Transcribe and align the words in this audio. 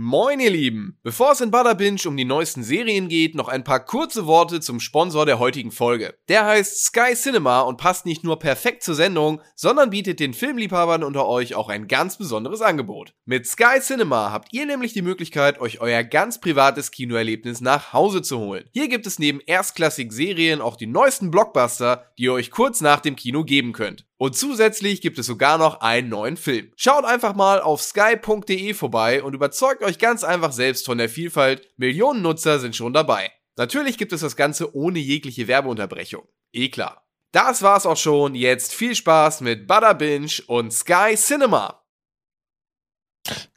Moin 0.00 0.38
ihr 0.38 0.50
Lieben! 0.50 0.96
Bevor 1.02 1.32
es 1.32 1.40
in 1.40 1.50
Butterbinge 1.50 1.98
um 2.06 2.16
die 2.16 2.24
neuesten 2.24 2.62
Serien 2.62 3.08
geht, 3.08 3.34
noch 3.34 3.48
ein 3.48 3.64
paar 3.64 3.84
kurze 3.84 4.26
Worte 4.26 4.60
zum 4.60 4.78
Sponsor 4.78 5.26
der 5.26 5.40
heutigen 5.40 5.72
Folge. 5.72 6.14
Der 6.28 6.46
heißt 6.46 6.84
Sky 6.84 7.14
Cinema 7.16 7.62
und 7.62 7.78
passt 7.78 8.06
nicht 8.06 8.22
nur 8.22 8.38
perfekt 8.38 8.84
zur 8.84 8.94
Sendung, 8.94 9.40
sondern 9.56 9.90
bietet 9.90 10.20
den 10.20 10.34
Filmliebhabern 10.34 11.02
unter 11.02 11.26
euch 11.26 11.56
auch 11.56 11.68
ein 11.68 11.88
ganz 11.88 12.16
besonderes 12.16 12.62
Angebot. 12.62 13.12
Mit 13.24 13.48
Sky 13.48 13.80
Cinema 13.80 14.30
habt 14.30 14.52
ihr 14.52 14.66
nämlich 14.66 14.92
die 14.92 15.02
Möglichkeit, 15.02 15.60
euch 15.60 15.80
euer 15.80 16.04
ganz 16.04 16.40
privates 16.40 16.92
Kinoerlebnis 16.92 17.60
nach 17.60 17.92
Hause 17.92 18.22
zu 18.22 18.38
holen. 18.38 18.66
Hier 18.72 18.86
gibt 18.86 19.04
es 19.04 19.18
neben 19.18 19.40
erstklassigen 19.40 20.12
Serien 20.12 20.60
auch 20.60 20.76
die 20.76 20.86
neuesten 20.86 21.32
Blockbuster, 21.32 22.04
die 22.18 22.22
ihr 22.22 22.34
euch 22.34 22.52
kurz 22.52 22.80
nach 22.80 23.00
dem 23.00 23.16
Kino 23.16 23.42
geben 23.42 23.72
könnt. 23.72 24.07
Und 24.18 24.36
zusätzlich 24.36 25.00
gibt 25.00 25.18
es 25.18 25.26
sogar 25.26 25.58
noch 25.58 25.80
einen 25.80 26.08
neuen 26.08 26.36
Film. 26.36 26.72
Schaut 26.76 27.04
einfach 27.04 27.36
mal 27.36 27.60
auf 27.60 27.80
sky.de 27.80 28.74
vorbei 28.74 29.22
und 29.22 29.32
überzeugt 29.32 29.82
euch 29.84 29.98
ganz 29.98 30.24
einfach 30.24 30.52
selbst 30.52 30.86
von 30.86 30.98
der 30.98 31.08
Vielfalt. 31.08 31.68
Millionen 31.76 32.20
Nutzer 32.20 32.58
sind 32.58 32.74
schon 32.74 32.92
dabei. 32.92 33.30
Natürlich 33.56 33.96
gibt 33.96 34.12
es 34.12 34.20
das 34.20 34.34
Ganze 34.34 34.74
ohne 34.74 34.98
jegliche 34.98 35.46
Werbeunterbrechung. 35.46 36.26
Eh 36.52 36.68
klar. 36.68 37.06
Das 37.32 37.62
war's 37.62 37.86
auch 37.86 37.96
schon. 37.96 38.34
Jetzt 38.34 38.74
viel 38.74 38.94
Spaß 38.94 39.40
mit 39.42 39.68
Butter 39.68 39.94
Binge 39.94 40.42
und 40.48 40.72
Sky 40.72 41.14
Cinema. 41.14 41.82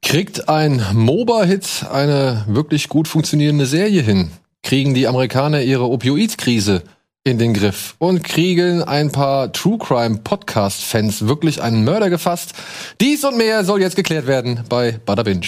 Kriegt 0.04 0.50
ein 0.50 0.86
MOBA-Hit 0.94 1.86
eine 1.90 2.46
wirklich 2.48 2.90
gut 2.90 3.08
funktionierende 3.08 3.66
Serie 3.66 4.02
hin? 4.02 4.32
Kriegen 4.62 4.94
die 4.94 5.08
Amerikaner 5.08 5.62
ihre 5.62 5.88
Opioid-Krise 5.88 6.84
in 7.24 7.38
den 7.38 7.54
Griff 7.54 7.96
und 8.00 8.24
kriegen 8.24 8.82
ein 8.82 9.12
paar 9.12 9.52
True 9.54 9.78
Crime 9.78 10.20
Podcast 10.24 10.84
Fans 10.84 11.28
wirklich 11.28 11.62
einen 11.62 11.84
Mörder 11.84 12.10
gefasst. 12.10 12.54
Dies 13.00 13.24
und 13.24 13.38
mehr 13.38 13.64
soll 13.64 13.82
jetzt 13.82 13.96
geklärt 13.96 14.26
werden 14.26 14.64
bei 14.70 15.00
Bada 15.06 15.22
Binge. 15.22 15.46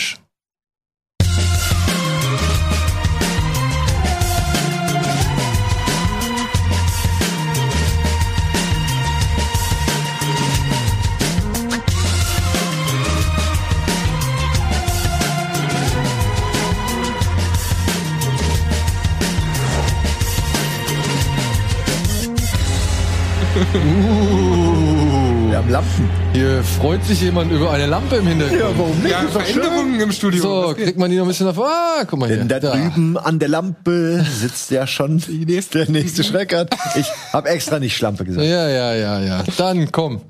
Uh, 23.64 25.50
wir 25.50 25.58
haben 25.58 25.69
Lampen. 25.69 26.09
Hier 26.33 26.61
freut 26.64 27.02
sich 27.06 27.22
jemand 27.22 27.50
über 27.50 27.72
eine 27.72 27.86
Lampe 27.86 28.17
im 28.17 28.28
Hintergrund. 28.28 28.59
Ja, 28.59 28.78
warum 28.78 29.00
nicht? 29.00 29.11
Ja, 29.11 29.22
Veränderungen 29.22 30.00
im 30.02 30.11
Studio. 30.11 30.42
So, 30.42 30.73
kriegt 30.75 30.97
man 30.97 31.09
die 31.09 31.16
noch 31.16 31.23
ein 31.23 31.30
bisschen 31.30 31.47
auf. 31.47 31.58
Ah, 31.59 32.03
guck 32.05 32.20
mal 32.20 32.28
hier. 32.28 32.38
Denn 32.38 32.50
da 32.50 32.59
drüben 32.59 33.17
an 33.17 33.39
der 33.39 33.47
Lampe 33.47 34.25
sitzt 34.30 34.70
ja 34.72 34.86
schon 34.86 35.23
der 35.73 35.89
nächste 35.89 36.23
Schreckert. 36.25 36.75
Ich 36.95 37.08
habe 37.31 37.47
extra 37.50 37.80
nicht 37.80 37.95
Schlampe 37.95 38.25
gesagt. 38.25 38.45
Ja, 38.45 38.67
ja, 38.67 38.94
ja, 38.95 39.22
ja. 39.22 39.44
Dann 39.58 39.92
komm, 39.94 40.22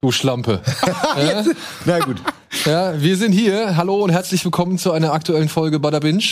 du 0.00 0.10
Schlampe. 0.10 0.60
ja, 1.16 1.44
Na 1.84 2.00
gut. 2.00 2.16
ja, 2.64 3.00
wir 3.00 3.16
sind 3.16 3.32
hier. 3.32 3.76
Hallo 3.76 4.02
und 4.02 4.10
herzlich 4.10 4.44
willkommen 4.44 4.78
zu 4.78 4.90
einer 4.90 5.12
aktuellen 5.12 5.48
Folge 5.48 5.78
Bada 5.78 6.00
Binge, 6.00 6.24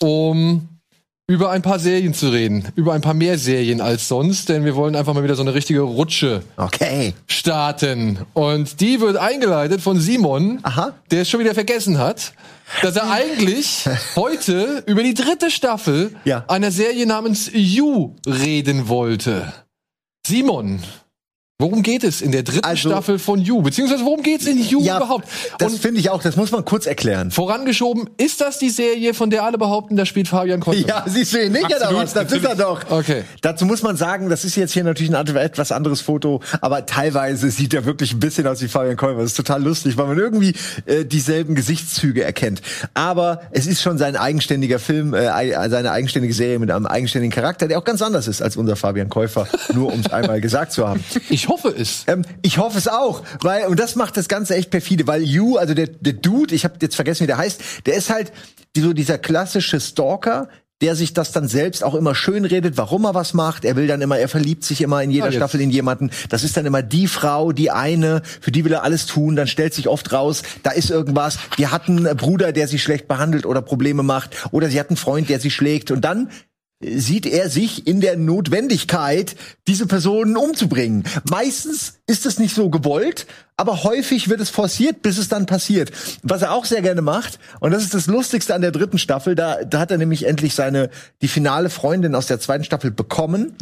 um 0.00 0.71
über 1.32 1.50
ein 1.50 1.62
paar 1.62 1.78
Serien 1.78 2.12
zu 2.12 2.28
reden. 2.28 2.68
Über 2.74 2.92
ein 2.92 3.00
paar 3.00 3.14
mehr 3.14 3.38
Serien 3.38 3.80
als 3.80 4.06
sonst, 4.06 4.50
denn 4.50 4.66
wir 4.66 4.76
wollen 4.76 4.94
einfach 4.94 5.14
mal 5.14 5.24
wieder 5.24 5.34
so 5.34 5.40
eine 5.40 5.54
richtige 5.54 5.80
Rutsche 5.80 6.42
Okay. 6.58 7.14
starten. 7.26 8.18
Und 8.34 8.80
die 8.82 9.00
wird 9.00 9.16
eingeleitet 9.16 9.80
von 9.80 9.98
Simon, 9.98 10.58
Aha. 10.62 10.92
der 11.10 11.22
es 11.22 11.30
schon 11.30 11.40
wieder 11.40 11.54
vergessen 11.54 11.96
hat, 11.96 12.34
dass 12.82 12.96
er 12.96 13.10
eigentlich 13.10 13.86
heute 14.16 14.82
über 14.86 15.02
die 15.02 15.14
dritte 15.14 15.50
Staffel 15.50 16.14
Ja. 16.26 16.44
einer 16.48 16.70
Serie 16.70 17.06
namens 17.06 17.50
You 17.50 18.14
reden 18.26 18.88
wollte. 18.88 19.50
Simon, 20.26 20.80
worum 21.58 21.82
geht 21.84 22.02
es 22.02 22.20
in 22.20 22.32
der 22.32 22.42
dritten 22.42 22.64
Also- 22.64 22.88
Staffel 22.90 23.18
von 23.20 23.38
You? 23.40 23.62
Beziehungsweise 23.62 24.04
worum 24.04 24.22
geht 24.22 24.40
es 24.40 24.48
in 24.48 24.58
You 24.58 24.82
Ja, 24.82 24.96
überhaupt? 24.96 25.28
das 25.58 25.72
Und 25.74 25.80
finde 25.80 26.00
ich 26.00 26.10
auch, 26.10 26.20
das 26.20 26.34
muss 26.34 26.50
man 26.50 26.64
kurz 26.64 26.86
erklären. 26.86 27.30
vorangeschoben, 27.30 28.10
ist 28.16 28.40
das 28.40 28.58
die 28.58 28.70
Serie, 28.70 29.14
von 29.14 29.30
der 29.30 29.44
alle 29.44 29.58
behaupten, 29.58 29.94
da 29.96 30.04
spielt 30.04 30.26
Fabian 30.26 30.58
Konter? 30.58 30.88
Ja, 30.88 31.04
siehst 31.06 31.32
du 31.34 31.44
ihn 31.44 31.52
nicht 31.52 31.64
oder 31.66 31.76
Absolut, 31.82 32.02
was? 32.02 32.14
Das 32.14 32.32
ist 32.32 32.44
er 32.44 32.56
doch. 32.56 32.80
Okay. 32.90 33.22
Dazu 33.42 33.64
muss 33.64 33.82
man 33.82 33.96
sagen, 33.96 34.28
das 34.28 34.44
ist 34.44 34.56
jetzt 34.56 34.72
hier 34.72 34.82
natürlich 34.82 35.14
ein 35.14 35.36
etwas 35.36 35.70
anderes 35.70 36.00
Foto, 36.00 36.40
aber 36.60 36.84
teilweise 36.86 37.48
sieht 37.50 37.74
er 37.74 37.84
wirklich 37.84 38.12
ein 38.12 38.18
bisschen 38.20 38.46
aus 38.48 38.60
wie 38.60 38.66
Fabian 38.68 38.96
Kolber. 38.96 39.22
Das 39.22 39.30
ist 39.32 39.36
total 39.36 39.62
lustig, 39.62 39.96
weil 39.96 40.06
man 40.08 40.18
irgendwie 40.18 40.54
äh, 40.86 41.04
dieselben 41.04 41.54
Gesichtszüge 41.54 42.24
erkennt. 42.24 42.60
Aber 42.94 43.42
es 43.52 43.66
ist 43.68 43.82
schon 43.82 43.98
sein 43.98 44.16
eigenständiger 44.16 44.80
Film, 44.80 45.14
äh, 45.14 45.28
ei- 45.28 45.68
seine 45.68 45.92
eigenständige 45.92 46.34
Serie 46.34 46.58
mit 46.58 46.72
einem 46.72 46.86
eigenständigen 46.86 47.32
Charakter, 47.32 47.68
der 47.68 47.78
auch 47.78 47.84
ganz 47.84 48.02
anders 48.02 48.26
ist 48.26 48.42
als 48.42 48.56
unser 48.56 48.74
Fabian 48.74 49.08
Käufer, 49.08 49.46
nur 49.74 49.92
um 49.92 50.00
es 50.00 50.10
einmal 50.12 50.40
gesagt 50.40 50.72
zu 50.72 50.88
haben. 50.88 51.04
Ich 51.30 51.48
hoffe 51.52 51.68
es. 51.68 52.04
Ähm, 52.06 52.24
ich 52.42 52.56
hoffe 52.58 52.78
es 52.78 52.88
auch, 52.88 53.22
weil 53.42 53.66
und 53.66 53.78
das 53.78 53.94
macht 53.94 54.16
das 54.16 54.28
Ganze 54.28 54.56
echt 54.56 54.70
perfide, 54.70 55.06
weil 55.06 55.22
You, 55.22 55.58
also 55.58 55.74
der, 55.74 55.86
der 55.86 56.14
Dude, 56.14 56.54
ich 56.54 56.64
habe 56.64 56.74
jetzt 56.80 56.96
vergessen, 56.96 57.24
wie 57.24 57.26
der 57.26 57.38
heißt, 57.38 57.60
der 57.86 57.94
ist 57.94 58.10
halt 58.10 58.32
so 58.76 58.92
dieser 58.94 59.18
klassische 59.18 59.78
Stalker, 59.80 60.48
der 60.80 60.96
sich 60.96 61.12
das 61.12 61.30
dann 61.30 61.46
selbst 61.46 61.84
auch 61.84 61.94
immer 61.94 62.14
schön 62.14 62.44
redet, 62.44 62.76
warum 62.76 63.04
er 63.04 63.14
was 63.14 63.34
macht. 63.34 63.64
Er 63.64 63.76
will 63.76 63.86
dann 63.86 64.00
immer, 64.00 64.18
er 64.18 64.28
verliebt 64.28 64.64
sich 64.64 64.80
immer 64.80 65.00
in 65.02 65.12
jeder 65.12 65.28
Ah. 65.28 65.32
Staffel 65.32 65.60
in 65.60 65.70
jemanden. 65.70 66.10
Das 66.28 66.42
ist 66.42 66.56
dann 66.56 66.66
immer 66.66 66.82
die 66.82 67.06
Frau, 67.06 67.52
die 67.52 67.70
eine, 67.70 68.22
für 68.40 68.50
die 68.50 68.64
will 68.64 68.72
er 68.72 68.82
alles 68.82 69.06
tun. 69.06 69.36
Dann 69.36 69.46
stellt 69.46 69.74
sich 69.74 69.86
oft 69.86 70.10
raus, 70.12 70.42
da 70.64 70.70
ist 70.72 70.90
irgendwas. 70.90 71.38
Die 71.58 71.68
hat 71.68 71.88
einen 71.88 72.16
Bruder, 72.16 72.50
der 72.52 72.66
sie 72.66 72.80
schlecht 72.80 73.06
behandelt 73.06 73.46
oder 73.46 73.62
Probleme 73.62 74.02
macht, 74.02 74.30
oder 74.50 74.68
sie 74.70 74.80
hat 74.80 74.88
einen 74.88 74.96
Freund, 74.96 75.28
der 75.28 75.38
sie 75.38 75.52
schlägt. 75.52 75.92
Und 75.92 76.00
dann 76.00 76.30
sieht 76.84 77.26
er 77.26 77.48
sich 77.48 77.86
in 77.86 78.00
der 78.00 78.16
Notwendigkeit, 78.16 79.36
diese 79.66 79.86
Personen 79.86 80.36
umzubringen. 80.36 81.04
Meistens 81.30 81.98
ist 82.06 82.26
es 82.26 82.38
nicht 82.38 82.54
so 82.54 82.70
gewollt, 82.70 83.26
aber 83.56 83.84
häufig 83.84 84.28
wird 84.28 84.40
es 84.40 84.50
forciert, 84.50 85.02
bis 85.02 85.18
es 85.18 85.28
dann 85.28 85.46
passiert. 85.46 85.92
Was 86.22 86.42
er 86.42 86.52
auch 86.52 86.64
sehr 86.64 86.82
gerne 86.82 87.02
macht, 87.02 87.38
und 87.60 87.70
das 87.70 87.82
ist 87.82 87.94
das 87.94 88.06
Lustigste 88.06 88.54
an 88.54 88.62
der 88.62 88.72
dritten 88.72 88.98
Staffel, 88.98 89.34
da, 89.34 89.64
da 89.64 89.80
hat 89.80 89.90
er 89.90 89.98
nämlich 89.98 90.26
endlich 90.26 90.54
seine, 90.54 90.90
die 91.20 91.28
finale 91.28 91.70
Freundin 91.70 92.14
aus 92.14 92.26
der 92.26 92.40
zweiten 92.40 92.64
Staffel 92.64 92.90
bekommen. 92.90 93.56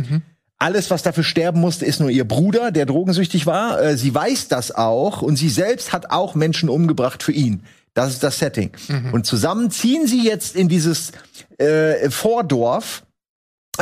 Alles, 0.59 0.91
was 0.91 1.03
dafür 1.03 1.25
sterben 1.25 1.61
musste, 1.61 1.87
ist 1.87 2.01
nur 2.01 2.11
ihr 2.11 2.29
Bruder, 2.29 2.71
der 2.71 2.85
drogensüchtig 2.85 3.47
war. 3.47 3.81
Äh, 3.83 3.97
sie 3.97 4.15
weiß 4.15 4.49
das 4.49 4.73
auch 4.73 5.23
und 5.23 5.37
sie 5.37 5.49
selbst 5.49 5.93
hat 5.93 6.11
auch 6.11 6.35
Menschen 6.35 6.69
umgebracht 6.69 7.23
für 7.23 7.33
ihn. 7.33 7.63
Das 7.95 8.11
ist 8.11 8.23
das 8.23 8.39
Setting. 8.39 8.71
Und 9.13 9.27
zusammen 9.27 9.71
ziehen 9.71 10.07
sie 10.07 10.23
jetzt 10.25 10.55
in 10.55 10.69
dieses 10.69 11.13
äh, 11.59 12.09
Vordorf, 12.11 13.03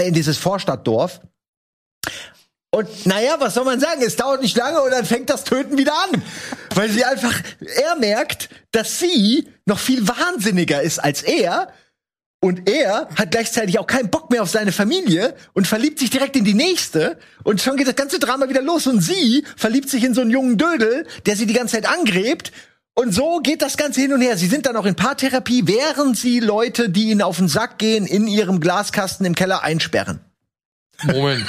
in 0.01 0.15
dieses 0.15 0.39
Vorstadtdorf. 0.39 1.21
Und 2.71 3.07
naja, 3.07 3.37
was 3.39 3.55
soll 3.55 3.65
man 3.65 3.81
sagen? 3.81 4.03
Es 4.03 4.17
dauert 4.17 4.43
nicht 4.43 4.57
lange 4.57 4.83
und 4.83 4.91
dann 4.91 5.05
fängt 5.05 5.31
das 5.31 5.45
Töten 5.45 5.79
wieder 5.79 5.95
an. 5.95 6.23
Weil 6.75 6.91
sie 6.91 7.05
einfach, 7.05 7.35
er 7.61 7.97
merkt, 7.97 8.51
dass 8.73 8.99
sie 8.99 9.49
noch 9.65 9.79
viel 9.79 10.07
wahnsinniger 10.07 10.83
ist 10.83 10.99
als 10.99 11.23
er. 11.23 11.73
Und 12.41 12.69
er 12.71 13.09
hat 13.17 13.33
gleichzeitig 13.33 13.79
auch 13.81 13.87
keinen 13.87 14.11
Bock 14.11 14.31
mehr 14.31 14.43
auf 14.43 14.51
seine 14.51 14.71
Familie 14.71 15.35
und 15.55 15.67
verliebt 15.67 15.99
sich 15.99 16.11
direkt 16.11 16.37
in 16.37 16.45
die 16.45 16.55
nächste. 16.55 17.19
Und 17.43 17.61
schon 17.61 17.77
geht 17.77 17.89
das 17.89 17.97
ganze 17.97 18.21
Drama 18.21 18.49
wieder 18.49 18.63
los. 18.63 18.87
Und 18.87 19.01
sie 19.01 19.45
verliebt 19.57 19.89
sich 19.89 20.05
in 20.05 20.15
so 20.15 20.21
einen 20.21 20.31
jungen 20.31 20.57
Dödel, 20.57 21.07
der 21.27 21.37
sie 21.37 21.47
die 21.47 21.55
ganze 21.55 21.77
Zeit 21.77 21.89
angrebt. 21.89 22.53
Und 22.99 23.13
so 23.15 23.39
geht 23.39 23.63
das 23.63 23.77
Ganze 23.77 24.01
hin 24.01 24.13
und 24.13 24.21
her. 24.23 24.37
Sie 24.37 24.49
sind 24.49 24.67
dann 24.67 24.75
auch 24.77 24.85
in 24.85 24.97
Paartherapie, 24.97 25.63
während 25.67 26.19
sie 26.19 26.41
Leute, 26.41 26.91
die 26.91 27.11
ihnen 27.11 27.23
auf 27.23 27.37
den 27.37 27.47
Sack 27.47 27.79
gehen, 27.79 28.07
in 28.07 28.27
ihrem 28.27 28.59
Glaskasten 28.59 29.25
im 29.25 29.37
Keller 29.37 29.63
einsperren. 29.63 30.19
Moment. 31.05 31.47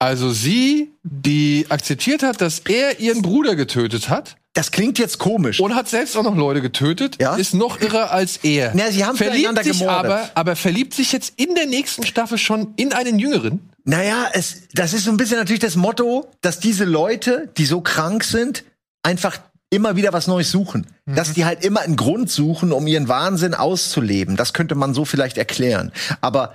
Also 0.00 0.32
sie, 0.32 0.90
die 1.04 1.66
akzeptiert 1.68 2.24
hat, 2.24 2.40
dass 2.40 2.58
er 2.58 2.98
ihren 2.98 3.22
Bruder 3.22 3.54
getötet 3.54 4.08
hat 4.08 4.34
Das 4.52 4.72
klingt 4.72 4.98
jetzt 4.98 5.18
komisch. 5.18 5.60
und 5.60 5.76
hat 5.76 5.88
selbst 5.88 6.16
auch 6.16 6.24
noch 6.24 6.34
Leute 6.36 6.60
getötet, 6.60 7.18
Ja. 7.20 7.36
ist 7.36 7.54
noch 7.54 7.80
irrer 7.80 8.10
als 8.10 8.38
er. 8.38 8.72
Na, 8.74 8.90
sie 8.90 9.04
haben 9.04 9.16
verliebt 9.16 9.62
sich 9.62 9.78
gemordet. 9.78 10.10
aber, 10.10 10.30
aber 10.34 10.56
verliebt 10.56 10.92
sich 10.92 11.12
jetzt 11.12 11.34
in 11.36 11.54
der 11.54 11.66
nächsten 11.66 12.04
Staffel 12.04 12.36
schon 12.36 12.74
in 12.74 12.92
einen 12.92 13.20
Jüngeren. 13.20 13.60
Naja, 13.84 14.26
es, 14.32 14.62
das 14.72 14.92
ist 14.92 15.04
so 15.04 15.12
ein 15.12 15.18
bisschen 15.18 15.36
natürlich 15.38 15.60
das 15.60 15.76
Motto, 15.76 16.28
dass 16.40 16.58
diese 16.58 16.84
Leute, 16.84 17.48
die 17.58 17.64
so 17.64 17.80
krank 17.80 18.24
sind, 18.24 18.64
einfach 19.04 19.38
immer 19.74 19.96
wieder 19.96 20.12
was 20.12 20.26
Neues 20.26 20.50
suchen. 20.50 20.86
Dass 21.06 21.32
die 21.32 21.44
halt 21.44 21.64
immer 21.64 21.80
einen 21.80 21.96
Grund 21.96 22.30
suchen, 22.30 22.72
um 22.72 22.86
ihren 22.86 23.08
Wahnsinn 23.08 23.54
auszuleben. 23.54 24.36
Das 24.36 24.52
könnte 24.52 24.74
man 24.74 24.94
so 24.94 25.04
vielleicht 25.04 25.36
erklären. 25.36 25.92
Aber 26.20 26.54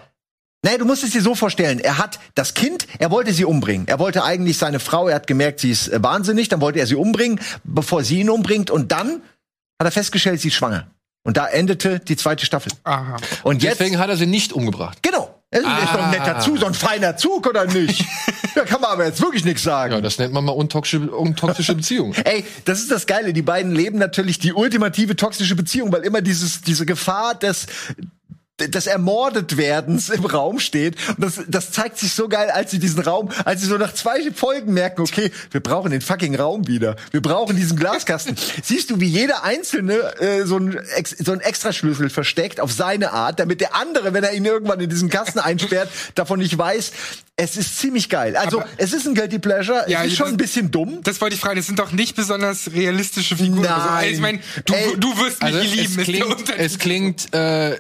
naja, 0.64 0.78
du 0.78 0.86
musst 0.86 1.04
es 1.04 1.12
dir 1.12 1.22
so 1.22 1.36
vorstellen. 1.36 1.80
Er 1.80 1.98
hat 1.98 2.20
das 2.36 2.54
Kind, 2.54 2.88
er 2.98 3.12
wollte 3.12 3.32
sie 3.32 3.46
umbringen. 3.46 3.88
Er 3.88 4.00
wollte 4.00 4.24
eigentlich 4.24 4.58
seine 4.58 4.80
Frau, 4.80 5.08
er 5.08 5.16
hat 5.16 5.28
gemerkt, 5.28 5.62
sie 5.62 5.72
ist 5.72 5.88
äh, 5.88 6.04
wahnsinnig, 6.04 6.50
dann 6.50 6.60
wollte 6.60 6.80
er 6.80 6.88
sie 6.88 6.96
umbringen, 6.96 7.40
bevor 7.64 8.04
sie 8.04 8.20
ihn 8.20 8.30
umbringt. 8.30 8.70
Und 8.70 8.92
dann 8.92 9.22
hat 9.80 9.88
er 9.88 9.92
festgestellt, 9.92 10.42
sie 10.42 10.50
ist 10.50 10.56
schwanger. 10.56 10.88
Und 11.24 11.38
da 11.38 11.48
endete 11.48 12.00
die 12.00 12.18
zweite 12.18 12.46
Staffel. 12.46 12.72
Aha. 12.84 13.18
Und 13.44 13.64
jetzt 13.64 13.80
Deswegen 13.80 14.00
hat 14.00 14.10
er 14.10 14.18
sie 14.18 14.26
nicht 14.26 14.52
umgebracht. 14.52 15.02
Genau. 15.02 15.34
Das 15.52 15.62
ist 15.62 15.94
doch 15.94 16.04
ein 16.04 16.12
netter 16.12 16.40
Zug, 16.40 16.60
so 16.60 16.66
ein 16.66 16.74
feiner 16.74 17.18
Zug, 17.18 17.48
oder 17.48 17.66
nicht? 17.66 18.06
Da 18.56 18.66
kann 18.66 18.82
man 18.82 18.92
aber 18.92 19.06
jetzt 19.06 19.22
wirklich 19.22 19.46
nichts 19.46 19.64
sagen. 19.64 19.94
Ja, 19.94 20.02
das 20.02 20.18
nennt 20.18 20.34
man 20.34 20.44
mal 20.44 20.52
untoxische, 20.52 21.10
untoxische 21.10 21.76
Beziehung. 21.76 22.14
Ey, 22.26 22.46
das 22.66 22.80
ist 22.80 22.92
das 22.92 23.08
Geile. 23.08 23.34
Die 23.34 23.42
beiden 23.42 23.74
leben 23.74 23.98
natürlich 23.98 24.40
die 24.40 24.54
ultimative 24.54 25.16
toxische 25.16 25.56
Beziehung, 25.56 25.92
weil 25.92 26.02
immer 26.02 26.22
dieses, 26.22 26.62
diese 26.62 26.86
Gefahr 26.86 27.36
des, 27.36 27.68
des 28.68 28.88
Ermordet-Werdens 28.88 30.10
im 30.10 30.26
Raum 30.26 30.60
steht. 30.60 30.96
Und 31.10 31.24
das, 31.24 31.40
das 31.48 31.72
zeigt 31.72 31.98
sich 31.98 32.14
so 32.14 32.28
geil, 32.28 32.50
als 32.50 32.72
sie 32.72 32.80
diesen 32.80 33.02
Raum, 33.02 33.30
als 33.46 33.62
sie 33.62 33.68
so 33.68 33.78
nach 33.78 33.94
zwei 33.94 34.20
Folgen 34.32 34.74
merken, 34.74 35.02
okay, 35.02 35.32
wir 35.52 35.62
brauchen 35.62 35.92
den 35.92 36.02
fucking 36.02 36.36
Raum 36.36 36.68
wieder. 36.68 36.96
Wir 37.12 37.22
brauchen 37.22 37.56
diesen 37.56 37.78
Glaskasten. 37.78 38.36
Siehst 38.64 38.90
du, 38.90 39.00
wie 39.00 39.08
jeder 39.08 39.44
Einzelne 39.44 39.94
äh, 40.20 40.46
so, 40.46 40.58
ein, 40.58 40.78
ex, 40.96 41.12
so 41.20 41.32
ein 41.32 41.40
Extraschlüssel 41.40 42.10
versteckt 42.10 42.60
auf 42.60 42.72
seine 42.72 43.12
Art, 43.14 43.40
damit 43.40 43.62
der 43.62 43.76
andere, 43.76 44.14
wenn 44.14 44.24
er 44.24 44.34
ihn 44.34 44.46
irgendwann 44.46 44.80
in 44.80 44.90
diesen 44.90 45.10
Kasten 45.10 45.40
einsperrt, 45.40 45.90
davon 46.16 46.40
nicht 46.40 46.58
weiß. 46.58 46.92
Es 47.36 47.56
ist 47.56 47.80
ziemlich 47.80 48.10
geil. 48.10 48.36
Also, 48.36 48.60
Aber- 48.62 48.70
es 48.78 48.92
ist 48.92 49.08
ein 49.08 49.16
Guilty 49.16 49.40
Pleasure. 49.40 49.86
Ja, 49.88 50.02
es 50.04 50.12
ist 50.12 50.18
schon 50.18 50.26
das- 50.26 50.34
ein 50.34 50.38
bisschen 50.38 50.72
dumm. 50.72 51.00
Das 51.04 51.22
wollte 51.22 51.36
ich 51.36 51.42
fragen. 51.42 51.56
Das 51.56 51.68
sind 51.68 51.80
doch 51.80 51.92
nicht 51.94 52.16
besonders 52.18 52.72
realistische 52.74 53.38
Figuren. 53.38 53.62
Nein. 53.62 53.72
Also, 53.80 54.10
ich 54.12 54.20
meine, 54.20 54.40
du, 54.66 54.74
Ey. 54.74 54.98
du 54.98 55.18
wirst 55.18 55.42
mich 55.42 55.56
Also 55.56 55.60
lieben. 55.60 56.00
es 56.00 56.04
klingt, 56.06 56.50
es 56.58 56.80
klingt 56.80 57.34
äh, 57.34 57.78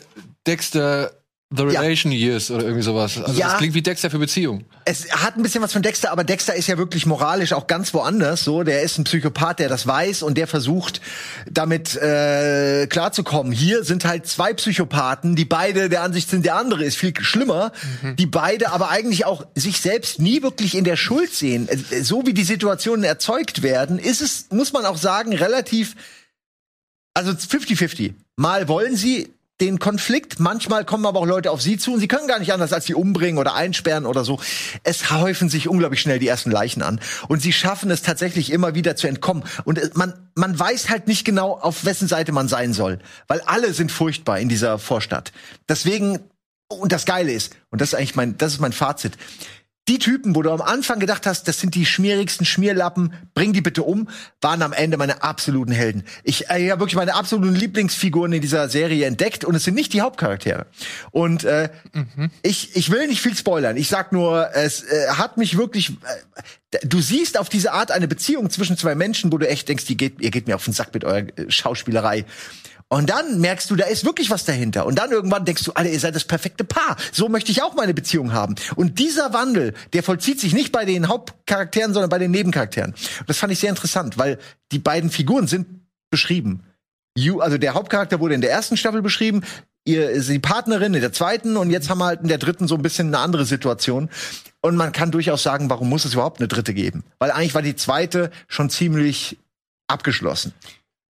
Dexter 0.50 1.12
The 1.52 1.64
Ja. 1.64 1.82
Relation 1.82 2.12
Years 2.12 2.52
oder 2.52 2.62
irgendwie 2.62 2.84
sowas. 2.84 3.18
Also 3.18 3.40
Ja. 3.40 3.54
es 3.54 3.58
klingt 3.58 3.74
wie 3.74 3.82
Dexter 3.82 4.12
für 4.12 4.20
Beziehung. 4.20 4.66
Es 4.86 5.12
hat 5.12 5.36
ein 5.36 5.42
bisschen 5.42 5.64
was 5.64 5.74
von 5.74 5.82
Dexter, 5.82 6.12
aber 6.12 6.24
Dexter 6.24 6.54
ist 6.54 6.68
ja 6.68 6.78
wirklich 6.78 7.08
moralisch 7.08 7.54
auch 7.54 7.66
ganz 7.66 7.92
woanders. 7.96 8.44
So, 8.44 8.62
der 8.62 8.84
ist 8.84 9.00
ein 9.00 9.04
Psychopath, 9.06 9.58
der 9.58 9.68
das 9.68 9.88
weiß 9.88 10.22
und 10.22 10.38
der 10.38 10.46
versucht, 10.46 11.02
damit 11.50 11.96
äh, 11.96 12.86
klarzukommen. 12.86 13.52
Hier 13.52 13.84
sind 13.84 14.06
halt 14.06 14.28
zwei 14.28 14.54
Psychopathen, 14.54 15.36
die 15.36 15.46
beide 15.46 15.90
der 15.90 16.04
Ansicht 16.04 16.30
sind, 16.30 16.46
der 16.46 16.56
andere 16.56 16.84
ist 16.84 16.98
viel 16.98 17.14
schlimmer, 17.20 17.72
die 18.20 18.28
beide 18.28 18.72
aber 18.72 18.92
eigentlich 18.92 19.26
auch 19.26 19.44
sich 19.56 19.82
selbst 19.82 20.20
nie 20.20 20.44
wirklich 20.44 20.76
in 20.76 20.84
der 20.84 20.98
Schuld 20.98 21.34
sehen. 21.34 21.68
Äh, 21.68 22.04
So 22.04 22.28
wie 22.28 22.36
die 22.36 22.44
Situationen 22.44 23.04
erzeugt 23.04 23.64
werden, 23.64 23.98
ist 23.98 24.22
es, 24.22 24.46
muss 24.52 24.72
man 24.72 24.86
auch 24.86 24.98
sagen, 24.98 25.34
relativ 25.34 25.96
also 27.16 27.32
50-50. 27.32 28.14
Mal 28.38 28.68
wollen 28.68 28.96
sie 28.96 29.30
den 29.62 29.80
Konflikt, 29.80 30.40
manchmal 30.40 30.86
kommen 30.86 31.06
aber 31.06 31.20
auch 31.20 31.26
Leute 31.26 31.52
auf 31.52 31.62
sie 31.62 31.78
zu 31.78 31.94
und 31.94 32.00
sie 32.00 32.08
können 32.08 32.28
gar 32.28 32.40
nicht 32.40 32.54
anders, 32.54 32.72
als 32.72 32.86
sie 32.86 32.94
umbringen 32.94 33.38
oder 33.38 33.56
einsperren 33.56 34.06
oder 34.06 34.24
so. 34.24 34.40
Es 34.84 35.12
häufen 35.12 35.50
sich 35.50 35.68
unglaublich 35.68 36.00
schnell 36.02 36.20
die 36.20 36.28
ersten 36.28 36.50
Leichen 36.52 36.82
an 36.82 37.00
und 37.28 37.42
sie 37.42 37.52
schaffen 37.52 37.92
es 37.92 38.02
tatsächlich 38.02 38.52
immer 38.52 38.74
wieder 38.76 38.96
zu 38.96 39.08
entkommen. 39.08 39.44
Und 39.66 39.78
es- 39.78 39.96
man, 39.96 40.14
man 40.36 40.58
weiß 40.58 40.90
halt 40.90 41.08
nicht 41.08 41.26
genau, 41.26 41.54
auf 41.60 41.84
wessen 41.86 42.08
Seite 42.08 42.32
man 42.32 42.48
sein 42.48 42.74
soll, 42.74 43.00
weil 43.28 43.42
alle 43.42 43.74
sind 43.74 43.92
furchtbar 43.92 44.40
in 44.40 44.48
dieser 44.50 44.80
Vorstadt. 44.80 45.34
Deswegen, 45.68 46.20
und 46.70 46.92
das 46.92 47.06
Geile 47.06 47.32
ist, 47.34 47.56
und 47.70 47.82
das 47.82 47.90
ist 47.90 47.96
eigentlich 47.96 48.16
mein, 48.16 48.38
das 48.38 48.54
ist 48.54 48.60
mein 48.62 48.74
Fazit, 48.74 49.18
die 49.90 49.98
Typen, 49.98 50.36
wo 50.36 50.44
du 50.44 50.52
am 50.52 50.62
Anfang 50.62 51.00
gedacht 51.00 51.26
hast, 51.26 51.48
das 51.48 51.60
sind 51.60 51.74
die 51.74 51.86
schmierigsten 51.86 52.46
Schmierlappen, 52.46 53.14
bring 53.34 53.54
die 53.54 53.62
bitte 53.62 53.82
um, 53.82 54.08
waren 54.40 54.62
am 54.62 54.72
Ende 54.72 54.98
meine 54.98 55.24
absoluten 55.24 55.72
Helden. 55.72 56.04
Ich 56.24 56.50
äh, 56.50 56.70
habe 56.70 56.82
wirklich 56.82 56.96
meine 56.96 57.16
absoluten 57.16 57.56
Lieblingsfiguren 57.56 58.32
in 58.32 58.42
dieser 58.42 58.70
Serie 58.70 59.08
entdeckt 59.08 59.44
und 59.44 59.56
es 59.56 59.64
sind 59.64 59.74
nicht 59.74 59.92
die 59.94 60.02
Hauptcharaktere. 60.02 60.68
Und 61.10 61.44
äh, 61.44 61.70
ich, 62.44 62.76
ich 62.76 62.92
will 62.92 63.08
nicht 63.08 63.22
viel 63.22 63.36
spoilern. 63.36 63.78
Ich 63.78 63.88
sag 63.88 64.12
nur, 64.12 64.52
es 64.54 64.84
äh, 64.84 65.08
hat 65.10 65.38
mich 65.38 65.58
wirklich. 65.58 65.90
Äh, 66.72 66.78
du 66.84 67.02
siehst 67.02 67.40
auf 67.40 67.50
diese 67.50 67.72
Art 67.72 67.90
eine 67.90 68.08
Beziehung 68.08 68.52
zwischen 68.52 68.78
zwei 68.78 68.94
Menschen, 68.94 69.34
wo 69.34 69.40
du 69.40 69.50
echt 69.50 69.68
denkst, 69.70 69.86
die 69.86 69.98
geht, 69.98 70.22
ihr 70.22 70.30
geht 70.30 70.48
mir 70.48 70.54
auf 70.54 70.66
den 70.66 70.74
Sack 70.74 70.94
mit 70.94 71.04
eurer 71.04 71.26
äh, 71.36 71.50
Schauspielerei. 71.50 72.26
Und 72.92 73.12
dann 73.12 73.40
merkst 73.40 73.70
du, 73.70 73.76
da 73.76 73.86
ist 73.86 74.04
wirklich 74.04 74.32
was 74.32 74.46
dahinter. 74.46 74.88
Und 74.88 74.98
dann 74.98 75.12
irgendwann 75.12 75.46
denkst 75.46 75.64
du, 75.64 75.72
Alter, 75.74 75.92
ihr 75.92 76.00
seid 76.00 76.16
das 76.16 76.26
perfekte 76.26 76.64
Paar. 76.64 76.98
So 77.12 77.30
möchte 77.30 77.52
ich 77.52 77.62
auch 77.62 77.76
meine 77.76 77.94
Beziehung 77.94 78.34
haben. 78.34 78.56
Und 78.76 78.98
dieser 78.98 79.32
Wandel, 79.32 79.76
der 79.94 80.02
vollzieht 80.02 80.40
sich 80.40 80.54
nicht 80.54 80.72
bei 80.72 80.86
den 80.86 81.08
Hauptcharakteren, 81.08 81.94
sondern 81.94 82.10
bei 82.10 82.18
den 82.18 82.32
Nebencharakteren. 82.32 82.92
Und 82.94 83.30
das 83.30 83.38
fand 83.38 83.54
ich 83.54 83.60
sehr 83.60 83.70
interessant, 83.70 84.18
weil 84.18 84.40
die 84.72 84.80
beiden 84.80 85.12
Figuren 85.12 85.46
sind 85.46 85.68
beschrieben. 86.10 86.64
You, 87.16 87.42
also 87.42 87.60
der 87.60 87.76
Hauptcharakter 87.76 88.20
wurde 88.20 88.34
in 88.34 88.42
der 88.42 88.52
ersten 88.52 88.76
Staffel 88.76 89.04
beschrieben, 89.04 89.44
ihr 89.86 90.10
ist 90.10 90.30
die 90.30 90.40
Partnerin 90.40 90.94
in 90.96 91.02
der 91.02 91.14
zweiten 91.14 91.58
und 91.58 91.70
jetzt 91.70 91.90
haben 91.90 92.00
wir 92.00 92.06
halt 92.06 92.22
in 92.22 92.28
der 92.28 92.38
dritten 92.40 92.68
so 92.68 92.76
ein 92.76 92.82
bisschen 92.82 93.08
eine 93.08 93.20
andere 93.20 93.46
Situation. 93.46 94.10
Und 94.62 94.76
man 94.76 94.92
kann 94.94 95.12
durchaus 95.12 95.44
sagen, 95.44 95.70
warum 95.70 95.90
muss 95.90 96.06
es 96.06 96.14
überhaupt 96.14 96.40
eine 96.40 96.48
dritte 96.48 96.74
geben? 96.74 97.04
Weil 97.20 97.32
eigentlich 97.32 97.54
war 97.54 97.62
die 97.62 97.76
zweite 97.76 98.32
schon 98.48 98.70
ziemlich 98.70 99.38
abgeschlossen. 99.88 100.54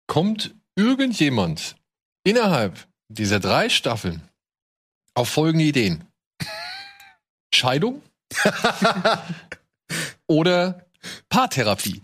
Kommt 0.08 0.54
irgendjemand 0.76 1.76
innerhalb 2.24 2.88
dieser 3.10 3.40
drei 3.40 3.70
Staffeln 3.70 4.22
auf 5.14 5.30
folgende 5.30 5.66
Ideen? 5.66 6.08
Scheidung 7.54 8.02
oder 10.28 10.86
Paartherapie? 11.30 12.02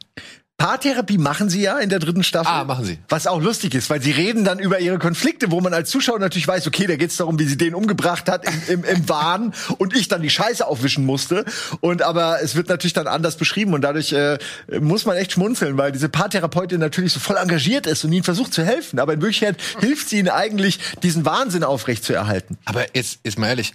Paartherapie 0.57 1.19
machen 1.19 1.51
sie 1.51 1.61
ja 1.61 1.77
in 1.77 1.89
der 1.89 1.99
dritten 1.99 2.23
Staffel. 2.23 2.51
Ah, 2.51 2.63
machen 2.63 2.83
sie. 2.83 2.97
Was 3.09 3.27
auch 3.27 3.39
lustig 3.39 3.75
ist, 3.75 3.91
weil 3.91 4.01
sie 4.01 4.09
reden 4.09 4.43
dann 4.43 4.57
über 4.57 4.79
ihre 4.79 4.97
Konflikte, 4.97 5.51
wo 5.51 5.61
man 5.61 5.71
als 5.71 5.91
Zuschauer 5.91 6.17
natürlich 6.17 6.47
weiß, 6.47 6.65
okay, 6.65 6.87
da 6.87 6.95
geht's 6.95 7.17
darum, 7.17 7.37
wie 7.37 7.45
sie 7.45 7.57
den 7.57 7.75
umgebracht 7.75 8.27
hat 8.27 8.43
im, 8.47 8.61
im, 8.67 8.83
im 8.83 9.07
Wahn 9.07 9.53
und 9.77 9.95
ich 9.95 10.07
dann 10.07 10.23
die 10.23 10.31
Scheiße 10.31 10.65
aufwischen 10.65 11.05
musste. 11.05 11.45
Und 11.79 12.01
aber 12.01 12.41
es 12.41 12.55
wird 12.55 12.69
natürlich 12.69 12.93
dann 12.93 13.05
anders 13.05 13.37
beschrieben 13.37 13.75
und 13.75 13.81
dadurch 13.81 14.13
äh, 14.13 14.39
muss 14.79 15.05
man 15.05 15.15
echt 15.15 15.33
schmunzeln, 15.33 15.77
weil 15.77 15.91
diese 15.91 16.09
Paartherapeutin 16.09 16.79
natürlich 16.79 17.13
so 17.13 17.19
voll 17.19 17.37
engagiert 17.37 17.85
ist 17.85 18.03
und 18.03 18.11
ihnen 18.11 18.23
versucht 18.23 18.51
zu 18.51 18.63
helfen. 18.63 18.97
Aber 18.99 19.13
in 19.13 19.21
Wirklichkeit 19.21 19.57
hilft 19.79 20.09
sie 20.09 20.17
ihnen 20.17 20.29
eigentlich, 20.29 20.79
diesen 21.03 21.23
Wahnsinn 21.23 21.63
aufrecht 21.63 22.03
zu 22.03 22.13
erhalten. 22.13 22.57
Aber 22.65 22.83
jetzt 22.95 23.19
ist 23.21 23.37
mal 23.37 23.49
ehrlich, 23.49 23.73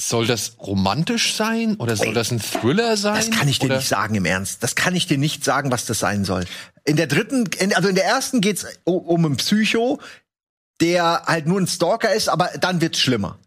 soll 0.00 0.26
das 0.26 0.56
romantisch 0.58 1.34
sein 1.34 1.76
oder 1.76 1.96
soll 1.96 2.14
das 2.14 2.30
ein 2.30 2.40
Thriller 2.40 2.96
sein? 2.96 3.14
Das 3.16 3.30
kann 3.30 3.48
ich 3.48 3.58
dir 3.58 3.66
oder? 3.66 3.76
nicht 3.76 3.88
sagen 3.88 4.14
im 4.14 4.24
Ernst. 4.24 4.62
Das 4.62 4.74
kann 4.74 4.94
ich 4.94 5.06
dir 5.06 5.18
nicht 5.18 5.44
sagen, 5.44 5.70
was 5.70 5.84
das 5.84 5.98
sein 5.98 6.24
soll. 6.24 6.44
In 6.84 6.96
der 6.96 7.06
dritten, 7.06 7.48
in, 7.58 7.74
also 7.74 7.88
in 7.88 7.94
der 7.94 8.06
ersten 8.06 8.40
geht's 8.40 8.66
um, 8.84 8.98
um 8.98 9.24
einen 9.26 9.36
Psycho, 9.36 10.00
der 10.80 11.24
halt 11.26 11.46
nur 11.46 11.60
ein 11.60 11.66
Stalker 11.66 12.12
ist, 12.14 12.28
aber 12.28 12.50
dann 12.60 12.80
wird's 12.80 12.98
schlimmer. 12.98 13.38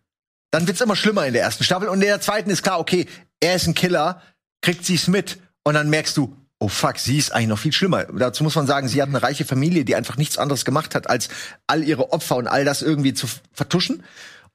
Dann 0.52 0.68
wird's 0.68 0.82
immer 0.82 0.96
schlimmer 0.96 1.26
in 1.26 1.34
der 1.34 1.42
ersten 1.42 1.64
Staffel 1.64 1.88
und 1.88 1.96
in 1.96 2.08
der 2.08 2.22
zweiten 2.22 2.50
ist 2.50 2.62
klar, 2.62 2.80
okay, 2.80 3.08
er 3.40 3.56
ist 3.56 3.68
ein 3.68 3.74
Killer, 3.74 4.22
kriegt 4.62 4.86
sie's 4.86 5.08
mit 5.08 5.40
und 5.64 5.74
dann 5.74 5.90
merkst 5.90 6.16
du, 6.16 6.38
oh 6.60 6.68
fuck, 6.68 7.00
sie 7.00 7.18
ist 7.18 7.34
eigentlich 7.34 7.48
noch 7.50 7.60
viel 7.60 7.74
schlimmer. 7.74 8.06
Dazu 8.06 8.44
muss 8.44 8.56
man 8.56 8.68
sagen, 8.68 8.88
sie 8.88 9.02
hat 9.02 9.10
eine 9.10 9.22
reiche 9.22 9.46
Familie, 9.46 9.84
die 9.84 9.96
einfach 9.96 10.18
nichts 10.18 10.38
anderes 10.38 10.64
gemacht 10.64 10.96
hat, 10.96 11.10
als 11.10 11.30
all 11.68 11.84
ihre 11.84 12.14
Opfer 12.14 12.38
und 12.38 12.48
all 12.48 12.64
das 12.64 12.82
irgendwie 12.82 13.14
zu 13.14 13.28
vertuschen. 13.52 14.04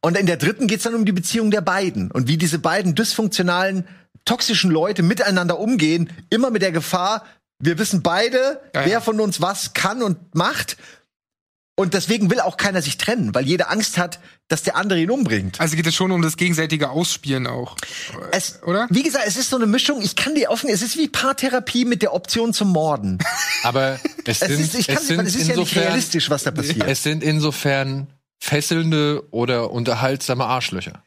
Und 0.01 0.17
in 0.17 0.27
der 0.27 0.37
dritten 0.37 0.67
geht's 0.69 0.85
dann 0.85 0.95
um 0.95 1.05
die 1.05 1.13
Beziehung 1.13 1.51
der 1.51 1.61
beiden 1.61 2.11
und 2.11 2.29
wie 2.29 2.37
diese 2.37 2.59
beiden 2.59 2.95
dysfunktionalen, 2.95 3.87
toxischen 4.25 4.71
Leute 4.71 5.03
miteinander 5.03 5.59
umgehen, 5.59 6.13
immer 6.31 6.51
mit 6.51 6.63
der 6.63 6.73
Gefahr, 6.73 7.25
wir 7.61 7.79
wissen 7.79 8.03
beide, 8.03 8.61
Ja, 8.75 8.83
ja. 8.83 8.87
wer 8.87 9.01
von 9.01 9.19
uns 9.21 9.41
was 9.41 9.73
kann 9.75 10.03
und 10.03 10.35
macht. 10.35 10.77
Und 11.77 11.95
deswegen 11.95 12.29
will 12.29 12.41
auch 12.41 12.57
keiner 12.57 12.83
sich 12.83 12.99
trennen, 12.99 13.35
weil 13.37 13.47
jeder 13.47 13.71
Angst 13.71 13.99
hat, 13.99 14.19
dass 14.49 14.65
der 14.65 14.75
andere 14.77 15.01
ihn 15.01 15.11
umbringt. 15.11 15.61
Also 15.61 15.77
geht 15.77 15.87
es 15.87 15.95
schon 15.95 16.11
um 16.11 16.23
das 16.23 16.37
gegenseitige 16.37 16.91
Ausspielen 16.91 17.47
auch. 17.47 17.77
Es, 18.33 18.61
Oder? 18.65 18.89
Wie 18.91 19.05
gesagt, 19.05 19.25
es 19.29 19.37
ist 19.37 19.49
so 19.51 19.57
eine 19.57 19.67
Mischung. 19.67 20.03
Ich 20.03 20.17
kann 20.17 20.35
dir 20.35 20.51
offen, 20.51 20.69
es 20.71 20.83
ist 20.83 20.97
wie 20.97 21.07
Paartherapie 21.09 21.85
mit 21.85 22.03
der 22.03 22.15
Option 22.15 22.53
zum 22.53 22.71
Morden. 22.71 23.19
Aber 23.63 23.99
es 24.25 24.43
Es 24.43 24.49
sind, 24.49 24.61
ist, 24.61 24.75
ich 24.75 24.87
kann, 24.89 24.97
es 24.97 25.07
sind 25.07 25.21
es 25.21 25.35
ist 25.37 25.49
ja 25.49 25.57
nicht 25.57 25.77
realistisch, 25.77 26.29
was 26.31 26.43
da 26.43 26.51
passiert. 26.51 26.85
es 26.89 27.03
sind 27.05 27.23
insofern 27.23 28.09
fesselnde 28.39 29.23
oder 29.31 29.71
unterhaltsame 29.71 30.45
Arschlöcher. 30.45 31.03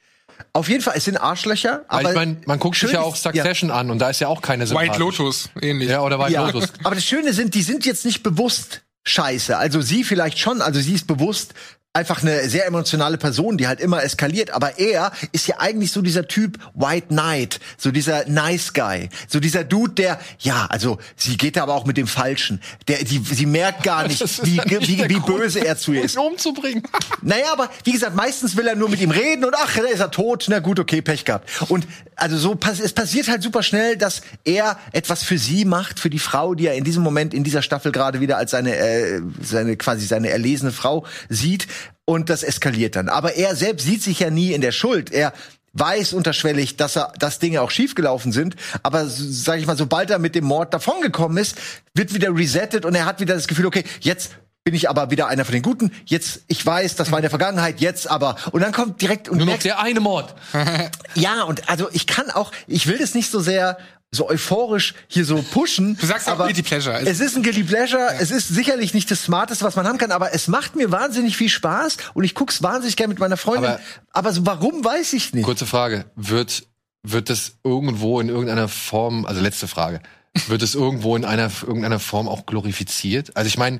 Auf 0.53 0.69
jeden 0.69 0.81
Fall, 0.81 0.95
es 0.97 1.05
sind 1.05 1.17
Arschlöcher, 1.17 1.85
Weil 1.87 1.99
aber 1.99 2.09
ich 2.09 2.15
mein, 2.15 2.41
man 2.45 2.59
guckt 2.59 2.77
sich 2.77 2.91
ja 2.91 3.01
auch 3.01 3.15
Succession 3.15 3.69
an 3.71 3.91
und 3.91 3.99
da 3.99 4.09
ist 4.09 4.19
ja 4.19 4.27
auch 4.27 4.41
keine 4.41 4.69
White. 4.69 4.99
Lotus, 4.99 5.49
ähnlich. 5.61 5.89
Ja, 5.89 6.01
oder 6.01 6.19
White 6.19 6.33
Ja, 6.33 6.47
Lotus. 6.47 6.69
aber 6.83 6.95
das 6.95 7.05
Schöne 7.05 7.33
sind, 7.33 7.53
die 7.53 7.61
sind 7.61 7.85
jetzt 7.85 8.05
nicht 8.05 8.23
bewusst 8.23 8.81
scheiße. 9.03 9.57
Also 9.57 9.81
sie 9.81 10.03
vielleicht 10.03 10.39
schon, 10.39 10.61
also 10.61 10.79
sie 10.79 10.93
ist 10.93 11.07
bewusst 11.07 11.53
einfach 11.93 12.21
eine 12.21 12.47
sehr 12.47 12.65
emotionale 12.67 13.17
Person, 13.17 13.57
die 13.57 13.67
halt 13.67 13.81
immer 13.81 14.01
eskaliert. 14.01 14.51
Aber 14.51 14.79
er 14.79 15.11
ist 15.33 15.47
ja 15.47 15.59
eigentlich 15.59 15.91
so 15.91 16.01
dieser 16.01 16.25
Typ 16.25 16.57
White 16.73 17.07
Knight, 17.07 17.59
so 17.77 17.91
dieser 17.91 18.25
Nice 18.29 18.73
Guy, 18.73 19.09
so 19.27 19.41
dieser 19.41 19.65
Dude, 19.65 19.93
der, 19.95 20.17
ja, 20.39 20.67
also 20.69 20.99
sie 21.17 21.35
geht 21.35 21.57
da 21.57 21.63
aber 21.63 21.73
auch 21.73 21.85
mit 21.85 21.97
dem 21.97 22.07
Falschen. 22.07 22.61
Der, 22.87 23.03
die, 23.03 23.19
sie 23.19 23.45
merkt 23.45 23.83
gar 23.83 24.07
nicht, 24.07 24.21
wie, 24.45 24.61
nicht 24.61 24.87
wie, 24.87 25.09
wie 25.09 25.19
Grund, 25.19 25.25
böse 25.25 25.65
er 25.65 25.77
zu 25.77 25.91
ihr 25.91 26.03
ist. 26.03 26.15
ihn 26.15 26.21
umzubringen. 26.21 26.83
Naja, 27.23 27.51
aber 27.51 27.69
wie 27.83 27.91
gesagt, 27.91 28.15
meistens 28.15 28.57
will 28.57 28.67
er 28.67 28.75
nur 28.75 28.89
mit 28.89 28.99
ihm 28.99 29.11
reden 29.11 29.45
und 29.45 29.53
ach, 29.55 29.75
da 29.75 29.83
ist 29.83 29.99
er 29.99 30.09
tot, 30.09 30.45
na 30.49 30.59
gut, 30.59 30.79
okay, 30.79 31.01
Pech 31.01 31.23
gehabt. 31.23 31.47
Und 31.69 31.85
also 32.15 32.37
so 32.37 32.57
es 32.81 32.93
passiert 32.93 33.27
halt 33.27 33.43
super 33.43 33.63
schnell, 33.63 33.97
dass 33.97 34.21
er 34.43 34.77
etwas 34.91 35.23
für 35.23 35.37
sie 35.37 35.65
macht, 35.65 35.99
für 35.99 36.09
die 36.09 36.19
Frau, 36.19 36.55
die 36.55 36.67
er 36.67 36.75
in 36.75 36.83
diesem 36.83 37.03
Moment 37.03 37.33
in 37.33 37.43
dieser 37.43 37.61
Staffel 37.61 37.91
gerade 37.91 38.19
wieder 38.21 38.37
als 38.37 38.51
seine 38.51 38.75
äh, 38.75 39.21
seine 39.41 39.75
quasi 39.75 40.05
seine 40.05 40.29
erlesene 40.29 40.71
Frau 40.71 41.05
sieht 41.29 41.67
und 42.11 42.29
das 42.29 42.43
eskaliert 42.43 42.95
dann. 42.95 43.09
Aber 43.09 43.35
er 43.35 43.55
selbst 43.55 43.85
sieht 43.85 44.03
sich 44.03 44.19
ja 44.19 44.29
nie 44.29 44.53
in 44.53 44.61
der 44.61 44.71
Schuld. 44.71 45.11
Er 45.11 45.33
weiß 45.73 46.13
unterschwellig, 46.13 46.77
dass 46.77 46.97
er, 46.97 47.13
dass 47.17 47.39
Dinge 47.39 47.61
auch 47.61 47.71
schiefgelaufen 47.71 48.31
sind, 48.31 48.55
aber 48.83 49.05
sage 49.07 49.61
ich 49.61 49.67
mal, 49.67 49.77
sobald 49.77 50.09
er 50.09 50.19
mit 50.19 50.35
dem 50.35 50.43
Mord 50.43 50.73
davongekommen 50.73 51.37
ist, 51.37 51.57
wird 51.93 52.13
wieder 52.13 52.35
resettet 52.35 52.85
und 52.85 52.93
er 52.93 53.05
hat 53.05 53.19
wieder 53.21 53.35
das 53.35 53.47
Gefühl, 53.47 53.65
okay, 53.65 53.85
jetzt 54.01 54.31
bin 54.63 54.75
ich 54.75 54.89
aber 54.89 55.09
wieder 55.11 55.27
einer 55.27 55.43
von 55.45 55.53
den 55.53 55.63
Guten. 55.63 55.91
Jetzt, 56.05 56.41
ich 56.47 56.63
weiß, 56.65 56.95
das 56.95 57.11
war 57.11 57.17
in 57.19 57.23
der 57.23 57.29
Vergangenheit, 57.31 57.81
jetzt 57.81 58.09
aber. 58.09 58.35
Und 58.51 58.61
dann 58.61 58.71
kommt 58.71 59.01
direkt 59.01 59.27
und 59.29 59.37
Nur 59.37 59.47
noch 59.47 59.57
der 59.57 59.79
eine 59.79 59.99
Mord. 59.99 60.35
ja, 61.15 61.43
und 61.43 61.67
also 61.69 61.89
ich 61.91 62.05
kann 62.07 62.29
auch, 62.29 62.51
ich 62.67 62.85
will 62.87 62.97
das 62.97 63.13
nicht 63.15 63.31
so 63.31 63.39
sehr 63.39 63.77
so 64.13 64.27
euphorisch 64.29 64.93
hier 65.07 65.23
so 65.23 65.41
pushen. 65.41 65.97
Du 65.97 66.05
sagst 66.05 66.27
aber 66.27 66.43
Guilty 66.45 66.63
Pleasure. 66.63 66.99
Es 66.99 67.21
ist 67.21 67.37
ein 67.37 67.43
Guilty 67.43 67.63
Pleasure. 67.63 68.09
Es 68.19 68.29
ist 68.29 68.49
sicherlich 68.49 68.93
nicht 68.93 69.09
das 69.09 69.23
Smarteste, 69.23 69.63
was 69.63 69.77
man 69.77 69.87
haben 69.87 69.97
kann, 69.97 70.11
aber 70.11 70.33
es 70.33 70.49
macht 70.49 70.75
mir 70.75 70.91
wahnsinnig 70.91 71.37
viel 71.37 71.47
Spaß 71.47 71.95
und 72.13 72.25
ich 72.25 72.35
guck's 72.35 72.61
wahnsinnig 72.61 72.97
gerne 72.97 73.13
mit 73.13 73.19
meiner 73.19 73.37
Freundin. 73.37 73.71
Aber- 73.71 73.79
Aber, 74.11 74.33
so, 74.33 74.45
warum 74.45 74.83
weiß 74.83 75.13
ich 75.13 75.33
nicht. 75.33 75.45
Kurze 75.45 75.65
Frage. 75.65 76.03
Wird, 76.17 76.63
wird 77.03 77.29
das 77.29 77.53
irgendwo 77.63 78.19
in 78.19 78.27
irgendeiner 78.27 78.67
Form, 78.67 79.25
also 79.25 79.39
letzte 79.39 79.69
Frage, 79.69 80.01
wird 80.47 80.61
es 80.61 80.75
irgendwo 80.75 81.15
in 81.15 81.23
einer, 81.23 81.49
irgendeiner 81.65 81.99
Form 81.99 82.27
auch 82.27 82.45
glorifiziert? 82.45 83.37
Also 83.37 83.47
ich 83.47 83.57
meine, 83.57 83.79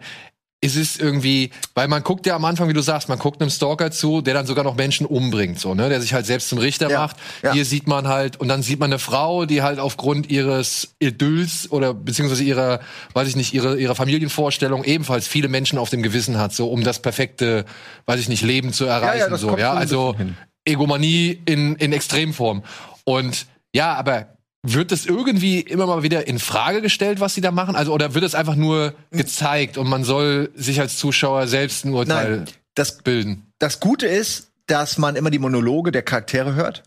ist 0.63 0.75
es 0.75 0.97
irgendwie, 0.97 1.49
weil 1.73 1.87
man 1.87 2.03
guckt 2.03 2.27
ja 2.27 2.35
am 2.35 2.45
Anfang, 2.45 2.69
wie 2.69 2.73
du 2.73 2.81
sagst, 2.81 3.09
man 3.09 3.17
guckt 3.17 3.41
einem 3.41 3.49
Stalker 3.49 3.89
zu, 3.89 4.21
der 4.21 4.35
dann 4.35 4.45
sogar 4.45 4.63
noch 4.63 4.75
Menschen 4.75 5.07
umbringt, 5.07 5.59
so, 5.59 5.73
ne, 5.73 5.89
der 5.89 5.99
sich 5.99 6.13
halt 6.13 6.27
selbst 6.27 6.49
zum 6.49 6.59
Richter 6.59 6.89
Ja, 6.89 6.99
macht. 6.99 7.17
ja. 7.41 7.51
Hier 7.53 7.65
sieht 7.65 7.87
man 7.87 8.07
halt, 8.07 8.39
und 8.39 8.47
dann 8.47 8.61
sieht 8.61 8.79
man 8.79 8.91
eine 8.91 8.99
Frau, 8.99 9.45
die 9.45 9.63
halt 9.63 9.79
aufgrund 9.79 10.29
ihres 10.29 10.93
Idylls 10.99 11.71
oder 11.71 11.95
beziehungsweise 11.95 12.43
ihrer, 12.43 12.79
weiß 13.13 13.27
ich 13.27 13.35
nicht, 13.35 13.55
ihre, 13.55 13.79
ihrer 13.79 13.95
Familienvorstellung 13.95 14.83
ebenfalls 14.83 15.27
viele 15.27 15.47
Menschen 15.47 15.79
auf 15.79 15.89
dem 15.89 16.03
Gewissen 16.03 16.37
hat, 16.37 16.53
so 16.53 16.69
um 16.69 16.83
das 16.83 17.01
perfekte, 17.01 17.65
weiß 18.05 18.19
ich 18.19 18.29
nicht, 18.29 18.43
Leben 18.43 18.71
zu 18.71 18.85
erreichen, 18.85 19.35
so, 19.37 19.57
ja, 19.57 19.71
so 19.71 19.71
ein 19.71 19.77
also. 19.77 20.15
Egomanie 20.63 21.41
in, 21.45 21.75
in 21.77 21.91
Extremform. 21.91 22.63
Und 23.03 23.47
ja, 23.73 23.95
aber 23.95 24.27
wird 24.63 24.91
das 24.91 25.05
irgendwie 25.05 25.59
immer 25.59 25.87
mal 25.87 26.03
wieder 26.03 26.27
in 26.27 26.39
Frage 26.39 26.81
gestellt, 26.81 27.19
was 27.19 27.33
sie 27.33 27.41
da 27.41 27.51
machen? 27.51 27.75
Also, 27.75 27.93
oder 27.93 28.13
wird 28.13 28.23
es 28.23 28.35
einfach 28.35 28.55
nur 28.55 28.93
gezeigt 29.11 29.77
und 29.77 29.89
man 29.89 30.03
soll 30.03 30.51
sich 30.55 30.79
als 30.79 30.97
Zuschauer 30.97 31.47
selbst 31.47 31.85
ein 31.85 31.93
Urteil 31.93 32.37
Nein, 32.37 32.45
das, 32.75 32.99
bilden? 32.99 33.47
das 33.59 33.79
Gute 33.79 34.07
ist, 34.07 34.51
dass 34.67 34.97
man 34.97 35.15
immer 35.15 35.31
die 35.31 35.39
Monologe 35.39 35.91
der 35.91 36.03
Charaktere 36.03 36.53
hört. 36.53 36.83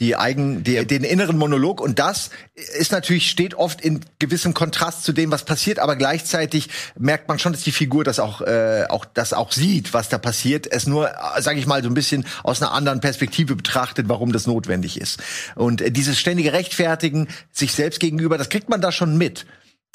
Die 0.00 0.16
eigen, 0.16 0.64
die, 0.64 0.84
den 0.84 1.04
inneren 1.04 1.38
Monolog. 1.38 1.80
Und 1.80 2.00
das 2.00 2.30
ist 2.54 2.90
natürlich, 2.90 3.30
steht 3.30 3.54
oft 3.54 3.80
in 3.80 4.00
gewissem 4.18 4.54
Kontrast 4.54 5.04
zu 5.04 5.12
dem, 5.12 5.30
was 5.30 5.44
passiert, 5.44 5.78
aber 5.78 5.94
gleichzeitig 5.94 6.68
merkt 6.98 7.28
man 7.28 7.38
schon, 7.38 7.52
dass 7.52 7.62
die 7.62 7.70
Figur 7.70 8.02
das 8.02 8.18
auch, 8.18 8.40
äh, 8.40 8.86
auch, 8.88 9.04
das 9.04 9.32
auch 9.32 9.52
sieht, 9.52 9.94
was 9.94 10.08
da 10.08 10.18
passiert. 10.18 10.66
Es 10.66 10.88
nur, 10.88 11.12
sage 11.38 11.60
ich 11.60 11.66
mal, 11.66 11.80
so 11.84 11.88
ein 11.88 11.94
bisschen 11.94 12.26
aus 12.42 12.60
einer 12.60 12.72
anderen 12.72 12.98
Perspektive 12.98 13.54
betrachtet, 13.54 14.08
warum 14.08 14.32
das 14.32 14.48
notwendig 14.48 15.00
ist. 15.00 15.22
Und 15.54 15.80
äh, 15.80 15.92
dieses 15.92 16.18
ständige 16.18 16.52
Rechtfertigen 16.52 17.28
sich 17.52 17.72
selbst 17.72 18.00
gegenüber, 18.00 18.38
das 18.38 18.48
kriegt 18.48 18.68
man 18.68 18.80
da 18.80 18.90
schon 18.90 19.16
mit. 19.16 19.46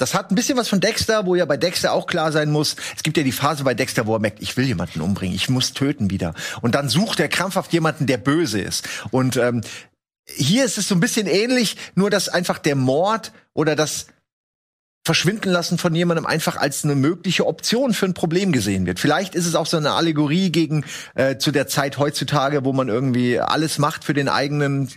Das 0.02 0.14
hat 0.14 0.32
ein 0.32 0.34
bisschen 0.34 0.58
was 0.58 0.68
von 0.68 0.80
Dexter, 0.80 1.26
wo 1.26 1.36
ja 1.36 1.44
bei 1.44 1.56
Dexter 1.56 1.92
auch 1.92 2.08
klar 2.08 2.32
sein 2.32 2.50
muss. 2.50 2.74
Es 2.96 3.04
gibt 3.04 3.16
ja 3.16 3.22
die 3.22 3.30
Phase 3.30 3.62
bei 3.62 3.72
Dexter, 3.72 4.04
wo 4.04 4.16
er 4.16 4.18
merkt, 4.18 4.42
ich 4.42 4.56
will 4.56 4.66
jemanden 4.66 5.00
umbringen, 5.00 5.36
ich 5.36 5.48
muss 5.48 5.74
töten 5.74 6.10
wieder. 6.10 6.34
Und 6.60 6.74
dann 6.74 6.88
sucht 6.88 7.20
er 7.20 7.28
krampfhaft 7.28 7.72
jemanden, 7.72 8.06
der 8.08 8.16
böse 8.16 8.60
ist. 8.60 8.88
Und 9.12 9.36
ähm, 9.36 9.60
hier 10.26 10.64
ist 10.64 10.76
es 10.76 10.88
so 10.88 10.96
ein 10.96 11.00
bisschen 11.00 11.28
ähnlich, 11.28 11.76
nur 11.94 12.10
dass 12.10 12.28
einfach 12.28 12.58
der 12.58 12.74
Mord 12.74 13.30
oder 13.54 13.76
das 13.76 14.08
Verschwinden 15.04 15.50
lassen 15.50 15.78
von 15.78 15.94
jemandem 15.94 16.26
einfach 16.26 16.56
als 16.56 16.82
eine 16.82 16.96
mögliche 16.96 17.46
Option 17.46 17.94
für 17.94 18.06
ein 18.06 18.14
Problem 18.14 18.50
gesehen 18.50 18.86
wird. 18.86 18.98
Vielleicht 18.98 19.36
ist 19.36 19.46
es 19.46 19.54
auch 19.54 19.66
so 19.66 19.76
eine 19.76 19.92
Allegorie 19.92 20.50
gegen 20.50 20.84
äh, 21.14 21.38
zu 21.38 21.52
der 21.52 21.68
Zeit 21.68 21.98
heutzutage, 21.98 22.64
wo 22.64 22.72
man 22.72 22.88
irgendwie 22.88 23.38
alles 23.38 23.78
macht 23.78 24.02
für 24.02 24.14
den 24.14 24.28
eigenen 24.28 24.88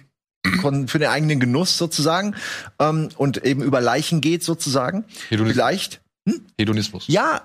für 0.87 0.99
den 0.99 1.09
eigenen 1.09 1.39
Genuss 1.39 1.77
sozusagen 1.77 2.35
ähm, 2.79 3.09
und 3.17 3.43
eben 3.45 3.61
über 3.61 3.81
Leichen 3.81 4.21
geht 4.21 4.43
sozusagen. 4.43 5.05
Hedonismus. 5.29 5.53
Vielleicht. 5.53 6.01
Hedonismus. 6.57 7.05
Ja, 7.07 7.41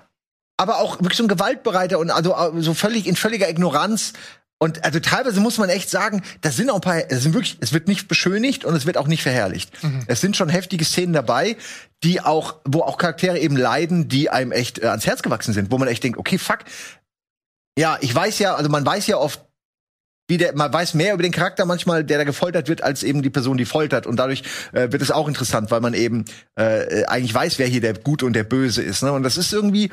aber 0.57 0.77
auch 0.77 0.99
wirklich 0.99 1.17
so 1.17 1.23
ein 1.23 1.27
gewaltbereiter 1.27 1.99
und 1.99 2.11
also 2.11 2.35
äh, 2.35 2.61
so 2.61 2.73
völlig 2.73 3.07
in 3.07 3.15
völliger 3.15 3.49
Ignoranz. 3.49 4.13
Und 4.59 4.85
also 4.85 4.99
teilweise 4.99 5.39
muss 5.39 5.57
man 5.57 5.69
echt 5.69 5.89
sagen, 5.89 6.21
da 6.41 6.51
sind 6.51 6.69
auch 6.69 6.75
ein 6.75 6.81
paar, 6.81 7.09
es 7.09 7.23
sind 7.23 7.33
wirklich, 7.33 7.57
es 7.61 7.73
wird 7.73 7.87
nicht 7.87 8.07
beschönigt 8.07 8.63
und 8.63 8.75
es 8.75 8.85
wird 8.85 8.95
auch 8.95 9.07
nicht 9.07 9.23
verherrlicht. 9.23 9.71
Es 10.05 10.21
sind 10.21 10.37
schon 10.37 10.49
heftige 10.49 10.85
Szenen 10.85 11.13
dabei, 11.13 11.57
die 12.03 12.21
auch, 12.21 12.57
wo 12.65 12.81
auch 12.81 12.99
Charaktere 12.99 13.39
eben 13.39 13.57
leiden, 13.57 14.07
die 14.07 14.29
einem 14.29 14.51
echt 14.51 14.77
äh, 14.77 14.85
ans 14.85 15.07
Herz 15.07 15.23
gewachsen 15.23 15.53
sind, 15.53 15.71
wo 15.71 15.79
man 15.79 15.87
echt 15.87 16.03
denkt, 16.03 16.19
okay, 16.19 16.37
fuck. 16.37 16.59
Ja, 17.75 17.97
ich 18.01 18.13
weiß 18.13 18.37
ja, 18.37 18.53
also 18.53 18.69
man 18.69 18.85
weiß 18.85 19.07
ja 19.07 19.17
oft, 19.17 19.41
wie 20.31 20.37
der, 20.37 20.55
man 20.55 20.71
weiß 20.71 20.93
mehr 20.93 21.13
über 21.13 21.23
den 21.23 21.33
Charakter 21.33 21.65
manchmal, 21.65 22.05
der 22.05 22.17
da 22.17 22.23
gefoltert 22.23 22.69
wird, 22.69 22.81
als 22.83 23.03
eben 23.03 23.21
die 23.21 23.29
Person, 23.29 23.57
die 23.57 23.65
foltert. 23.65 24.07
Und 24.07 24.15
dadurch 24.15 24.43
äh, 24.71 24.89
wird 24.89 25.01
es 25.01 25.11
auch 25.11 25.27
interessant, 25.27 25.71
weil 25.71 25.81
man 25.81 25.93
eben 25.93 26.23
äh, 26.55 27.03
eigentlich 27.03 27.33
weiß, 27.33 27.59
wer 27.59 27.67
hier 27.67 27.81
der 27.81 27.95
Gute 27.95 28.25
und 28.25 28.31
der 28.31 28.45
Böse 28.45 28.81
ist. 28.81 29.03
Ne? 29.03 29.11
Und 29.11 29.23
das 29.23 29.35
ist 29.35 29.51
irgendwie 29.51 29.91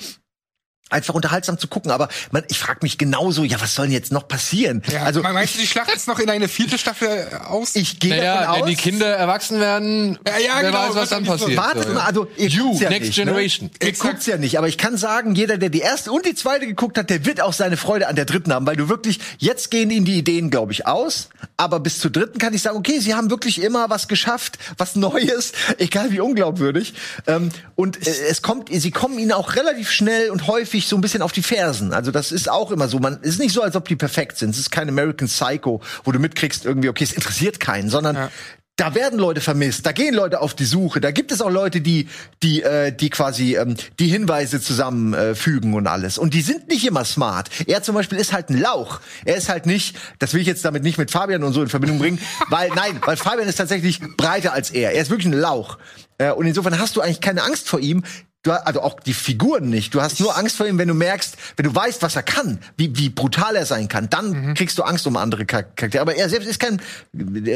einfach 0.90 1.14
unterhaltsam 1.14 1.58
zu 1.58 1.68
gucken. 1.68 1.90
Aber 1.90 2.08
man, 2.30 2.44
ich 2.48 2.58
frage 2.58 2.80
mich 2.82 2.98
genauso, 2.98 3.44
ja, 3.44 3.60
was 3.60 3.74
soll 3.74 3.86
denn 3.86 3.92
jetzt 3.94 4.12
noch 4.12 4.28
passieren? 4.28 4.82
Ja, 4.90 5.02
also 5.04 5.22
meinst 5.22 5.54
du, 5.54 5.60
die 5.60 5.66
Schlacht 5.66 5.90
jetzt 5.90 6.08
noch 6.08 6.18
in 6.18 6.30
eine 6.30 6.48
vierte 6.48 6.78
Staffel 6.78 7.28
äh, 7.30 7.36
aus? 7.46 7.76
ich 7.76 7.98
gehe 8.00 8.10
Naja, 8.10 8.40
davon 8.40 8.54
wenn 8.54 8.62
aus. 8.62 8.68
die 8.70 8.76
Kinder 8.76 9.06
erwachsen 9.06 9.60
werden, 9.60 10.18
Ja, 10.26 10.38
ja, 10.38 10.52
wer 10.60 10.70
genau, 10.70 10.88
weiß, 10.88 10.94
was 10.94 11.08
dann 11.10 11.24
passiert. 11.24 11.56
Wartet 11.56 11.84
so, 11.84 11.88
mal, 11.90 12.00
ja. 12.00 12.04
also 12.06 12.28
ihr 12.36 12.48
You, 12.48 12.64
guckt's 12.68 12.80
ja 12.80 12.88
Next 12.90 13.06
nicht, 13.06 13.14
Generation. 13.16 13.66
Ne? 13.66 13.72
Ihr 13.82 13.88
Exakt. 13.88 14.10
guckt's 14.10 14.26
ja 14.26 14.36
nicht, 14.36 14.58
aber 14.58 14.68
ich 14.68 14.78
kann 14.78 14.96
sagen, 14.96 15.34
jeder, 15.34 15.58
der 15.58 15.68
die 15.68 15.80
erste 15.80 16.12
und 16.12 16.24
die 16.26 16.34
zweite 16.34 16.66
geguckt 16.66 16.98
hat, 16.98 17.10
der 17.10 17.24
wird 17.24 17.40
auch 17.40 17.52
seine 17.52 17.76
Freude 17.76 18.08
an 18.08 18.16
der 18.16 18.24
dritten 18.24 18.52
haben, 18.52 18.66
weil 18.66 18.76
du 18.76 18.88
wirklich, 18.88 19.20
jetzt 19.38 19.70
gehen 19.70 19.90
ihnen 19.90 20.04
die 20.04 20.18
Ideen, 20.18 20.50
glaube 20.50 20.72
ich, 20.72 20.86
aus, 20.86 21.28
aber 21.56 21.80
bis 21.80 21.98
zur 22.00 22.10
dritten 22.10 22.38
kann 22.38 22.54
ich 22.54 22.62
sagen, 22.62 22.76
okay, 22.76 22.98
sie 23.00 23.14
haben 23.14 23.30
wirklich 23.30 23.60
immer 23.60 23.90
was 23.90 24.08
geschafft, 24.08 24.58
was 24.76 24.96
Neues, 24.96 25.52
egal 25.78 26.10
wie 26.12 26.20
unglaubwürdig. 26.20 26.94
Ähm, 27.26 27.50
und 27.74 28.06
äh, 28.06 28.10
es 28.28 28.42
kommt, 28.42 28.68
sie 28.72 28.90
kommen 28.90 29.18
ihnen 29.18 29.32
auch 29.32 29.56
relativ 29.56 29.90
schnell 29.90 30.30
und 30.30 30.46
häufig 30.46 30.77
so 30.86 30.96
ein 30.96 31.00
bisschen 31.00 31.22
auf 31.22 31.32
die 31.32 31.42
Fersen. 31.42 31.92
Also 31.92 32.10
das 32.10 32.30
ist 32.30 32.48
auch 32.50 32.70
immer 32.70 32.86
so. 32.88 32.98
Man 32.98 33.18
es 33.22 33.30
ist 33.30 33.40
nicht 33.40 33.52
so, 33.54 33.62
als 33.62 33.74
ob 33.74 33.88
die 33.88 33.96
perfekt 33.96 34.38
sind. 34.38 34.50
Es 34.50 34.58
ist 34.58 34.70
kein 34.70 34.88
American 34.88 35.26
Psycho, 35.26 35.80
wo 36.04 36.12
du 36.12 36.18
mitkriegst 36.18 36.64
irgendwie, 36.64 36.88
okay, 36.90 37.04
es 37.04 37.12
interessiert 37.12 37.58
keinen, 37.58 37.88
sondern 37.90 38.14
Ja. 38.16 38.30
da 38.76 38.94
werden 38.94 39.18
Leute 39.18 39.40
vermisst, 39.40 39.84
da 39.86 39.92
gehen 39.92 40.14
Leute 40.14 40.40
auf 40.40 40.54
die 40.54 40.64
Suche, 40.64 41.00
da 41.00 41.10
gibt 41.10 41.32
es 41.32 41.40
auch 41.40 41.50
Leute, 41.50 41.80
die 41.80 42.06
die 42.44 42.62
äh, 42.62 42.92
die 42.92 43.10
quasi 43.10 43.56
ähm, 43.56 43.74
die 43.98 44.06
Hinweise 44.06 44.60
zusammenfügen 44.60 45.72
äh, 45.72 45.76
und 45.76 45.86
alles. 45.88 46.16
Und 46.18 46.32
die 46.34 46.42
sind 46.42 46.68
nicht 46.68 46.86
immer 46.86 47.04
smart. 47.04 47.48
Er 47.66 47.82
zum 47.82 47.94
Beispiel 47.96 48.18
ist 48.18 48.32
halt 48.32 48.50
ein 48.50 48.58
Lauch. 48.60 49.00
Er 49.24 49.36
ist 49.36 49.48
halt 49.48 49.66
nicht, 49.66 49.96
das 50.20 50.32
will 50.34 50.40
ich 50.40 50.46
jetzt 50.46 50.64
damit 50.64 50.82
nicht 50.84 50.98
mit 50.98 51.10
Fabian 51.10 51.42
und 51.42 51.52
so 51.54 51.62
in 51.62 51.68
Verbindung 51.68 51.98
bringen, 51.98 52.20
weil 52.50 52.68
nein, 52.70 53.00
weil 53.04 53.16
Fabian 53.16 53.48
ist 53.48 53.56
tatsächlich 53.56 54.00
breiter 54.16 54.52
als 54.52 54.70
er. 54.70 54.92
Er 54.92 55.02
ist 55.02 55.10
wirklich 55.10 55.26
ein 55.26 55.38
Lauch. 55.40 55.78
Äh, 56.18 56.30
und 56.32 56.46
insofern 56.46 56.78
hast 56.78 56.94
du 56.96 57.00
eigentlich 57.00 57.20
keine 57.20 57.42
Angst 57.42 57.68
vor 57.68 57.80
ihm. 57.80 58.04
Du, 58.48 58.66
also 58.66 58.80
auch 58.82 58.98
die 59.00 59.14
Figuren 59.14 59.68
nicht. 59.68 59.94
Du 59.94 60.00
hast 60.00 60.20
nur 60.20 60.36
Angst 60.36 60.56
vor 60.56 60.66
ihm, 60.66 60.78
wenn 60.78 60.88
du 60.88 60.94
merkst, 60.94 61.36
wenn 61.56 61.64
du 61.64 61.74
weißt, 61.74 62.00
was 62.02 62.16
er 62.16 62.22
kann, 62.22 62.60
wie, 62.76 62.96
wie 62.96 63.10
brutal 63.10 63.54
er 63.56 63.66
sein 63.66 63.88
kann, 63.88 64.08
dann 64.08 64.54
kriegst 64.54 64.78
du 64.78 64.82
Angst 64.82 65.06
um 65.06 65.16
andere 65.16 65.44
Char- 65.44 65.62
Charaktere. 65.64 66.00
Aber 66.00 66.14
er 66.16 66.28
selbst 66.28 66.46
ist 66.48 66.58
kein, 66.58 66.80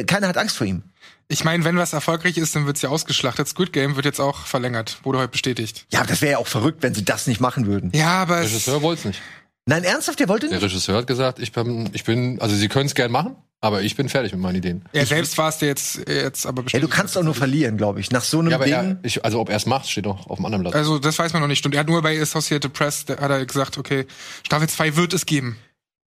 keiner 0.07 0.29
hat 0.29 0.37
Angst 0.37 0.57
vor 0.57 0.67
ihm. 0.67 0.83
Ich 1.29 1.45
meine, 1.45 1.65
wenn 1.65 1.77
was 1.79 1.93
erfolgreich 1.95 2.37
ist, 2.37 2.55
dann 2.55 2.67
wird's 2.67 2.83
ja 2.83 2.91
ausgeschlachtet. 2.91 3.49
Squid 3.49 3.73
Game 3.73 3.97
wird 3.97 4.05
jetzt 4.05 4.21
auch 4.21 4.45
verlängert. 4.47 4.99
Wurde 5.03 5.19
heute 5.19 5.29
bestätigt. 5.29 5.87
Ja, 5.91 6.01
aber 6.01 6.09
das 6.09 6.21
wäre 6.21 6.33
ja 6.33 6.39
auch 6.39 6.47
verrückt, 6.47 6.83
wenn 6.83 6.95
sie 6.95 7.05
das 7.05 7.27
nicht 7.27 7.41
machen 7.41 7.67
würden. 7.67 7.91
Ja, 7.95 8.23
aber 8.23 8.37
Der 8.37 8.45
Regisseur 8.45 8.83
wollte 8.83 8.99
es 9.01 9.05
nicht. 9.07 9.23
Nein, 9.65 9.85
ernsthaft, 9.85 10.21
der 10.21 10.29
wollte 10.29 10.49
Der 10.49 10.57
nicht? 10.59 10.65
Regisseur 10.65 10.97
hat 10.99 11.07
gesagt, 11.07 11.39
ich 11.39 11.53
bin, 11.53 11.89
ich 11.95 12.05
bin, 12.05 12.41
also 12.41 12.55
sie 12.55 12.69
können 12.69 12.87
es 12.87 12.95
gern 12.95 13.11
machen, 13.13 13.37
aber 13.63 13.81
ich 13.83 13.97
bin 13.97 14.09
fertig 14.11 14.33
mit 14.33 14.41
meinen 14.43 14.57
Ideen. 14.57 14.83
er 14.93 15.07
selbst 15.07 15.39
war 15.39 15.49
es 15.49 15.57
der 15.59 15.69
jetzt, 15.69 16.07
jetzt 16.07 16.45
aber 16.47 16.61
Ja, 16.61 16.65
bestätigt. 16.65 16.93
du 16.93 16.95
kannst 16.95 17.17
auch 17.17 17.23
nur 17.23 17.35
verlieren, 17.35 17.79
glaube 17.79 18.01
ich. 18.01 18.11
Nach 18.11 18.23
so 18.23 18.41
einem 18.41 18.51
Ja, 18.51 18.57
aber 18.57 18.65
Ding. 18.67 18.75
er, 18.75 18.99
ich, 19.03 19.25
also 19.25 19.41
ob 19.41 19.49
er 19.49 19.57
es 19.57 19.65
macht, 19.67 19.89
steht 19.89 20.05
doch 20.05 20.27
auf 20.27 20.37
dem 20.37 20.45
anderen 20.45 20.63
Blatt. 20.65 20.75
Also, 20.75 20.99
das 20.99 21.19
weiß 21.19 21.33
man 21.33 21.41
noch 21.41 21.49
nicht. 21.49 21.65
Und 21.65 21.73
er 21.75 21.81
hat 21.81 21.87
nur 21.89 22.03
bei 22.03 22.21
Associated 22.21 22.73
Press, 22.73 23.05
da 23.07 23.17
hat 23.19 23.31
er 23.31 23.47
gesagt, 23.47 23.79
okay, 23.79 24.05
Staffel 24.45 24.69
2 24.69 24.97
wird 24.97 25.15
es 25.15 25.25
geben. 25.25 25.57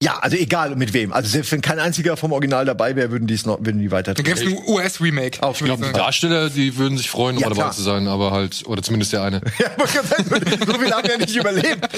Ja, 0.02 0.18
also 0.18 0.36
egal 0.36 0.74
mit 0.76 0.92
wem. 0.94 1.12
Also 1.12 1.28
selbst 1.28 1.52
wenn 1.52 1.60
kein 1.60 1.78
einziger 1.78 2.16
vom 2.16 2.32
Original 2.32 2.64
dabei 2.64 2.96
wäre, 2.96 3.10
würden 3.12 3.26
die 3.26 3.34
es 3.34 3.46
noch, 3.46 3.58
würden 3.60 3.78
die 3.80 3.90
weiter. 3.90 4.14
Dann 4.14 4.24
gäbe 4.24 4.38
es 4.38 4.44
ein 4.46 4.58
US-Remake. 4.66 5.42
Auf 5.42 5.60
Ich 5.60 5.66
jeden 5.66 5.82
Die. 5.82 5.92
Darsteller, 5.92 6.50
die 6.50 6.76
würden 6.76 6.98
sich 6.98 7.08
freuen, 7.08 7.36
Ja, 7.38 7.48
dabei 7.48 7.54
klar. 7.62 7.72
zu 7.72 7.82
sein, 7.82 8.08
aber 8.08 8.32
halt, 8.32 8.64
oder 8.66 8.82
zumindest 8.82 9.12
der 9.12 9.22
eine. 9.22 9.40
Ja, 9.58 9.66
wollte 9.78 9.92
gerade 9.92 10.08
sagen, 10.08 10.64
so 10.66 10.78
viel 10.78 10.90
haben 10.90 11.08
wir 11.08 11.18
nicht 11.18 11.36
überlebt. 11.36 11.88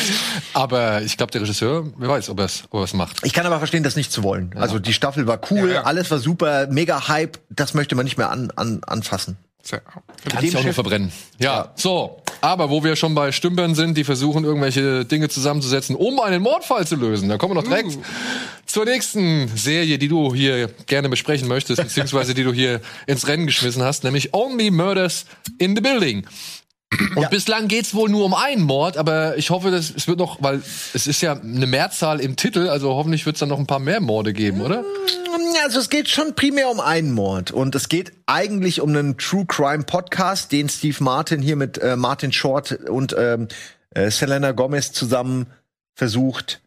Aber 0.54 1.02
ich 1.02 1.16
glaube, 1.16 1.32
der 1.32 1.42
Regisseur, 1.42 1.86
wer 1.96 2.08
weiß, 2.08 2.30
ob 2.30 2.38
er 2.38 2.46
es 2.46 2.64
ob 2.70 2.80
er's 2.80 2.94
macht. 2.94 3.18
Ich 3.24 3.32
kann 3.32 3.46
aber 3.46 3.58
verstehen, 3.58 3.82
das 3.82 3.96
nicht 3.96 4.10
zu 4.12 4.22
wollen. 4.22 4.52
Also 4.56 4.78
die 4.78 4.92
Staffel 4.92 5.26
war 5.26 5.40
cool, 5.50 5.68
Ja, 5.68 5.74
ja. 5.74 5.82
alles 5.84 6.10
war 6.10 6.18
super, 6.18 6.66
mega 6.70 7.08
Hype. 7.08 7.38
Das 7.50 7.74
möchte 7.74 7.94
man 7.94 8.04
nicht 8.04 8.16
mehr 8.18 8.30
an, 8.30 8.50
an, 8.56 8.80
anfassen. 8.86 9.36
Tja. 9.62 9.80
Kann 10.28 10.40
sich 10.40 10.56
auch 10.56 10.64
nur 10.64 10.72
verbrennen. 10.72 11.12
Ja, 11.38 11.72
so. 11.76 12.22
Aber 12.40 12.70
wo 12.70 12.82
wir 12.82 12.96
schon 12.96 13.14
bei 13.14 13.32
Stümpern 13.32 13.74
sind, 13.74 13.96
die 13.96 14.04
versuchen, 14.04 14.44
irgendwelche 14.44 15.04
Dinge 15.04 15.28
zusammenzusetzen, 15.28 15.94
um 15.94 16.20
einen 16.20 16.42
Mordfall 16.42 16.86
zu 16.86 16.96
lösen. 16.96 17.28
Da 17.28 17.36
kommen 17.36 17.54
wir 17.54 17.62
noch 17.62 17.68
direkt 17.68 17.98
zur 18.64 18.86
nächsten 18.86 19.48
Serie, 19.54 19.98
die 19.98 20.08
du 20.08 20.34
hier 20.34 20.68
gerne 20.86 21.08
besprechen 21.08 21.48
möchtest, 21.48 21.82
beziehungsweise 21.82 22.32
die 22.32 22.44
du 22.44 22.52
hier 22.52 22.80
ins 23.06 23.26
Rennen 23.26 23.46
geschmissen 23.46 23.82
hast, 23.82 24.04
nämlich 24.04 24.32
Only 24.32 24.70
Murders 24.70 25.26
in 25.58 25.76
the 25.76 25.82
Building. 25.82 26.26
Und 26.98 27.22
Ja. 27.22 27.28
bislang 27.28 27.68
geht's 27.68 27.94
wohl 27.94 28.08
nur 28.08 28.24
um 28.24 28.34
einen 28.34 28.62
Mord, 28.62 28.96
aber 28.96 29.36
ich 29.38 29.50
hoffe, 29.50 29.70
dass 29.70 29.90
es 29.90 30.08
wird 30.08 30.18
noch, 30.18 30.42
weil 30.42 30.60
es 30.92 31.06
ist 31.06 31.20
ja 31.20 31.34
eine 31.38 31.66
Mehrzahl 31.66 32.20
im 32.20 32.34
Titel, 32.34 32.68
also 32.68 32.94
hoffentlich 32.94 33.26
wird's 33.26 33.38
dann 33.38 33.48
noch 33.48 33.60
ein 33.60 33.66
paar 33.66 33.78
mehr 33.78 34.00
Morde 34.00 34.32
geben, 34.32 34.60
oder? 34.60 34.82
Ja, 35.54 35.62
Also 35.64 35.78
es 35.78 35.88
geht 35.88 36.08
schon 36.08 36.34
primär 36.34 36.68
um 36.68 36.80
einen 36.80 37.12
Mord 37.12 37.52
und 37.52 37.74
es 37.76 37.88
geht 37.88 38.12
eigentlich 38.26 38.80
um 38.80 38.88
einen 38.90 39.16
True 39.18 39.46
Crime 39.46 39.84
Podcast, 39.84 40.50
den 40.50 40.68
Steve 40.68 40.96
Martin 41.02 41.40
hier 41.42 41.56
mit 41.56 41.78
äh, 41.78 41.96
Martin 41.96 42.32
Short 42.32 42.72
und 42.88 43.14
ähm, 43.16 43.46
äh, 43.94 44.10
Selena 44.10 44.50
Gomez 44.52 44.90
zusammen 44.92 45.46
versucht 45.94 46.60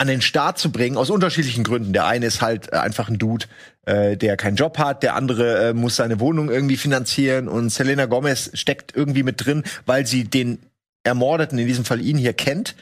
an 0.00 0.08
den 0.08 0.20
Start 0.22 0.58
zu 0.58 0.70
bringen, 0.70 0.96
aus 0.96 1.10
unterschiedlichen 1.10 1.64
Gründen. 1.64 1.92
Der 1.92 2.06
eine 2.06 2.26
ist 2.26 2.40
halt 2.40 2.72
einfach 2.72 3.08
ein 3.08 3.18
Dude, 3.18 3.46
äh, 3.88 4.16
der 4.16 4.36
keinen 4.36 4.56
Job 4.56 4.78
hat, 4.78 5.02
der 5.02 5.14
andere 5.14 5.70
äh, 5.70 5.72
muss 5.72 5.96
seine 5.96 6.20
Wohnung 6.20 6.50
irgendwie 6.50 6.76
finanzieren 6.76 7.48
und 7.48 7.70
Selena 7.70 8.04
Gomez 8.04 8.50
steckt 8.52 8.94
irgendwie 8.94 9.22
mit 9.22 9.44
drin, 9.44 9.64
weil 9.86 10.06
sie 10.06 10.24
den 10.24 10.58
Ermordeten, 11.04 11.58
in 11.58 11.66
diesem 11.66 11.86
Fall 11.86 12.02
ihn 12.02 12.18
hier 12.18 12.34
kennt. 12.34 12.76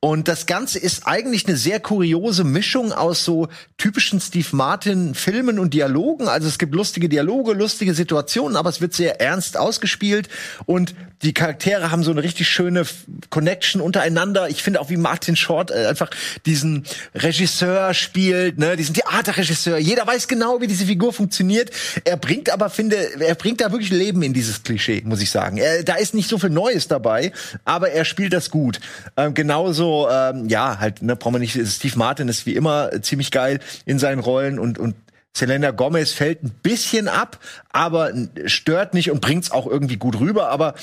Und 0.00 0.28
das 0.28 0.46
Ganze 0.46 0.78
ist 0.78 1.06
eigentlich 1.06 1.46
eine 1.46 1.56
sehr 1.56 1.80
kuriose 1.80 2.44
Mischung 2.44 2.92
aus 2.92 3.24
so 3.24 3.48
typischen 3.78 4.20
Steve 4.20 4.48
Martin 4.52 5.14
Filmen 5.14 5.58
und 5.58 5.72
Dialogen. 5.72 6.28
Also 6.28 6.48
es 6.48 6.58
gibt 6.58 6.74
lustige 6.74 7.08
Dialoge, 7.08 7.54
lustige 7.54 7.94
Situationen, 7.94 8.56
aber 8.56 8.68
es 8.68 8.80
wird 8.80 8.92
sehr 8.92 9.20
ernst 9.20 9.56
ausgespielt 9.56 10.28
und 10.66 10.94
die 11.22 11.32
Charaktere 11.32 11.90
haben 11.90 12.02
so 12.02 12.10
eine 12.10 12.22
richtig 12.22 12.46
schöne 12.48 12.84
Connection 13.30 13.80
untereinander. 13.80 14.50
Ich 14.50 14.62
finde 14.62 14.80
auch 14.80 14.90
wie 14.90 14.98
Martin 14.98 15.34
Short 15.34 15.70
äh, 15.70 15.86
einfach 15.86 16.10
diesen 16.44 16.84
Regisseur 17.14 17.94
spielt, 17.94 18.58
ne, 18.58 18.76
diesen 18.76 18.94
Theaterregisseur. 18.94 19.78
Jeder 19.78 20.06
weiß 20.06 20.28
genau, 20.28 20.60
wie 20.60 20.66
diese 20.66 20.84
Figur 20.84 21.14
funktioniert. 21.14 21.70
Er 22.04 22.18
bringt 22.18 22.50
aber 22.50 22.68
finde, 22.68 22.96
er 23.18 23.34
bringt 23.34 23.62
da 23.62 23.72
wirklich 23.72 23.90
Leben 23.90 24.22
in 24.22 24.34
dieses 24.34 24.62
Klischee, 24.62 25.02
muss 25.06 25.22
ich 25.22 25.30
sagen. 25.30 25.56
Er, 25.56 25.82
da 25.84 25.94
ist 25.94 26.12
nicht 26.14 26.28
so 26.28 26.38
viel 26.38 26.50
Neues 26.50 26.86
dabei, 26.86 27.32
aber 27.64 27.90
er 27.90 28.04
spielt 28.04 28.34
das 28.34 28.50
gut. 28.50 28.78
Ähm, 29.16 29.32
genauso 29.32 29.85
ähm, 30.10 30.48
ja, 30.48 30.78
halt, 30.78 31.02
ne, 31.02 31.16
brauchen 31.16 31.34
wir 31.34 31.38
nicht, 31.38 31.58
Steve 31.66 31.98
Martin 31.98 32.28
ist 32.28 32.46
wie 32.46 32.54
immer 32.54 33.02
ziemlich 33.02 33.30
geil 33.30 33.60
in 33.84 33.98
seinen 33.98 34.20
Rollen 34.20 34.58
und, 34.58 34.78
und 34.78 34.94
Selena 35.36 35.70
Gomez 35.70 36.12
fällt 36.12 36.42
ein 36.42 36.50
bisschen 36.62 37.08
ab, 37.08 37.38
aber 37.70 38.12
stört 38.46 38.94
nicht 38.94 39.10
und 39.10 39.20
bringt's 39.20 39.50
auch 39.50 39.66
irgendwie 39.66 39.98
gut 39.98 40.18
rüber, 40.18 40.48
aber 40.48 40.74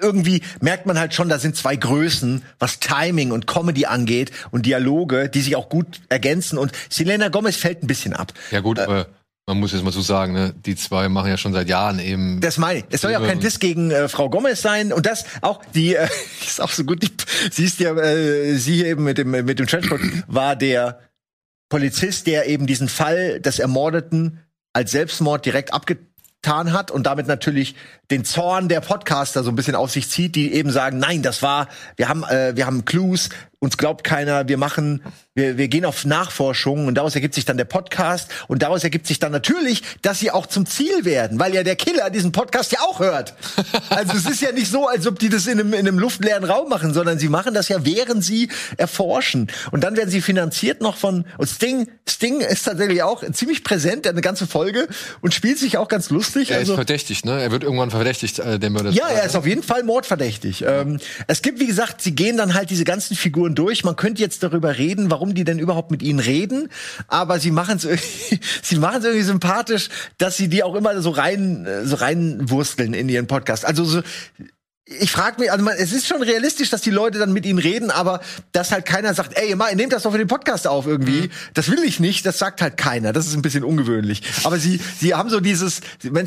irgendwie 0.00 0.42
merkt 0.60 0.86
man 0.86 0.98
halt 0.98 1.14
schon, 1.14 1.28
da 1.28 1.38
sind 1.38 1.56
zwei 1.56 1.76
Größen, 1.76 2.42
was 2.58 2.80
Timing 2.80 3.30
und 3.32 3.46
Comedy 3.46 3.86
angeht 3.86 4.30
und 4.50 4.66
Dialoge, 4.66 5.28
die 5.28 5.40
sich 5.40 5.56
auch 5.56 5.68
gut 5.68 6.00
ergänzen 6.08 6.58
und 6.58 6.72
Selena 6.90 7.28
Gomez 7.28 7.56
fällt 7.56 7.82
ein 7.82 7.86
bisschen 7.86 8.12
ab. 8.12 8.32
Ja 8.50 8.60
gut, 8.60 8.78
äh, 8.78 8.82
aber 8.82 9.06
man 9.46 9.60
muss 9.60 9.72
jetzt 9.72 9.84
mal 9.84 9.92
so 9.92 10.00
sagen, 10.00 10.32
ne, 10.32 10.52
die 10.66 10.74
zwei 10.74 11.08
machen 11.08 11.28
ja 11.28 11.36
schon 11.36 11.52
seit 11.52 11.68
Jahren 11.68 12.00
eben. 12.00 12.40
Das 12.40 12.58
meine 12.58 12.80
ich. 12.80 12.84
Es 12.90 13.02
soll 13.02 13.12
ja 13.12 13.20
auch 13.20 13.26
kein 13.26 13.38
Diss 13.38 13.60
gegen 13.60 13.92
äh, 13.92 14.08
Frau 14.08 14.28
Gomez 14.28 14.60
sein 14.60 14.92
und 14.92 15.06
das 15.06 15.24
auch 15.40 15.64
die 15.72 15.94
äh, 15.94 16.08
ist 16.44 16.60
auch 16.60 16.70
so 16.70 16.82
gut. 16.82 17.02
Die, 17.02 17.10
sie 17.52 17.64
ist 17.64 17.78
ja 17.78 17.94
äh, 17.94 18.56
sie 18.56 18.74
hier 18.74 18.86
eben 18.86 19.04
mit 19.04 19.18
dem 19.18 19.30
mit 19.30 19.58
dem 19.58 19.68
Transport 19.68 20.00
war 20.26 20.56
der 20.56 20.98
Polizist, 21.68 22.26
der 22.26 22.48
eben 22.48 22.66
diesen 22.66 22.88
Fall 22.88 23.40
des 23.40 23.60
Ermordeten 23.60 24.40
als 24.72 24.90
Selbstmord 24.90 25.46
direkt 25.46 25.72
abgetan 25.72 26.72
hat 26.72 26.90
und 26.90 27.06
damit 27.06 27.28
natürlich 27.28 27.76
den 28.10 28.24
Zorn 28.24 28.68
der 28.68 28.80
Podcaster 28.80 29.44
so 29.44 29.50
ein 29.50 29.56
bisschen 29.56 29.76
auf 29.76 29.92
sich 29.92 30.10
zieht, 30.10 30.34
die 30.34 30.52
eben 30.54 30.70
sagen, 30.70 30.98
nein, 30.98 31.22
das 31.22 31.42
war, 31.42 31.68
wir 31.96 32.08
haben, 32.08 32.24
äh, 32.24 32.56
wir 32.56 32.66
haben 32.66 32.84
Clues, 32.84 33.30
uns 33.58 33.76
glaubt 33.76 34.04
keiner, 34.04 34.48
wir 34.48 34.58
machen, 34.58 35.02
wir, 35.36 35.56
wir 35.58 35.68
gehen 35.68 35.84
auf 35.84 36.04
Nachforschung 36.04 36.86
und 36.86 36.96
daraus 36.96 37.14
ergibt 37.14 37.34
sich 37.34 37.44
dann 37.44 37.56
der 37.56 37.66
Podcast 37.66 38.28
und 38.48 38.62
daraus 38.62 38.82
ergibt 38.82 39.06
sich 39.06 39.18
dann 39.18 39.30
natürlich, 39.30 39.82
dass 40.02 40.18
sie 40.18 40.30
auch 40.30 40.46
zum 40.46 40.66
Ziel 40.66 41.04
werden, 41.04 41.38
weil 41.38 41.54
ja 41.54 41.62
der 41.62 41.76
Killer 41.76 42.10
diesen 42.10 42.32
Podcast 42.32 42.72
ja 42.72 42.80
auch 42.80 42.98
hört. 42.98 43.34
Also 43.88 44.16
es 44.16 44.26
ist 44.26 44.40
ja 44.40 44.52
nicht 44.52 44.70
so, 44.70 44.88
als 44.88 45.06
ob 45.06 45.18
die 45.18 45.28
das 45.28 45.46
in 45.46 45.60
einem, 45.60 45.72
in 45.72 45.80
einem 45.80 45.98
luftleeren 45.98 46.44
Raum 46.44 46.68
machen, 46.68 46.92
sondern 46.92 47.18
sie 47.18 47.28
machen 47.28 47.54
das 47.54 47.68
ja, 47.68 47.84
während 47.84 48.24
sie 48.24 48.48
erforschen. 48.76 49.48
Und 49.70 49.84
dann 49.84 49.96
werden 49.96 50.10
sie 50.10 50.20
finanziert 50.20 50.80
noch 50.80 50.96
von, 50.96 51.24
und 51.38 51.46
Sting, 51.46 51.88
Sting 52.08 52.40
ist 52.40 52.64
tatsächlich 52.64 53.02
auch 53.02 53.22
ziemlich 53.32 53.64
präsent, 53.64 54.06
eine 54.06 54.20
ganze 54.20 54.46
Folge 54.46 54.88
und 55.20 55.34
spielt 55.34 55.58
sich 55.58 55.76
auch 55.76 55.88
ganz 55.88 56.10
lustig. 56.10 56.50
Er 56.50 56.58
also, 56.58 56.72
ist 56.72 56.76
verdächtig, 56.76 57.24
ne? 57.24 57.40
Er 57.40 57.50
wird 57.50 57.64
irgendwann 57.64 57.90
verdächtigt, 57.90 58.38
äh, 58.38 58.58
der 58.58 58.70
Mörder. 58.70 58.90
Ja, 58.90 59.08
er 59.08 59.24
ist 59.24 59.36
auf 59.36 59.46
jeden 59.46 59.62
Fall 59.62 59.82
mordverdächtig. 59.82 60.64
Ähm, 60.66 60.98
es 61.26 61.42
gibt, 61.42 61.60
wie 61.60 61.66
gesagt, 61.66 62.00
sie 62.00 62.14
gehen 62.14 62.36
dann 62.36 62.54
halt 62.54 62.70
diese 62.70 62.84
ganzen 62.84 63.16
Figuren 63.16 63.54
durch. 63.54 63.84
Man 63.84 63.96
könnte 63.96 64.22
jetzt 64.22 64.42
darüber 64.42 64.78
reden, 64.78 65.10
warum 65.10 65.25
die 65.34 65.44
denn 65.44 65.58
überhaupt 65.58 65.90
mit 65.90 66.02
ihnen 66.02 66.18
reden, 66.18 66.68
aber 67.08 67.38
sie 67.38 67.50
machen 67.50 67.76
es 67.76 67.82
sie 68.62 68.76
machen 68.76 69.02
irgendwie 69.02 69.22
sympathisch, 69.22 69.88
dass 70.18 70.36
sie 70.36 70.48
die 70.48 70.62
auch 70.62 70.74
immer 70.74 71.00
so 71.00 71.10
rein 71.10 71.66
so 71.84 71.96
reinwursteln 71.96 72.94
in 72.94 73.08
ihren 73.08 73.26
Podcast. 73.26 73.64
Also 73.64 73.84
so 73.84 74.02
ich 74.88 75.10
frage 75.10 75.40
mich, 75.40 75.50
also 75.50 75.64
man, 75.64 75.74
es 75.76 75.92
ist 75.92 76.06
schon 76.06 76.22
realistisch, 76.22 76.70
dass 76.70 76.80
die 76.80 76.90
Leute 76.90 77.18
dann 77.18 77.32
mit 77.32 77.44
ihnen 77.44 77.58
reden, 77.58 77.90
aber 77.90 78.20
dass 78.52 78.70
halt 78.70 78.86
keiner 78.86 79.14
sagt, 79.14 79.36
ey, 79.36 79.56
mal, 79.56 79.74
nehmt 79.74 79.92
das 79.92 80.04
doch 80.04 80.12
für 80.12 80.18
den 80.18 80.28
Podcast 80.28 80.68
auf 80.68 80.86
irgendwie. 80.86 81.22
Mhm. 81.22 81.30
Das 81.54 81.68
will 81.68 81.82
ich 81.82 81.98
nicht, 81.98 82.24
das 82.24 82.38
sagt 82.38 82.62
halt 82.62 82.76
keiner. 82.76 83.12
Das 83.12 83.26
ist 83.26 83.34
ein 83.34 83.42
bisschen 83.42 83.64
ungewöhnlich. 83.64 84.22
Aber 84.44 84.58
sie, 84.58 84.80
sie 85.00 85.14
haben 85.14 85.28
so 85.28 85.40
dieses, 85.40 85.80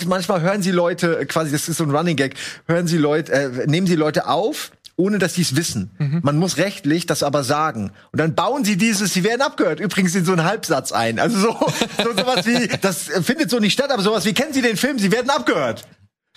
manchmal 0.05 0.41
hören 0.41 0.61
sie 0.61 0.71
Leute, 0.71 1.25
quasi, 1.25 1.51
das 1.51 1.69
ist 1.69 1.77
so 1.77 1.85
ein 1.85 1.91
Running 1.91 2.17
Gag, 2.17 2.35
hören 2.67 2.85
sie 2.87 2.97
Leute, 2.97 3.31
äh, 3.31 3.67
nehmen 3.67 3.87
sie 3.87 3.95
Leute 3.95 4.27
auf, 4.27 4.71
ohne 4.97 5.19
dass 5.19 5.35
sie 5.35 5.43
es 5.43 5.55
wissen. 5.55 5.91
Mhm. 5.97 6.19
Man 6.23 6.37
muss 6.37 6.57
rechtlich 6.57 7.05
das 7.05 7.23
aber 7.23 7.45
sagen. 7.45 7.91
Und 8.11 8.19
dann 8.19 8.35
bauen 8.35 8.65
sie 8.65 8.75
dieses, 8.75 9.13
sie 9.13 9.23
werden 9.23 9.41
abgehört, 9.41 9.79
übrigens 9.79 10.13
in 10.15 10.25
so 10.25 10.33
einen 10.33 10.43
Halbsatz 10.43 10.91
ein. 10.91 11.17
Also 11.19 11.39
so, 11.39 11.57
so 12.03 12.11
sowas 12.11 12.45
wie, 12.45 12.67
das 12.81 13.03
findet 13.23 13.49
so 13.49 13.59
nicht 13.59 13.71
statt, 13.71 13.89
aber 13.89 14.03
sowas 14.03 14.25
wie, 14.25 14.33
kennen 14.33 14.51
Sie 14.51 14.61
den 14.61 14.75
Film, 14.75 14.99
Sie 14.99 15.13
werden 15.13 15.29
abgehört. 15.29 15.85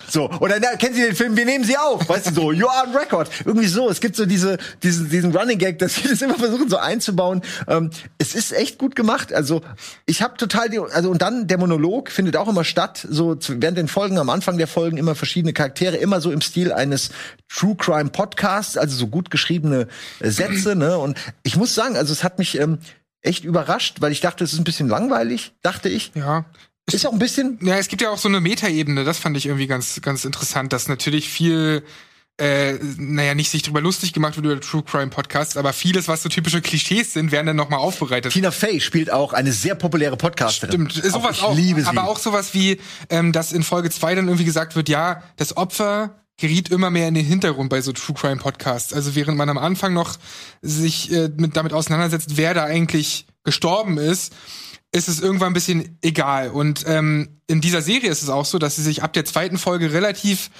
So, 0.08 0.30
oder 0.40 0.58
na, 0.60 0.76
kennen 0.76 0.94
Sie 0.94 1.02
den 1.02 1.14
Film, 1.14 1.36
wir 1.36 1.44
nehmen 1.44 1.64
Sie 1.64 1.76
auf, 1.76 2.08
weißt 2.08 2.30
du 2.30 2.34
so, 2.34 2.52
you 2.52 2.66
are 2.68 2.86
on 2.86 2.94
record. 2.94 3.30
Irgendwie 3.44 3.66
so, 3.66 3.88
es 3.88 4.00
gibt 4.00 4.16
so 4.16 4.26
diese, 4.26 4.58
diesen, 4.82 5.08
diesen 5.08 5.34
Running 5.36 5.58
Gag, 5.58 5.78
dass 5.78 5.94
sie 5.94 6.08
das 6.08 6.22
immer 6.22 6.34
versuchen 6.34 6.68
so 6.68 6.76
einzubauen. 6.76 7.42
Ähm, 7.68 7.90
es 8.18 8.34
ist 8.34 8.52
echt 8.52 8.78
gut 8.78 8.96
gemacht. 8.96 9.32
Also, 9.32 9.62
ich 10.06 10.22
habe 10.22 10.36
total 10.36 10.68
die, 10.68 10.78
also 10.78 11.10
und 11.10 11.22
dann 11.22 11.46
der 11.46 11.58
Monolog 11.58 12.10
findet 12.10 12.36
auch 12.36 12.48
immer 12.48 12.64
statt, 12.64 13.06
so 13.08 13.36
während 13.48 13.78
den 13.78 13.88
Folgen, 13.88 14.18
am 14.18 14.30
Anfang 14.30 14.58
der 14.58 14.66
Folgen 14.66 14.96
immer 14.96 15.14
verschiedene 15.14 15.52
Charaktere, 15.52 15.96
immer 15.96 16.20
so 16.20 16.30
im 16.30 16.40
Stil 16.40 16.72
eines 16.72 17.10
True 17.48 17.76
Crime 17.76 18.10
Podcasts, 18.10 18.76
also 18.76 18.96
so 18.96 19.06
gut 19.06 19.30
geschriebene 19.30 19.88
äh, 20.20 20.30
Sätze, 20.30 20.74
ne? 20.74 20.98
Und 20.98 21.18
ich 21.42 21.56
muss 21.56 21.74
sagen, 21.74 21.96
also 21.96 22.12
es 22.12 22.24
hat 22.24 22.38
mich 22.38 22.58
ähm, 22.58 22.78
echt 23.22 23.44
überrascht, 23.44 24.00
weil 24.00 24.12
ich 24.12 24.20
dachte, 24.20 24.44
es 24.44 24.52
ist 24.52 24.58
ein 24.58 24.64
bisschen 24.64 24.88
langweilig, 24.88 25.54
dachte 25.62 25.88
ich. 25.88 26.12
Ja, 26.14 26.44
ist 26.90 27.06
auch 27.06 27.12
ein 27.12 27.18
bisschen. 27.18 27.58
Ja, 27.62 27.76
es 27.76 27.88
gibt 27.88 28.02
ja 28.02 28.10
auch 28.10 28.18
so 28.18 28.28
eine 28.28 28.40
Metaebene, 28.40 29.04
das 29.04 29.18
fand 29.18 29.36
ich 29.36 29.46
irgendwie 29.46 29.66
ganz, 29.66 30.00
ganz 30.02 30.24
interessant, 30.24 30.72
dass 30.72 30.88
natürlich 30.88 31.28
viel 31.28 31.84
äh, 32.38 32.78
naja, 32.96 33.34
nicht 33.34 33.50
sich 33.50 33.62
drüber 33.62 33.80
lustig 33.80 34.12
gemacht 34.12 34.36
wird 34.36 34.46
über 34.46 34.60
True 34.60 34.82
Crime 34.82 35.08
Podcasts, 35.08 35.56
aber 35.56 35.72
vieles, 35.72 36.08
was 36.08 36.22
so 36.22 36.28
typische 36.28 36.60
Klischees 36.60 37.12
sind, 37.12 37.30
werden 37.30 37.46
dann 37.46 37.56
nochmal 37.56 37.78
aufbereitet. 37.78 38.32
Tina 38.32 38.50
Fey 38.50 38.80
spielt 38.80 39.12
auch 39.12 39.32
eine 39.32 39.52
sehr 39.52 39.74
populäre 39.74 40.16
Podcasterin. 40.16 40.90
Stimmt, 40.90 41.12
sowas 41.12 41.42
auch. 41.42 41.52
Ich 41.52 41.58
liebe 41.58 41.82
sie. 41.82 41.86
Aber 41.86 42.08
auch 42.08 42.18
sowas 42.18 42.54
wie, 42.54 42.80
ähm, 43.10 43.32
dass 43.32 43.52
in 43.52 43.62
Folge 43.62 43.90
zwei 43.90 44.14
dann 44.14 44.26
irgendwie 44.26 44.44
gesagt 44.44 44.76
wird, 44.76 44.88
ja, 44.88 45.22
das 45.36 45.56
Opfer 45.56 46.22
geriet 46.38 46.70
immer 46.70 46.90
mehr 46.90 47.06
in 47.06 47.14
den 47.14 47.26
Hintergrund 47.26 47.68
bei 47.68 47.82
so 47.82 47.92
True 47.92 48.16
Crime 48.18 48.38
Podcasts. 48.38 48.92
Also 48.92 49.14
während 49.14 49.36
man 49.36 49.48
am 49.48 49.58
Anfang 49.58 49.92
noch 49.92 50.16
sich 50.62 51.12
äh, 51.12 51.30
mit, 51.36 51.56
damit 51.56 51.72
auseinandersetzt, 51.72 52.36
wer 52.36 52.54
da 52.54 52.64
eigentlich 52.64 53.26
gestorben 53.44 53.98
ist, 53.98 54.34
ist 54.92 55.08
es 55.08 55.20
irgendwann 55.20 55.48
ein 55.48 55.54
bisschen 55.54 55.98
egal. 56.02 56.50
Und 56.50 56.84
ähm, 56.86 57.40
in 57.46 57.60
dieser 57.60 57.82
Serie 57.82 58.10
ist 58.10 58.22
es 58.22 58.28
auch 58.28 58.44
so, 58.44 58.58
dass 58.58 58.76
sie 58.76 58.82
sich 58.82 59.02
ab 59.02 59.12
der 59.14 59.24
zweiten 59.24 59.58
Folge 59.58 59.92
relativ 59.92 60.50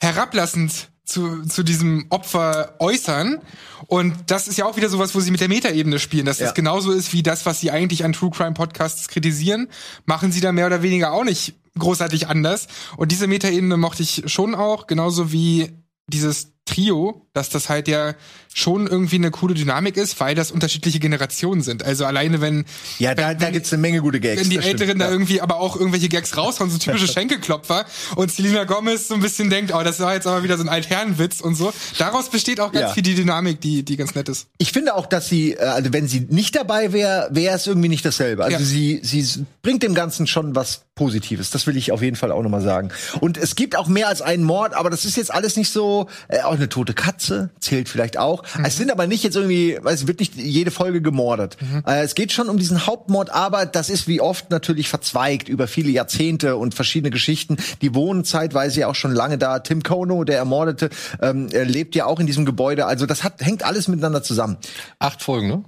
herablassend 0.00 0.88
zu, 1.04 1.42
zu 1.46 1.62
diesem 1.62 2.06
Opfer 2.08 2.76
äußern. 2.78 3.40
Und 3.86 4.14
das 4.26 4.48
ist 4.48 4.56
ja 4.56 4.64
auch 4.64 4.76
wieder 4.76 4.88
sowas, 4.88 5.14
wo 5.14 5.20
sie 5.20 5.30
mit 5.30 5.40
der 5.40 5.48
Metaebene 5.48 5.98
spielen, 5.98 6.24
dass 6.24 6.38
ja. 6.38 6.46
das 6.46 6.54
genauso 6.54 6.92
ist 6.92 7.12
wie 7.12 7.22
das, 7.22 7.44
was 7.44 7.60
sie 7.60 7.70
eigentlich 7.70 8.04
an 8.04 8.12
True 8.12 8.30
Crime 8.30 8.52
Podcasts 8.52 9.08
kritisieren, 9.08 9.68
machen 10.06 10.32
sie 10.32 10.40
da 10.40 10.52
mehr 10.52 10.66
oder 10.66 10.82
weniger 10.82 11.12
auch 11.12 11.24
nicht 11.24 11.54
großartig 11.78 12.28
anders. 12.28 12.68
Und 12.96 13.12
diese 13.12 13.26
Metaebene 13.26 13.76
mochte 13.76 14.02
ich 14.02 14.24
schon 14.26 14.54
auch, 14.54 14.86
genauso 14.86 15.32
wie 15.32 15.70
dieses 16.06 16.51
Trio, 16.64 17.26
dass 17.32 17.50
das 17.50 17.68
halt 17.68 17.88
ja 17.88 18.14
schon 18.54 18.86
irgendwie 18.86 19.16
eine 19.16 19.30
coole 19.30 19.54
Dynamik 19.54 19.96
ist, 19.96 20.20
weil 20.20 20.34
das 20.34 20.50
unterschiedliche 20.50 21.00
Generationen 21.00 21.62
sind. 21.62 21.84
Also 21.84 22.04
alleine 22.04 22.40
wenn 22.40 22.64
ja, 22.98 23.14
da, 23.14 23.30
wenn, 23.30 23.38
da 23.38 23.50
gibt's 23.50 23.72
eine 23.72 23.80
Menge 23.80 24.00
gute 24.00 24.20
Gags. 24.20 24.42
Wenn 24.42 24.50
die 24.50 24.58
Älteren 24.58 24.88
stimmt, 24.90 25.00
da 25.00 25.06
ja. 25.06 25.10
irgendwie 25.10 25.40
aber 25.40 25.56
auch 25.56 25.76
irgendwelche 25.76 26.08
Gags 26.08 26.36
raushauen, 26.36 26.70
so 26.70 26.78
typische 26.78 27.08
Schenkelklopfer 27.12 27.84
und 28.16 28.30
Selena 28.30 28.64
Gomez 28.64 29.08
so 29.08 29.14
ein 29.14 29.20
bisschen 29.20 29.50
denkt, 29.50 29.72
oh, 29.74 29.82
das 29.82 30.00
war 30.00 30.14
jetzt 30.14 30.26
aber 30.26 30.42
wieder 30.44 30.56
so 30.56 30.64
ein 30.64 30.68
Altherrenwitz 30.68 31.40
und 31.40 31.54
so. 31.54 31.72
Daraus 31.98 32.28
besteht 32.28 32.60
auch 32.60 32.72
ganz 32.72 32.88
ja. 32.88 32.92
viel 32.92 33.02
die 33.02 33.14
Dynamik, 33.14 33.60
die 33.60 33.82
die 33.84 33.96
ganz 33.96 34.14
nett 34.14 34.28
ist. 34.28 34.46
Ich 34.58 34.72
finde 34.72 34.94
auch, 34.94 35.06
dass 35.06 35.28
sie, 35.28 35.54
äh, 35.54 35.64
also 35.64 35.92
wenn 35.92 36.06
sie 36.06 36.26
nicht 36.28 36.54
dabei 36.54 36.92
wäre, 36.92 37.28
wäre 37.32 37.56
es 37.56 37.66
irgendwie 37.66 37.88
nicht 37.88 38.04
dasselbe. 38.04 38.44
Also 38.44 38.58
ja. 38.58 38.64
sie 38.64 39.00
sie 39.02 39.46
bringt 39.62 39.82
dem 39.82 39.94
Ganzen 39.94 40.26
schon 40.26 40.54
was 40.54 40.82
Positives. 40.94 41.50
Das 41.50 41.66
will 41.66 41.76
ich 41.76 41.90
auf 41.90 42.02
jeden 42.02 42.16
Fall 42.16 42.30
auch 42.30 42.42
nochmal 42.42 42.60
sagen. 42.60 42.90
Und 43.20 43.38
es 43.38 43.56
gibt 43.56 43.76
auch 43.76 43.88
mehr 43.88 44.08
als 44.08 44.20
einen 44.20 44.44
Mord, 44.44 44.74
aber 44.74 44.90
das 44.90 45.06
ist 45.06 45.16
jetzt 45.16 45.32
alles 45.32 45.56
nicht 45.56 45.70
so. 45.70 46.06
Äh, 46.28 46.42
auch 46.52 46.58
eine 46.58 46.68
tote 46.68 46.92
Katze 46.92 47.50
zählt 47.60 47.88
vielleicht 47.88 48.18
auch. 48.18 48.44
Mhm. 48.56 48.64
Es 48.64 48.76
sind 48.76 48.92
aber 48.92 49.06
nicht 49.06 49.24
jetzt 49.24 49.36
irgendwie, 49.36 49.78
es 49.84 50.06
wird 50.06 50.20
nicht 50.20 50.36
jede 50.36 50.70
Folge 50.70 51.00
gemordet. 51.00 51.56
Mhm. 51.60 51.82
Äh, 51.86 52.02
es 52.02 52.14
geht 52.14 52.30
schon 52.32 52.48
um 52.48 52.58
diesen 52.58 52.86
Hauptmord, 52.86 53.30
aber 53.30 53.64
das 53.64 53.88
ist 53.88 54.06
wie 54.06 54.20
oft 54.20 54.50
natürlich 54.50 54.88
verzweigt 54.88 55.48
über 55.48 55.66
viele 55.66 55.90
Jahrzehnte 55.90 56.56
und 56.56 56.74
verschiedene 56.74 57.10
Geschichten. 57.10 57.56
Die 57.80 57.94
wohnen 57.94 58.24
zeitweise 58.24 58.80
ja 58.80 58.88
auch 58.88 58.94
schon 58.94 59.12
lange 59.12 59.38
da. 59.38 59.60
Tim 59.60 59.82
Kono, 59.82 60.24
der 60.24 60.36
Ermordete, 60.36 60.90
ähm, 61.20 61.48
lebt 61.48 61.94
ja 61.94 62.04
auch 62.04 62.20
in 62.20 62.26
diesem 62.26 62.44
Gebäude. 62.44 62.86
Also 62.86 63.06
das 63.06 63.24
hat, 63.24 63.40
hängt 63.40 63.64
alles 63.64 63.88
miteinander 63.88 64.22
zusammen. 64.22 64.58
Acht 64.98 65.22
Folgen, 65.22 65.48
ne? 65.48 65.64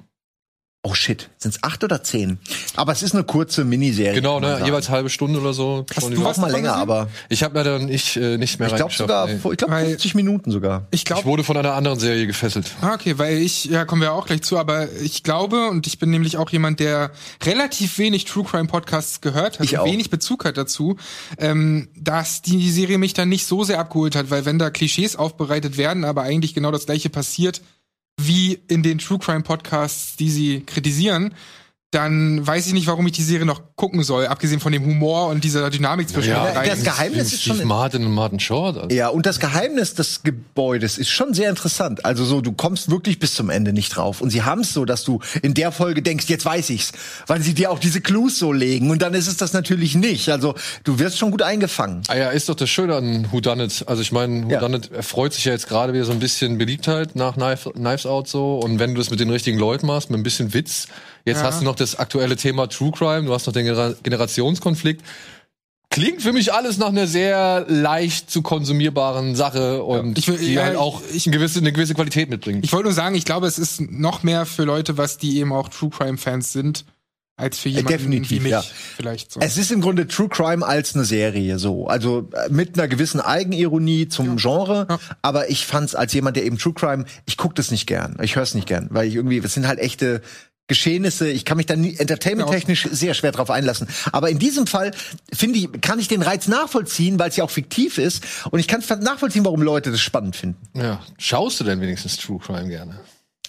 Oh 0.86 0.92
shit, 0.92 1.30
sind 1.38 1.54
es 1.54 1.62
acht 1.62 1.82
oder 1.82 2.02
zehn? 2.02 2.38
Aber 2.76 2.92
es 2.92 3.02
ist 3.02 3.14
eine 3.14 3.24
kurze 3.24 3.64
Miniserie. 3.64 4.12
Genau, 4.14 4.38
ne, 4.38 4.60
jeweils 4.66 4.90
halbe 4.90 5.08
Stunde 5.08 5.40
oder 5.40 5.54
so. 5.54 5.86
Hast 5.96 6.10
du 6.12 6.26
auch 6.26 6.36
mal 6.36 6.50
länger, 6.52 6.68
gesehen? 6.72 6.82
aber 6.82 7.08
ich 7.30 7.42
habe 7.42 7.54
leider 7.56 7.78
nicht, 7.78 8.16
äh, 8.16 8.36
nicht 8.36 8.58
mehr 8.58 8.68
ich 8.68 8.76
glaube 8.76 8.92
sogar, 8.92 9.26
ey. 9.28 9.36
ich 9.36 9.42
glaube 9.56 9.72
Weil- 9.72 9.86
50 9.86 10.14
Minuten 10.14 10.50
sogar. 10.50 10.86
Ich 10.90 11.00
Ich 11.00 11.04
glaube, 11.06 11.24
wurde 11.24 11.42
von 11.42 11.56
einer 11.56 11.72
anderen 11.72 11.98
Serie 11.98 12.26
gefesselt. 12.26 12.70
Ah, 12.82 12.92
okay, 12.94 13.16
weil 13.18 13.38
ich, 13.38 13.64
ja, 13.64 13.86
kommen 13.86 14.02
wir 14.02 14.12
auch 14.12 14.26
gleich 14.26 14.42
zu, 14.42 14.58
aber 14.58 14.92
ich 15.00 15.22
glaube, 15.22 15.68
und 15.70 15.86
ich 15.86 15.98
bin 15.98 16.10
nämlich 16.10 16.36
auch 16.36 16.50
jemand, 16.50 16.80
der 16.80 17.12
relativ 17.44 17.96
wenig 17.98 18.26
True 18.26 18.44
Crime 18.44 18.66
Podcasts 18.66 19.22
gehört 19.22 19.58
hat 19.60 19.64
Ich 19.66 19.72
und 19.72 19.78
auch. 19.80 19.86
wenig 19.86 20.10
Bezug 20.10 20.44
hat 20.44 20.58
dazu, 20.58 20.96
ähm, 21.38 21.88
dass 21.96 22.42
die 22.42 22.70
Serie 22.70 22.98
mich 22.98 23.14
dann 23.14 23.30
nicht 23.30 23.46
so 23.46 23.64
sehr 23.64 23.78
abgeholt 23.78 24.16
hat, 24.16 24.30
weil 24.30 24.44
wenn 24.44 24.58
da 24.58 24.68
Klischees 24.68 25.16
aufbereitet 25.16 25.78
werden, 25.78 26.04
aber 26.04 26.22
eigentlich 26.22 26.54
genau 26.54 26.70
das 26.70 26.84
gleiche 26.84 27.08
passiert 27.08 27.62
wie 28.20 28.60
in 28.68 28.82
den 28.82 28.98
True 28.98 29.18
Crime 29.18 29.42
Podcasts, 29.42 30.16
die 30.16 30.30
sie 30.30 30.60
kritisieren, 30.60 31.34
dann 31.94 32.46
weiß 32.46 32.66
ich 32.66 32.72
nicht, 32.72 32.86
warum 32.86 33.06
ich 33.06 33.12
die 33.12 33.22
Serie 33.22 33.46
noch 33.46 33.62
gucken 33.76 34.02
soll, 34.02 34.26
abgesehen 34.26 34.60
von 34.60 34.72
dem 34.72 34.84
Humor 34.84 35.28
und 35.28 35.44
dieser 35.44 35.70
Dynamik 35.70 36.08
zwischen 36.08 36.30
Ja, 36.30 36.44
den 36.46 36.54
beiden. 36.54 36.70
das 36.70 36.82
Geheimnis 36.84 37.32
ist 37.32 37.42
Steve 37.42 37.58
schon- 37.58 37.68
Martin 37.68 38.04
und 38.04 38.12
Martin 38.12 38.40
Short. 38.40 38.76
Also. 38.76 38.94
Ja, 38.94 39.08
und 39.08 39.26
das 39.26 39.38
Geheimnis 39.40 39.94
des 39.94 40.22
Gebäudes 40.22 40.98
ist 40.98 41.08
schon 41.10 41.34
sehr 41.34 41.48
interessant. 41.50 42.04
Also 42.04 42.24
so, 42.24 42.40
du 42.40 42.52
kommst 42.52 42.90
wirklich 42.90 43.18
bis 43.18 43.34
zum 43.34 43.50
Ende 43.50 43.72
nicht 43.72 43.90
drauf. 43.96 44.20
Und 44.20 44.30
sie 44.30 44.42
haben 44.42 44.62
es 44.62 44.72
so, 44.72 44.84
dass 44.84 45.04
du 45.04 45.20
in 45.42 45.54
der 45.54 45.72
Folge 45.72 46.02
denkst, 46.02 46.26
jetzt 46.28 46.44
weiß 46.44 46.70
ich's, 46.70 46.92
weil 47.26 47.40
sie 47.42 47.54
dir 47.54 47.70
auch 47.70 47.78
diese 47.78 48.00
Clues 48.00 48.38
so 48.38 48.52
legen. 48.52 48.90
Und 48.90 49.02
dann 49.02 49.14
ist 49.14 49.26
es 49.28 49.36
das 49.36 49.52
natürlich 49.52 49.94
nicht. 49.94 50.28
Also 50.28 50.54
du 50.84 50.98
wirst 50.98 51.18
schon 51.18 51.30
gut 51.30 51.42
eingefangen. 51.42 52.02
Ah 52.08 52.16
ja, 52.16 52.30
ist 52.30 52.48
doch 52.48 52.54
das 52.56 52.70
Schöne 52.70 52.94
an 52.96 53.26
Whodunit. 53.32 53.84
Also 53.86 54.02
ich 54.02 54.12
meine, 54.12 54.50
Ja. 54.52 54.60
Whodunit 54.60 54.90
erfreut 54.92 55.32
sich 55.32 55.44
ja 55.44 55.52
jetzt 55.52 55.68
gerade 55.68 55.92
wieder 55.92 56.04
so 56.04 56.12
ein 56.12 56.18
bisschen 56.20 56.58
Beliebtheit 56.58 57.14
nach 57.16 57.34
Knife, 57.34 57.70
Knives 57.72 58.06
Out 58.06 58.28
so. 58.28 58.58
Und 58.58 58.78
wenn 58.78 58.94
du 58.94 59.00
das 59.00 59.10
mit 59.10 59.20
den 59.20 59.30
richtigen 59.30 59.58
Leuten 59.58 59.86
machst, 59.86 60.10
mit 60.10 60.18
ein 60.20 60.22
bisschen 60.22 60.54
Witz. 60.54 60.88
Jetzt 61.24 61.38
Ja. 61.38 61.44
hast 61.44 61.60
du 61.60 61.64
noch 61.64 61.76
das 61.76 61.96
aktuelle 61.98 62.36
Thema 62.36 62.66
True 62.68 62.92
Crime, 62.92 63.24
du 63.26 63.32
hast 63.32 63.46
noch 63.46 63.52
den 63.54 63.64
Genera 63.64 63.94
Generationskonflikt. 64.02 65.02
Klingt 65.90 66.22
für 66.22 66.32
mich 66.32 66.52
alles 66.52 66.76
nach 66.76 66.88
einer 66.88 67.06
sehr 67.06 67.66
leicht 67.68 68.28
zu 68.28 68.42
konsumierbaren 68.42 69.36
Sache 69.36 69.84
und 69.84 70.18
Ich 70.18 70.26
will- 70.26 70.38
die 70.38 70.54
ja, 70.54 70.64
halt 70.64 70.76
auch 70.76 71.00
ich- 71.12 71.26
eine, 71.26 71.36
gewisse, 71.36 71.60
eine 71.60 71.72
gewisse 71.72 71.94
Qualität 71.94 72.30
mitbringt. 72.30 72.64
Ich 72.64 72.72
wollte 72.72 72.84
nur 72.88 72.92
sagen, 72.94 73.14
ich 73.14 73.24
glaube, 73.24 73.46
es 73.46 73.58
ist 73.58 73.80
noch 73.80 74.22
mehr 74.24 74.44
für 74.44 74.64
Leute, 74.64 74.98
was 74.98 75.18
die 75.18 75.38
eben 75.38 75.52
auch 75.52 75.68
True 75.68 75.90
Crime 75.90 76.18
Fans 76.18 76.52
sind, 76.52 76.84
als 77.36 77.58
für 77.58 77.68
jemanden 77.68 77.88
definitiv, 77.98 78.30
wie 78.30 78.40
mich 78.40 78.52
ja. 78.52 78.62
vielleicht 78.96 79.30
so. 79.32 79.40
Es 79.40 79.56
ist 79.56 79.70
im 79.70 79.80
Grunde 79.80 80.08
True 80.08 80.28
Crime 80.28 80.66
als 80.66 80.96
eine 80.96 81.04
Serie 81.04 81.58
so. 81.60 81.86
Also 81.86 82.28
äh, 82.32 82.48
mit 82.50 82.76
einer 82.76 82.88
gewissen 82.88 83.20
Eigenironie 83.20 84.08
zum 84.08 84.36
Genre. 84.36 84.86
Ja. 84.90 84.98
Aber 85.22 85.48
ich 85.48 85.64
fand's 85.64 85.94
als 85.94 86.12
jemand, 86.12 86.36
der 86.36 86.44
eben 86.44 86.58
True 86.58 86.74
Crime, 86.74 87.04
ich 87.24 87.36
guck 87.36 87.54
das 87.54 87.70
nicht 87.70 87.86
gern. 87.86 88.16
Ich 88.20 88.34
hör's 88.34 88.54
nicht 88.54 88.66
gern, 88.66 88.88
weil 88.90 89.06
ich 89.06 89.14
irgendwie, 89.14 89.40
das 89.40 89.54
sind 89.54 89.66
halt 89.68 89.78
echte 89.78 90.22
Geschehnisse. 90.66 91.28
Ich 91.28 91.44
kann 91.44 91.56
mich 91.56 91.66
da 91.66 91.74
entertainment-technisch 91.74 92.88
sehr 92.90 93.14
schwer 93.14 93.32
drauf 93.32 93.50
einlassen. 93.50 93.86
Aber 94.12 94.30
in 94.30 94.38
diesem 94.38 94.66
Fall 94.66 94.92
finde 95.32 95.58
ich, 95.58 95.80
kann 95.80 95.98
ich 95.98 96.08
den 96.08 96.22
Reiz 96.22 96.48
nachvollziehen, 96.48 97.18
weil 97.18 97.28
es 97.28 97.36
ja 97.36 97.44
auch 97.44 97.50
fiktiv 97.50 97.98
ist. 97.98 98.24
Und 98.50 98.60
ich 98.60 98.68
kann 98.68 98.82
nachvollziehen, 99.00 99.44
warum 99.44 99.62
Leute 99.62 99.90
das 99.90 100.00
spannend 100.00 100.36
finden. 100.36 100.60
Ja. 100.74 101.00
Schaust 101.18 101.60
du 101.60 101.64
denn 101.64 101.80
wenigstens 101.80 102.16
True 102.16 102.38
Crime 102.38 102.68
gerne? 102.68 102.98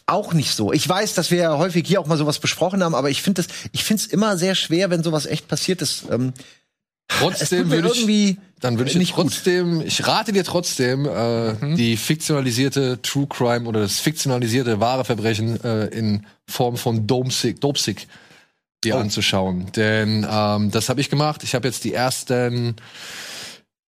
Auch 0.08 0.34
nicht 0.34 0.54
so. 0.54 0.72
Ich 0.72 0.88
weiß, 0.88 1.14
dass 1.16 1.32
wir 1.32 1.38
ja 1.40 1.58
häufig 1.58 1.88
hier 1.88 2.00
auch 2.00 2.06
mal 2.06 2.18
sowas 2.18 2.40
besprochen 2.40 2.84
haben, 2.84 2.94
aber 2.94 3.10
ich 3.10 3.22
finde 3.22 3.42
es, 3.42 3.48
ich 3.72 3.84
finde 3.84 4.04
es 4.04 4.08
immer 4.08 4.38
sehr 4.38 4.54
schwer, 4.54 4.90
wenn 4.92 5.02
sowas 5.02 5.26
echt 5.26 5.48
passiert 5.48 5.82
ist. 5.82 6.06
Ähm, 6.12 6.34
Trotzdem 7.08 7.70
würde 7.70 7.88
ich, 7.90 7.96
irgendwie 8.00 8.38
dann 8.60 8.78
würde 8.78 8.90
ich 8.90 8.98
nicht 8.98 9.14
gut. 9.16 9.26
trotzdem, 9.26 9.82
ich 9.82 10.06
rate 10.08 10.32
dir 10.32 10.44
trotzdem, 10.44 11.06
äh, 11.06 11.76
die 11.76 11.98
fiktionalisierte 11.98 13.02
True 13.02 13.28
Crime 13.28 13.68
oder 13.68 13.82
das 13.82 14.00
fiktionalisierte 14.00 14.80
wahre 14.80 15.06
Verbrechen 15.06 15.64
äh, 15.64 15.86
in 15.88 16.26
Form 16.48 16.78
von 16.78 17.06
Dopesick, 17.08 17.62
Dopesick 17.62 18.08
dir 18.84 18.96
Oh. 18.96 19.00
anzuschauen. 19.00 19.72
Denn 19.76 20.26
ähm, 20.30 20.72
das 20.72 20.90
habe 20.90 21.00
ich 21.02 21.10
gemacht. 21.10 21.44
Ich 21.44 21.54
habe 21.56 21.68
jetzt 21.68 21.84
die 21.84 21.94
ersten 21.94 22.76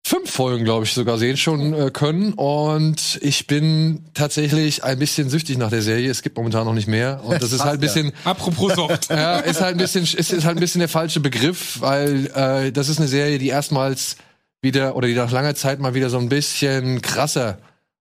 fünf 0.05 0.31
Folgen, 0.31 0.65
glaube 0.65 0.85
ich, 0.85 0.93
sogar 0.93 1.17
sehen 1.17 1.37
schon 1.37 1.73
äh, 1.73 1.89
können. 1.91 2.33
Und 2.33 3.19
ich 3.21 3.47
bin 3.47 4.05
tatsächlich 4.13 4.83
ein 4.83 4.99
bisschen 4.99 5.29
süchtig 5.29 5.57
nach 5.57 5.69
der 5.69 5.81
Serie. 5.81 6.09
Es 6.11 6.21
gibt 6.21 6.37
momentan 6.37 6.65
noch 6.65 6.73
nicht 6.73 6.87
mehr. 6.87 7.21
Und 7.23 7.41
das 7.41 7.51
ist 7.53 7.63
halt 7.63 7.75
ein 7.75 7.79
bisschen, 7.79 8.11
Apropos 8.23 8.73
Sucht. 8.75 9.09
ja, 9.09 9.39
ist 9.39 9.61
halt 9.61 9.75
ein 9.75 9.77
bisschen, 9.77 10.03
ist, 10.03 10.15
ist 10.15 10.45
halt 10.45 10.57
ein 10.57 10.59
bisschen 10.59 10.79
der 10.79 10.89
falsche 10.89 11.19
Begriff, 11.19 11.79
weil 11.79 12.27
äh, 12.35 12.71
das 12.71 12.89
ist 12.89 12.99
eine 12.99 13.07
Serie, 13.07 13.39
die 13.39 13.47
erstmals 13.47 14.17
wieder 14.61 14.95
oder 14.95 15.07
die 15.07 15.15
nach 15.15 15.31
langer 15.31 15.55
Zeit 15.55 15.79
mal 15.79 15.93
wieder 15.93 16.09
so 16.09 16.17
ein 16.17 16.29
bisschen 16.29 17.01
krasser 17.01 17.59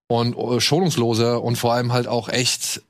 und 0.09 0.37
äh, 0.37 0.61
schonungsloser 0.61 1.43
und 1.43 1.57
vor 1.57 1.73
allem 1.73 1.93
halt 1.93 2.09
auch 2.09 2.29
echt 2.29 2.83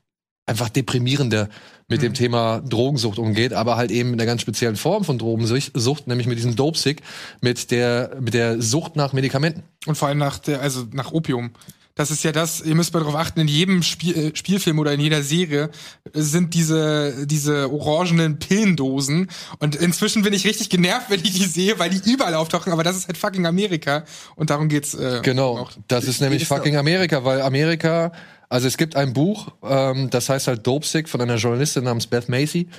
einfach 0.45 0.69
deprimierender 0.69 1.49
mit 1.87 2.01
dem 2.01 2.13
Thema 2.13 2.61
Drogensucht 2.61 3.19
umgeht, 3.19 3.53
aber 3.53 3.75
halt 3.75 3.91
eben 3.91 4.09
in 4.09 4.15
einer 4.15 4.25
ganz 4.25 4.41
speziellen 4.41 4.75
Form 4.75 5.03
von 5.03 5.17
Drogensucht, 5.17 6.07
nämlich 6.07 6.27
mit 6.27 6.37
diesem 6.37 6.55
Dopesick, 6.55 7.01
mit 7.41 7.71
der 7.71 8.17
mit 8.19 8.33
der 8.33 8.61
Sucht 8.61 8.95
nach 8.95 9.13
Medikamenten. 9.13 9.63
Und 9.85 9.95
vor 9.95 10.07
allem 10.07 10.17
nach 10.17 10.39
der, 10.39 10.61
also 10.61 10.85
nach 10.91 11.11
Opium. 11.11 11.51
Das 11.95 12.09
ist 12.09 12.23
ja 12.23 12.31
das, 12.31 12.61
ihr 12.61 12.73
müsst 12.73 12.91
mal 12.95 13.01
darauf 13.01 13.15
achten, 13.15 13.39
in 13.39 13.47
jedem 13.47 13.83
Spiel, 13.83 14.17
äh, 14.17 14.35
Spielfilm 14.35 14.79
oder 14.79 14.93
in 14.93 14.99
jeder 14.99 15.21
Serie 15.21 15.69
sind 16.11 16.55
diese, 16.55 17.27
diese 17.27 17.71
orangenen 17.71 18.39
Pillendosen. 18.39 19.29
Und 19.59 19.75
inzwischen 19.75 20.23
bin 20.23 20.33
ich 20.33 20.43
richtig 20.47 20.71
genervt, 20.71 21.11
wenn 21.11 21.19
ich 21.19 21.33
die 21.33 21.45
sehe, 21.45 21.77
weil 21.77 21.91
die 21.91 22.11
überall 22.11 22.33
auftauchen, 22.33 22.73
aber 22.73 22.81
das 22.81 22.97
ist 22.97 23.07
halt 23.07 23.17
fucking 23.17 23.45
Amerika. 23.45 24.05
Und 24.35 24.49
darum 24.49 24.69
geht's. 24.69 24.95
Äh, 24.95 25.19
Genau, 25.21 25.69
das 25.87 26.05
ist 26.05 26.19
nämlich 26.19 26.47
fucking 26.47 26.77
Amerika, 26.77 27.25
weil 27.25 27.41
Amerika, 27.43 28.11
also 28.53 28.67
es 28.67 28.77
gibt 28.77 28.95
ein 28.95 29.13
Buch, 29.13 29.47
ähm, 29.63 30.11
das 30.11 30.29
heißt 30.29 30.45
halt 30.45 30.67
Dopesick 30.67 31.09
von 31.09 31.19
einer 31.19 31.37
Journalistin 31.37 31.85
namens 31.85 32.05
Beth 32.05 32.29
Macy, 32.29 32.69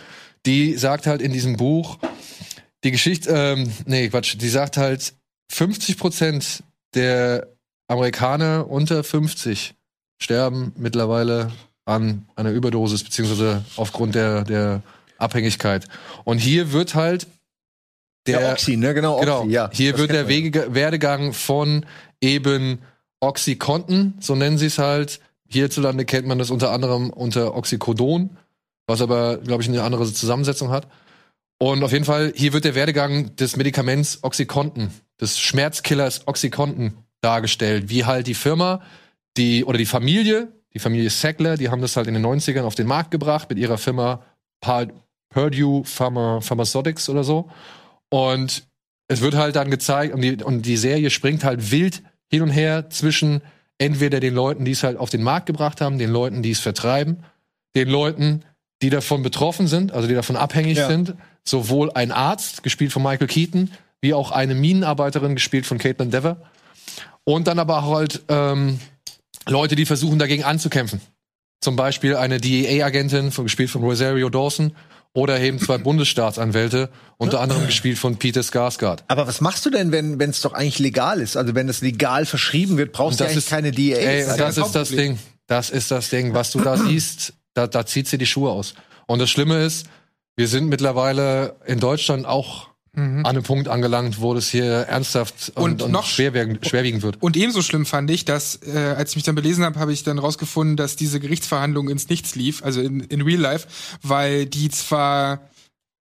die 0.47 0.75
sagt 0.75 1.09
halt 1.09 1.21
in 1.21 1.33
diesem 1.33 1.57
Buch, 1.57 1.99
die 2.85 2.93
Geschichte, 2.93 3.29
ähm, 3.31 3.73
nee, 3.85 4.09
Quatsch, 4.09 4.37
die 4.39 4.49
sagt 4.49 4.77
halt, 4.77 5.15
50 5.51 5.99
Prozent 5.99 6.63
der 6.95 7.49
Amerikaner 7.89 8.71
unter 8.71 9.03
50 9.03 9.75
sterben 10.23 10.73
mittlerweile 10.77 11.51
an 11.87 12.25
einer 12.37 12.53
Überdosis, 12.53 13.03
beziehungsweise 13.03 13.65
aufgrund 13.75 14.15
der, 14.15 14.45
der 14.45 14.81
Abhängigkeit. 15.19 15.89
Und 16.23 16.39
hier 16.39 16.71
wird 16.71 16.95
halt 16.95 17.27
der, 18.29 18.53
Oxy, 18.53 18.77
ne? 18.77 18.95
Genau, 18.95 19.17
Oxy, 19.17 19.25
Genau. 19.27 19.45
ja. 19.47 19.71
Hier 19.73 19.99
wird 19.99 20.13
der. 20.13 20.29
Wege, 20.29 20.69
Werdegang 20.73 21.33
von 21.33 21.85
eben 22.21 22.79
Oxycontin, 23.19 24.15
so 24.21 24.37
nennen 24.37 24.57
sie 24.57 24.67
es 24.67 24.79
halt. 24.79 25.19
Hierzulande 25.55 26.05
kennt 26.05 26.27
man 26.27 26.39
das 26.39 26.51
unter 26.51 26.71
anderem 26.71 27.11
unter 27.11 27.57
Oxycodon, 27.57 28.37
was 28.87 29.01
aber, 29.01 29.39
glaube 29.39 29.63
ich, 29.63 29.69
eine 29.69 29.83
andere 29.83 30.11
Zusammensetzung 30.13 30.71
hat. 30.71 30.87
Und 31.59 31.83
auf 31.83 31.93
jeden 31.93 32.05
Fall, 32.05 32.33
hier 32.35 32.53
wird 32.53 32.65
der 32.65 32.75
Werdegang 32.75 33.35
des 33.37 33.57
Medikaments 33.57 34.23
Oxycontin, 34.23 34.91
des 35.21 35.41
Schmerzkillers 35.41 36.27
Oxycontin 36.27 36.95
dargestellt, 37.21 37.89
wie 37.89 38.05
halt 38.05 38.27
die 38.27 38.35
Firma, 38.35 38.83
die 39.37 39.65
oder 39.65 39.79
die 39.79 39.87
Familie, 39.87 40.49
die 40.75 40.79
Familie 40.79 41.09
Sackler, 41.11 41.57
die 41.57 41.71
haben 41.71 41.81
das 41.81 41.97
halt 41.97 42.09
in 42.09 42.15
den 42.15 42.27
90ern 42.27 42.63
auf 42.63 42.75
den 42.75 42.87
Markt 42.87 43.11
gebracht 43.11 43.49
mit 43.49 43.59
ihrer 43.59 43.79
Firma 43.79 44.25
Purdue 44.61 45.85
Pharma, 45.85 46.41
Pharmaceutics 46.41 47.09
oder 47.09 47.25
so. 47.25 47.49
Und 48.11 48.67
es 49.09 49.21
wird 49.21 49.35
halt 49.35 49.57
dann 49.57 49.71
gezeigt 49.71 50.15
und 50.15 50.21
die, 50.21 50.43
und 50.43 50.63
die 50.63 50.77
Serie 50.77 51.11
springt 51.11 51.45
halt 51.45 51.71
wild 51.71 52.03
hin 52.29 52.43
und 52.43 52.51
her 52.51 52.91
zwischen 52.91 53.43
entweder 53.79 54.21
den 54.21 54.35
Leuten, 54.35 54.65
die 54.65 54.73
es 54.73 54.83
halt 54.83 54.97
auf 54.99 55.11
den 55.11 55.23
Markt 55.23 55.47
gebracht 55.47 55.81
haben, 55.81 55.99
den 55.99 56.11
Leuten, 56.11 56.43
die 56.43 56.51
es 56.51 56.61
vertreiben, 56.61 57.25
den 57.75 57.89
Leuten, 57.89 58.45
die 58.83 58.91
davon 58.91 59.23
betroffen 59.23 59.67
sind, 59.67 59.93
also 59.93 60.07
die 60.09 60.15
davon 60.15 60.37
abhängig 60.37 60.79
Ja. 60.79 60.87
sind. 60.89 61.15
Sowohl 61.45 61.91
ein 61.93 62.11
Arzt, 62.13 62.63
gespielt 62.63 62.93
von 62.93 63.03
Michael 63.03 63.27
Keaton, 63.27 63.71
wie 64.01 64.15
auch 64.15 64.31
eine 64.31 64.55
Minenarbeiterin, 64.55 65.35
gespielt 65.35 65.67
von 65.67 65.79
Caitlin 65.79 66.11
Dever. 66.11 66.39
Und 67.25 67.47
dann 67.49 67.59
aber 67.59 67.83
auch 67.83 67.95
halt 67.97 68.23
ähm, 68.29 68.79
Leute, 69.47 69.77
die 69.77 69.87
versuchen 69.87 70.19
dagegen 70.19 70.45
anzukämpfen. 70.45 71.01
Zum 71.61 71.77
Beispiel 71.77 72.17
eine 72.17 72.39
DEA-Agentin, 72.41 73.31
gespielt 73.31 73.71
von 73.71 73.83
Rosario 73.83 74.29
Dawson, 74.29 74.75
oder 75.15 75.41
eben 75.41 75.59
zwei 75.61 75.79
Bundesstaatsanwälte, 75.79 76.91
unter 77.17 77.41
anderem 77.41 77.65
gespielt 77.67 77.99
von 77.99 78.17
Peter 78.17 78.41
Skarsgård. 78.43 78.99
Aber 79.09 79.27
was 79.27 79.41
machst 79.41 79.65
du 79.65 79.71
denn, 79.71 79.93
wenn 79.93 80.21
es 80.21 80.41
doch 80.41 80.53
eigentlich 80.53 80.81
legal 80.81 81.21
ist? 81.21 81.37
Also 81.37 81.55
wenn 81.55 81.69
es 81.69 81.81
legal 81.81 82.27
verschrieben 82.27 82.77
wird, 82.77 82.93
brauchst 82.93 83.21
du 83.21 83.25
eigentlich 83.25 83.39
ist- 83.39 83.49
keine 83.51 83.71
DA. 83.71 83.97
Ey, 83.97 84.27
das 84.27 84.37
das 84.37 84.59
ist 84.59 84.73
das. 84.75 84.89
Ding. 84.91 85.19
Das 85.47 85.71
ist 85.71 85.91
das 85.91 86.11
Ding. 86.11 86.35
Was 86.35 86.51
du 86.51 86.61
da 86.61 86.77
siehst, 86.87 87.33
da, 87.55 87.67
da 87.67 87.87
zieht 87.87 88.09
sie 88.09 88.19
die 88.19 88.27
Schuhe 88.27 88.51
aus. 88.51 88.75
Und 89.07 89.21
das 89.21 89.31
Schlimme 89.31 89.63
ist, 89.65 89.87
wir 90.37 90.49
sind 90.49 90.67
mittlerweile 90.69 91.55
in 91.67 91.79
Deutschland 91.79 92.27
auch 92.27 92.69
an 92.97 93.25
einem 93.27 93.43
Punkt 93.43 93.69
angelangt, 93.69 94.21
wo 94.21 94.35
das 94.35 94.49
hier 94.49 94.65
ernsthaft 94.65 95.53
und, 95.57 95.63
Und 95.63 95.83
und, 95.83 95.91
noch- 95.93 96.07
schwerwiegend, 96.07 96.67
schwerwiegend 96.67 97.03
wird. 97.03 97.21
Und 97.21 97.37
ebenso 97.37 97.61
schlimm 97.63 97.87
fand 97.87 98.11
ich, 98.11 98.25
dass, 98.25 98.61
äh, 98.63 98.95
als 98.97 99.11
ich 99.11 99.17
mich 99.17 99.25
dann 99.25 99.35
belesen 99.35 99.65
habe, 99.65 99.81
habe 99.81 99.93
ich 99.93 100.05
dann 100.05 100.19
rausgefunden, 100.19 100.77
dass 100.77 100.95
diese 100.97 101.19
Gerichtsverhandlung 101.21 101.89
ins 101.89 102.09
Nichts 102.09 102.35
lief, 102.37 102.63
also 102.63 102.81
in, 102.81 103.01
in 103.01 103.23
Real 103.23 103.41
Life, 103.41 103.67
weil 104.03 104.47
die 104.47 104.69
zwar 104.71 105.41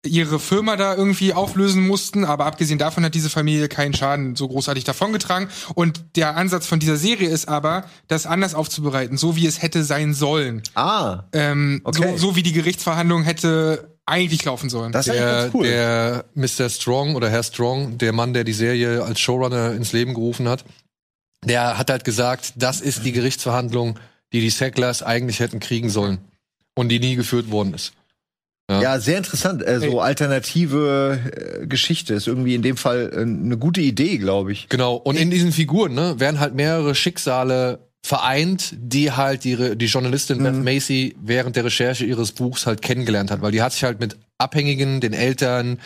ihre 0.06 0.40
Firma 0.40 0.78
da 0.78 0.96
irgendwie 0.96 1.34
auflösen 1.34 1.86
mussten, 1.86 2.24
aber 2.24 2.46
abgesehen 2.46 2.80
davon 2.80 3.04
hat 3.04 3.16
diese 3.16 3.30
Familie 3.30 3.68
keinen 3.68 3.94
Schaden 3.94 4.38
so 4.38 4.48
großartig 4.48 4.86
davongetragen. 4.86 5.50
Und 5.76 6.16
der 6.16 6.38
Ansatz 6.38 6.66
von 6.68 6.80
dieser 6.80 6.96
Serie 6.96 7.28
ist 7.30 7.50
aber, 7.50 7.84
das 8.08 8.26
anders 8.26 8.56
aufzubereiten, 8.56 9.18
so 9.18 9.36
wie 9.36 9.46
es 9.46 9.62
hätte 9.62 9.84
sein 9.84 10.14
sollen. 10.14 10.64
Ah, 10.74 11.24
Ähm, 11.34 11.82
Okay. 11.84 12.12
so, 12.14 12.30
so 12.30 12.36
wie 12.38 12.44
die 12.44 12.54
Gerichtsverhandlung 12.54 13.24
hätte 13.24 13.99
eigentlich 14.10 14.44
laufen 14.46 14.70
sollen. 14.70 14.92
das 14.92 15.08
ist 15.08 15.12
eigentlich 15.14 15.24
Der, 15.24 15.42
ganz 15.44 15.54
cool. 15.54 15.64
der 15.68 16.26
Mr. 16.36 16.70
Strong 16.70 17.16
oder 17.16 17.30
Herr 17.30 17.44
Strong, 17.44 17.98
der 17.98 18.12
Mann, 18.14 18.34
der 18.34 18.44
die 18.44 18.54
Serie 18.54 19.04
als 19.04 19.20
Showrunner 19.20 19.74
ins 19.74 19.94
Leben 19.94 20.14
gerufen 20.14 20.48
hat, 20.50 20.66
der 21.46 21.78
hat 21.78 21.90
halt 21.90 22.04
gesagt, 22.04 22.54
das 22.58 22.82
ist 22.82 23.06
die 23.06 23.12
Gerichtsverhandlung, 23.12 23.98
die 24.34 24.42
die 24.42 24.50
Sacklers 24.50 25.02
eigentlich 25.04 25.40
hätten 25.40 25.60
kriegen 25.60 25.90
sollen 25.90 26.20
und 26.76 26.90
die 26.90 27.00
nie 27.00 27.16
geführt 27.16 27.52
worden 27.52 27.74
ist. 27.74 27.94
Ja, 28.70 29.00
sehr 29.00 29.18
interessant. 29.18 29.66
Äh, 29.66 29.80
so 29.80 30.00
alternative 30.00 31.20
äh, 31.64 31.66
Geschichte 31.66 32.14
ist 32.14 32.28
irgendwie 32.28 32.54
in 32.54 32.62
dem 32.62 32.78
Fall 32.78 33.10
äh, 33.12 33.22
eine 33.22 33.58
gute 33.58 33.82
Idee, 33.82 34.20
glaube 34.20 34.52
ich. 34.52 34.70
Genau. 34.70 34.96
Und 34.96 35.16
in 35.18 35.32
diesen 35.32 35.52
Figuren 35.52 35.96
ne, 35.96 36.20
werden 36.20 36.40
halt 36.40 36.54
mehrere 36.54 36.94
Schicksale 36.94 37.89
vereint, 38.04 38.74
die 38.78 39.12
halt 39.12 39.44
die, 39.44 39.54
Re- 39.54 39.76
die 39.76 39.86
Journalistin 39.88 40.42
Beth 40.42 40.56
Macy 40.56 41.16
während 41.22 41.56
der 41.56 41.66
Recherche 41.66 42.06
ihres 42.06 42.32
Buchs 42.32 42.66
halt 42.66 42.82
kennengelernt 42.82 43.30
hat, 43.32 43.42
weil 43.42 43.52
die 43.52 43.62
hat 43.62 43.74
sich 43.74 43.84
halt 43.84 44.00
mit 44.00 44.18
Abhängigen, 44.38 45.02
den 45.02 45.14
Eltern, 45.14 45.80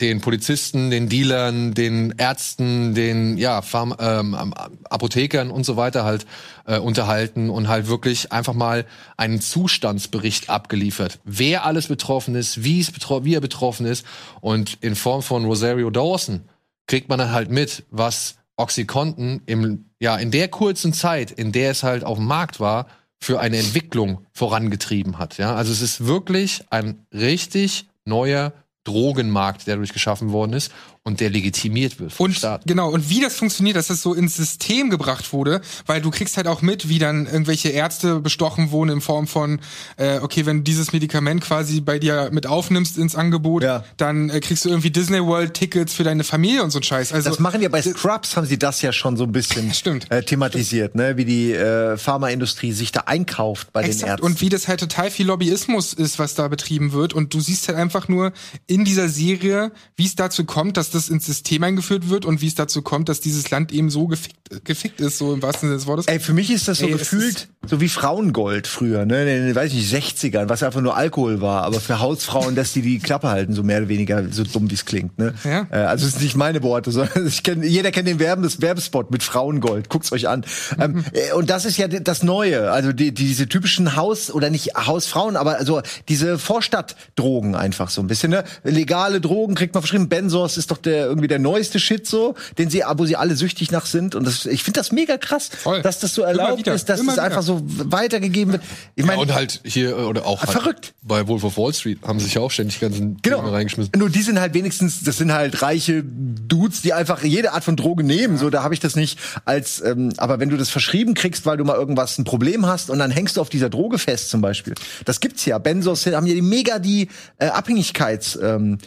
den 0.00 0.20
Polizisten, 0.20 0.90
den 0.90 1.08
Dealern, 1.08 1.72
den 1.72 2.14
Ärzten, 2.18 2.94
den 2.94 3.38
ja 3.38 3.62
Pharm 3.62 3.94
ähm, 3.98 4.36
ähm, 4.38 4.54
Apothekern 4.90 5.50
und 5.50 5.64
so 5.64 5.76
weiter 5.78 6.04
halt 6.04 6.26
äh, 6.66 6.78
unterhalten 6.78 7.48
und 7.48 7.66
halt 7.66 7.88
wirklich 7.88 8.30
einfach 8.30 8.52
mal 8.52 8.84
einen 9.16 9.40
Zustandsbericht 9.40 10.50
abgeliefert, 10.50 11.18
wer 11.24 11.64
alles 11.64 11.88
betroffen 11.88 12.34
ist, 12.34 12.62
wie 12.62 12.78
es 12.80 12.90
betro 12.90 13.24
wie 13.24 13.34
er 13.34 13.40
betroffen 13.40 13.86
ist 13.86 14.04
und 14.42 14.76
in 14.82 14.96
Form 14.96 15.22
von 15.22 15.46
Rosario 15.46 15.88
Dawson 15.90 16.42
kriegt 16.86 17.08
man 17.08 17.18
dann 17.18 17.32
halt 17.32 17.50
mit, 17.50 17.84
was 17.90 18.36
Oxycontin 18.58 19.42
im, 19.46 19.85
ja, 20.00 20.16
in 20.16 20.30
der 20.30 20.48
kurzen 20.48 20.92
Zeit, 20.92 21.30
in 21.30 21.52
der 21.52 21.70
es 21.70 21.82
halt 21.82 22.04
auf 22.04 22.18
dem 22.18 22.26
Markt 22.26 22.60
war, 22.60 22.86
für 23.20 23.40
eine 23.40 23.56
Entwicklung 23.56 24.26
vorangetrieben 24.32 25.18
hat. 25.18 25.38
Ja, 25.38 25.54
also 25.54 25.72
es 25.72 25.80
ist 25.80 26.06
wirklich 26.06 26.64
ein 26.70 27.06
richtig 27.12 27.88
neuer 28.04 28.52
Drogenmarkt, 28.84 29.66
der 29.66 29.76
dadurch 29.76 29.92
geschaffen 29.92 30.32
worden 30.32 30.52
ist 30.52 30.72
und 31.06 31.20
der 31.20 31.30
legitimiert 31.30 32.00
wird 32.00 32.12
vom 32.12 32.24
Und 32.26 32.34
Staat. 32.34 32.62
genau, 32.66 32.90
und 32.90 33.08
wie 33.08 33.20
das 33.20 33.36
funktioniert, 33.36 33.76
dass 33.76 33.86
das 33.86 34.02
so 34.02 34.12
ins 34.12 34.34
System 34.34 34.90
gebracht 34.90 35.32
wurde, 35.32 35.60
weil 35.86 36.00
du 36.02 36.10
kriegst 36.10 36.36
halt 36.36 36.48
auch 36.48 36.62
mit, 36.62 36.88
wie 36.88 36.98
dann 36.98 37.26
irgendwelche 37.26 37.68
Ärzte 37.68 38.18
bestochen 38.18 38.72
wurden 38.72 38.90
in 38.90 39.00
Form 39.00 39.28
von, 39.28 39.60
äh, 39.98 40.18
okay, 40.18 40.46
wenn 40.46 40.58
du 40.58 40.62
dieses 40.64 40.92
Medikament 40.92 41.42
quasi 41.42 41.80
bei 41.80 42.00
dir 42.00 42.30
mit 42.32 42.48
aufnimmst 42.48 42.98
ins 42.98 43.14
Angebot, 43.14 43.62
Ja. 43.62 43.84
dann 43.96 44.30
äh, 44.30 44.40
kriegst 44.40 44.64
du 44.64 44.68
irgendwie 44.68 44.90
Disney 44.90 45.22
World 45.24 45.54
Tickets 45.54 45.94
für 45.94 46.02
deine 46.02 46.24
Familie 46.24 46.64
und 46.64 46.70
so 46.70 46.80
ein 46.80 46.82
Scheiß. 46.82 47.12
Also 47.12 47.30
Das 47.30 47.38
machen 47.38 47.62
ja 47.62 47.68
bei 47.68 47.80
Scrubs, 47.82 48.36
haben 48.36 48.46
sie 48.48 48.58
das 48.58 48.82
ja 48.82 48.92
schon 48.92 49.16
so 49.16 49.22
ein 49.24 49.32
bisschen 49.32 49.72
Stimmt. 49.74 50.10
Äh, 50.10 50.24
thematisiert, 50.24 50.96
ne? 50.96 51.16
wie 51.16 51.24
die 51.24 51.52
äh, 51.52 51.96
Pharmaindustrie 51.96 52.72
sich 52.72 52.90
da 52.90 53.02
einkauft 53.02 53.72
bei 53.72 53.82
den 53.82 53.92
Exakt. 53.92 54.10
Ärzten. 54.10 54.26
Und 54.26 54.40
wie 54.40 54.48
das 54.48 54.66
halt 54.66 54.80
total 54.80 55.10
viel 55.12 55.26
Lobbyismus 55.26 55.92
ist, 55.92 56.18
was 56.18 56.34
da 56.34 56.48
betrieben 56.48 56.90
wird. 56.92 57.14
Und 57.14 57.32
du 57.32 57.38
siehst 57.40 57.68
halt 57.68 57.78
einfach 57.78 58.08
nur 58.08 58.32
in 58.66 58.84
dieser 58.84 59.08
Serie, 59.08 59.70
wie 59.94 60.06
es 60.06 60.16
dazu 60.16 60.44
kommt, 60.44 60.76
dass 60.76 60.90
das 60.90 60.95
ins 61.08 61.26
System 61.26 61.62
eingeführt 61.62 62.08
wird 62.08 62.24
und 62.24 62.40
wie 62.40 62.46
es 62.46 62.54
dazu 62.54 62.82
kommt, 62.82 63.08
dass 63.08 63.20
dieses 63.20 63.50
Land 63.50 63.72
eben 63.72 63.90
so 63.90 64.06
gefickt, 64.06 64.64
gefickt 64.64 65.00
ist, 65.00 65.18
so 65.18 65.32
im 65.32 65.42
wahrsten 65.42 65.68
Sinne 65.68 65.78
des 65.78 65.86
Wortes. 65.86 66.06
Ey, 66.06 66.20
für 66.20 66.32
mich 66.32 66.50
ist 66.50 66.68
das 66.68 66.78
so 66.78 66.86
Ey, 66.86 66.92
gefühlt 66.92 67.48
so 67.68 67.80
wie 67.80 67.88
Frauengold 67.88 68.66
früher, 68.66 69.04
ne? 69.04 69.22
In 69.22 69.46
den, 69.46 69.54
weiß 69.54 69.72
ich 69.72 69.92
nicht, 69.92 70.16
60ern, 70.16 70.48
was 70.48 70.62
einfach 70.62 70.80
nur 70.80 70.96
Alkohol 70.96 71.40
war, 71.40 71.64
aber 71.64 71.80
für 71.80 72.00
Hausfrauen, 72.00 72.54
dass 72.54 72.72
die 72.72 72.82
die 72.82 72.98
Klappe 72.98 73.28
halten, 73.28 73.54
so 73.54 73.62
mehr 73.62 73.78
oder 73.78 73.88
weniger, 73.88 74.24
so 74.30 74.44
dumm 74.44 74.70
wie 74.70 74.74
es 74.74 74.84
klingt, 74.84 75.18
ne? 75.18 75.34
Ja. 75.44 75.66
Äh, 75.70 75.84
also 75.84 76.06
es 76.06 76.12
sind 76.12 76.22
nicht 76.22 76.36
meine 76.36 76.62
Worte, 76.62 76.92
sondern 76.92 77.26
ich 77.26 77.42
kenn, 77.42 77.62
jeder 77.62 77.90
kennt 77.90 78.08
den 78.08 78.18
Werben, 78.18 78.42
das 78.42 78.60
Werbespot 78.60 79.10
mit 79.10 79.22
Frauengold. 79.22 79.88
Guckt's 79.88 80.12
euch 80.12 80.28
an. 80.28 80.44
Ähm, 80.78 81.04
äh, 81.12 81.32
und 81.32 81.50
das 81.50 81.64
ist 81.64 81.76
ja 81.76 81.88
das 81.88 82.22
Neue, 82.22 82.70
also 82.70 82.92
die, 82.92 83.12
diese 83.12 83.48
typischen 83.48 83.96
Haus- 83.96 84.30
oder 84.30 84.50
nicht 84.50 84.76
Hausfrauen, 84.76 85.36
aber 85.36 85.58
also 85.58 85.82
diese 86.08 86.38
Vorstadtdrogen 86.38 87.54
einfach 87.54 87.90
so 87.90 88.00
ein 88.00 88.06
bisschen, 88.06 88.30
ne? 88.30 88.44
Legale 88.62 89.20
Drogen 89.20 89.54
kriegt 89.54 89.74
man 89.74 89.82
verschrieben. 89.82 90.08
Benzos 90.08 90.56
ist 90.56 90.70
doch 90.70 90.78
der 90.86 91.06
irgendwie 91.06 91.28
der 91.28 91.38
neueste 91.38 91.78
Shit 91.78 92.06
so, 92.06 92.34
den 92.58 92.70
sie, 92.70 92.82
wo 92.96 93.04
sie 93.04 93.16
alle 93.16 93.36
süchtig 93.36 93.70
nach 93.70 93.86
sind. 93.86 94.14
Und 94.14 94.26
das, 94.26 94.46
ich 94.46 94.62
finde 94.64 94.80
das 94.80 94.92
mega 94.92 95.16
krass, 95.18 95.50
Voll. 95.62 95.82
dass 95.82 96.00
das 96.00 96.14
so 96.14 96.22
erlaubt 96.22 96.58
wieder, 96.58 96.72
ist, 96.74 96.88
dass 96.88 97.04
das 97.04 97.18
einfach 97.18 97.42
so 97.42 97.60
weitergegeben 97.64 98.52
wird. 98.52 98.62
Ich 98.94 99.02
Ja, 99.04 99.06
meine, 99.06 99.20
und 99.22 99.34
halt 99.34 99.60
hier, 99.64 99.90
äh, 99.90 99.92
oder 100.02 100.24
auch 100.26 100.40
halt 100.42 100.50
verrückt. 100.50 100.94
bei 101.02 101.26
Wolf 101.28 101.44
of 101.44 101.56
Wall 101.58 101.72
Street 101.74 101.98
haben 102.06 102.20
sich 102.20 102.34
ja 102.34 102.40
auch 102.40 102.50
ständig 102.50 102.80
ganzen 102.80 103.18
Genau. 103.22 103.40
Dinge 103.42 103.52
reingeschmissen. 103.52 103.92
Nur 103.96 104.10
die 104.10 104.22
sind 104.22 104.40
halt 104.40 104.54
wenigstens, 104.54 105.02
das 105.02 105.16
sind 105.18 105.32
halt 105.32 105.62
reiche 105.62 106.02
Dudes, 106.04 106.82
die 106.82 106.92
einfach 106.92 107.22
jede 107.24 107.52
Art 107.52 107.64
von 107.64 107.76
Droge 107.76 108.04
nehmen. 108.04 108.38
So, 108.38 108.50
da 108.50 108.62
habe 108.62 108.74
ich 108.74 108.80
das 108.80 108.96
nicht 108.96 109.18
als, 109.44 109.80
ähm, 109.82 110.12
aber 110.16 110.38
wenn 110.40 110.48
du 110.48 110.56
das 110.56 110.68
verschrieben 110.70 111.14
kriegst, 111.14 111.46
weil 111.46 111.56
du 111.56 111.64
mal 111.64 111.76
irgendwas 111.76 112.18
ein 112.18 112.24
Problem 112.24 112.66
hast 112.66 112.90
und 112.90 112.98
dann 112.98 113.10
hängst 113.10 113.36
du 113.36 113.40
auf 113.40 113.48
dieser 113.48 113.68
Droge 113.70 113.98
fest 113.98 114.30
zum 114.30 114.40
Beispiel. 114.40 114.74
Das 115.04 115.20
gibt's 115.20 115.44
ja. 115.44 115.58
Benzos 115.58 116.06
haben 116.06 116.26
ja 116.26 116.34
die 116.34 116.42
mega 116.42 116.78
die 116.78 117.08
äh, 117.38 117.46
Abhängigkeits 117.46 118.38
ähm, 118.40 118.78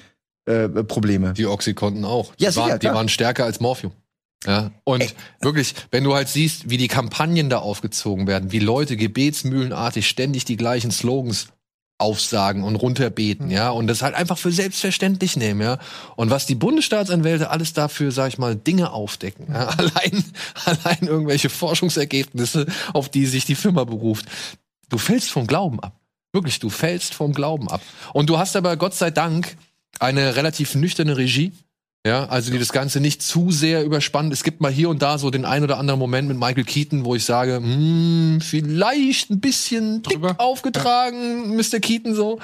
äh, 0.49 0.83
Probleme. 0.83 1.33
Die 1.33 1.45
Oxycontin 1.45 2.05
auch. 2.05 2.33
Ja, 2.37 2.49
die, 2.49 2.53
sicher, 2.55 2.67
waren, 2.67 2.79
die 2.79 2.87
waren 2.87 3.09
stärker 3.09 3.45
als 3.45 3.59
Morphium. 3.59 3.91
Ja, 4.45 4.71
und 4.85 5.13
wirklich, 5.41 5.75
wenn 5.91 6.05
du 6.05 6.15
halt 6.15 6.29
siehst, 6.29 6.69
wie 6.69 6.77
die 6.77 6.87
Kampagnen 6.87 7.49
da 7.49 7.59
aufgezogen 7.59 8.25
werden, 8.25 8.51
wie 8.51 8.59
Leute 8.59 8.95
gebetsmühlenartig 8.95 10.07
ständig 10.07 10.45
die 10.45 10.55
gleichen 10.55 10.91
Slogans 10.91 11.47
aufsagen 11.97 12.63
und 12.63 12.77
runterbeten, 12.77 13.51
ja, 13.51 13.69
und 13.69 13.87
das 13.87 14.01
halt 14.01 14.15
einfach 14.15 14.37
für 14.37 14.51
selbstverständlich 14.51 15.35
nehmen, 15.35 15.61
ja. 15.61 15.77
Und 16.15 16.29
was 16.29 16.45
die 16.45 16.55
Bundesstaatsanwälte 16.55 17.49
alles 17.49 17.73
dafür, 17.73 18.13
sag 18.13 18.29
ich 18.29 18.37
mal, 18.37 18.55
Dinge 18.55 18.91
aufdecken, 18.91 19.47
ja? 19.53 19.67
allein, 19.67 20.23
allein 20.65 21.01
irgendwelche 21.01 21.49
Forschungsergebnisse, 21.49 22.65
auf 22.93 23.09
die 23.09 23.25
sich 23.25 23.43
die 23.43 23.55
Firma 23.55 23.83
beruft. 23.83 24.25
Du 24.87 24.97
fällst 24.97 25.29
vom 25.29 25.45
Glauben 25.45 25.81
ab. 25.81 25.99
Wirklich, 26.31 26.59
du 26.59 26.69
fällst 26.69 27.13
vom 27.13 27.33
Glauben 27.33 27.67
ab. 27.69 27.81
Und 28.13 28.29
du 28.29 28.37
hast 28.37 28.55
aber 28.55 28.77
Gott 28.77 28.93
sei 28.93 29.11
Dank 29.11 29.57
eine 29.99 30.35
relativ 30.35 30.75
nüchterne 30.75 31.17
Regie, 31.17 31.51
ja, 32.07 32.25
also 32.29 32.49
die 32.51 32.59
das 32.59 32.71
Ganze 32.71 33.01
nicht 33.01 33.21
zu 33.21 33.51
sehr 33.51 33.83
überspannt. 33.83 34.31
Es 34.31 34.43
gibt 34.43 34.61
mal 34.61 34.71
hier 34.71 34.89
und 34.89 35.01
da 35.01 35.17
so 35.17 35.29
den 35.31 35.43
ein 35.43 35.63
oder 35.63 35.77
anderen 35.77 35.99
Moment 35.99 36.29
mit 36.29 36.37
Michael 36.37 36.63
Keaton, 36.63 37.03
wo 37.03 37.13
ich 37.15 37.25
sage, 37.25 37.57
hm, 37.57 38.39
vielleicht 38.41 39.29
ein 39.29 39.41
bisschen 39.41 40.01
dick 40.03 40.13
Drüber. 40.13 40.35
aufgetragen, 40.37 41.55
Mr. 41.57 41.79
Keaton 41.81 42.15
so. 42.15 42.39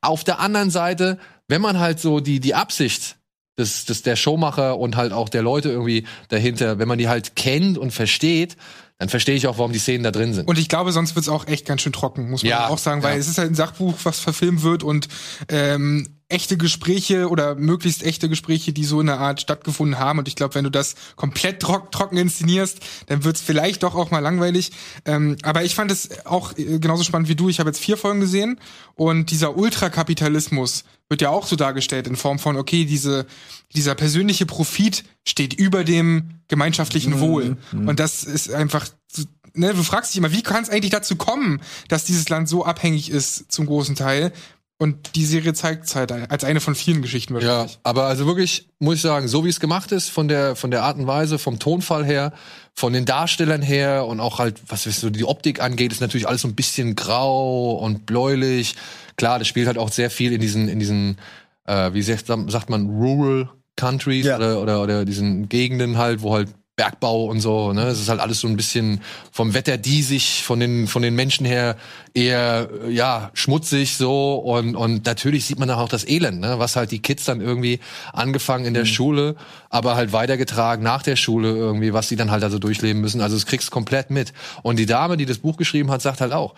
Auf 0.00 0.22
der 0.22 0.38
anderen 0.38 0.70
Seite, 0.70 1.18
wenn 1.48 1.60
man 1.60 1.80
halt 1.80 1.98
so 1.98 2.20
die, 2.20 2.38
die 2.38 2.54
Absicht 2.54 3.16
des, 3.58 3.84
des, 3.84 4.02
der 4.02 4.14
Showmacher 4.14 4.78
und 4.78 4.96
halt 4.96 5.12
auch 5.12 5.28
der 5.28 5.42
Leute 5.42 5.70
irgendwie 5.70 6.04
dahinter, 6.28 6.78
wenn 6.78 6.86
man 6.86 6.98
die 6.98 7.08
halt 7.08 7.34
kennt 7.34 7.78
und 7.78 7.90
versteht, 7.90 8.56
dann 8.98 9.08
verstehe 9.08 9.34
ich 9.34 9.48
auch, 9.48 9.58
warum 9.58 9.72
die 9.72 9.78
Szenen 9.80 10.04
da 10.04 10.12
drin 10.12 10.34
sind. 10.34 10.46
Und 10.46 10.56
ich 10.58 10.68
glaube, 10.68 10.92
sonst 10.92 11.16
wird's 11.16 11.28
auch 11.28 11.48
echt 11.48 11.66
ganz 11.66 11.82
schön 11.82 11.92
trocken, 11.92 12.30
muss 12.30 12.42
man 12.44 12.50
Ja, 12.50 12.68
auch 12.68 12.78
sagen, 12.78 13.02
weil 13.02 13.14
ja. 13.14 13.18
es 13.18 13.26
ist 13.28 13.38
halt 13.38 13.50
ein 13.50 13.54
Sachbuch, 13.56 13.94
was 14.04 14.20
verfilmt 14.20 14.62
wird 14.62 14.82
und 14.84 15.08
ähm, 15.48 16.19
echte 16.30 16.56
Gespräche 16.56 17.28
oder 17.28 17.54
möglichst 17.54 18.02
echte 18.02 18.28
Gespräche, 18.28 18.72
die 18.72 18.84
so 18.84 19.00
in 19.00 19.06
der 19.06 19.18
Art 19.18 19.40
stattgefunden 19.40 19.98
haben. 19.98 20.18
Und 20.18 20.28
ich 20.28 20.36
glaube, 20.36 20.54
wenn 20.54 20.64
du 20.64 20.70
das 20.70 20.94
komplett 21.16 21.60
trock, 21.60 21.92
trocken 21.92 22.16
inszenierst, 22.16 22.78
dann 23.06 23.24
wird's 23.24 23.40
vielleicht 23.40 23.82
doch 23.82 23.94
auch 23.94 24.10
mal 24.10 24.20
langweilig. 24.20 24.72
Ähm, 25.04 25.36
aber 25.42 25.64
ich 25.64 25.74
fand 25.74 25.90
es 25.90 26.24
auch 26.26 26.56
äh, 26.56 26.78
genauso 26.78 27.04
spannend 27.04 27.28
wie 27.28 27.34
du. 27.34 27.48
Ich 27.48 27.60
habe 27.60 27.70
jetzt 27.70 27.80
vier 27.80 27.96
Folgen 27.96 28.20
gesehen 28.20 28.58
und 28.94 29.30
dieser 29.30 29.56
Ultrakapitalismus 29.56 30.84
wird 31.08 31.22
ja 31.22 31.30
auch 31.30 31.46
so 31.46 31.56
dargestellt 31.56 32.06
in 32.06 32.16
Form 32.16 32.38
von, 32.38 32.56
okay, 32.56 32.84
diese, 32.84 33.26
dieser 33.74 33.94
persönliche 33.96 34.46
Profit 34.46 35.04
steht 35.26 35.54
über 35.54 35.82
dem 35.82 36.40
gemeinschaftlichen 36.46 37.18
Wohl. 37.18 37.56
Und 37.72 37.98
das 37.98 38.22
ist 38.22 38.52
einfach, 38.52 38.86
ne, 39.54 39.74
du 39.74 39.82
fragst 39.82 40.12
dich 40.12 40.18
immer, 40.18 40.32
wie 40.32 40.42
kann 40.42 40.62
es 40.62 40.70
eigentlich 40.70 40.92
dazu 40.92 41.16
kommen, 41.16 41.60
dass 41.88 42.04
dieses 42.04 42.28
Land 42.28 42.48
so 42.48 42.64
abhängig 42.64 43.10
ist 43.10 43.50
zum 43.50 43.66
großen 43.66 43.96
Teil? 43.96 44.32
Und 44.80 45.14
die 45.14 45.26
Serie 45.26 45.52
zeigt 45.52 45.84
es 45.84 45.94
halt 45.94 46.10
als 46.10 46.42
eine 46.42 46.58
von 46.58 46.74
vielen 46.74 47.02
Geschichten 47.02 47.38
Ja, 47.38 47.66
aber 47.82 48.04
also 48.06 48.24
wirklich, 48.24 48.66
muss 48.78 48.94
ich 48.94 49.02
sagen, 49.02 49.28
so 49.28 49.44
wie 49.44 49.50
es 49.50 49.60
gemacht 49.60 49.92
ist, 49.92 50.08
von 50.08 50.26
der, 50.26 50.56
von 50.56 50.70
der 50.70 50.84
Art 50.84 50.96
und 50.96 51.06
Weise, 51.06 51.38
vom 51.38 51.58
Tonfall 51.58 52.02
her, 52.02 52.32
von 52.72 52.94
den 52.94 53.04
Darstellern 53.04 53.60
her 53.60 54.06
und 54.06 54.20
auch 54.20 54.38
halt, 54.38 54.58
was 54.68 54.84
so 54.84 55.10
die 55.10 55.26
Optik 55.26 55.60
angeht, 55.60 55.92
ist 55.92 56.00
natürlich 56.00 56.26
alles 56.26 56.40
so 56.40 56.48
ein 56.48 56.54
bisschen 56.54 56.96
grau 56.96 57.72
und 57.72 58.06
bläulich. 58.06 58.74
Klar, 59.16 59.38
das 59.38 59.48
spielt 59.48 59.66
halt 59.66 59.76
auch 59.76 59.90
sehr 59.90 60.08
viel 60.08 60.32
in 60.32 60.40
diesen, 60.40 60.66
in 60.66 60.78
diesen, 60.78 61.18
äh, 61.66 61.92
wie 61.92 62.00
sagt, 62.00 62.28
sagt 62.28 62.70
man, 62.70 62.88
Rural 62.88 63.50
Countries 63.76 64.24
Ja. 64.24 64.36
oder, 64.38 64.62
oder, 64.62 64.82
oder 64.82 65.04
diesen 65.04 65.50
Gegenden 65.50 65.98
halt, 65.98 66.22
wo 66.22 66.32
halt 66.32 66.48
Bergbau 66.80 67.26
und 67.26 67.40
so, 67.40 67.74
ne? 67.74 67.88
Es 67.88 68.00
ist 68.00 68.08
halt 68.08 68.20
alles 68.20 68.40
so 68.40 68.48
ein 68.48 68.56
bisschen 68.56 69.02
vom 69.32 69.52
Wetter 69.52 69.76
diesig, 69.76 70.42
von 70.44 70.58
den, 70.60 70.86
von 70.86 71.02
den 71.02 71.14
Menschen 71.14 71.44
her 71.44 71.76
eher, 72.14 72.70
ja, 72.88 73.30
schmutzig 73.34 73.98
so 73.98 74.36
und, 74.36 74.76
und 74.76 75.04
natürlich 75.04 75.44
sieht 75.44 75.58
man 75.58 75.70
auch 75.70 75.90
das 75.90 76.08
Elend, 76.08 76.40
ne? 76.40 76.58
Was 76.58 76.76
halt 76.76 76.90
die 76.90 77.00
Kids 77.00 77.26
dann 77.26 77.42
irgendwie 77.42 77.80
angefangen 78.14 78.64
in 78.64 78.72
der 78.72 78.86
Schule, 78.86 79.36
aber 79.68 79.94
halt 79.94 80.14
weitergetragen 80.14 80.82
nach 80.82 81.02
der 81.02 81.16
Schule 81.16 81.50
irgendwie, 81.50 81.92
was 81.92 82.08
sie 82.08 82.16
dann 82.16 82.30
halt 82.30 82.44
also 82.44 82.58
durchleben 82.58 83.02
müssen. 83.02 83.20
Also 83.20 83.36
es 83.36 83.44
kriegst 83.44 83.70
komplett 83.70 84.08
mit. 84.08 84.32
Und 84.62 84.78
die 84.78 84.86
Dame, 84.86 85.18
die 85.18 85.26
das 85.26 85.36
Buch 85.36 85.58
geschrieben 85.58 85.90
hat, 85.90 86.00
sagt 86.00 86.22
halt 86.22 86.32
auch, 86.32 86.54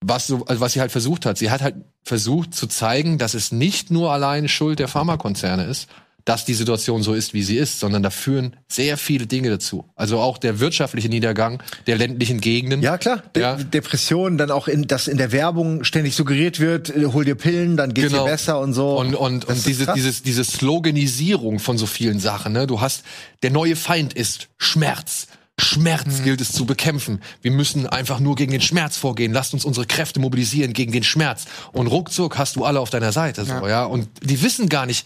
was 0.00 0.28
so, 0.28 0.44
also 0.46 0.60
was 0.60 0.72
sie 0.72 0.80
halt 0.80 0.92
versucht 0.92 1.26
hat. 1.26 1.36
Sie 1.36 1.50
hat 1.50 1.62
halt 1.62 1.74
versucht 2.04 2.54
zu 2.54 2.68
zeigen, 2.68 3.18
dass 3.18 3.34
es 3.34 3.50
nicht 3.50 3.90
nur 3.90 4.12
alleine 4.12 4.48
Schuld 4.48 4.78
der 4.78 4.86
Pharmakonzerne 4.86 5.64
ist, 5.64 5.88
dass 6.28 6.44
die 6.44 6.52
Situation 6.52 7.02
so 7.02 7.14
ist, 7.14 7.32
wie 7.32 7.42
sie 7.42 7.56
ist, 7.56 7.80
sondern 7.80 8.02
da 8.02 8.10
führen 8.10 8.54
sehr 8.68 8.98
viele 8.98 9.26
Dinge 9.26 9.48
dazu. 9.48 9.86
Also 9.96 10.18
auch 10.18 10.36
der 10.36 10.60
wirtschaftliche 10.60 11.08
Niedergang 11.08 11.62
der 11.86 11.96
ländlichen 11.96 12.40
Gegenden. 12.42 12.82
Ja, 12.82 12.98
klar. 12.98 13.22
De 13.34 13.42
Ja. 13.42 13.54
Depressionen, 13.56 14.36
dann 14.36 14.50
auch 14.50 14.68
in, 14.68 14.86
dass 14.86 15.08
in 15.08 15.16
der 15.16 15.32
Werbung 15.32 15.84
ständig 15.84 16.14
suggeriert 16.14 16.60
wird, 16.60 16.90
äh, 16.94 17.06
hol 17.06 17.24
dir 17.24 17.34
Pillen, 17.34 17.78
dann 17.78 17.94
geht's 17.94 18.10
Genau. 18.10 18.24
dir 18.26 18.30
besser 18.32 18.60
und 18.60 18.74
so. 18.74 18.98
Und, 18.98 19.14
und, 19.14 19.48
Das 19.48 19.56
und 19.58 19.66
diese, 19.66 19.86
krass. 19.86 19.94
dieses, 19.94 20.22
diese 20.22 20.44
Sloganisierung 20.44 21.58
von 21.60 21.78
so 21.78 21.86
vielen 21.86 22.20
Sachen, 22.20 22.52
ne? 22.52 22.66
Du 22.66 22.80
hast, 22.82 23.04
der 23.42 23.50
neue 23.50 23.74
Feind 23.76 24.12
ist 24.12 24.48
Schmerz. 24.58 25.28
Schmerz 25.60 26.22
gilt 26.22 26.40
es 26.40 26.52
zu 26.52 26.66
bekämpfen. 26.66 27.20
Wir 27.42 27.50
müssen 27.50 27.86
einfach 27.86 28.20
nur 28.20 28.36
gegen 28.36 28.52
den 28.52 28.60
Schmerz 28.60 28.96
vorgehen. 28.96 29.32
Lasst 29.32 29.54
uns 29.54 29.64
unsere 29.64 29.86
Kräfte 29.86 30.20
mobilisieren 30.20 30.72
gegen 30.72 30.92
den 30.92 31.02
Schmerz. 31.02 31.46
Und 31.72 31.88
ruckzuck 31.88 32.38
hast 32.38 32.56
du 32.56 32.64
alle 32.64 32.78
auf 32.80 32.90
deiner 32.90 33.10
Seite, 33.12 33.44
so, 33.44 33.66
ja. 33.66 33.84
Und 33.84 34.08
die 34.22 34.40
wissen 34.42 34.68
gar 34.68 34.86
nicht, 34.86 35.04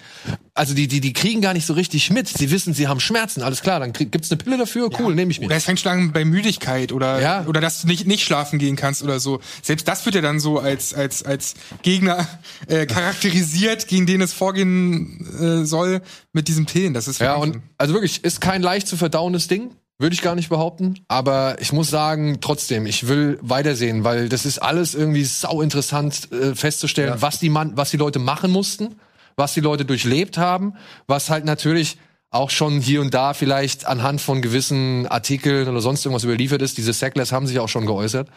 also 0.55 0.75
die, 0.75 0.89
die, 0.89 1.01
die 1.01 1.15
kriegen 1.15 1.41
gar 1.41 1.55
nicht 1.55 1.65
so 1.67 1.73
richtig 1.73 2.11
mit. 2.11 2.29
Sie 2.29 2.51
wissen, 2.51 2.75
sie 2.75 2.87
haben 2.87 3.01
Schmerzen. 3.01 3.43
Alles 3.43 3.63
klar, 3.63 3.81
dann 3.81 3.93
krieg, 3.95 4.13
gibt's 4.13 4.31
eine 4.31 4.37
Pille 4.39 4.59
dafür. 4.59 4.91
Cool, 5.01 5.15
nehme 5.15 5.31
ich 5.31 5.41
mir. 5.41 5.47
Oder 5.47 5.57
es 5.57 5.65
fängt 5.65 5.81
schon 5.81 5.91
an 5.93 6.13
bei 6.13 6.25
Müdigkeit 6.25 6.93
oder, 6.93 7.21
Ja. 7.21 7.47
oder 7.47 7.61
dass 7.63 7.81
du 7.81 7.87
nicht, 7.89 8.07
nicht 8.07 8.23
schlafen 8.25 8.59
gehen 8.59 8.77
kannst 8.77 9.03
oder 9.03 9.21
so. 9.21 9.41
Selbst 9.63 9.89
das 9.89 10.05
wird 10.05 10.15
ja 10.17 10.21
dann 10.21 10.39
so 10.39 10.59
als, 10.59 10.93
als, 10.93 11.23
als 11.23 11.55
Gegner 11.83 12.29
äh, 12.67 12.85
charakterisiert, 12.85 13.89
gegen 13.89 14.05
den 14.07 14.21
es 14.21 14.33
vorgehen 14.35 15.27
äh, 15.63 15.65
soll 15.65 16.03
mit 16.33 16.49
diesen 16.49 16.67
Pillen. 16.67 16.93
Das 16.93 17.09
ist 17.09 17.21
Ja, 17.21 17.37
und 17.37 17.59
also 17.79 17.95
wirklich, 17.95 18.23
ist 18.23 18.41
kein 18.43 18.61
leicht 18.61 18.87
zu 18.87 18.97
verdauendes 18.99 19.49
Ding. 19.49 19.71
Würde 19.99 20.15
ich 20.15 20.23
gar 20.23 20.35
nicht 20.35 20.49
behaupten. 20.49 20.95
Aber 21.09 21.61
ich 21.61 21.73
muss 21.73 21.91
sagen, 21.91 22.39
trotzdem, 22.41 22.87
ich 22.87 23.07
will 23.09 23.39
weitersehen, 23.41 24.05
weil 24.05 24.29
das 24.29 24.45
ist 24.47 24.59
alles 24.59 24.95
irgendwie 24.95 25.25
sau 25.25 25.63
interessant 25.63 26.33
äh, 26.33 26.55
festzustellen, 26.55 27.15
was 27.19 27.39
die 27.39 27.51
Mann, 27.51 27.77
was 27.77 27.91
die 27.91 27.99
Leute 27.99 28.19
machen 28.19 28.51
mussten, 28.51 28.97
was 29.37 29.55
die 29.55 29.61
Leute 29.61 29.85
durchlebt 29.85 30.39
haben, 30.39 30.75
was 31.07 31.31
halt 31.31 31.45
natürlich 31.45 31.99
auch 32.31 32.51
schon 32.51 32.81
hier 32.81 33.03
und 33.03 33.13
da 33.13 33.35
vielleicht 33.35 33.87
anhand 33.87 34.21
von 34.21 34.41
gewissen 34.41 35.07
Artikeln 35.07 35.69
oder 35.69 35.81
sonst 35.81 36.05
irgendwas 36.05 36.25
überliefert 36.25 36.63
ist. 36.63 36.79
Diese 36.79 36.95
Sacklers 36.95 37.31
haben 37.31 37.47
sich 37.47 37.61
auch 37.61 37.69
schon 37.69 37.87
geäußert. 37.87 38.29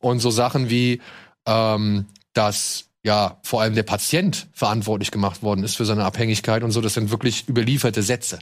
Und 0.00 0.18
so 0.18 0.30
Sachen 0.30 0.68
wie, 0.68 1.00
ähm, 1.46 2.06
dass 2.32 2.86
ja 3.04 3.38
vor 3.42 3.62
allem 3.62 3.74
der 3.74 3.84
Patient 3.84 4.48
verantwortlich 4.52 5.12
gemacht 5.12 5.42
worden 5.42 5.62
ist 5.62 5.76
für 5.76 5.84
seine 5.84 6.04
Abhängigkeit 6.04 6.64
und 6.64 6.72
so, 6.72 6.80
das 6.80 6.94
sind 6.94 7.10
wirklich 7.10 7.48
überlieferte 7.48 8.02
Sätze. 8.02 8.40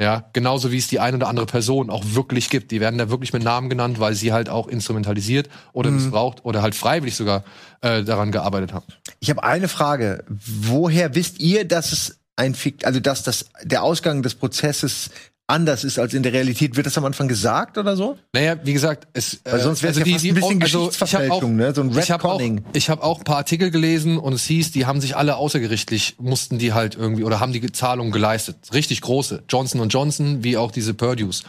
Ja, 0.00 0.28
genauso 0.32 0.72
wie 0.72 0.78
es 0.78 0.88
die 0.88 0.98
eine 0.98 1.18
oder 1.18 1.28
andere 1.28 1.46
Person 1.46 1.88
auch 1.88 2.02
wirklich 2.04 2.50
gibt. 2.50 2.72
Die 2.72 2.80
werden 2.80 2.98
da 2.98 3.10
wirklich 3.10 3.32
mit 3.32 3.44
Namen 3.44 3.70
genannt, 3.70 4.00
weil 4.00 4.14
sie 4.14 4.32
halt 4.32 4.48
auch 4.48 4.66
instrumentalisiert 4.66 5.48
oder 5.72 5.92
missbraucht 5.92 6.44
oder 6.44 6.62
halt 6.62 6.74
freiwillig 6.74 7.14
sogar 7.14 7.44
äh, 7.80 8.02
daran 8.02 8.32
gearbeitet 8.32 8.72
haben. 8.72 8.86
Ich 9.20 9.30
habe 9.30 9.44
eine 9.44 9.68
Frage. 9.68 10.24
Woher 10.28 11.14
wisst 11.14 11.38
ihr, 11.38 11.64
dass 11.64 11.92
es 11.92 12.18
ein 12.34 12.56
Fikt, 12.56 12.84
also 12.84 12.98
dass 12.98 13.22
das 13.22 13.46
der 13.62 13.84
Ausgang 13.84 14.22
des 14.22 14.34
Prozesses 14.34 15.10
anders 15.46 15.84
ist 15.84 15.98
als 15.98 16.14
in 16.14 16.22
der 16.22 16.32
Realität? 16.32 16.76
Wird 16.76 16.86
das 16.86 16.96
am 16.96 17.04
Anfang 17.04 17.28
gesagt 17.28 17.76
oder 17.78 17.96
so? 17.96 18.18
Naja, 18.32 18.56
wie 18.64 18.72
gesagt, 18.72 19.08
es 19.12 19.34
äh, 19.34 19.52
Weil 19.52 19.60
sonst 19.60 19.82
wär's 19.82 19.98
ja 19.98 20.04
fast 20.04 20.24
ein 20.24 20.34
bisschen 20.34 20.60
Geschichtsverfälschung, 20.60 21.56
ne? 21.56 21.74
So 21.74 21.82
ein 21.82 21.96
ich 21.98 22.10
habe 22.10 22.24
auch, 22.28 22.40
ich 22.72 22.90
hab 22.90 23.02
auch 23.02 23.18
ein 23.18 23.24
paar 23.24 23.36
Artikel 23.36 23.70
gelesen 23.70 24.18
und 24.18 24.32
es 24.32 24.44
hieß, 24.44 24.72
die 24.72 24.86
haben 24.86 25.00
sich 25.00 25.16
alle 25.16 25.36
außergerichtlich, 25.36 26.16
mussten 26.18 26.58
die 26.58 26.72
halt 26.72 26.96
irgendwie, 26.96 27.24
oder 27.24 27.40
haben 27.40 27.52
die 27.52 27.72
Zahlungen 27.72 28.12
geleistet. 28.12 28.56
Richtig 28.72 29.00
große. 29.02 29.44
Johnson 29.48 29.88
Johnson, 29.88 30.44
wie 30.44 30.56
auch 30.56 30.70
diese 30.70 30.94
Purdues. 30.94 31.44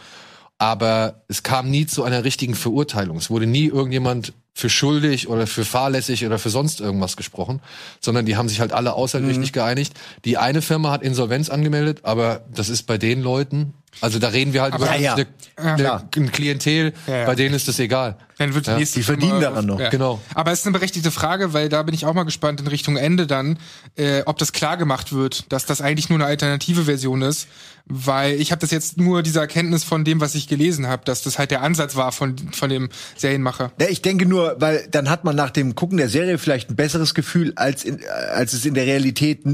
Aber 0.58 1.22
es 1.28 1.42
kam 1.42 1.70
nie 1.70 1.86
zu 1.86 2.02
einer 2.02 2.24
richtigen 2.24 2.54
Verurteilung. 2.54 3.18
Es 3.18 3.28
wurde 3.28 3.46
nie 3.46 3.66
irgendjemand 3.66 4.32
für 4.56 4.70
schuldig 4.70 5.28
oder 5.28 5.46
für 5.46 5.66
fahrlässig 5.66 6.24
oder 6.24 6.38
für 6.38 6.48
sonst 6.48 6.80
irgendwas 6.80 7.18
gesprochen, 7.18 7.60
sondern 8.00 8.24
die 8.24 8.38
haben 8.38 8.48
sich 8.48 8.60
halt 8.60 8.72
alle 8.72 8.94
außergerichtlich 8.94 9.52
geeinigt. 9.52 9.92
Die 10.24 10.38
eine 10.38 10.62
Firma 10.62 10.90
hat 10.90 11.02
Insolvenz 11.02 11.50
angemeldet, 11.50 12.00
aber 12.04 12.46
das 12.54 12.70
ist 12.70 12.84
bei 12.84 12.96
den 12.96 13.20
Leuten, 13.20 13.74
also 14.00 14.18
da 14.18 14.28
reden 14.28 14.52
wir 14.52 14.62
halt 14.62 14.74
über 14.74 14.86
ja, 14.86 14.96
ja. 14.96 15.14
eine, 15.14 15.26
eine, 15.56 16.08
ein 16.16 16.32
Klientel, 16.32 16.92
Ja, 17.06 17.16
ja. 17.18 17.26
bei 17.26 17.34
denen 17.34 17.54
ist 17.54 17.68
das 17.68 17.78
egal. 17.78 18.16
Dann 18.38 18.54
wird 18.54 18.66
die 18.66 18.70
Ja. 18.70 18.78
nächste 18.78 18.98
Die 18.98 19.02
verdienen 19.04 19.40
daran 19.40 19.64
noch. 19.64 19.78
Genau. 19.90 20.20
Aber 20.34 20.52
es 20.52 20.60
ist 20.60 20.66
eine 20.66 20.74
berechtigte 20.74 21.10
Frage, 21.10 21.54
weil 21.54 21.68
da 21.70 21.82
bin 21.82 21.94
ich 21.94 22.04
auch 22.04 22.12
mal 22.12 22.24
gespannt 22.24 22.60
in 22.60 22.66
Richtung 22.66 22.96
Ende 22.98 23.26
dann, 23.26 23.58
äh, 23.96 24.22
ob 24.26 24.36
das 24.38 24.52
klar 24.52 24.76
gemacht 24.76 25.12
wird, 25.12 25.50
dass 25.52 25.64
das 25.64 25.80
eigentlich 25.80 26.10
nur 26.10 26.18
eine 26.18 26.26
alternative 26.26 26.84
Version 26.84 27.22
ist. 27.22 27.48
Weil 27.88 28.40
ich 28.40 28.50
habe 28.50 28.60
das 28.60 28.72
jetzt 28.72 28.98
nur 28.98 29.22
diese 29.22 29.38
Erkenntnis 29.38 29.84
von 29.84 30.04
dem, 30.04 30.20
was 30.20 30.34
ich 30.34 30.48
gelesen 30.48 30.88
habe, 30.88 31.04
dass 31.04 31.22
das 31.22 31.38
halt 31.38 31.52
der 31.52 31.62
Ansatz 31.62 31.94
war 31.94 32.10
von, 32.10 32.36
von 32.50 32.68
dem 32.68 32.88
Serienmacher. 33.16 33.70
Ja, 33.80 33.86
ich 33.88 34.02
denke 34.02 34.26
nur, 34.26 34.56
weil 34.58 34.88
dann 34.90 35.08
hat 35.08 35.22
man 35.22 35.36
nach 35.36 35.50
dem 35.50 35.76
Gucken 35.76 35.96
der 35.96 36.08
Serie 36.08 36.38
vielleicht 36.38 36.68
ein 36.68 36.74
besseres 36.76 37.14
Gefühl, 37.14 37.52
als, 37.54 37.84
in, 37.84 38.00
als 38.34 38.54
es 38.54 38.64
in 38.66 38.74
der 38.74 38.86
Realität 38.86 39.44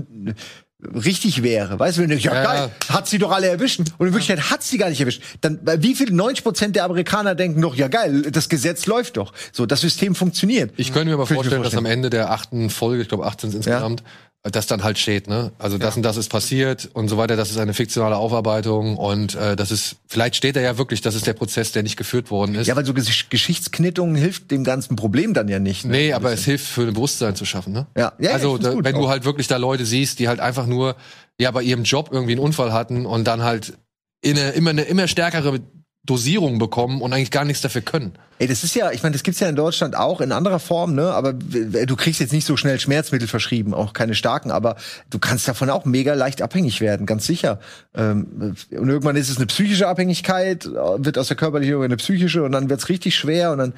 richtig 0.83 1.43
wäre. 1.43 1.79
Weißt 1.79 1.97
du, 1.97 2.03
wenn 2.03 2.09
du 2.09 2.15
denkst, 2.17 2.25
ja, 2.25 2.35
Ja. 2.35 2.43
geil, 2.45 2.71
hat 2.89 3.07
sie 3.09 3.19
doch 3.19 3.31
alle 3.31 3.49
erwischt. 3.49 3.81
Und 3.99 4.07
in 4.07 4.13
Wirklichkeit 4.13 4.51
hat 4.51 4.63
sie 4.63 4.79
gar 4.79 4.89
nicht 4.89 5.01
erwischt. 5.01 5.23
Dann, 5.41 5.61
wie 5.79 5.95
viel 5.95 6.13
90 6.13 6.43
Prozent 6.45 6.77
der 6.77 6.85
Amerikaner 6.85 7.35
denken 7.35 7.61
noch, 7.61 7.75
ja 7.77 7.89
geil, 7.89 8.23
das 8.31 8.49
Gesetz 8.49 8.87
läuft 8.87 9.17
doch. 9.17 9.33
So, 9.53 9.67
das 9.67 9.81
System 9.81 10.15
funktioniert. 10.15 10.73
Ich 10.77 10.93
könnte 10.93 11.07
mir 11.09 11.15
aber 11.15 11.23
mir 11.23 11.35
vorstellen, 11.35 11.63
dass 11.63 11.73
am 11.75 11.81
vorstellen. 11.85 11.99
Ende 11.99 12.11
der 12.11 12.31
achten 12.31 12.71
Folge, 12.71 13.03
ich 13.03 13.09
glaube 13.09 13.27
18 13.27 13.53
insgesamt, 13.53 14.03
das 14.51 14.67
dann 14.67 14.83
halt 14.83 14.99
steht, 14.99 15.29
ne? 15.29 15.53
Also 15.59 15.79
das 15.79 15.97
und 15.97 16.03
das 16.03 16.17
ist 16.17 16.29
passiert 16.29 16.91
und 16.95 17.09
so 17.09 17.17
weiter, 17.17 17.37
das 17.37 17.51
ist 17.51 17.59
eine 17.59 17.75
fiktionale 17.75 18.17
Aufarbeitung 18.17 18.97
und 18.97 19.37
äh, 19.37 19.55
das 19.55 19.71
ist, 19.71 19.97
vielleicht 20.09 20.35
steht 20.35 20.57
da 20.57 20.61
ja 20.61 20.79
wirklich, 20.79 21.01
das 21.01 21.15
ist 21.15 21.29
der 21.29 21.35
Prozess, 21.35 21.71
der 21.71 21.85
nicht 21.85 21.97
geführt 21.97 22.31
worden 22.33 22.57
ist. 22.57 22.67
Ja, 22.67 22.75
weil 22.75 22.85
so 22.85 22.93
Gesch 22.93 23.29
Geschichtsknittung 23.31 24.17
hilft 24.17 24.51
dem 24.51 24.65
ganzen 24.65 24.97
Problem 24.97 25.33
dann 25.33 25.47
ja 25.47 25.61
nicht. 25.61 25.85
Ne? 25.85 25.93
Nee, 25.93 26.13
aber 26.13 26.33
es 26.33 26.45
hilft 26.45 26.67
für 26.67 26.83
ein 26.83 26.95
Bewusstsein 26.95 27.37
zu 27.37 27.45
schaffen, 27.45 27.73
ne? 27.73 27.87
Ja. 27.97 28.13
Ja, 28.19 28.31
ja, 28.31 28.31
also 28.33 28.59
da, 28.59 28.75
wenn 28.83 28.97
du 28.97 29.09
halt 29.09 29.25
wirklich 29.25 29.47
da 29.47 29.59
Leute 29.59 29.87
siehst, 29.87 30.19
die 30.19 30.27
halt 30.27 30.41
einfach 30.41 30.67
nur 30.67 30.97
ja 31.41 31.51
bei 31.53 31.63
ihrem 31.63 31.85
Job 31.85 32.09
irgendwie 32.11 32.33
einen 32.33 32.41
Unfall 32.41 32.73
hatten 32.73 33.07
und 33.07 33.25
dann 33.25 33.43
halt 33.43 33.75
in 34.23 34.37
eine, 34.37 34.51
immer 34.51 34.71
eine 34.71 34.83
immer 34.83 35.07
stärkere 35.07 35.61
Dosierung 36.05 36.59
bekommen 36.59 37.01
und 37.01 37.13
eigentlich 37.13 37.31
gar 37.31 37.45
nichts 37.45 37.63
dafür 37.63 37.81
können. 37.83 38.13
Ey, 38.41 38.49
das 38.49 38.65
ist 38.65 38.75
ja, 38.75 38.91
ich 38.91 39.05
meine, 39.05 39.13
das 39.13 39.23
gibt's 39.23 39.39
ja 39.39 39.49
in 39.49 39.55
Deutschland 39.55 39.95
auch 39.95 40.21
in 40.21 40.33
anderer 40.33 40.59
Form, 40.59 40.97
ne? 40.97 41.13
Aber 41.13 41.33
du 41.33 41.95
kriegst 41.95 42.19
jetzt 42.19 42.33
nicht 42.33 42.45
so 42.45 42.57
schnell 42.57 42.81
Schmerzmittel 42.81 43.29
verschrieben, 43.29 43.73
auch 43.73 43.93
keine 43.93 44.17
starken, 44.17 44.51
aber 44.51 44.75
du 45.11 45.21
kannst 45.21 45.47
davon 45.47 45.71
auch 45.71 45.85
mega 45.85 46.15
leicht 46.15 46.43
abhängig 46.43 46.81
werden, 46.81 47.07
ganz 47.07 47.25
sicher. 47.25 47.61
Ähm, 47.95 48.57
und 48.71 48.89
irgendwann 48.89 49.15
ist 49.15 49.31
es 49.31 49.37
eine 49.37 49.47
psychische 49.47 49.87
Abhängigkeit, 49.87 50.65
wird 50.67 51.19
aus 51.19 51.29
der 51.29 51.37
körperlichen 51.37 51.81
eine 51.81 51.97
psychische 51.97 52.43
und 52.43 52.51
dann 52.51 52.69
wird's 52.69 52.89
richtig 52.89 53.15
schwer 53.15 53.53
und 53.53 53.59
dann, 53.59 53.75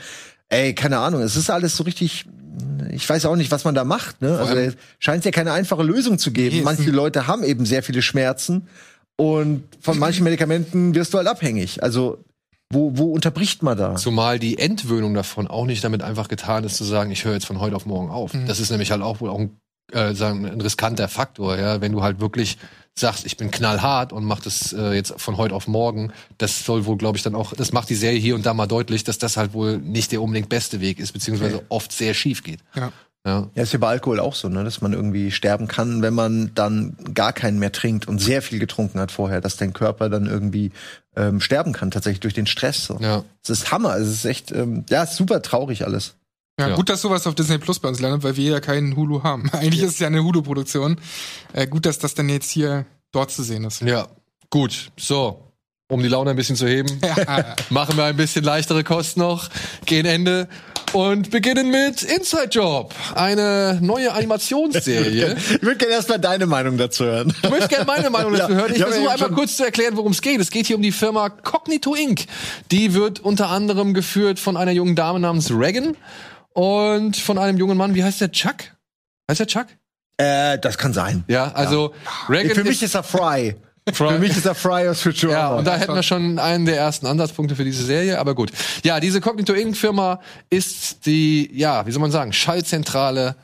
ey, 0.48 0.74
keine 0.74 1.00
Ahnung, 1.00 1.20
es 1.20 1.36
ist 1.36 1.50
alles 1.50 1.76
so 1.76 1.84
richtig. 1.84 2.24
Ich 2.90 3.08
weiß 3.08 3.26
auch 3.26 3.36
nicht, 3.36 3.50
was 3.50 3.64
man 3.64 3.74
da 3.74 3.84
macht. 3.84 4.22
Ne? 4.22 4.38
Also 4.38 4.76
scheint 5.00 5.24
ja 5.24 5.32
keine 5.32 5.52
einfache 5.52 5.82
Lösung 5.82 6.18
zu 6.18 6.30
geben. 6.30 6.62
Manche 6.62 6.90
Leute 6.90 7.26
haben 7.26 7.42
eben 7.42 7.66
sehr 7.66 7.82
viele 7.82 8.00
Schmerzen 8.00 8.68
und 9.16 9.64
von 9.80 9.98
manchen 9.98 10.24
Medikamenten 10.24 10.94
wirst 10.94 11.14
du 11.14 11.18
halt 11.18 11.28
abhängig. 11.28 11.82
Also 11.82 12.18
wo, 12.70 12.96
wo 12.96 13.12
unterbricht 13.12 13.62
man 13.62 13.78
da? 13.78 13.94
Zumal 13.94 14.38
die 14.38 14.58
Entwöhnung 14.58 15.14
davon 15.14 15.46
auch 15.46 15.66
nicht 15.66 15.84
damit 15.84 16.02
einfach 16.02 16.28
getan 16.28 16.64
ist, 16.64 16.76
zu 16.76 16.84
sagen, 16.84 17.10
ich 17.10 17.24
höre 17.24 17.34
jetzt 17.34 17.46
von 17.46 17.60
heute 17.60 17.76
auf 17.76 17.86
morgen 17.86 18.10
auf. 18.10 18.32
Das 18.46 18.58
ist 18.58 18.70
nämlich 18.70 18.90
halt 18.90 19.02
auch 19.02 19.20
wohl 19.20 19.30
auch 19.30 19.38
ein, 19.38 19.56
äh, 19.92 20.14
sagen, 20.14 20.44
ein 20.44 20.60
riskanter 20.60 21.08
Faktor, 21.08 21.56
ja. 21.56 21.80
Wenn 21.80 21.92
du 21.92 22.02
halt 22.02 22.20
wirklich 22.20 22.58
sagst, 22.96 23.26
ich 23.26 23.36
bin 23.36 23.50
knallhart 23.50 24.12
und 24.12 24.24
mach 24.24 24.40
das 24.40 24.72
äh, 24.72 24.92
jetzt 24.92 25.20
von 25.20 25.36
heute 25.36 25.54
auf 25.54 25.68
morgen, 25.68 26.12
das 26.38 26.64
soll 26.64 26.86
wohl, 26.86 26.96
glaube 26.96 27.16
ich, 27.16 27.22
dann 27.22 27.34
auch, 27.34 27.52
das 27.52 27.72
macht 27.72 27.90
die 27.90 27.96
Serie 27.96 28.18
hier 28.18 28.34
und 28.34 28.46
da 28.46 28.54
mal 28.54 28.66
deutlich, 28.66 29.04
dass 29.04 29.18
das 29.18 29.36
halt 29.36 29.52
wohl 29.52 29.78
nicht 29.78 30.12
der 30.12 30.22
unbedingt 30.22 30.48
beste 30.48 30.80
Weg 30.80 30.98
ist, 30.98 31.12
beziehungsweise 31.12 31.62
oft 31.68 31.92
sehr 31.92 32.14
schief 32.14 32.42
geht. 32.42 32.60
Ja. 32.74 32.92
Ja. 33.26 33.48
Ja, 33.54 33.62
ist 33.62 33.72
ja 33.72 33.78
bei 33.78 33.88
Alkohol 33.88 34.20
auch 34.20 34.34
so, 34.34 34.48
ne? 34.50 34.64
dass 34.64 34.80
man 34.82 34.92
irgendwie 34.92 35.30
sterben 35.30 35.66
kann, 35.66 36.02
wenn 36.02 36.12
man 36.14 36.50
dann 36.54 36.96
gar 37.14 37.32
keinen 37.32 37.58
mehr 37.58 37.72
trinkt 37.72 38.06
und 38.06 38.18
sehr 38.18 38.42
viel 38.42 38.58
getrunken 38.58 39.00
hat 39.00 39.10
vorher, 39.12 39.40
dass 39.40 39.56
dein 39.56 39.72
Körper 39.72 40.10
dann 40.10 40.26
irgendwie 40.26 40.72
ähm, 41.16 41.40
sterben 41.40 41.72
kann, 41.72 41.90
tatsächlich 41.90 42.20
durch 42.20 42.34
den 42.34 42.46
Stress. 42.46 42.84
So. 42.84 42.98
Ja. 43.00 43.24
Das 43.46 43.50
ist 43.58 43.72
Hammer, 43.72 43.96
es 43.96 44.08
ist 44.08 44.24
echt, 44.26 44.52
ähm, 44.52 44.84
ja, 44.90 45.04
ist 45.04 45.16
super 45.16 45.40
traurig 45.40 45.86
alles. 45.86 46.14
Ja, 46.60 46.68
Ja. 46.68 46.76
gut, 46.76 46.88
dass 46.90 47.00
sowas 47.00 47.26
auf 47.26 47.34
Disney 47.34 47.56
Plus 47.58 47.78
bei 47.80 47.88
uns 47.88 47.98
landet, 48.00 48.22
weil 48.24 48.36
wir 48.36 48.50
ja 48.52 48.60
keinen 48.60 48.94
Hulu 48.94 49.22
haben. 49.22 49.48
Eigentlich 49.52 49.82
ist 49.82 49.92
es 49.94 49.98
ja 50.00 50.06
eine 50.08 50.22
Hulu-Produktion. 50.22 50.98
Äh, 51.54 51.66
gut, 51.66 51.86
dass 51.86 51.98
das 51.98 52.14
dann 52.14 52.28
jetzt 52.28 52.50
hier 52.50 52.84
dort 53.10 53.30
zu 53.30 53.42
sehen 53.42 53.64
ist. 53.64 53.80
Ja. 53.80 54.06
Gut. 54.50 54.90
So. 54.98 55.40
Um 55.90 56.02
die 56.02 56.08
Laune 56.08 56.30
ein 56.30 56.36
bisschen 56.36 56.56
zu 56.56 56.66
heben, 56.66 56.88
Ja. 57.02 57.56
machen 57.70 57.96
wir 57.96 58.04
ein 58.04 58.16
bisschen 58.16 58.42
leichtere 58.44 58.84
Kost 58.84 59.16
noch, 59.18 59.50
gehen 59.84 60.06
Ende 60.06 60.48
und 60.94 61.30
beginnen 61.30 61.70
mit 61.70 62.02
Inside 62.02 62.48
Job, 62.50 62.94
eine 63.14 63.78
neue 63.82 64.12
Animationsserie. 64.12 65.36
Ich 65.54 65.62
würde 65.62 65.76
gerne 65.76 65.94
erst 65.94 66.08
mal 66.08 66.18
deine 66.18 66.46
Meinung 66.46 66.78
dazu 66.78 67.04
hören. 67.04 67.34
Ich 67.42 67.50
möchte 67.50 67.68
gerne 67.68 67.84
meine 67.84 68.10
Meinung 68.10 68.32
dazu 68.32 68.52
Ja, 68.52 68.58
hören. 68.58 68.70
Ich 68.70 68.78
ich 68.78 68.82
versuche 68.82 69.04
ja 69.04 69.10
einmal 69.10 69.30
kurz 69.30 69.56
zu 69.56 69.64
erklären, 69.64 69.96
worum 69.96 70.12
es 70.12 70.22
geht. 70.22 70.40
Es 70.40 70.50
geht 70.50 70.66
hier 70.66 70.76
um 70.76 70.82
die 70.82 70.92
Firma 70.92 71.28
Cognito 71.28 71.94
Inc. 71.94 72.24
Die 72.70 72.94
wird 72.94 73.20
unter 73.20 73.48
anderem 73.48 73.94
geführt 73.94 74.38
von 74.38 74.56
einer 74.56 74.70
jungen 74.70 74.94
Dame 74.94 75.18
namens 75.20 75.50
Regan 75.50 75.96
und 76.52 77.16
von 77.16 77.38
einem 77.38 77.58
jungen 77.58 77.76
Mann, 77.76 77.94
wie 77.94 78.04
heißt 78.04 78.20
der 78.20 78.30
Chuck? 78.30 78.56
Heißt 79.28 79.40
der 79.40 79.46
Chuck? 79.46 79.66
Äh, 80.16 80.58
das 80.58 80.78
kann 80.78 80.92
sein. 80.92 81.24
Ja, 81.26 81.52
also 81.52 81.92
Regan 82.28 82.54
Für 82.54 82.62
mich 82.62 82.82
ist, 82.82 82.82
ist 82.82 82.94
er 82.94 83.02
Fry. 83.02 83.56
Für 83.92 84.18
mich 84.18 84.30
ist 84.30 84.46
er 84.46 84.54
Fry 84.54 84.88
aus 84.88 85.02
Futurama. 85.02 85.38
Ja, 85.38 85.54
und 85.56 85.66
da 85.66 85.76
hätten 85.76 85.94
wir 85.94 86.02
schon 86.02 86.38
einen 86.38 86.64
der 86.64 86.78
ersten 86.78 87.06
Ansatzpunkte 87.06 87.54
für 87.54 87.64
diese 87.64 87.84
Serie, 87.84 88.18
aber 88.18 88.34
gut. 88.34 88.50
Ja, 88.82 88.98
diese 88.98 89.20
Cognito 89.20 89.52
Inc. 89.52 89.76
Firma 89.76 90.20
ist 90.48 91.04
die, 91.04 91.50
ja, 91.52 91.86
wie 91.86 91.90
soll 91.90 92.00
man 92.00 92.10
sagen, 92.10 92.32
Schallzentrale 92.32 93.36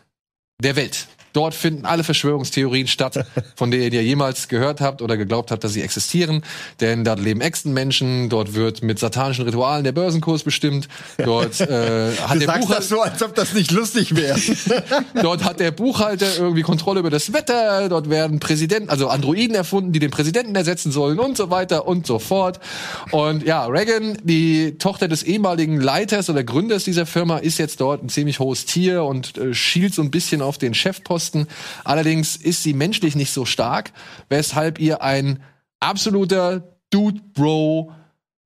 der 0.62 0.76
Welt. 0.76 1.09
Dort 1.33 1.55
finden 1.55 1.85
alle 1.85 2.03
Verschwörungstheorien 2.03 2.89
statt, 2.89 3.24
von 3.55 3.70
denen 3.70 3.93
ihr 3.93 4.03
jemals 4.03 4.49
gehört 4.49 4.81
habt 4.81 5.01
oder 5.01 5.16
geglaubt 5.16 5.51
habt, 5.51 5.62
dass 5.62 5.72
sie 5.72 5.83
existieren. 5.83 6.43
Denn 6.81 7.05
dort 7.05 7.20
leben 7.20 7.41
Echsenmenschen, 7.41 8.28
dort 8.28 8.55
wird 8.55 8.83
mit 8.83 8.99
satanischen 8.99 9.45
Ritualen 9.45 9.85
der 9.85 9.93
Börsenkurs 9.93 10.43
bestimmt. 10.43 10.89
Dort 11.18 11.61
äh, 11.61 12.12
hat 12.26 12.35
du 12.35 12.39
der 12.41 12.47
sagst 12.47 12.61
Buchhalter 12.62 12.81
das 12.81 12.89
so, 12.89 13.01
als 13.01 13.22
ob 13.22 13.35
das 13.35 13.55
nicht 13.55 13.70
lustig 13.70 14.16
wäre. 14.16 14.39
Dort 15.22 15.45
hat 15.45 15.61
der 15.61 15.70
Buchhalter 15.70 16.26
irgendwie 16.39 16.62
Kontrolle 16.62 17.01
über 17.01 17.11
das 17.11 17.33
Wetter. 17.33 17.89
Dort 17.89 18.11
werden 18.11 18.41
Präsidenten, 18.41 18.91
also 18.91 19.09
Androiden 19.09 19.55
erfunden, 19.55 19.93
die 19.93 19.99
den 19.99 20.11
Präsidenten 20.11 20.55
ersetzen 20.55 20.91
sollen 20.91 21.18
und 21.18 21.37
so 21.37 21.51
weiter 21.51 21.87
und 21.87 22.07
so 22.07 22.18
fort. 22.18 22.61
Und 23.12 23.45
ja, 23.45 23.66
Reagan, 23.66 24.18
die 24.24 24.78
Tochter 24.78 25.07
des 25.09 25.22
ehemaligen 25.22 25.81
Leiters 25.81 26.28
oder 26.28 26.43
Gründers 26.43 26.85
dieser 26.85 27.07
Firma, 27.07 27.39
ist 27.39 27.59
jetzt 27.59 27.81
dort 27.81 28.03
ein 28.03 28.09
ziemlich 28.09 28.41
hohes 28.41 28.64
Tier 28.64 29.05
und 29.05 29.39
äh, 29.39 29.55
schielt 29.55 29.95
so 29.95 30.03
ein 30.03 30.11
bisschen 30.11 30.43
auf 30.43 30.59
den 30.59 30.74
Chefposten. 30.74 31.19
Allerdings 31.84 32.36
ist 32.36 32.62
sie 32.62 32.74
menschlich 32.74 33.16
nicht 33.16 33.32
so 33.32 33.44
stark, 33.44 33.92
weshalb 34.28 34.78
ihr 34.78 35.02
ein 35.02 35.42
absoluter 35.80 36.76
Dude 36.90 37.20
Bro 37.34 37.92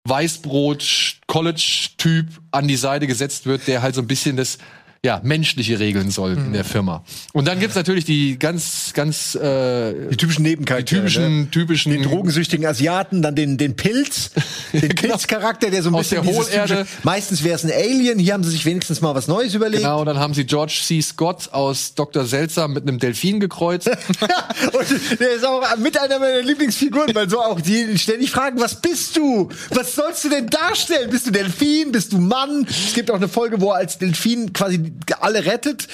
Weißbrot 0.06 1.20
College 1.26 1.88
Typ 1.96 2.26
an 2.50 2.68
die 2.68 2.76
Seite 2.76 3.06
gesetzt 3.06 3.46
wird, 3.46 3.66
der 3.66 3.82
halt 3.82 3.94
so 3.94 4.02
ein 4.02 4.06
bisschen 4.06 4.36
das 4.36 4.58
ja, 5.04 5.20
menschliche 5.22 5.78
regeln 5.78 6.10
soll 6.10 6.32
in 6.32 6.52
der 6.54 6.64
Firma. 6.64 7.04
Und 7.34 7.46
dann 7.46 7.60
gibt's 7.60 7.76
natürlich 7.76 8.04
die 8.06 8.38
ganz, 8.38 8.92
ganz 8.94 9.34
äh, 9.34 10.08
Die 10.10 10.16
typischen 10.16 10.42
Nebencharaktere. 10.42 11.02
die 11.02 11.06
typischen, 11.10 11.40
ne? 11.42 11.50
typischen 11.50 11.92
Den 11.92 12.02
drogensüchtigen 12.02 12.66
Asiaten, 12.66 13.20
dann 13.20 13.34
den, 13.36 13.58
den 13.58 13.76
Pilz, 13.76 14.30
den 14.72 14.88
Pilzcharakter, 14.88 15.70
der 15.70 15.82
so 15.82 15.90
ein 15.90 15.92
Genau. 15.92 16.00
Aus 16.00 16.08
bisschen 16.08 16.24
der 16.24 16.32
dieses 16.32 16.50
Hohlerde. 16.52 16.74
typische- 16.84 17.04
Meistens 17.04 17.44
wäre 17.44 17.54
es 17.56 17.64
ein 17.64 17.70
Alien, 17.70 18.18
hier 18.18 18.32
haben 18.32 18.42
sie 18.44 18.50
sich 18.50 18.64
wenigstens 18.64 19.00
mal 19.02 19.14
was 19.14 19.28
Neues 19.28 19.52
überlegt. 19.54 19.82
Genau, 19.82 20.04
dann 20.06 20.18
haben 20.18 20.32
sie 20.32 20.44
George 20.44 20.80
C. 20.82 21.00
Scott 21.02 21.50
aus 21.52 21.94
Dr. 21.94 22.24
Seltsam 22.24 22.72
mit 22.72 22.88
einem 22.88 22.98
Delfin 22.98 23.40
gekreuzt. 23.40 23.88
Und 24.72 25.20
der 25.20 25.30
ist 25.34 25.44
auch 25.44 25.62
mit 25.76 25.98
einer 26.00 26.18
meiner 26.18 26.40
Lieblingsfiguren, 26.42 27.14
weil 27.14 27.28
so 27.28 27.40
auch 27.42 27.60
die 27.60 27.98
ständig 27.98 28.30
fragen, 28.30 28.58
was 28.58 28.80
bist 28.80 29.16
du? 29.16 29.50
Was 29.70 29.94
sollst 29.94 30.24
du 30.24 30.30
denn 30.30 30.46
darstellen? 30.48 31.10
Bist 31.10 31.26
du 31.26 31.30
Delfin? 31.30 31.92
Bist 31.92 32.12
du 32.12 32.18
Mann? 32.18 32.66
Es 32.68 32.94
gibt 32.94 33.10
auch 33.10 33.16
eine 33.16 33.28
Folge, 33.28 33.60
wo 33.60 33.70
er 33.70 33.76
als 33.76 33.98
Delfin 33.98 34.52
quasi 34.52 34.78
alle 35.20 35.44
rettet. 35.44 35.88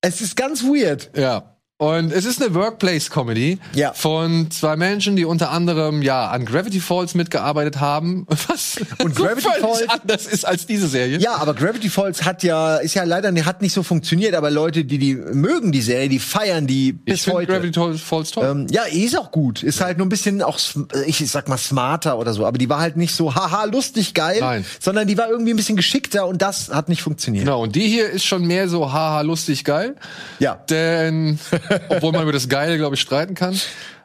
Es 0.00 0.20
ist 0.20 0.36
ganz 0.36 0.62
weird. 0.62 1.10
ja. 1.16 1.55
Und 1.78 2.10
es 2.10 2.24
ist 2.24 2.42
eine 2.42 2.54
Workplace-Comedy 2.54 3.58
Ja. 3.74 3.92
von 3.92 4.50
zwei 4.50 4.76
Menschen, 4.76 5.14
die 5.14 5.26
unter 5.26 5.50
anderem 5.50 6.00
ja 6.00 6.28
an 6.30 6.46
Gravity 6.46 6.80
Falls 6.80 7.14
mitgearbeitet 7.14 7.80
haben, 7.80 8.26
was 8.48 8.78
Und 9.04 9.14
so 9.14 9.22
Gravity 9.24 9.42
völlig 9.46 9.60
Falls- 9.60 9.88
anders 9.90 10.26
ist 10.26 10.46
als 10.46 10.64
diese 10.66 10.88
Serie. 10.88 11.18
Ja, 11.18 11.34
aber 11.36 11.52
Gravity 11.52 11.90
Falls 11.90 12.24
hat 12.24 12.42
ja, 12.42 12.76
ist 12.76 12.94
ja 12.94 13.04
leider 13.04 13.30
hat 13.44 13.60
nicht 13.60 13.74
so 13.74 13.82
funktioniert, 13.82 14.34
aber 14.34 14.50
Leute, 14.50 14.86
die 14.86 14.96
die 14.96 15.16
mögen 15.16 15.70
die 15.70 15.82
Serie, 15.82 16.08
die 16.08 16.18
feiern 16.18 16.66
die 16.66 16.94
bis 16.94 17.16
ich 17.16 17.22
finde 17.24 17.38
heute. 17.40 17.52
Gravity 17.70 17.98
Falls 17.98 18.30
toll. 18.30 18.46
Ähm, 18.50 18.66
ja, 18.70 18.84
ist 18.84 19.18
auch 19.18 19.30
gut. 19.30 19.62
Ist 19.62 19.82
halt 19.82 19.98
nur 19.98 20.06
ein 20.06 20.10
bisschen 20.10 20.40
auch, 20.40 20.58
ich 21.06 21.30
sag 21.30 21.46
mal, 21.46 21.58
smarter 21.58 22.18
oder 22.18 22.32
so. 22.32 22.46
Aber 22.46 22.56
die 22.56 22.70
war 22.70 22.80
halt 22.80 22.96
nicht 22.96 23.14
so, 23.14 23.34
haha, 23.34 23.64
lustig, 23.64 24.14
geil. 24.14 24.38
Nein. 24.40 24.64
Sondern 24.80 25.06
die 25.06 25.18
war 25.18 25.28
irgendwie 25.28 25.52
ein 25.52 25.56
bisschen 25.56 25.76
geschickter 25.76 26.26
und 26.26 26.40
das 26.40 26.70
hat 26.70 26.88
nicht 26.88 27.02
funktioniert. 27.02 27.44
Genau, 27.44 27.62
und 27.64 27.74
die 27.76 27.86
hier 27.86 28.08
ist 28.08 28.24
schon 28.24 28.46
mehr 28.46 28.66
so 28.70 28.90
haha 28.94 29.20
lustig 29.20 29.62
geil. 29.62 29.96
Ja. 30.38 30.54
Denn, 30.70 31.38
obwohl 31.88 32.12
man 32.12 32.22
über 32.22 32.32
das 32.32 32.48
Geile, 32.48 32.76
glaube 32.76 32.94
ich, 32.94 33.00
streiten 33.00 33.34
kann. 33.34 33.58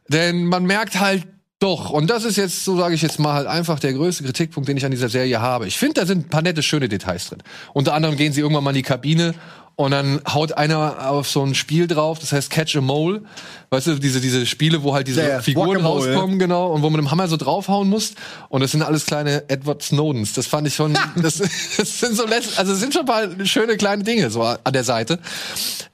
Denn 0.08 0.46
man 0.46 0.66
merkt 0.66 1.00
halt 1.00 1.28
doch, 1.60 1.92
und 1.92 2.10
das 2.10 2.26
ist 2.26 2.38
jetzt, 2.38 2.66
so 2.66 2.76
sage 2.76 2.96
ich 2.96 3.04
jetzt 3.04 3.20
mal, 3.20 3.34
halt 3.34 3.46
einfach 3.46 3.80
der 3.80 3.94
größte 3.94 4.24
Kritikpunkt, 4.24 4.68
den 4.68 4.78
ich 4.78 4.86
an 4.86 4.90
dieser 4.90 5.10
Serie 5.10 5.42
habe. 5.42 5.68
Ich 5.68 5.78
finde, 5.78 6.02
da 6.02 6.08
sind 6.08 6.26
ein 6.26 6.30
paar 6.30 6.42
nette, 6.42 6.64
schöne 6.64 6.90
Details 6.90 7.30
drin. 7.30 7.44
Unter 7.74 7.94
anderem 7.94 8.18
gehen 8.18 8.34
sie 8.34 8.42
irgendwann 8.42 8.64
mal 8.64 8.72
in 8.72 8.78
die 8.78 8.82
Kabine 8.82 9.36
und 9.76 9.92
dann 9.92 10.22
haut 10.28 10.54
einer 10.54 11.10
auf 11.10 11.28
so 11.28 11.44
ein 11.44 11.54
Spiel 11.54 11.86
drauf, 11.88 12.18
das 12.18 12.32
heißt 12.32 12.50
Catch 12.50 12.76
a 12.78 12.82
Mole. 12.82 13.22
Weißt 13.70 13.88
du, 13.88 13.96
diese, 14.00 14.20
diese 14.22 14.48
Spiele, 14.48 14.82
wo 14.82 14.96
halt 14.96 15.08
diese 15.08 15.28
ja, 15.28 15.40
Figuren 15.40 15.82
rauskommen, 15.82 16.40
genau, 16.40 16.72
und 16.72 16.82
wo 16.82 16.90
man 16.90 17.00
mit 17.00 17.08
dem 17.08 17.12
Hammer 17.12 17.28
so 17.28 17.38
draufhauen 17.38 17.90
muss. 17.90 18.16
Und 18.50 18.62
das 18.62 18.72
sind 18.72 18.82
alles 18.82 19.06
kleine 19.06 19.48
Edward 19.48 19.84
Snowdens. 19.84 20.34
Das 20.34 20.48
fand 20.48 20.68
ich 20.68 20.76
schon, 20.76 20.94
das, 21.16 21.38
das 21.38 22.00
sind 22.00 22.16
so, 22.16 22.26
also 22.26 22.74
es 22.74 22.80
sind 22.80 22.94
schon 22.94 23.04
ein 23.04 23.06
paar 23.06 23.46
schöne 23.46 23.78
kleine 23.78 24.04
Dinge 24.04 24.32
so 24.32 24.42
an 24.42 24.74
der 24.74 24.84
Seite. 24.84 25.20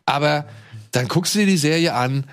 Aber 0.05 0.45
dann 0.98 1.08
guckst 1.08 1.36
du 1.36 1.39
dir 1.39 1.45
die 1.45 1.58
Serie 1.58 1.93
an 1.93 2.26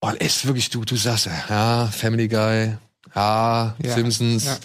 und 0.00 0.14
ist 0.16 0.46
wirklich, 0.46 0.70
du, 0.70 0.84
du 0.84 0.96
sagst, 0.96 1.28
ja, 1.48 1.86
Family 1.86 2.28
Guy, 2.28 2.76
ja, 3.14 3.74
Ja, 3.82 3.94
Simpsons, 3.94 4.44
ja. 4.44 4.56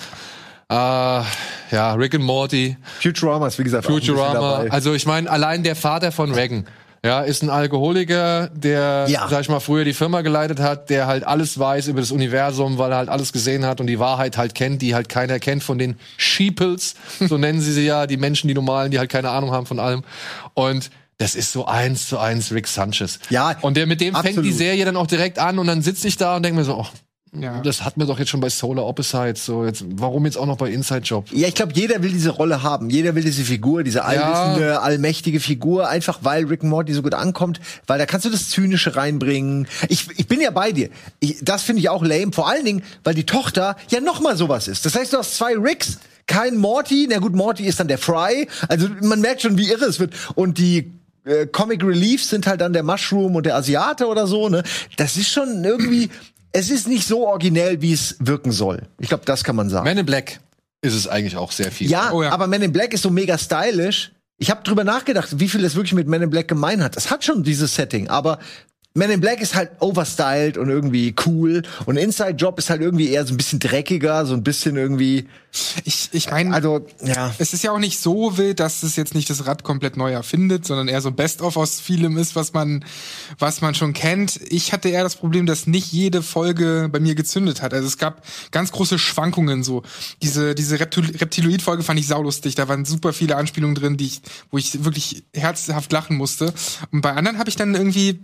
ah, 0.70 1.26
ja, 1.72 1.94
Rick 1.94 2.16
and 2.16 2.24
Morty, 2.24 2.78
Futurama 3.02 3.48
ist, 3.48 3.60
wie 3.60 3.64
gesagt, 3.64 3.86
Futurama. 3.86 4.66
Also 4.70 4.94
ich 4.94 5.06
meine, 5.06 5.30
allein 5.30 5.64
der 5.64 5.76
Vater 5.76 6.12
von 6.12 6.34
Reagan, 6.34 6.66
ja, 7.06 7.22
ist 7.22 7.42
ein 7.44 7.50
Alkoholiker, 7.50 8.48
der, 8.54 9.08
Ja. 9.10 9.28
sag 9.28 9.42
ich 9.42 9.50
mal, 9.50 9.60
früher 9.60 9.84
die 9.84 9.94
Firma 9.94 10.22
geleitet 10.22 10.60
hat, 10.62 10.90
der 10.90 11.06
halt 11.08 11.26
alles 11.26 11.60
weiß 11.60 11.88
über 11.88 12.00
das 12.00 12.12
Universum, 12.12 12.78
weil 12.78 12.92
er 12.92 12.98
halt 12.98 13.10
alles 13.10 13.34
gesehen 13.34 13.66
hat 13.66 13.82
und 13.82 13.88
die 13.88 14.00
Wahrheit 14.00 14.38
halt 14.38 14.56
kennt, 14.56 14.82
die 14.82 14.96
halt 14.96 15.10
keiner 15.10 15.40
kennt 15.40 15.64
von 15.64 15.78
den 15.78 15.98
Sheeples, 16.18 16.96
so 17.20 17.38
nennen 17.40 17.60
sie 17.60 17.74
sie 17.74 17.86
ja, 17.86 18.08
die 18.08 18.18
Menschen, 18.18 18.48
die 18.48 18.54
normalen, 18.54 18.90
die 18.92 19.00
halt 19.00 19.10
keine 19.12 19.32
Ahnung 19.32 19.52
haben 19.52 19.66
von 19.66 19.80
allem. 19.80 20.04
Und 20.54 20.92
das 21.18 21.36
ist 21.36 21.52
so 21.52 21.66
eins 21.66 22.08
zu 22.08 22.18
eins 22.18 22.52
Rick 22.52 22.68
Sanchez. 22.68 23.20
Ja, 23.30 23.56
Und 23.62 23.78
der 23.78 23.86
mit 23.88 24.02
dem 24.02 24.14
fängt 24.16 24.26
die 24.26 24.30
absolut. 24.40 24.54
Serie 24.58 24.86
dann 24.86 24.98
auch 24.98 25.08
direkt 25.08 25.40
an 25.40 25.60
und 25.60 25.68
dann 25.68 25.82
sitze 25.82 26.08
ich 26.08 26.18
da 26.18 26.36
und 26.36 26.44
denke 26.44 26.60
mir 26.60 26.66
so, 26.66 26.76
oh, 26.80 26.88
Ja. 27.40 27.62
das 27.62 27.84
hatten 27.84 28.00
wir 28.00 28.08
doch 28.08 28.20
jetzt 28.20 28.30
schon 28.30 28.42
bei 28.42 28.50
Solar 28.50 28.86
Opposites, 28.86 29.46
so 29.46 29.66
jetzt, 29.66 29.84
warum 29.96 30.26
jetzt 30.26 30.38
auch 30.38 30.46
noch 30.46 30.58
bei 30.58 30.70
Inside 30.70 31.02
Job? 31.02 31.26
Ja, 31.32 31.48
ich 31.48 31.56
glaube, 31.56 31.72
jeder 31.76 32.02
will 32.04 32.12
diese 32.12 32.30
Rolle 32.32 32.62
haben. 32.64 32.90
Jeder 32.90 33.16
will 33.16 33.24
diese 33.24 33.44
Figur, 33.44 33.84
diese 33.84 34.06
allwissende, 34.06 34.82
allmächtige 34.82 35.40
Figur, 35.40 35.88
einfach 35.90 36.20
weil 36.22 36.46
Rick 36.46 36.64
Morty 36.64 36.94
so 36.94 37.02
gut 37.02 37.14
ankommt, 37.14 37.60
weil 37.88 37.98
da 38.00 38.06
kannst 38.06 38.26
du 38.26 38.30
das 38.30 38.50
Zynische 38.50 38.96
reinbringen. 38.96 39.68
Ich, 39.90 40.08
ich 40.18 40.28
bin 40.28 40.42
ja 40.42 40.52
bei 40.52 40.72
dir. 40.72 40.90
Ich, 41.20 41.38
das 41.42 41.64
finde 41.64 41.80
ich 41.82 41.90
auch 41.90 42.04
lame. 42.04 42.32
Vor 42.34 42.48
allen 42.50 42.66
Dingen, 42.66 42.84
weil 43.04 43.16
die 43.16 43.26
Tochter 43.26 43.78
ja 43.90 44.00
noch 44.02 44.20
mal 44.20 44.36
sowas 44.38 44.68
ist. 44.68 44.86
Das 44.86 44.96
heißt, 44.96 45.14
du 45.14 45.18
hast 45.18 45.36
zwei 45.38 45.54
Ricks, 45.56 45.98
kein 46.28 46.58
Morty. 46.58 47.08
Na 47.10 47.18
gut, 47.20 47.34
Morty 47.36 47.66
ist 47.66 47.80
dann 47.80 47.88
der 47.88 47.98
Fry. 47.98 48.48
Also 48.70 48.88
man 49.02 49.22
merkt 49.22 49.42
schon, 49.42 49.58
wie 49.58 49.70
irre 49.70 49.86
es 49.86 50.00
wird. 50.00 50.14
Und 50.36 50.58
die 50.58 50.92
äh, 51.26 51.46
Comic 51.48 51.84
Reliefs 51.84 52.30
sind 52.30 52.48
halt 52.48 52.62
dann 52.62 52.74
der 52.74 52.84
Mushroom 52.84 53.36
und 53.36 53.46
der 53.46 53.56
Asiate 53.56 54.08
oder 54.08 54.28
so. 54.28 54.50
Ne, 54.50 54.64
das 54.98 55.18
ist 55.18 55.30
schon 55.30 55.64
irgendwie. 55.64 56.10
Es 56.56 56.70
ist 56.70 56.88
nicht 56.88 57.08
so 57.08 57.28
originell, 57.28 57.82
wie 57.82 57.94
es 57.94 58.16
wirken 58.20 58.52
soll. 58.52 58.84
Ich 59.00 59.10
glaube, 59.10 59.24
das 59.26 59.44
kann 59.44 59.56
man 59.56 59.70
sagen. 59.70 59.86
Man 59.86 59.98
in 59.98 60.06
Black 60.06 60.40
ist 60.82 60.94
es 60.94 61.08
eigentlich 61.08 61.36
auch 61.38 61.52
sehr 61.52 61.72
viel. 61.72 61.90
Ja, 61.90 62.12
Oh 62.12 62.22
ja. 62.22 62.32
aber 62.32 62.46
Men 62.48 62.62
in 62.62 62.72
Black 62.72 62.94
ist 62.94 63.02
so 63.02 63.10
mega 63.10 63.38
stylisch. 63.38 64.12
Ich 64.38 64.52
habe 64.52 64.62
drüber 64.64 64.84
nachgedacht, 64.84 65.40
wie 65.40 65.48
viel 65.50 65.62
das 65.62 65.76
wirklich 65.76 65.94
mit 65.94 66.08
Men 66.08 66.22
in 66.24 66.30
Black 66.30 66.48
gemein 66.48 66.84
hat. 66.84 66.96
Es 66.98 67.10
hat 67.10 67.24
schon 67.24 67.44
dieses 67.44 67.74
Setting, 67.76 68.08
aber 68.10 68.38
Men 68.96 69.10
in 69.10 69.22
Black 69.22 69.42
ist 69.42 69.56
halt 69.56 69.72
overstyled 69.80 70.58
und 70.58 70.70
irgendwie 70.70 71.16
cool 71.26 71.64
und 71.86 71.98
Inside 71.98 72.36
Job 72.36 72.60
ist 72.60 72.70
halt 72.70 72.82
irgendwie 72.82 73.10
eher 73.10 73.26
so 73.26 73.34
ein 73.34 73.38
bisschen 73.38 73.60
dreckiger, 73.60 74.26
so 74.26 74.34
ein 74.34 74.44
bisschen 74.44 74.78
irgendwie, 74.78 75.28
Ich, 75.84 76.10
ich 76.14 76.32
meine, 76.32 76.54
also 76.54 76.86
ja. 77.04 77.34
es 77.38 77.54
ist 77.54 77.64
ja 77.64 77.72
auch 77.72 77.80
nicht 77.80 78.00
so 78.00 78.38
wild, 78.38 78.60
dass 78.60 78.82
es 78.82 78.96
jetzt 78.96 79.14
nicht 79.14 79.30
das 79.30 79.46
Rad 79.46 79.64
komplett 79.64 79.98
neu 79.98 80.12
erfindet, 80.12 80.66
sondern 80.66 80.88
eher 80.88 81.02
so 81.02 81.10
ein 81.10 81.16
Best-of 81.16 81.58
aus 81.58 81.80
vielem 81.80 82.18
ist, 82.18 82.36
was 82.36 82.54
man, 82.54 82.84
was 83.38 83.62
man 83.62 83.76
schon 83.76 83.94
kennt. 83.94 84.40
Ich 84.50 84.74
hatte 84.74 84.90
eher 84.90 85.04
das 85.04 85.16
Problem, 85.16 85.46
dass 85.46 85.68
nicht 85.68 85.92
jede 85.92 86.24
Folge 86.24 86.90
bei 86.92 87.00
mir 87.00 87.14
gezündet 87.14 87.62
hat. 87.62 87.74
Also 87.74 87.88
es 87.88 87.98
gab 87.98 88.24
ganz 88.52 88.72
große 88.72 88.98
Schwankungen 88.98 89.64
so. 89.64 89.84
Diese, 90.22 90.56
diese 90.56 90.80
Reptil 90.80 91.16
Reptiloid-Folge 91.16 91.84
fand 91.84 92.00
ich 92.00 92.08
saulustig. 92.08 92.56
Da 92.56 92.68
waren 92.68 92.86
super 92.86 93.14
viele 93.14 93.36
Anspielungen 93.36 93.76
drin, 93.76 93.98
die 93.98 94.06
ich, 94.06 94.22
wo 94.50 94.58
ich 94.58 94.84
wirklich 94.84 95.24
herzhaft 95.34 95.92
lachen 95.92 96.18
musste. 96.18 96.54
Und 96.92 97.02
bei 97.02 97.14
anderen 97.14 97.38
habe 97.38 97.50
ich 97.50 97.56
dann 97.56 97.76
irgendwie 97.76 98.20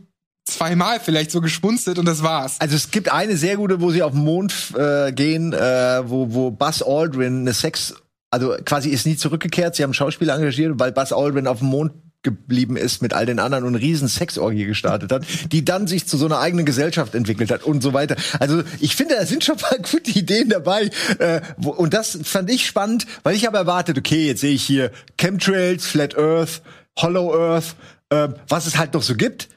zweimal 0.49 0.99
vielleicht 0.99 1.31
so 1.31 1.41
geschmunzelt 1.41 1.97
und 1.99 2.05
das 2.05 2.23
war's. 2.23 2.57
Also 2.59 2.75
es 2.75 2.91
gibt 2.91 3.11
eine 3.11 3.37
sehr 3.37 3.57
gute, 3.57 3.81
wo 3.81 3.91
sie 3.91 4.03
auf 4.03 4.11
den 4.11 4.23
Mond 4.23 4.53
äh, 4.75 5.11
gehen, 5.11 5.53
äh, 5.53 6.01
wo, 6.05 6.33
wo 6.33 6.51
Buzz 6.51 6.81
Aldrin 6.81 7.41
eine 7.41 7.53
Sex, 7.53 7.95
also 8.31 8.55
quasi 8.65 8.89
ist 8.89 9.05
nie 9.05 9.15
zurückgekehrt, 9.15 9.75
sie 9.75 9.83
haben 9.83 9.93
Schauspieler 9.93 10.35
engagiert, 10.35 10.73
weil 10.77 10.91
Buzz 10.91 11.11
Aldrin 11.11 11.47
auf 11.47 11.59
dem 11.59 11.69
Mond 11.69 11.93
geblieben 12.21 12.75
ist 12.75 13.01
mit 13.01 13.13
all 13.13 13.25
den 13.25 13.39
anderen 13.39 13.63
und 13.63 13.75
eine 13.75 13.81
riesen 13.81 14.09
Sexorgie 14.09 14.65
gestartet 14.65 15.11
hat, 15.11 15.25
die 15.51 15.63
dann 15.63 15.87
sich 15.87 16.05
zu 16.05 16.17
so 16.17 16.25
einer 16.25 16.39
eigenen 16.39 16.65
Gesellschaft 16.65 17.15
entwickelt 17.15 17.49
hat 17.49 17.63
und 17.63 17.81
so 17.81 17.93
weiter. 17.93 18.17
Also 18.39 18.61
ich 18.81 18.95
finde, 18.95 19.15
da 19.15 19.25
sind 19.25 19.43
schon 19.43 19.55
mal 19.61 19.77
gute 19.77 20.11
Ideen 20.11 20.49
dabei. 20.49 20.89
Äh, 21.19 21.41
wo, 21.57 21.69
und 21.69 21.93
das 21.93 22.19
fand 22.23 22.49
ich 22.49 22.65
spannend, 22.65 23.07
weil 23.23 23.35
ich 23.35 23.45
habe 23.45 23.57
erwartet, 23.57 23.97
okay, 23.97 24.27
jetzt 24.27 24.41
sehe 24.41 24.53
ich 24.53 24.63
hier 24.63 24.91
Chemtrails, 25.17 25.85
Flat 25.85 26.17
Earth, 26.17 26.61
Hollow 26.97 27.33
Earth, 27.33 27.75
äh, 28.09 28.27
was 28.49 28.67
es 28.67 28.77
halt 28.77 28.93
noch 28.93 29.03
so 29.03 29.15
gibt. 29.15 29.47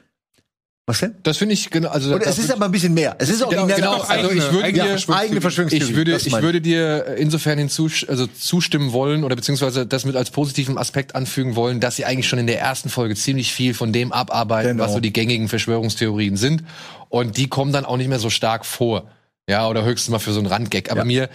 Was 0.85 0.99
denn? 0.99 1.15
Das 1.23 1.37
finde 1.37 1.53
ich 1.53 1.69
genau. 1.69 1.87
Also 1.89 2.17
da- 2.19 2.25
es 2.25 2.37
ist 2.37 2.51
aber 2.51 2.65
ein 2.65 2.71
bisschen 2.71 2.93
mehr. 2.93 3.15
Es 3.17 3.29
ist 3.29 3.39
Genau, 3.47 3.67
genau, 3.67 3.93
auch- 3.93 4.09
also 4.09 4.29
ich 4.31 4.43
würde 4.51 4.65
eigene 4.65 4.83
dir- 4.83 4.97
ja, 4.97 5.15
eigene 5.15 5.39
Verschwörungstheorie. 5.39 5.89
ich 5.91 5.95
würde, 5.95 6.17
ich 6.17 6.33
würde 6.41 6.59
dir 6.59 7.15
insofern 7.17 7.57
hinzu, 7.57 7.89
also 8.09 8.27
zustimmen 8.27 8.91
wollen 8.91 9.23
oder 9.23 9.37
beziehungsweise 9.37 9.85
das 9.87 10.03
mit 10.03 10.17
als 10.17 10.29
positiven 10.31 10.77
Aspekt 10.77 11.15
anfügen 11.15 11.55
wollen, 11.55 11.79
dass 11.79 11.95
sie 11.95 12.03
eigentlich 12.03 12.27
schon 12.27 12.39
in 12.39 12.47
der 12.47 12.59
ersten 12.59 12.89
Folge 12.89 13.15
ziemlich 13.15 13.53
viel 13.53 13.73
von 13.73 13.93
dem 13.93 14.11
abarbeiten, 14.11 14.71
Genau. 14.71 14.83
was 14.83 14.91
so 14.91 14.99
die 14.99 15.13
gängigen 15.13 15.47
Verschwörungstheorien 15.47 16.35
sind. 16.35 16.63
Und 17.07 17.37
die 17.37 17.47
kommen 17.47 17.71
dann 17.71 17.85
auch 17.85 17.95
nicht 17.95 18.09
mehr 18.09 18.19
so 18.19 18.29
stark 18.29 18.65
vor. 18.65 19.09
Ja, 19.49 19.67
oder 19.69 19.85
höchstens 19.85 20.11
mal 20.11 20.19
für 20.19 20.33
so 20.33 20.39
einen 20.39 20.47
Randgag. 20.47 20.91
Aber 20.91 21.05
mir, 21.05 21.29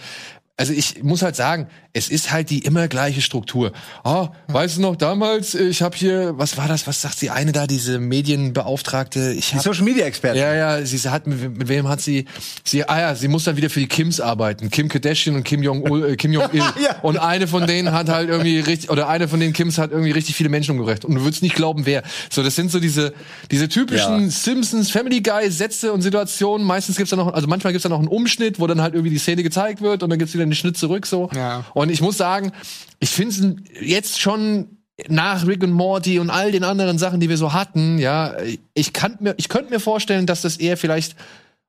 also 0.59 0.73
ich 0.73 1.01
muss 1.03 1.21
halt 1.21 1.35
sagen, 1.35 1.67
es 1.93 2.09
ist 2.09 2.31
halt 2.31 2.49
die 2.49 2.59
immer 2.59 2.87
gleiche 2.87 3.21
Struktur. 3.21 3.71
Ah, 4.03 4.29
weißt 4.49 4.77
du 4.77 4.81
noch 4.81 4.95
damals, 4.95 5.55
ich 5.55 5.81
habe 5.81 5.95
hier, 5.97 6.33
was 6.37 6.57
war 6.57 6.67
das, 6.67 6.85
was 6.85 7.01
sagt 7.01 7.21
die 7.21 7.29
eine 7.31 7.51
da, 7.51 7.65
diese 7.65 7.97
Medienbeauftragte? 7.97 9.33
Ich 9.33 9.49
Die 9.49 9.55
hab, 9.55 9.63
Social 9.63 9.83
Media 9.83 10.05
Expertin. 10.05 10.41
ja, 10.41 10.53
ja, 10.53 10.85
sie 10.85 10.97
hat 11.09 11.27
mit, 11.27 11.57
mit 11.57 11.67
wem 11.67 11.87
hat 11.87 12.01
sie 12.01 12.25
sie 12.63 12.83
ah 12.87 12.99
ja, 12.99 13.15
sie 13.15 13.27
muss 13.27 13.43
dann 13.45 13.57
wieder 13.57 13.69
für 13.69 13.79
die 13.79 13.87
Kims 13.87 14.19
arbeiten. 14.19 14.69
Kim 14.69 14.87
Kardashian 14.89 15.35
und 15.35 15.43
Kim 15.43 15.63
Jong 15.63 16.03
äh, 16.03 16.15
Kim 16.15 16.31
Jong 16.33 16.49
Il. 16.53 16.59
Ja. 16.79 16.99
Und 17.01 17.17
eine 17.17 17.47
von 17.47 17.65
denen 17.67 17.91
hat 17.91 18.09
halt 18.09 18.29
irgendwie 18.29 18.59
richtig 18.59 18.89
oder 18.89 19.07
eine 19.09 19.27
von 19.27 19.39
den 19.39 19.53
Kims 19.53 19.77
hat 19.77 19.91
irgendwie 19.91 20.11
richtig 20.11 20.35
viele 20.35 20.49
Menschen 20.49 20.71
umgebracht 20.71 21.03
und 21.05 21.15
du 21.15 21.23
würdest 21.23 21.41
nicht 21.41 21.55
glauben, 21.55 21.85
wer. 21.85 22.03
So, 22.29 22.43
das 22.43 22.55
sind 22.55 22.69
so 22.71 22.79
diese 22.79 23.13
diese 23.51 23.67
typischen 23.69 24.25
Ja. 24.25 24.29
Simpsons 24.29 24.91
Family 24.91 25.21
Guy 25.21 25.49
Sätze 25.51 25.91
und 25.93 26.01
Situationen. 26.01 26.65
Meistens 26.67 26.97
gibt's 26.97 27.09
da 27.11 27.15
noch 27.15 27.33
also 27.33 27.47
manchmal 27.47 27.73
gibt's 27.73 27.83
da 27.83 27.89
noch 27.89 27.99
einen 27.99 28.07
Umschnitt, 28.07 28.59
wo 28.59 28.67
dann 28.67 28.81
halt 28.81 28.93
irgendwie 28.93 29.11
die 29.11 29.17
Szene 29.19 29.41
gezeigt 29.43 29.81
wird 29.81 30.03
und 30.03 30.09
dann 30.09 30.19
gibt's 30.19 30.33
wieder 30.33 30.45
einen 30.49 30.55
Schnitt 30.55 30.77
zurück 30.77 31.05
so. 31.05 31.29
Ja. 31.33 31.65
Und 31.73 31.89
ich 31.89 32.01
muss 32.01 32.17
sagen, 32.17 32.51
ich 32.99 33.09
finde 33.09 33.35
es 33.35 33.81
jetzt 33.81 34.19
schon 34.19 34.77
nach 35.07 35.47
Rick 35.47 35.63
und 35.63 35.71
Morty 35.71 36.19
und 36.19 36.29
all 36.29 36.51
den 36.51 36.63
anderen 36.63 36.97
Sachen, 36.97 37.19
die 37.19 37.29
wir 37.29 37.37
so 37.37 37.53
hatten, 37.53 37.99
ja, 37.99 38.35
ich 38.73 38.91
kann 38.91 39.17
mir, 39.19 39.33
ich 39.37 39.47
könnte 39.47 39.71
mir 39.71 39.79
vorstellen, 39.79 40.25
dass 40.25 40.41
das 40.41 40.57
eher 40.57 40.77
vielleicht 40.77 41.15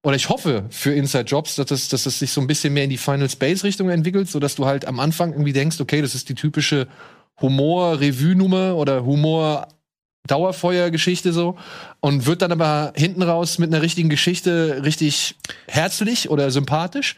oder 0.03 0.17
ich 0.17 0.31
hoffe 0.31 0.65
für 0.71 0.95
Inside 0.95 1.25
Jobs, 1.25 1.57
dass 1.57 1.67
das, 1.67 1.89
dass 1.89 2.05
das 2.05 2.19
sich 2.19 2.33
so 2.33 2.41
ein 2.41 2.47
bisschen 2.47 2.73
mehr 2.73 2.85
in 2.85 2.91
die 2.91 2.97
Final 2.97 3.29
Space 3.29 3.65
Richtung 3.65 3.91
entwickelt, 3.91 4.31
so 4.31 4.41
dass 4.41 4.55
du 4.55 4.65
halt 4.65 4.87
am 4.87 4.99
Anfang 4.99 5.33
irgendwie 5.33 5.53
denkst, 5.53 5.79
okay, 5.79 6.01
das 6.01 6.15
ist 6.15 6.29
die 6.31 6.35
typische 6.35 6.89
Humor-Revue-Nummer 7.41 8.77
oder 8.77 9.05
Humor 9.05 9.69
Dauerfeuer-Geschichte 10.27 11.33
so 11.33 11.57
und 12.01 12.27
wird 12.27 12.43
dann 12.43 12.53
aber 12.53 12.93
hinten 12.95 13.23
raus 13.23 13.59
mit 13.59 13.73
einer 13.73 13.83
richtigen 13.83 14.09
Geschichte 14.11 14.83
richtig 14.85 15.37
herzlich 15.67 16.31
oder 16.31 16.51
sympathisch. 16.51 17.17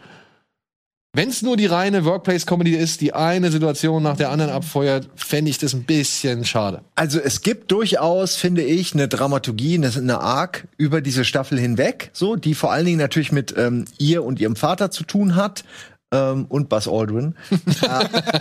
Wenn 1.15 1.29
es 1.29 1.43
nur 1.43 1.59
die 1.59 1.67
reine 1.67 2.07
Workplace-Comedy 2.07 2.75
ist, 2.75 3.03
die 3.03 3.13
eine 3.13 3.51
Situation 3.51 4.03
nach 4.03 4.17
der 4.17 4.31
anderen 4.31 4.51
abfeuert, 4.51 5.11
fände 5.15 5.51
ich 5.51 5.59
das 5.59 5.75
ein 5.75 5.83
bisschen 5.83 6.47
schade. 6.47 6.81
Also 6.95 7.21
es 7.21 7.43
gibt 7.43 7.71
durchaus, 7.71 8.37
finde 8.37 8.63
ich, 8.63 8.95
eine 8.95 9.09
Dramaturgie, 9.09 9.75
eine, 9.75 10.21
Arc 10.23 10.67
über 10.79 11.03
diese 11.03 11.27
Staffel 11.27 11.61
hinweg, 11.61 12.09
so 12.15 12.37
die 12.37 12.55
vor 12.55 12.73
allen 12.73 12.87
Dingen 12.87 12.99
natürlich 12.99 13.31
mit 13.31 13.55
ähm, 13.59 13.85
ihr 13.99 14.25
und 14.25 14.41
ihrem 14.41 14.57
Vater 14.57 14.91
zu 14.91 15.05
tun 15.05 15.37
hat 15.37 15.65
ähm, 16.13 16.47
und 16.49 16.71
Buzz 16.71 16.89
Aldrin. 16.89 17.35
äh, 17.83 17.87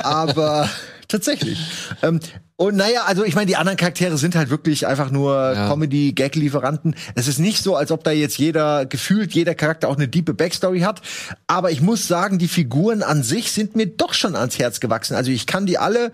aber 0.03 0.69
tatsächlich. 1.11 1.59
Ähm, 2.01 2.19
und 2.55 2.75
naja, 2.75 3.03
also 3.05 3.23
ich 3.23 3.35
meine, 3.35 3.47
die 3.47 3.55
anderen 3.55 3.77
Charaktere 3.77 4.17
sind 4.17 4.35
halt 4.35 4.49
wirklich 4.49 4.85
einfach 4.85 5.09
nur 5.11 5.33
Ja. 5.33 5.67
Comedy-Gag-Lieferanten. 5.67 6.95
Es 7.15 7.27
ist 7.27 7.39
nicht 7.39 7.63
so, 7.63 7.75
als 7.75 7.91
ob 7.91 8.03
da 8.03 8.11
jetzt 8.11 8.37
jeder, 8.37 8.85
gefühlt 8.85 9.33
jeder 9.33 9.55
Charakter 9.55 9.89
auch 9.89 9.95
eine 9.97 10.07
diepe 10.07 10.33
Backstory 10.33 10.81
hat. 10.81 11.01
Aber 11.47 11.71
ich 11.71 11.81
muss 11.81 12.07
sagen, 12.07 12.37
die 12.37 12.47
Figuren 12.47 13.03
an 13.03 13.23
sich 13.23 13.51
sind 13.51 13.75
mir 13.75 13.87
doch 13.87 14.13
schon 14.13 14.35
ans 14.35 14.59
Herz 14.59 14.79
gewachsen. 14.79 15.15
Also 15.15 15.31
ich 15.31 15.47
kann 15.47 15.65
die 15.65 15.77
alle 15.77 16.11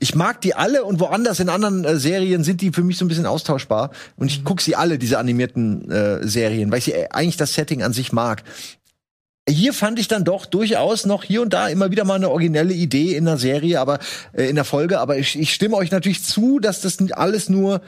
ich 0.00 0.14
mag 0.14 0.40
die 0.40 0.54
alle 0.54 0.84
und 0.84 0.98
woanders 0.98 1.38
in 1.40 1.48
anderen 1.48 1.84
äh, 1.84 1.96
Serien 1.96 2.42
sind 2.42 2.60
die 2.60 2.72
für 2.72 2.82
mich 2.82 2.98
so 2.98 3.04
ein 3.04 3.08
bisschen 3.08 3.26
austauschbar. 3.26 3.90
Und 4.16 4.26
ich 4.26 4.44
gucke 4.44 4.62
sie 4.62 4.74
alle, 4.74 4.98
diese 4.98 5.18
animierten 5.18 5.90
äh, 5.90 6.26
Serien, 6.26 6.70
weil 6.72 6.78
ich 6.78 6.86
sie, 6.86 6.92
äh, 6.92 7.08
eigentlich 7.10 7.36
das 7.36 7.54
Setting 7.54 7.82
an 7.82 7.92
sich 7.92 8.12
mag. 8.12 8.42
Hier 9.48 9.72
fand 9.72 10.00
ich 10.00 10.08
dann 10.08 10.24
doch 10.24 10.44
durchaus 10.44 11.06
noch 11.06 11.22
hier 11.22 11.40
und 11.40 11.52
da 11.52 11.68
immer 11.68 11.92
wieder 11.92 12.04
mal 12.04 12.14
eine 12.14 12.30
originelle 12.30 12.74
Idee 12.74 13.14
in 13.14 13.26
der 13.26 13.36
Serie, 13.36 13.80
aber 13.80 14.00
äh, 14.32 14.48
in 14.48 14.56
der 14.56 14.64
Folge. 14.64 14.98
Aber 14.98 15.18
ich, 15.18 15.38
ich 15.38 15.54
stimme 15.54 15.76
euch 15.76 15.92
natürlich 15.92 16.24
zu, 16.24 16.58
dass 16.58 16.80
das 16.80 16.98
nicht 16.98 17.16
alles 17.16 17.48
nur 17.48 17.80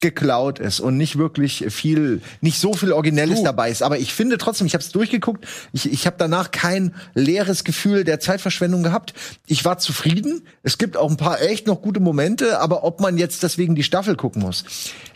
geklaut 0.00 0.58
ist 0.58 0.80
und 0.80 0.96
nicht 0.96 1.18
wirklich 1.18 1.66
viel, 1.68 2.22
nicht 2.40 2.58
so 2.58 2.72
viel 2.72 2.92
Originelles 2.92 3.42
dabei 3.42 3.70
ist. 3.70 3.82
Aber 3.82 3.98
ich 3.98 4.14
finde 4.14 4.38
trotzdem, 4.38 4.66
ich 4.66 4.72
habe 4.72 4.82
es 4.82 4.90
durchgeguckt, 4.90 5.46
ich, 5.72 5.92
ich 5.92 6.06
habe 6.06 6.16
danach 6.18 6.50
kein 6.50 6.94
leeres 7.14 7.64
Gefühl 7.64 8.04
der 8.04 8.18
Zeitverschwendung 8.18 8.82
gehabt. 8.82 9.12
Ich 9.46 9.64
war 9.64 9.78
zufrieden. 9.78 10.46
Es 10.62 10.78
gibt 10.78 10.96
auch 10.96 11.10
ein 11.10 11.18
paar 11.18 11.42
echt 11.42 11.66
noch 11.66 11.82
gute 11.82 12.00
Momente, 12.00 12.60
aber 12.60 12.82
ob 12.82 13.00
man 13.00 13.18
jetzt 13.18 13.42
deswegen 13.42 13.74
die 13.74 13.82
Staffel 13.82 14.16
gucken 14.16 14.40
muss, 14.42 14.64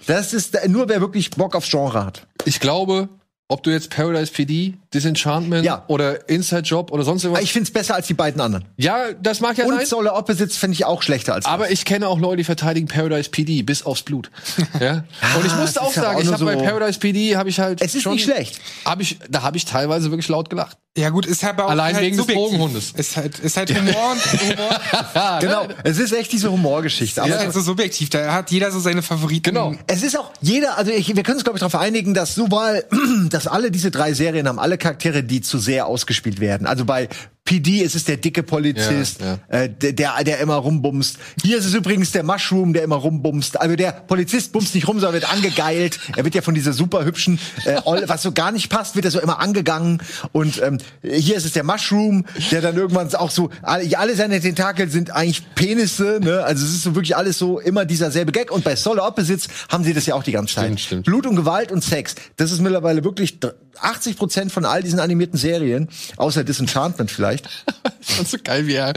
das 0.07 0.35
ist 0.35 0.59
nur 0.69 0.89
wer 0.89 1.01
wirklich 1.01 1.31
Bock 1.31 1.57
aufs 1.57 1.71
Genre 1.71 2.05
hat. 2.05 2.27
Ich 2.45 2.61
glaube, 2.61 3.09
ob 3.55 3.63
du 3.63 3.71
jetzt 3.71 3.89
Paradise 3.91 4.31
PD, 4.33 4.75
Disenchantment 4.93 5.65
Ja. 5.65 5.85
oder 5.87 6.29
Inside 6.29 6.63
Job 6.63 6.91
oder 6.93 7.05
sonst 7.05 7.25
irgendwas. 7.25 7.45
Ich 7.45 7.53
find's 7.53 7.71
besser 7.71 7.95
als 7.95 8.07
die 8.09 8.15
beiden 8.15 8.41
anderen. 8.41 8.65
ja, 8.77 9.13
das 9.23 9.41
mag 9.41 9.57
ja 9.57 9.65
Und 9.65 9.77
sein. 9.77 9.87
Solar 9.87 10.17
Opposites 10.17 10.57
finde 10.57 10.75
ich 10.75 10.85
auch 10.85 11.03
schlechter 11.03 11.35
als 11.35 11.47
Aber 11.47 11.65
das. 11.65 11.73
ich 11.73 11.85
kenne 11.85 12.09
auch 12.09 12.19
Leute, 12.19 12.39
die 12.39 12.45
verteidigen 12.45 12.89
Paradise 12.89 13.31
PD 13.31 13.63
bis 13.63 13.85
aufs 13.87 14.03
Blut. 14.03 14.31
ja? 14.81 15.05
Und 15.37 15.45
ich 15.47 15.53
das 15.53 15.61
musste 15.61 15.83
auch 15.83 15.93
sagen, 15.93 16.17
auch 16.19 16.23
ich 16.23 16.33
habe 16.33 16.45
bei 16.45 16.59
so- 16.59 16.65
Paradise 16.65 16.99
PD 16.99 17.37
habe 17.37 17.49
ich 17.49 17.61
halt 17.61 17.81
Es 17.81 17.95
ist 17.95 18.03
schon, 18.03 18.15
nicht 18.15 18.25
schlecht. 18.25 18.61
Hab 18.85 19.01
ich, 19.01 19.19
da 19.31 19.43
habe 19.43 19.57
ich 19.57 19.65
teilweise 19.65 20.11
wirklich 20.11 20.29
laut 20.29 20.51
gelacht. 20.51 20.77
Ja 20.97 21.11
gut, 21.11 21.27
ist 21.27 21.43
halt 21.43 21.61
auch 21.61 21.69
Allein 21.71 21.97
halt 21.97 22.05
wegen 22.05 22.17
des. 22.17 22.27
Drogenhundes. 22.27 22.93
Ist 22.93 23.17
halt, 23.17 23.41
ist 23.41 23.57
halt 23.57 23.77
Humor 23.77 24.13
und 24.13 24.41
Humor. 24.43 25.41
Genau, 25.41 25.67
es 25.83 25.99
ist 25.99 26.13
echt 26.13 26.31
diese 26.31 26.53
Humorgeschichte. 26.53 27.21
ist 27.21 27.27
Aber 27.27 27.39
halt 27.39 27.53
so 27.53 27.61
subjektiv. 27.61 28.11
Da 28.11 28.33
hat 28.33 28.53
jeder 28.53 28.71
so 28.71 28.79
seine 28.79 29.03
Favoriten. 29.03 29.43
Genau. 29.43 29.75
Es 29.89 30.05
ist 30.05 30.17
auch 30.17 30.31
jeder, 30.41 30.79
also 30.79 30.93
ich, 30.93 31.15
wir 31.15 31.23
können 31.25 31.37
uns 31.37 31.45
glaube 31.45 31.59
ich 31.59 31.61
darauf 31.61 31.75
einigen, 31.75 32.15
dass 32.15 32.37
sobald, 32.37 32.87
dass 33.31 33.49
alle 33.49 33.73
diese 33.73 33.91
drei 33.91 34.13
Serien 34.15 34.47
haben 34.47 34.61
alle 34.61 34.79
Charaktere, 34.79 35.25
die 35.25 35.41
zu 35.41 35.59
sehr 35.59 35.87
ausgespielt 35.87 36.39
werden. 36.39 36.67
Also 36.67 36.85
bei 36.85 37.09
PD 37.45 37.83
ist 37.83 37.95
es 37.95 38.05
der 38.05 38.17
dicke 38.17 38.43
Polizist, 38.43 39.21
Ja, 39.21 39.39
Äh, 39.49 39.69
der, 39.69 39.93
der, 40.25 40.39
immer 40.39 40.55
rumbumst. 40.55 41.19
Hier 41.43 41.59
ist 41.59 41.67
es 41.67 41.75
übrigens 41.75 42.11
der 42.13 42.23
Mushroom, 42.23 42.73
der 42.73 42.83
immer 42.83 42.97
rumbumst. 42.97 43.61
Also 43.61 43.77
der 43.77 43.93
Polizist 43.93 44.53
bumst 44.53 44.75
nicht 44.75 44.89
rum, 44.89 44.99
sondern 44.99 45.21
wird 45.21 45.31
angegeilt. 45.31 45.99
Er 46.17 46.25
wird 46.25 46.35
ja 46.35 46.41
von 46.41 46.55
dieser 46.55 46.73
super 46.73 47.05
hübschen, 47.05 47.39
äh, 47.67 47.81
Olle- 47.85 48.09
was 48.09 48.23
so 48.23 48.33
gar 48.33 48.51
nicht 48.51 48.71
passt, 48.71 48.95
wird 48.97 49.05
er 49.05 49.11
so 49.11 49.21
immer 49.21 49.41
angegangen. 49.41 50.01
Und 50.33 50.61
ähm, 50.63 50.79
hier 51.03 51.37
ist 51.37 51.45
es 51.45 51.53
der 51.53 51.65
Mushroom, 51.65 52.25
der 52.51 52.63
dann 52.63 52.77
irgendwann 52.77 53.15
auch 53.15 53.31
so, 53.31 53.51
alle, 53.61 53.99
alle 53.99 54.15
seine 54.17 54.41
Tentakel 54.41 54.89
sind 54.89 55.11
eigentlich 55.11 55.43
Penisse, 55.55 56.21
ne? 56.23 56.43
Also 56.45 56.65
es 56.65 56.71
ist 56.73 56.83
so 56.83 56.95
wirklich 56.95 57.15
alles 57.15 57.37
so 57.39 57.61
immer 57.61 57.85
dieser 57.85 58.11
selbe 58.11 58.33
Gag. 58.33 58.51
Und 58.53 58.65
bei 58.65 58.75
Solar 58.75 59.07
Opposites 59.07 59.49
haben 59.69 59.85
sie 59.85 59.93
das 59.93 60.07
ja 60.07 60.15
auch 60.15 60.23
die 60.23 60.33
ganze 60.33 60.55
Zeit. 60.55 60.65
Stimmt, 60.65 60.81
stimmt. 60.81 61.07
Blut 61.07 61.27
und 61.27 61.37
Gewalt 61.37 61.71
und 61.73 61.85
Sex. 61.85 62.15
Das 62.37 62.51
ist 62.53 62.63
mittlerweile 62.63 63.05
wirklich 63.05 63.39
80 63.81 64.17
Prozent 64.17 64.53
von 64.53 64.65
all 64.65 64.83
diesen 64.83 65.01
animierten 65.01 65.39
Serien, 65.39 65.89
außer 66.17 66.45
Disenchantment 66.45 67.11
vielleicht. 67.11 67.49
Das 68.07 68.19
ist 68.21 68.31
so 68.33 68.39
geil, 68.45 68.67
wie 68.67 68.75
er, 68.75 68.93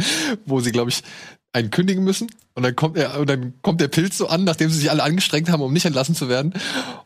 wo 0.45 0.59
sie, 0.59 0.73
glaube 0.73 0.89
ich, 0.89 1.01
einen 1.53 1.71
kündigen 1.71 2.03
müssen. 2.03 2.30
Und 2.55 2.63
dann 2.63 2.75
kommt 2.75 2.97
er, 2.97 3.19
und 3.19 3.30
dann 3.30 3.53
kommt 3.61 3.80
der 3.82 3.88
Pilz 3.88 4.17
so 4.17 4.28
an, 4.28 4.43
nachdem 4.43 4.69
sie 4.69 4.80
sich 4.80 4.91
alle 4.91 5.03
angestrengt 5.03 5.49
haben, 5.49 5.61
um 5.61 5.71
nicht 5.71 5.86
entlassen 5.86 6.15
zu 6.15 6.28
werden. 6.28 6.53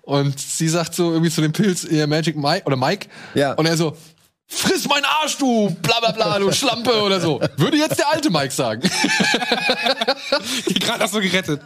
Und 0.01 0.39
sie 0.39 0.67
sagt 0.67 0.95
so 0.95 1.11
irgendwie 1.11 1.29
zu 1.29 1.41
dem 1.41 1.51
Pilz, 1.51 1.83
ihr 1.83 2.07
Magic 2.07 2.37
Mike 2.37 2.65
oder 2.65 2.75
Mike. 2.75 3.07
Ja. 3.33 3.53
Und 3.53 3.65
er 3.65 3.77
so, 3.77 3.95
friss 4.51 4.87
meinen 4.87 5.05
Arsch, 5.05 5.37
du, 5.37 5.69
bla 5.81 5.99
bla 5.99 6.11
bla, 6.11 6.39
du 6.39 6.51
Schlampe 6.51 7.01
oder 7.01 7.19
so. 7.19 7.39
Würde 7.57 7.77
jetzt 7.77 7.97
der 7.97 8.11
alte 8.11 8.29
Mike 8.29 8.51
sagen. 8.51 8.81
Die 10.67 10.73
gerade 10.79 11.05
auch 11.05 11.09
so 11.09 11.19
gerettet. 11.19 11.61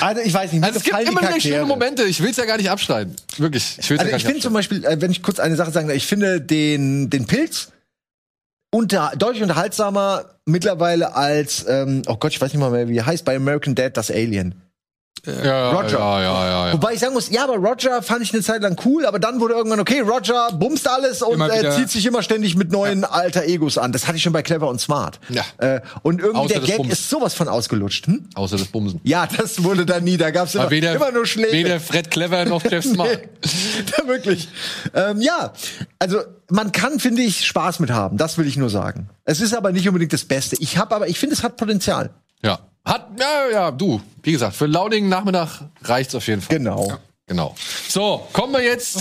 Also 0.00 0.22
ich 0.22 0.34
weiß 0.34 0.52
nicht, 0.52 0.60
mir 0.60 0.66
Also 0.66 0.78
es 0.78 0.84
gibt 0.84 1.00
immer 1.00 1.22
wieder 1.22 1.40
schöne. 1.40 1.64
Momente. 1.64 2.04
Ich 2.04 2.22
will's 2.22 2.36
ja 2.36 2.44
gar 2.44 2.58
nicht 2.58 2.70
abstreiten. 2.70 3.16
Wirklich. 3.38 3.78
Ich 3.78 3.90
will's 3.90 4.00
Also 4.00 4.10
ja 4.10 4.10
gar 4.10 4.18
ich 4.18 4.24
finde 4.24 4.40
zum. 4.40 4.52
Beispiel, 4.52 4.84
äh, 4.84 5.00
wenn 5.00 5.10
ich 5.10 5.22
kurz 5.22 5.38
eine 5.38 5.56
Sache 5.56 5.70
sagen 5.70 5.88
darf, 5.88 5.96
ich 5.96 6.06
finde 6.06 6.40
den, 6.40 7.10
den 7.10 7.26
Pilz 7.26 7.72
unter, 8.70 9.12
deutlich 9.16 9.42
unterhaltsamer 9.42 10.26
mittlerweile 10.44 11.14
als, 11.14 11.64
ähm, 11.68 12.02
oh 12.06 12.16
Gott, 12.16 12.32
ich 12.32 12.40
weiß 12.40 12.52
nicht 12.52 12.60
mal 12.60 12.70
mehr, 12.70 12.88
wie 12.88 12.96
er 12.96 13.06
heißt, 13.06 13.24
bei 13.24 13.36
American 13.36 13.74
Dad 13.74 13.96
das 13.96 14.10
Alien. 14.10 14.54
Ja, 15.24 15.70
Roger. 15.70 15.98
Ja, 15.98 16.22
ja, 16.22 16.66
ja. 16.68 16.72
Wobei 16.72 16.94
ich 16.94 17.00
sagen 17.00 17.14
muss, 17.14 17.30
ja, 17.30 17.44
aber 17.44 17.56
Roger 17.56 18.02
fand 18.02 18.22
ich 18.22 18.32
eine 18.32 18.42
Zeit 18.42 18.62
lang 18.62 18.76
cool, 18.84 19.06
aber 19.06 19.18
dann 19.18 19.40
wurde 19.40 19.54
irgendwann, 19.54 19.80
okay, 19.80 20.00
Roger 20.00 20.50
bumst 20.52 20.88
alles 20.88 21.22
und 21.22 21.34
Immer 21.34 21.52
äh, 21.52 21.70
zieht 21.70 21.90
sich 21.90 22.06
immer 22.06 22.22
ständig 22.22 22.56
mit 22.56 22.70
neuen 22.70 23.04
alter 23.04 23.44
Egos 23.44 23.78
an. 23.78 23.92
Das 23.92 24.06
hatte 24.06 24.16
ich 24.18 24.22
schon 24.22 24.32
bei 24.32 24.42
Clever 24.42 24.68
und 24.68 24.80
Smart. 24.80 25.18
Ja. 25.28 25.44
Äh, 25.58 25.80
und 26.02 26.20
irgendwie 26.20 26.38
Außer 26.38 26.54
der 26.54 26.62
Gag 26.62 26.76
Bumsen. 26.76 26.92
ist 26.92 27.10
sowas 27.10 27.34
von 27.34 27.48
ausgelutscht. 27.48 28.06
Hm? 28.06 28.28
Außer 28.34 28.56
das 28.56 28.68
Bumsen. 28.68 29.00
Ja, 29.02 29.26
das 29.26 29.62
wurde 29.64 29.84
da 29.84 30.00
nie. 30.00 30.16
Da 30.16 30.30
gab's 30.30 30.54
immer, 30.54 30.64
Aber 30.64 30.70
weder, 30.70 30.94
immer 30.94 31.10
nur 31.10 31.26
Schläge. 31.26 31.52
weder 31.52 31.80
Fred 31.80 32.10
Clever 32.10 32.44
noch 32.44 32.62
Jeff 32.64 32.84
Smart. 32.92 33.08
ja, 33.98 34.06
wirklich. 34.06 34.48
Ähm, 34.94 35.20
ja, 35.20 35.52
also 35.98 36.20
man 36.50 36.70
kann, 36.72 37.00
finde 37.00 37.22
ich, 37.22 37.44
Spaß 37.46 37.80
mit 37.80 37.90
haben. 37.90 38.16
Das 38.16 38.38
will 38.38 38.46
ich 38.46 38.56
nur 38.56 38.70
sagen. 38.70 39.08
Es 39.24 39.40
ist 39.40 39.54
aber 39.54 39.72
nicht 39.72 39.88
unbedingt 39.88 40.12
das 40.12 40.24
Beste. 40.24 40.56
Ich 40.60 40.78
habe 40.78 40.94
aber, 40.94 41.08
ich 41.08 41.18
finde, 41.18 41.34
es 41.34 41.42
hat 41.42 41.56
Potenzial. 41.56 42.10
Ja. 42.42 42.60
Hat, 42.86 43.08
ja, 43.18 43.50
ja, 43.52 43.70
du. 43.70 44.00
Wie 44.22 44.32
gesagt, 44.32 44.56
für 44.56 44.64
einen 44.64 44.72
launigen 44.74 45.08
Nachmittag 45.08 45.62
reicht's 45.82 46.14
auf 46.14 46.26
jeden 46.28 46.40
Fall. 46.40 46.56
Genau. 46.56 46.96
Genau. 47.26 47.54
So, 47.88 48.26
kommen 48.32 48.52
wir 48.52 48.62
jetzt 48.62 48.98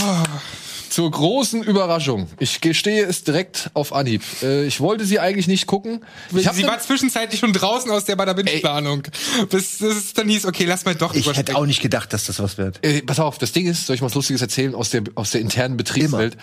zur 0.89 1.11
großen 1.11 1.61
Überraschung. 1.63 2.27
Ich 2.39 2.61
gestehe 2.61 3.03
es 3.05 3.23
direkt 3.23 3.69
auf 3.75 3.93
Anhieb. 3.93 4.23
Äh, 4.41 4.65
ich 4.65 4.79
wollte 4.81 5.05
sie 5.05 5.19
eigentlich 5.19 5.47
nicht 5.47 5.67
gucken. 5.67 6.03
Ich 6.35 6.47
hab 6.47 6.55
sie 6.55 6.63
ne- 6.63 6.69
war 6.69 6.79
zwischenzeitlich 6.79 7.39
schon 7.39 7.53
draußen 7.53 7.91
aus 7.91 8.05
der 8.05 8.15
Badabinch-Planung. 8.15 9.03
Bis 9.49 9.79
es 9.81 10.13
dann 10.13 10.27
hieß, 10.29 10.45
okay, 10.47 10.65
lass 10.65 10.85
mal 10.85 10.95
doch 10.95 11.13
Ich 11.13 11.27
hätte 11.35 11.55
auch 11.55 11.65
nicht 11.67 11.81
gedacht, 11.81 12.13
dass 12.13 12.25
das 12.25 12.39
was 12.39 12.57
wird. 12.57 12.83
äh, 12.83 13.01
pass 13.03 13.19
auf, 13.19 13.37
das 13.37 13.51
Ding 13.51 13.67
ist, 13.67 13.85
soll 13.85 13.95
ich 13.95 14.01
mal 14.01 14.07
was 14.07 14.15
Lustiges 14.15 14.41
erzählen 14.41 14.73
aus 14.73 14.89
der, 14.89 15.03
aus 15.13 15.29
der 15.31 15.41
internen 15.41 15.77
Betriebswelt? 15.77 16.37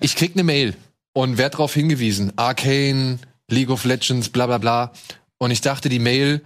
ich 0.00 0.16
krieg 0.16 0.32
eine 0.34 0.42
Mail 0.42 0.74
und 1.12 1.38
werd 1.38 1.54
darauf 1.54 1.74
hingewiesen. 1.74 2.32
Arcane, 2.36 3.18
League 3.48 3.70
of 3.70 3.84
Legends, 3.84 4.30
bla 4.30 4.46
bla 4.46 4.58
bla. 4.58 4.92
Und 5.38 5.50
ich 5.52 5.60
dachte, 5.60 5.88
die 5.88 5.98
Mail 6.00 6.40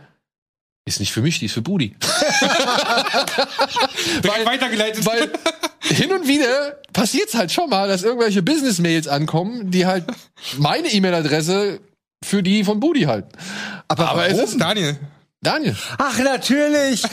ist 0.86 1.00
nicht 1.00 1.12
für 1.12 1.22
mich, 1.22 1.38
die 1.38 1.46
ist 1.46 1.52
für 1.52 1.62
Budi. 1.62 1.96
Direkt 4.22 4.46
weitergeleitet. 4.46 5.06
Weil 5.06 5.30
hin 5.82 6.12
und 6.12 6.28
wieder 6.28 6.78
passiert's 6.92 7.34
halt 7.34 7.52
schon 7.52 7.70
mal, 7.70 7.88
dass 7.88 8.02
irgendwelche 8.02 8.42
Business-Mails 8.42 9.08
ankommen, 9.08 9.70
die 9.70 9.86
halt 9.86 10.04
meine 10.58 10.88
E-Mail-Adresse 10.88 11.80
für 12.24 12.42
die 12.42 12.64
von 12.64 12.80
Budi 12.80 13.02
halten. 13.02 13.30
Aber, 13.88 14.10
Aber 14.10 14.26
es 14.26 14.34
warum? 14.34 14.44
ist 14.44 14.60
Daniel. 14.60 14.98
Daniel. 15.42 15.76
Ach, 15.98 16.18
natürlich. 16.18 17.02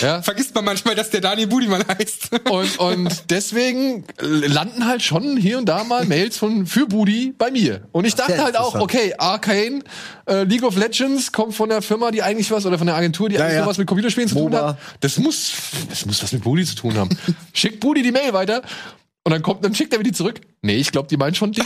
Ja. 0.00 0.22
Vergisst 0.22 0.54
man 0.54 0.64
manchmal, 0.64 0.94
dass 0.94 1.10
der 1.10 1.20
Daniel 1.20 1.46
Budiman 1.46 1.84
heißt. 1.86 2.30
Und, 2.50 2.78
und 2.78 3.30
deswegen 3.30 4.04
landen 4.20 4.86
halt 4.86 5.02
schon 5.02 5.36
hier 5.36 5.58
und 5.58 5.66
da 5.66 5.84
mal 5.84 6.04
Mails 6.04 6.36
von 6.36 6.66
für 6.66 6.86
Budi 6.86 7.32
bei 7.36 7.50
mir. 7.50 7.82
Und 7.92 8.04
ich 8.04 8.14
dachte 8.14 8.42
halt 8.42 8.56
auch, 8.56 8.74
okay, 8.74 9.14
Arcane, 9.18 9.82
äh, 10.26 10.42
League 10.44 10.64
of 10.64 10.76
Legends 10.76 11.30
kommt 11.30 11.54
von 11.54 11.68
der 11.68 11.80
Firma, 11.80 12.10
die 12.10 12.22
eigentlich 12.22 12.50
was, 12.50 12.66
oder 12.66 12.76
von 12.78 12.86
der 12.88 12.96
Agentur, 12.96 13.28
die 13.28 13.36
Ja, 13.36 13.42
eigentlich 13.44 13.56
ja. 13.56 13.62
so 13.64 13.70
was 13.70 13.78
mit 13.78 13.86
Computerspielen 13.86 14.28
zu 14.28 14.34
tun 14.34 14.50
MOBA. 14.50 14.68
hat. 14.70 14.78
Das 15.00 15.16
muss, 15.18 15.52
das 15.88 16.04
muss 16.06 16.22
was 16.22 16.32
mit 16.32 16.42
Budi 16.42 16.64
zu 16.64 16.74
tun 16.74 16.96
haben. 16.96 17.10
Schickt 17.52 17.80
Budi 17.80 18.02
die 18.02 18.12
Mail 18.12 18.32
weiter. 18.32 18.62
Und 19.26 19.32
dann 19.32 19.42
kommt, 19.42 19.64
dann 19.64 19.74
schickt 19.74 19.92
er 19.94 19.98
mir 19.98 20.04
die 20.04 20.12
zurück. 20.12 20.40
Nee, 20.60 20.76
ich 20.76 20.92
glaube, 20.92 21.08
die 21.08 21.16
meinen 21.16 21.34
schon 21.34 21.52
dich. 21.52 21.64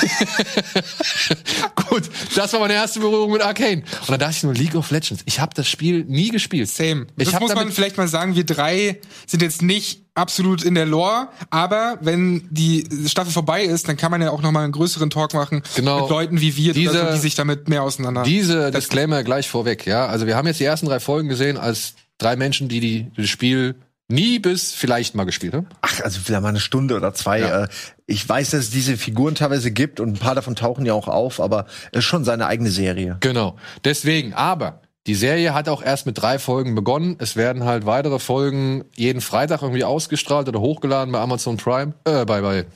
Gut, 1.88 2.04
das 2.34 2.52
war 2.52 2.60
meine 2.60 2.74
erste 2.74 3.00
Berührung 3.00 3.32
mit 3.32 3.42
Arcane. 3.42 3.82
Und 4.00 4.08
dann 4.10 4.18
dachte 4.18 4.34
ich 4.36 4.42
nur, 4.42 4.54
League 4.54 4.74
of 4.74 4.90
Legends. 4.90 5.22
Ich 5.26 5.40
habe 5.40 5.52
das 5.54 5.68
Spiel 5.68 6.04
nie 6.04 6.28
gespielt. 6.30 6.68
Same. 6.68 7.06
Ich 7.16 7.30
das 7.30 7.40
muss 7.40 7.54
man 7.54 7.70
vielleicht 7.70 7.96
mal 7.96 8.08
sagen, 8.08 8.34
wir 8.34 8.44
drei 8.44 9.00
sind 9.26 9.42
jetzt 9.42 9.62
nicht 9.62 10.02
absolut 10.14 10.62
in 10.64 10.74
der 10.74 10.86
Lore, 10.86 11.28
aber 11.50 11.98
wenn 12.00 12.48
die 12.50 12.86
Staffel 13.06 13.32
vorbei 13.32 13.64
ist, 13.64 13.86
dann 13.88 13.96
kann 13.96 14.10
man 14.10 14.22
ja 14.22 14.30
auch 14.30 14.40
noch 14.40 14.50
mal 14.50 14.64
einen 14.64 14.72
größeren 14.72 15.10
Talk 15.10 15.34
machen 15.34 15.62
Genau. 15.74 16.00
mit 16.02 16.10
Leuten 16.10 16.40
wie 16.40 16.56
wir, 16.56 16.72
Diese- 16.72 16.90
oder 16.92 17.08
so, 17.08 17.14
die 17.16 17.20
sich 17.20 17.34
damit 17.34 17.68
mehr 17.68 17.82
auseinander. 17.82 18.22
Diese 18.22 18.70
Disclaimer 18.70 19.22
gleich 19.22 19.48
vorweg, 19.48 19.86
ja. 19.86 20.06
Also 20.06 20.26
wir 20.26 20.36
haben 20.36 20.46
jetzt 20.46 20.58
die 20.60 20.64
ersten 20.64 20.86
drei 20.86 21.00
Folgen 21.00 21.28
gesehen 21.28 21.58
als 21.58 21.94
drei 22.18 22.34
Menschen, 22.36 22.68
die, 22.68 22.80
die 22.80 23.10
das 23.14 23.28
Spiel 23.28 23.74
nie 24.08 24.38
bis 24.38 24.72
vielleicht 24.72 25.14
mal 25.14 25.24
gespielt 25.24 25.54
haben. 25.54 25.66
Ach, 25.80 26.00
also 26.02 26.20
vielleicht 26.22 26.42
mal 26.42 26.48
eine 26.48 26.60
Stunde 26.60 26.96
oder 26.96 27.12
zwei. 27.14 27.40
Ja. 27.40 27.64
Äh, 27.64 27.68
ich 28.06 28.28
weiß, 28.28 28.50
dass 28.50 28.64
es 28.64 28.70
diese 28.70 28.96
Figuren 28.96 29.34
teilweise 29.34 29.70
gibt 29.70 30.00
und 30.00 30.10
ein 30.10 30.18
paar 30.18 30.34
davon 30.34 30.54
tauchen 30.54 30.86
ja 30.86 30.94
auch 30.94 31.08
auf, 31.08 31.40
aber 31.40 31.66
es 31.92 32.00
ist 32.00 32.04
schon 32.04 32.24
seine 32.24 32.46
eigene 32.46 32.70
Serie. 32.70 33.16
Genau. 33.20 33.56
Deswegen, 33.84 34.34
aber 34.34 34.80
die 35.06 35.14
Serie 35.14 35.54
hat 35.54 35.68
auch 35.68 35.82
erst 35.82 36.06
mit 36.06 36.18
drei 36.18 36.38
Folgen 36.38 36.74
begonnen. 36.74 37.16
Es 37.18 37.36
werden 37.36 37.64
halt 37.64 37.86
weitere 37.86 38.18
Folgen 38.18 38.84
jeden 38.94 39.20
Freitag 39.20 39.62
irgendwie 39.62 39.84
ausgestrahlt 39.84 40.48
oder 40.48 40.60
hochgeladen 40.60 41.12
bei 41.12 41.20
Amazon 41.20 41.56
Prime, 41.56 41.94
äh, 42.04 42.24
bei, 42.24 42.40
bei 42.40 42.66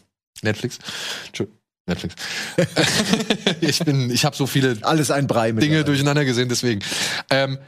Netflix. 0.42 0.78
Netflix. 1.86 2.14
ich 3.60 3.80
bin, 3.80 4.10
ich 4.10 4.24
habe 4.24 4.36
so 4.36 4.46
viele 4.46 4.78
Alles 4.82 5.10
ein 5.10 5.26
Brei 5.26 5.52
mit. 5.52 5.62
Dinge 5.62 5.84
durcheinander 5.84 6.24
gesehen, 6.24 6.48
deswegen. 6.48 6.82
Ähm, 7.30 7.58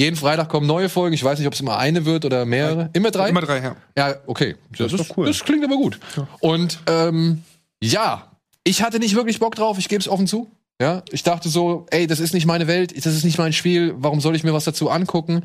jeden 0.00 0.16
Freitag 0.16 0.48
kommen 0.48 0.66
neue 0.66 0.88
Folgen. 0.88 1.14
Ich 1.14 1.22
weiß 1.22 1.38
nicht, 1.38 1.46
ob 1.46 1.54
es 1.54 1.60
immer 1.60 1.78
eine 1.78 2.04
wird 2.06 2.24
oder 2.24 2.44
mehrere. 2.46 2.90
Immer 2.94 3.10
drei? 3.10 3.28
Immer 3.28 3.42
drei, 3.42 3.62
ja. 3.62 3.76
Ja, 3.96 4.14
okay. 4.26 4.56
Das, 4.76 4.92
ist 4.92 5.16
cool. 5.16 5.26
Das 5.26 5.44
klingt 5.44 5.62
aber 5.62 5.76
gut. 5.76 6.00
Und 6.40 6.80
ähm, 6.86 7.42
ja, 7.82 8.32
ich 8.64 8.82
hatte 8.82 8.98
nicht 8.98 9.14
wirklich 9.14 9.38
Bock 9.38 9.54
drauf, 9.54 9.78
ich 9.78 9.88
gebe 9.88 10.00
es 10.00 10.08
offen 10.08 10.26
zu. 10.26 10.50
Ja, 10.80 11.02
ich 11.12 11.22
dachte 11.22 11.50
so, 11.50 11.84
ey, 11.90 12.06
das 12.06 12.20
ist 12.20 12.32
nicht 12.32 12.46
meine 12.46 12.66
Welt, 12.66 12.96
das 12.96 13.14
ist 13.14 13.24
nicht 13.24 13.36
mein 13.36 13.52
Spiel, 13.52 13.94
warum 13.98 14.22
soll 14.22 14.34
ich 14.34 14.44
mir 14.44 14.54
was 14.54 14.64
dazu 14.64 14.88
angucken? 14.88 15.44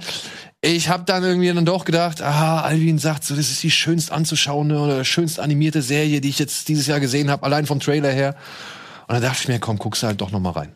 Ich 0.61 0.87
habe 0.87 1.03
dann 1.03 1.23
irgendwie 1.23 1.51
dann 1.51 1.65
doch 1.65 1.83
gedacht, 1.83 2.21
ah, 2.21 2.61
Alvin 2.61 2.99
sagt 2.99 3.25
so, 3.25 3.35
das 3.35 3.51
ist 3.51 3.61
die 3.61 3.69
schönst 3.69 4.13
anzuschauende 4.13 4.79
oder 4.79 5.03
schönst 5.03 5.41
animierte 5.41 5.81
Serie, 5.81 6.21
die 6.21 6.29
ich 6.29 6.39
jetzt 6.39 6.69
dieses 6.69 6.87
Jahr 6.87 7.01
gesehen 7.01 7.29
habe, 7.29 7.43
allein 7.43 7.65
vom 7.65 7.81
Trailer 7.81 8.11
her. 8.11 8.37
Und 9.07 9.15
dann 9.15 9.21
dachte 9.21 9.39
ich 9.41 9.47
mir, 9.49 9.59
komm, 9.59 9.77
guckst 9.77 10.03
du 10.03 10.07
halt 10.07 10.21
doch 10.21 10.31
noch 10.31 10.39
mal 10.39 10.51
rein. 10.51 10.73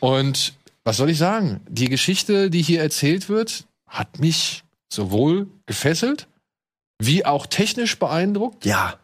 Und 0.00 0.52
was 0.84 0.96
soll 0.96 1.10
ich 1.10 1.18
sagen? 1.18 1.60
Die 1.68 1.88
Geschichte, 1.88 2.50
die 2.50 2.62
hier 2.62 2.80
erzählt 2.82 3.28
wird, 3.28 3.66
hat 3.88 4.18
mich 4.18 4.64
sowohl 4.92 5.48
gefesselt, 5.66 6.28
wie 7.00 7.24
auch 7.24 7.46
technisch 7.46 7.98
beeindruckt. 7.98 8.64
Ja. 8.64 8.98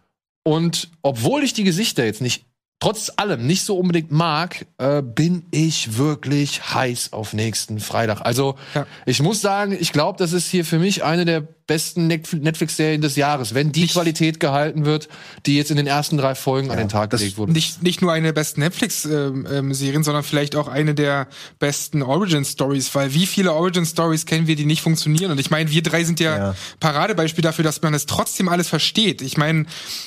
Und 0.44 0.90
obwohl 1.02 1.42
ich 1.44 1.52
die 1.52 1.64
Gesichter 1.64 2.04
jetzt 2.04 2.20
nicht, 2.20 2.44
trotz 2.80 3.10
allem 3.16 3.46
nicht 3.46 3.64
so 3.64 3.76
unbedingt 3.78 4.12
mag, 4.12 4.66
äh, 4.78 5.02
bin 5.02 5.44
ich 5.50 5.96
wirklich 5.98 6.74
heiß 6.74 7.12
auf 7.12 7.32
nächsten 7.32 7.80
Freitag. 7.80 8.20
Also 8.22 8.56
Ja. 8.74 8.86
ich 9.04 9.20
muss 9.20 9.40
sagen, 9.40 9.76
ich 9.78 9.92
glaube, 9.92 10.18
das 10.18 10.32
ist 10.32 10.48
hier 10.48 10.64
für 10.64 10.78
mich 10.78 11.04
eine 11.04 11.24
der 11.24 11.46
besten 11.68 12.08
Net- 12.08 12.32
Netflix-Serien 12.32 13.00
des 13.00 13.14
Jahres, 13.14 13.54
wenn 13.54 13.70
die 13.70 13.86
Qualität 13.86 14.40
gehalten 14.40 14.84
wird, 14.84 15.08
die 15.46 15.56
jetzt 15.56 15.70
in 15.70 15.76
den 15.76 15.86
ersten 15.86 16.16
drei 16.16 16.34
Folgen 16.34 16.72
an 16.72 16.78
den 16.78 16.88
Tag 16.88 17.10
gelegt 17.10 17.36
wurde. 17.36 17.52
Nicht, 17.52 17.84
nicht 17.84 18.02
nur 18.02 18.12
eine 18.12 18.26
der 18.28 18.32
besten 18.32 18.60
Netflix-Serien, 18.60 20.02
sondern 20.02 20.24
vielleicht 20.24 20.56
auch 20.56 20.66
eine 20.66 20.96
der 20.96 21.28
besten 21.60 22.02
Origin-Stories, 22.02 22.92
weil 22.96 23.14
wie 23.14 23.26
viele 23.26 23.52
Origin-Stories 23.52 24.26
kennen 24.26 24.48
wir, 24.48 24.56
die 24.56 24.64
nicht 24.64 24.82
funktionieren? 24.82 25.30
Und 25.30 25.38
ich 25.38 25.50
meine, 25.50 25.70
wir 25.70 25.82
drei 25.82 26.02
sind 26.02 26.18
ja, 26.18 26.36
Ja. 26.36 26.54
Paradebeispiel 26.80 27.42
dafür, 27.42 27.62
dass 27.62 27.80
man 27.82 27.92
das 27.92 28.06
trotzdem 28.06 28.48
alles 28.48 28.68
versteht. 28.68 29.22
Ich 29.22 29.36
meine, 29.36 29.66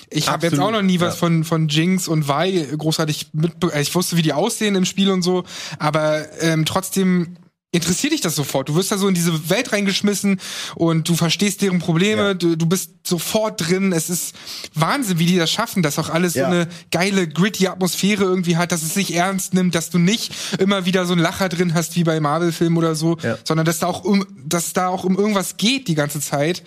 ich 0.09 0.27
habe 0.29 0.47
jetzt 0.47 0.59
auch 0.59 0.71
noch 0.71 0.81
nie 0.81 0.99
was 0.99 1.13
ja. 1.13 1.19
von, 1.19 1.43
von 1.43 1.67
Jinx 1.69 2.07
und 2.07 2.27
Vi 2.27 2.67
großartig 2.77 3.27
mitbe 3.33 3.71
Ich 3.79 3.93
wusste, 3.95 4.17
wie 4.17 4.23
die 4.23 4.33
aussehen 4.33 4.75
im 4.75 4.85
Spiel 4.85 5.11
und 5.11 5.21
so, 5.21 5.43
aber 5.77 6.25
ähm, 6.41 6.65
trotzdem 6.65 7.37
interessiert 7.73 8.11
dich 8.13 8.21
das 8.21 8.35
sofort. 8.35 8.67
Du 8.67 8.75
wirst 8.75 8.91
da 8.91 8.97
so 8.97 9.07
in 9.07 9.13
diese 9.13 9.49
Welt 9.49 9.71
reingeschmissen 9.71 10.41
und 10.75 11.07
du 11.07 11.15
verstehst 11.15 11.61
deren 11.61 11.79
Probleme, 11.79 12.21
Ja. 12.21 12.33
du, 12.33 12.57
du 12.57 12.65
bist 12.65 12.91
sofort 13.07 13.65
drin. 13.67 13.93
Es 13.93 14.09
ist 14.09 14.35
Wahnsinn, 14.73 15.19
wie 15.19 15.25
die 15.25 15.37
das 15.37 15.49
schaffen, 15.49 15.81
dass 15.81 15.97
auch 15.97 16.09
alles 16.09 16.33
Ja. 16.33 16.45
so 16.47 16.51
eine 16.51 16.67
geile, 16.91 17.27
gritty 17.29 17.67
Atmosphäre 17.67 18.23
irgendwie 18.25 18.57
hat, 18.57 18.71
dass 18.73 18.83
es 18.83 18.93
sich 18.93 19.13
ernst 19.15 19.53
nimmt, 19.53 19.73
dass 19.73 19.89
du 19.89 19.99
nicht 19.99 20.33
immer 20.59 20.85
wieder 20.85 21.05
so 21.05 21.13
einen 21.13 21.21
Lacher 21.21 21.47
drin 21.49 21.73
hast 21.73 21.95
wie 21.95 22.03
bei 22.03 22.19
Marvel-Filmen 22.19 22.77
oder 22.77 22.93
so, 22.95 23.17
Ja. 23.23 23.37
sondern 23.45 23.65
dass 23.65 23.79
da 23.79 23.87
auch 23.87 24.03
um, 24.03 24.25
dass 24.45 24.67
es 24.67 24.73
da 24.73 24.87
auch 24.89 25.05
um 25.05 25.17
irgendwas 25.17 25.55
geht 25.55 25.87
die 25.87 25.95
ganze 25.95 26.19
Zeit 26.19 26.63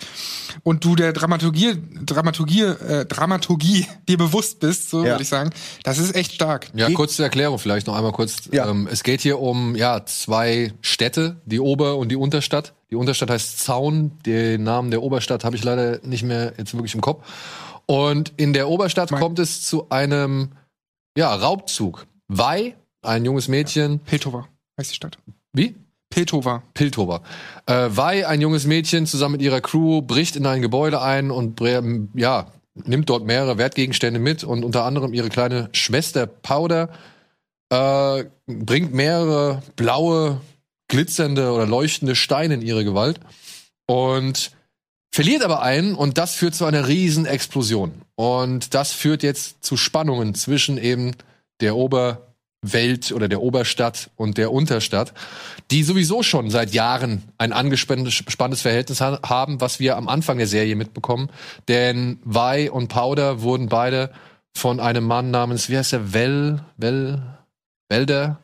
und 0.63 0.83
du 0.83 0.95
der 0.95 1.13
Dramaturgie, 1.13 1.75
Dramaturgie, 2.03 2.61
äh, 2.63 3.05
Dramaturgie 3.05 3.85
dir 4.07 4.17
bewusst 4.17 4.59
bist, 4.59 4.89
so 4.89 4.99
Ja. 5.03 5.11
würde 5.11 5.23
ich 5.23 5.29
sagen. 5.29 5.51
Das 5.83 5.99
ist 5.99 6.15
echt 6.15 6.33
stark. 6.33 6.67
Ja, 6.73 6.89
kurze 6.89 7.21
Erklärung 7.23 7.59
vielleicht 7.59 7.85
noch 7.85 7.95
einmal 7.95 8.11
kurz. 8.11 8.37
Ja. 8.51 8.67
Ähm, 8.69 8.87
es 8.91 9.03
geht 9.03 9.21
hier 9.21 9.39
um 9.39 9.75
ja 9.75 10.03
zwei 10.05 10.73
Städte, 10.95 11.35
die 11.45 11.59
Ober- 11.59 11.97
und 11.97 12.07
die 12.09 12.15
Unterstadt. 12.15 12.73
Die 12.89 12.95
Unterstadt 12.95 13.29
heißt 13.29 13.59
Zaun. 13.59 14.11
Den 14.25 14.63
Namen 14.63 14.91
der 14.91 15.03
Oberstadt 15.03 15.43
habe 15.43 15.57
ich 15.57 15.63
leider 15.63 15.99
nicht 16.03 16.23
mehr 16.23 16.53
jetzt 16.57 16.73
wirklich 16.73 16.95
im 16.95 17.01
Kopf. 17.01 17.21
Und 17.85 18.31
in 18.37 18.53
der 18.53 18.69
Oberstadt 18.69 19.11
Mein- 19.11 19.19
kommt 19.21 19.37
es 19.39 19.61
zu 19.61 19.89
einem 19.89 20.53
ja, 21.17 21.35
Raubzug. 21.35 22.07
Wei, 22.29 22.75
ein 23.01 23.25
junges 23.25 23.49
Mädchen. 23.49 23.99
Piltover 23.99 24.47
heißt 24.79 24.91
die 24.91 24.95
Stadt. 24.95 25.17
Wie? 25.51 25.75
Piltover. 26.09 26.63
Piltover. 26.73 27.21
Äh, 27.65 27.89
Wei, 27.89 28.25
ein 28.25 28.39
junges 28.39 28.65
Mädchen, 28.65 29.05
zusammen 29.05 29.33
mit 29.33 29.41
ihrer 29.41 29.59
Crew, 29.59 30.01
bricht 30.01 30.37
in 30.37 30.45
ein 30.45 30.61
Gebäude 30.61 31.01
ein 31.01 31.29
und 31.29 31.59
ja, 32.15 32.47
nimmt 32.73 33.09
dort 33.09 33.25
mehrere 33.25 33.57
Wertgegenstände 33.57 34.19
mit 34.19 34.45
und 34.45 34.63
unter 34.63 34.85
anderem 34.85 35.13
ihre 35.13 35.27
kleine 35.27 35.67
Schwester 35.73 36.25
Powder 36.25 36.89
äh, 37.69 38.23
bringt 38.47 38.93
mehrere 38.93 39.61
blaue, 39.75 40.39
glitzernde 40.87 41.51
oder 41.51 41.65
leuchtende 41.65 42.15
Steine 42.15 42.55
in 42.55 42.61
ihre 42.61 42.83
Gewalt 42.83 43.19
und 43.87 44.51
verliert 45.11 45.43
aber 45.43 45.61
einen 45.61 45.95
und 45.95 46.17
das 46.17 46.35
führt 46.35 46.55
zu 46.55 46.65
einer 46.65 46.87
riesen 46.87 47.25
Explosion. 47.25 48.01
Und 48.15 48.73
das 48.73 48.91
führt 48.91 49.23
jetzt 49.23 49.63
zu 49.63 49.77
Spannungen 49.77 50.35
zwischen 50.35 50.77
eben 50.77 51.13
der 51.61 51.75
Oberwelt 51.75 53.11
oder 53.13 53.27
der 53.27 53.41
Oberstadt 53.41 54.09
und 54.17 54.37
der 54.37 54.51
Unterstadt, 54.51 55.13
die 55.71 55.83
sowieso 55.83 56.21
schon 56.21 56.49
seit 56.49 56.73
Jahren 56.73 57.23
ein 57.37 57.53
angespanntes 57.53 58.61
Verhältnis 58.61 59.01
ha 59.01 59.19
haben, 59.23 59.61
was 59.61 59.79
wir 59.79 59.95
am 59.95 60.09
Anfang 60.09 60.37
der 60.37 60.47
Serie 60.47 60.75
mitbekommen. 60.75 61.29
Denn 61.67 62.19
Vi 62.25 62.69
und 62.69 62.89
Powder 62.89 63.41
wurden 63.41 63.69
beide 63.69 64.11
von 64.53 64.79
einem 64.79 65.05
Mann 65.05 65.31
namens, 65.31 65.69
wie 65.69 65.77
heißt 65.77 65.93
der, 65.93 66.13
Well, 66.13 66.59
Well, 66.77 67.21
Welder? 67.89 68.39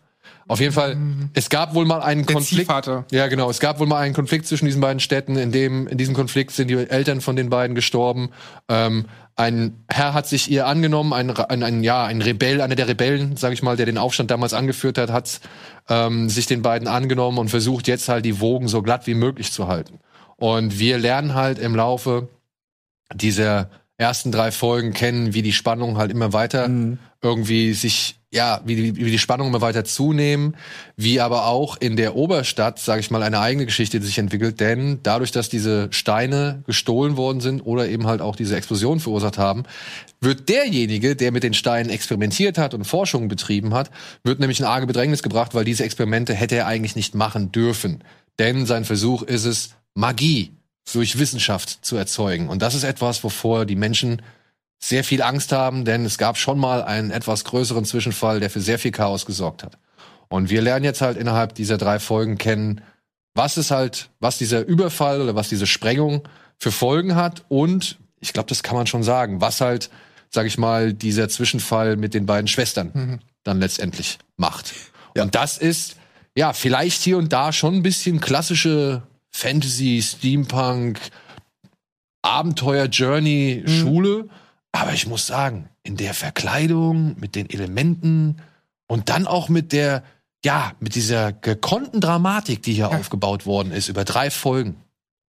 Auf 0.51 0.59
jeden 0.59 0.73
Fall, 0.73 0.97
es 1.33 1.49
gab 1.49 1.75
wohl 1.75 1.85
mal 1.85 2.01
einen 2.01 2.25
Der 2.25 2.35
Konflikt. 2.35 2.63
Ziehvater. 2.63 3.05
Ja, 3.09 3.27
genau. 3.27 3.49
Es 3.49 3.61
gab 3.61 3.79
wohl 3.79 3.87
mal 3.87 3.99
einen 4.01 4.13
Konflikt 4.13 4.45
zwischen 4.47 4.65
diesen 4.65 4.81
beiden 4.81 4.99
Städten. 4.99 5.37
In 5.37 5.53
dem, 5.53 5.87
in 5.87 5.97
diesem 5.97 6.13
Konflikt 6.13 6.51
sind 6.51 6.67
die 6.67 6.75
Eltern 6.75 7.21
von 7.21 7.37
den 7.37 7.49
beiden 7.49 7.73
gestorben. 7.73 8.31
Ähm, 8.67 9.05
ein 9.37 9.85
Herr 9.87 10.13
hat 10.13 10.27
sich 10.27 10.51
ihr 10.51 10.67
angenommen, 10.67 11.13
ein, 11.13 11.29
ein, 11.31 11.63
ein 11.63 11.83
ja, 11.83 12.03
ein 12.03 12.21
Rebell, 12.21 12.59
einer 12.59 12.75
der 12.75 12.89
Rebellen, 12.89 13.37
sag 13.37 13.53
ich 13.53 13.63
mal, 13.63 13.77
der 13.77 13.85
den 13.85 13.97
Aufstand 13.97 14.29
damals 14.29 14.53
angeführt 14.53 14.97
hat, 14.97 15.09
hat 15.09 15.39
ähm, 15.87 16.27
sich 16.27 16.47
den 16.47 16.61
beiden 16.61 16.89
angenommen 16.89 17.37
und 17.37 17.47
versucht 17.47 17.87
jetzt 17.87 18.09
halt 18.09 18.25
die 18.25 18.41
Wogen 18.41 18.67
so 18.67 18.81
glatt 18.81 19.07
wie 19.07 19.13
möglich 19.13 19.53
zu 19.53 19.69
halten. 19.69 19.99
Und 20.35 20.79
wir 20.79 20.97
lernen 20.97 21.33
halt 21.33 21.59
im 21.59 21.77
Laufe 21.77 22.27
dieser 23.13 23.69
ersten 24.01 24.31
drei 24.31 24.51
Folgen 24.51 24.93
kennen, 24.93 25.33
wie 25.33 25.43
die 25.43 25.53
Spannung 25.53 25.97
halt 25.97 26.11
immer 26.11 26.33
weiter 26.33 26.67
irgendwie 27.21 27.73
sich, 27.73 28.15
ja, 28.31 28.61
wie 28.65 28.75
die, 28.75 28.95
wie 28.95 29.11
die 29.11 29.19
Spannung 29.19 29.47
immer 29.47 29.61
weiter 29.61 29.83
zunehmen, 29.83 30.55
wie 30.97 31.19
aber 31.19 31.45
auch 31.45 31.77
in 31.77 31.95
der 31.95 32.15
Oberstadt, 32.15 32.79
sage 32.79 32.99
ich 32.99 33.11
mal, 33.11 33.21
eine 33.21 33.39
eigene 33.39 33.67
Geschichte 33.67 34.01
sich 34.01 34.17
entwickelt, 34.17 34.59
denn 34.59 34.99
dadurch, 35.03 35.31
dass 35.31 35.49
diese 35.49 35.87
Steine 35.91 36.63
gestohlen 36.65 37.15
worden 37.15 37.41
sind 37.41 37.61
oder 37.61 37.87
eben 37.87 38.07
halt 38.07 38.21
auch 38.21 38.35
diese 38.35 38.55
Explosion 38.55 38.99
verursacht 38.99 39.37
haben, 39.37 39.63
wird 40.19 40.49
derjenige, 40.49 41.15
der 41.15 41.31
mit 41.31 41.43
den 41.43 41.53
Steinen 41.53 41.91
experimentiert 41.91 42.57
hat 42.57 42.73
und 42.73 42.85
Forschung 42.85 43.27
betrieben 43.27 43.73
hat, 43.75 43.91
wird 44.23 44.39
nämlich 44.39 44.59
in 44.59 44.65
arge 44.65 44.87
Bedrängnis 44.87 45.21
gebracht, 45.21 45.53
weil 45.53 45.65
diese 45.65 45.83
Experimente 45.83 46.33
hätte 46.33 46.55
er 46.55 46.65
eigentlich 46.65 46.95
nicht 46.95 47.13
machen 47.13 47.51
dürfen. 47.51 48.03
Denn 48.39 48.65
sein 48.65 48.85
Versuch 48.85 49.21
ist 49.21 49.45
es, 49.45 49.75
Magie 49.93 50.51
durch 50.93 51.19
Wissenschaft 51.19 51.85
zu 51.85 51.95
erzeugen. 51.95 52.49
Und 52.49 52.61
das 52.61 52.75
ist 52.75 52.83
etwas, 52.83 53.23
wovor 53.23 53.65
die 53.65 53.75
Menschen 53.75 54.21
sehr 54.79 55.03
viel 55.03 55.21
Angst 55.21 55.51
haben, 55.51 55.85
denn 55.85 56.05
es 56.05 56.17
gab 56.17 56.37
schon 56.37 56.57
mal 56.57 56.83
einen 56.83 57.11
etwas 57.11 57.43
größeren 57.45 57.85
Zwischenfall, 57.85 58.39
der 58.39 58.49
für 58.49 58.61
sehr 58.61 58.79
viel 58.79 58.91
Chaos 58.91 59.25
gesorgt 59.25 59.63
hat. 59.63 59.77
Und 60.27 60.49
wir 60.49 60.61
lernen 60.61 60.85
jetzt 60.85 61.01
halt 61.01 61.17
innerhalb 61.17 61.53
dieser 61.55 61.77
drei 61.77 61.99
Folgen 61.99 62.37
kennen, 62.37 62.81
was 63.35 63.57
es 63.57 63.69
halt, 63.69 64.09
was 64.19 64.37
dieser 64.37 64.65
Überfall 64.65 65.21
oder 65.21 65.35
was 65.35 65.49
diese 65.49 65.67
Sprengung 65.67 66.27
für 66.57 66.71
Folgen 66.71 67.15
hat 67.15 67.43
und 67.47 67.97
ich 68.21 68.33
glaube, 68.33 68.47
das 68.47 68.63
kann 68.63 68.75
man 68.75 68.87
schon 68.87 69.03
sagen, 69.03 69.41
was 69.41 69.61
halt, 69.61 69.89
sag 70.29 70.45
ich 70.45 70.57
mal, 70.57 70.93
dieser 70.93 71.27
Zwischenfall 71.27 71.97
mit 71.97 72.13
den 72.13 72.25
beiden 72.25 72.47
Schwestern 72.47 72.91
mhm. 72.93 73.19
dann 73.43 73.59
letztendlich 73.59 74.19
macht. 74.37 74.73
Ja. 75.15 75.23
Und 75.23 75.35
das 75.35 75.57
ist 75.57 75.95
ja 76.37 76.53
vielleicht 76.53 77.01
hier 77.01 77.17
und 77.17 77.33
da 77.33 77.51
schon 77.51 77.75
ein 77.75 77.83
bisschen 77.83 78.21
klassische 78.21 79.01
Fantasy, 79.31 80.01
Steampunk, 80.01 80.99
Abenteuer, 82.21 82.85
Journey, 82.85 83.63
mhm. 83.65 83.69
Schule. 83.69 84.29
Aber 84.71 84.93
ich 84.93 85.07
muss 85.07 85.27
sagen, 85.27 85.69
in 85.83 85.97
der 85.97 86.13
Verkleidung, 86.13 87.19
mit 87.19 87.35
den 87.35 87.49
Elementen 87.49 88.37
und 88.87 89.09
dann 89.09 89.27
auch 89.27 89.49
mit 89.49 89.71
der, 89.71 90.03
ja, 90.45 90.73
mit 90.79 90.95
dieser 90.95 91.33
gekonnten 91.33 92.01
Dramatik, 92.01 92.61
die 92.63 92.73
hier 92.73 92.89
ja. 92.91 92.97
aufgebaut 92.97 93.45
worden 93.45 93.71
ist, 93.71 93.89
über 93.89 94.05
drei 94.05 94.29
Folgen. 94.29 94.77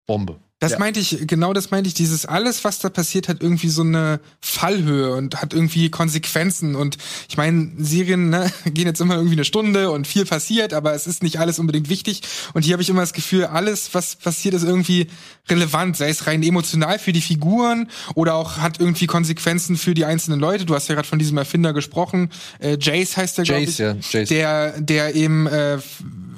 Bombe. 0.06 0.39
Das 0.62 0.74
ja. 0.74 0.78
meinte 0.78 0.99
ich, 0.99 1.26
genau 1.26 1.53
das 1.53 1.72
meinte 1.72 1.88
ich, 1.88 1.95
dieses 1.95 2.28
alles, 2.28 2.64
was 2.64 2.78
da 2.78 2.89
passiert, 2.89 3.28
hat 3.28 3.41
irgendwie 3.41 3.70
so 3.70 3.82
eine 3.82 4.20
Fallhöhe 4.41 5.16
und 5.16 5.41
hat 5.41 5.53
irgendwie 5.53 5.89
Konsequenzen. 5.89 6.76
Und 6.76 6.99
ich 7.28 7.36
meine, 7.36 7.72
Serien 7.80 8.30
ne, 8.30 8.53
gehen 8.66 8.86
jetzt 8.86 9.01
immer 9.01 9.16
irgendwie 9.16 9.34
eine 9.34 9.43
Stunde 9.43 9.89
und 9.89 10.05
viel 10.05 10.24
passiert, 10.24 10.76
aber 10.76 10.93
es 10.93 11.07
ist 11.07 11.24
nicht 11.24 11.39
alles 11.39 11.57
unbedingt 11.57 11.89
wichtig. 11.89 12.22
Und 12.53 12.62
hier 12.62 12.74
habe 12.74 12.84
ich 12.84 12.89
immer 12.89 13.01
das 13.01 13.14
Gefühl, 13.14 13.45
alles, 13.45 13.95
was 13.95 14.16
passiert, 14.18 14.53
ist 14.53 14.64
irgendwie 14.64 15.07
relevant, 15.49 15.97
sei 15.97 16.09
es 16.09 16.28
rein 16.28 16.43
emotional 16.43 16.99
für 16.99 17.12
die 17.12 17.22
Figuren 17.22 17.89
oder 18.14 18.36
auch 18.36 18.57
hat 18.57 18.80
irgendwie 18.80 19.07
Konsequenzen 19.07 19.78
für 19.78 19.95
die 19.95 20.05
einzelnen 20.05 20.39
Leute. 20.39 20.66
Du 20.66 20.76
hast 20.76 20.88
ja 20.88 20.93
gerade 20.93 21.07
von 21.07 21.18
diesem 21.18 21.39
Erfinder 21.39 21.74
gesprochen. 21.74 22.30
Äh, 22.59 22.78
Jace 22.80 23.18
heißt 23.18 23.39
der, 23.39 23.45
glaube 23.45 23.64
ich. 23.64 23.80
Ja, 23.80 23.95
Jace. 24.12 24.30
Der, 24.30 24.80
der 24.80 25.16
eben 25.16 25.47
äh, 25.47 25.80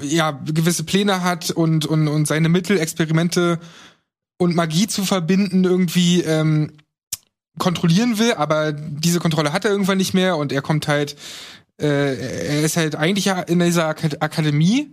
ja 0.01 0.31
gewisse 0.45 0.85
Pläne 0.85 1.23
hat 1.23 1.51
und, 1.51 1.85
und, 1.85 2.07
und 2.07 2.25
seine 2.25 2.47
Mittel, 2.47 2.79
Experimente 2.79 3.59
und 4.37 4.55
Magie 4.55 4.87
zu 4.87 5.05
verbinden 5.05 5.63
irgendwie 5.63 6.21
ähm, 6.21 6.71
kontrollieren 7.59 8.17
will, 8.17 8.33
aber 8.33 8.71
diese 8.71 9.19
Kontrolle 9.19 9.53
hat 9.53 9.65
er 9.65 9.71
irgendwann 9.71 9.97
nicht 9.97 10.13
mehr 10.13 10.37
und 10.37 10.51
er 10.51 10.61
kommt 10.61 10.87
halt, 10.87 11.15
äh, 11.79 12.57
er 12.57 12.63
ist 12.63 12.77
halt 12.77 12.95
eigentlich 12.95 13.27
in 13.47 13.59
dieser 13.59 13.87
Akademie 13.87 14.91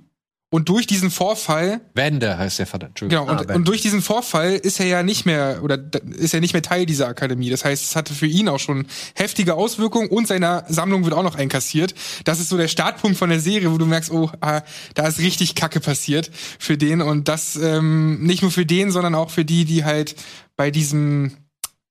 und 0.52 0.68
durch 0.68 0.88
diesen 0.88 1.12
Vorfall. 1.12 1.80
Wende 1.94 2.36
heißt 2.36 2.58
der 2.58 2.66
Vater. 2.66 2.90
Genau, 2.94 3.22
und, 3.22 3.48
ah, 3.48 3.54
und, 3.54 3.68
durch 3.68 3.82
diesen 3.82 4.02
Vorfall 4.02 4.54
ist 4.54 4.80
er 4.80 4.86
ja 4.86 5.04
nicht 5.04 5.24
mehr, 5.24 5.60
oder 5.62 5.78
ist 6.16 6.34
er 6.34 6.40
nicht 6.40 6.54
mehr 6.54 6.62
Teil 6.62 6.86
dieser 6.86 7.06
Akademie. 7.06 7.50
Das 7.50 7.64
heißt, 7.64 7.84
es 7.84 7.94
hatte 7.94 8.14
für 8.14 8.26
ihn 8.26 8.48
auch 8.48 8.58
schon 8.58 8.86
heftige 9.14 9.54
Auswirkungen 9.54 10.08
und 10.08 10.26
seine 10.26 10.64
Sammlung 10.68 11.04
wird 11.04 11.14
auch 11.14 11.22
noch 11.22 11.36
einkassiert. 11.36 11.94
Das 12.24 12.40
ist 12.40 12.48
so 12.48 12.56
der 12.56 12.66
Startpunkt 12.66 13.16
von 13.16 13.30
der 13.30 13.38
Serie, 13.38 13.70
wo 13.70 13.78
du 13.78 13.86
merkst, 13.86 14.10
oh, 14.10 14.28
ah, 14.40 14.62
da 14.94 15.06
ist 15.06 15.20
richtig 15.20 15.54
Kacke 15.54 15.78
passiert 15.78 16.30
für 16.58 16.76
den. 16.76 17.00
Und 17.00 17.28
das 17.28 17.54
ähm, 17.54 18.20
nicht 18.20 18.42
nur 18.42 18.50
für 18.50 18.66
den, 18.66 18.90
sondern 18.90 19.14
auch 19.14 19.30
für 19.30 19.44
die, 19.44 19.64
die 19.64 19.84
halt 19.84 20.16
bei 20.56 20.72
diesem 20.72 21.36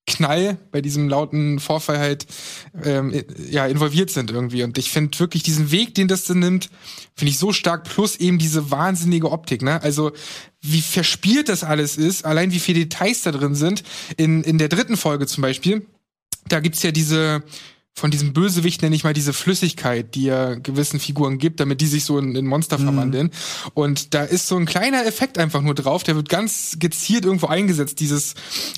Knall, 0.10 0.58
bei 0.72 0.82
diesem 0.82 1.08
lauten 1.08 1.60
Vorfall 1.60 2.00
halt 2.00 2.26
ähm, 2.84 3.24
ja 3.50 3.66
involviert 3.68 4.10
sind 4.10 4.32
irgendwie. 4.32 4.64
Und 4.64 4.78
ich 4.78 4.90
finde 4.92 5.18
wirklich 5.20 5.44
diesen 5.44 5.72
Weg, 5.72 5.96
den 5.96 6.08
das 6.08 6.26
dann 6.26 6.40
nimmt, 6.40 6.70
finde 7.16 7.32
ich 7.32 7.40
so 7.40 7.54
stark. 7.54 7.86
Plus 7.86 8.16
eben 8.18 8.38
diese 8.38 8.72
wahnsinnige 8.72 9.32
Optik. 9.32 9.62
Ne? 9.62 9.82
Also 9.82 10.12
wie 10.62 10.82
verspielt 10.82 11.48
das 11.48 11.64
alles 11.64 11.98
ist, 11.98 12.26
allein 12.26 12.52
wie 12.52 12.60
viele 12.60 12.80
Details 12.80 13.22
da 13.22 13.32
drin 13.32 13.56
sind. 13.56 13.84
In 14.18 14.44
in 14.44 14.58
der 14.58 14.68
dritten 14.68 14.98
Folge 14.98 15.28
zum 15.28 15.42
Beispiel, 15.42 15.86
da 16.48 16.60
gibt's 16.60 16.84
ja 16.84 16.92
diese 16.92 17.44
von 18.00 18.12
diesem 18.12 18.34
Bösewicht 18.34 18.82
nenne 18.82 18.96
ich 18.96 19.04
mal 19.04 19.14
diese 19.14 19.34
Flüssigkeit, 19.34 20.16
die 20.16 20.30
er 20.30 20.60
gewissen 20.60 21.00
Figuren 21.00 21.38
gibt, 21.38 21.60
damit 21.60 21.82
die 21.82 21.88
sich 21.88 22.06
so 22.06 22.18
in, 22.18 22.36
in 22.36 22.46
Monster 22.46 22.78
mhm. 22.78 22.84
verwandeln. 22.84 23.32
Und 23.74 24.14
da 24.14 24.24
ist 24.24 24.48
so 24.48 24.56
ein 24.56 24.66
kleiner 24.66 25.06
Effekt 25.06 25.38
einfach 25.38 25.62
nur 25.62 25.76
drauf, 25.76 26.04
der 26.04 26.16
wird 26.16 26.30
ganz 26.30 26.78
gezielt 26.80 27.26
irgendwo 27.26 27.48
eingesetzt. 27.48 28.00
Dieses, 28.00 28.36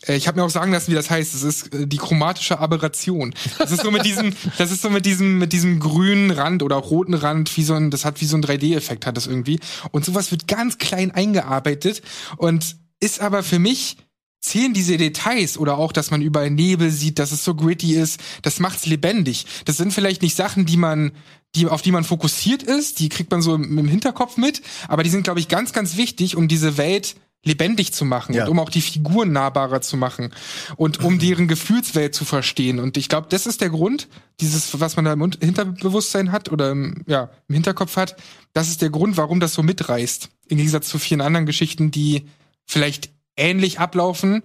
äh, 0.08 0.16
ich 0.16 0.28
habe 0.28 0.40
mir 0.40 0.46
auch 0.46 0.50
sagen 0.50 0.72
lassen, 0.72 0.92
wie 0.92 0.96
das 0.96 1.10
heißt. 1.10 1.36
Das 1.36 1.44
ist 1.44 1.74
äh, 1.74 1.86
die 1.88 1.98
chromatische 1.98 2.60
Aberration. 2.60 3.34
Das 3.60 3.72
ist 3.72 3.84
so 3.84 3.92
mit 3.92 4.06
diesem, 4.06 4.34
das 4.58 4.72
ist 4.72 4.82
so 4.82 4.90
mit 4.90 5.06
diesem, 5.06 5.38
mit 5.38 5.54
diesem 5.54 5.80
grünen 5.80 6.32
Rand 6.32 6.64
oder 6.64 6.78
roten 6.78 7.14
Rand, 7.14 7.56
wie 7.58 7.64
so 7.64 7.76
ein, 7.76 7.92
das 7.92 8.06
hat 8.06 8.22
wie 8.22 8.26
so 8.26 8.38
ein 8.38 8.44
3D-Effekt 8.44 9.06
hat 9.06 9.18
das 9.18 9.28
irgendwie. 9.28 9.60
Und 9.92 10.04
sowas 10.04 10.32
wird 10.32 10.48
ganz 10.48 10.80
klein 10.80 11.12
eingearbeitet 11.12 12.02
und 12.38 12.76
ist 13.00 13.22
aber 13.22 13.44
für 13.44 13.60
mich 13.60 13.98
zählen 14.42 14.74
diese 14.74 14.98
Details 14.98 15.58
oder 15.58 15.78
auch, 15.78 15.92
dass 15.92 16.12
man 16.12 16.22
überall 16.22 16.50
Nebel 16.50 16.90
sieht, 16.90 17.20
dass 17.20 17.32
es 17.32 17.46
so 17.46 17.56
gritty 17.56 17.94
ist, 17.94 18.20
das 18.42 18.60
macht's 18.60 18.88
lebendig. 18.88 19.46
Das 19.66 19.78
sind 19.78 19.94
vielleicht 19.94 20.22
nicht 20.24 20.36
Sachen, 20.36 20.66
die 20.66 20.78
man, 20.78 21.12
die, 21.56 21.68
auf 21.68 21.82
die 21.82 21.92
man 21.92 22.04
fokussiert 22.04 22.64
ist, 22.64 23.00
die 23.00 23.10
kriegt 23.10 23.32
man 23.32 23.42
so 23.42 23.56
im, 23.56 23.78
im 23.78 23.88
Hinterkopf 23.88 24.38
mit, 24.38 24.62
aber 24.88 25.04
die 25.04 25.10
sind, 25.10 25.24
glaube 25.24 25.40
ich, 25.40 25.48
ganz, 25.48 25.74
ganz 25.74 25.96
wichtig, 25.96 26.36
um 26.36 26.48
diese 26.48 26.78
Welt 26.78 27.16
lebendig 27.44 27.92
zu 27.92 28.06
machen 28.06 28.36
ja. 28.36 28.44
und 28.44 28.52
um 28.52 28.60
auch 28.60 28.70
die 28.70 28.82
Figuren 28.82 29.32
nahbarer 29.32 29.82
zu 29.82 29.98
machen 29.98 30.32
und 30.76 31.04
um 31.04 31.20
deren 31.20 31.48
Gefühlswelt 31.48 32.14
zu 32.16 32.26
verstehen. 32.26 32.80
Und 32.80 32.98
ich 32.98 33.10
glaube, 33.10 33.28
das 33.30 33.46
ist 33.46 33.62
der 33.62 33.70
Grund, 33.70 34.08
dieses, 34.40 34.80
was 34.80 34.96
man 34.96 35.06
da 35.06 35.14
im 35.14 35.32
Hinterbewusstsein 35.40 36.32
hat 36.32 36.52
oder 36.52 36.72
im, 36.72 37.04
ja, 37.08 37.30
im 37.48 37.56
Hinterkopf 37.56 37.96
hat, 37.96 38.16
das 38.54 38.70
ist 38.70 38.82
der 38.82 38.90
Grund, 38.90 39.18
warum 39.18 39.40
das 39.40 39.54
so 39.54 39.64
mitreißt. 39.64 40.30
Im 40.48 40.58
Gegensatz 40.58 40.90
zu 40.90 41.00
vielen 41.00 41.22
anderen 41.22 41.46
Geschichten, 41.46 41.92
die 41.92 42.28
vielleicht 42.66 43.12
ähnlich 43.42 43.80
ablaufen, 43.80 44.44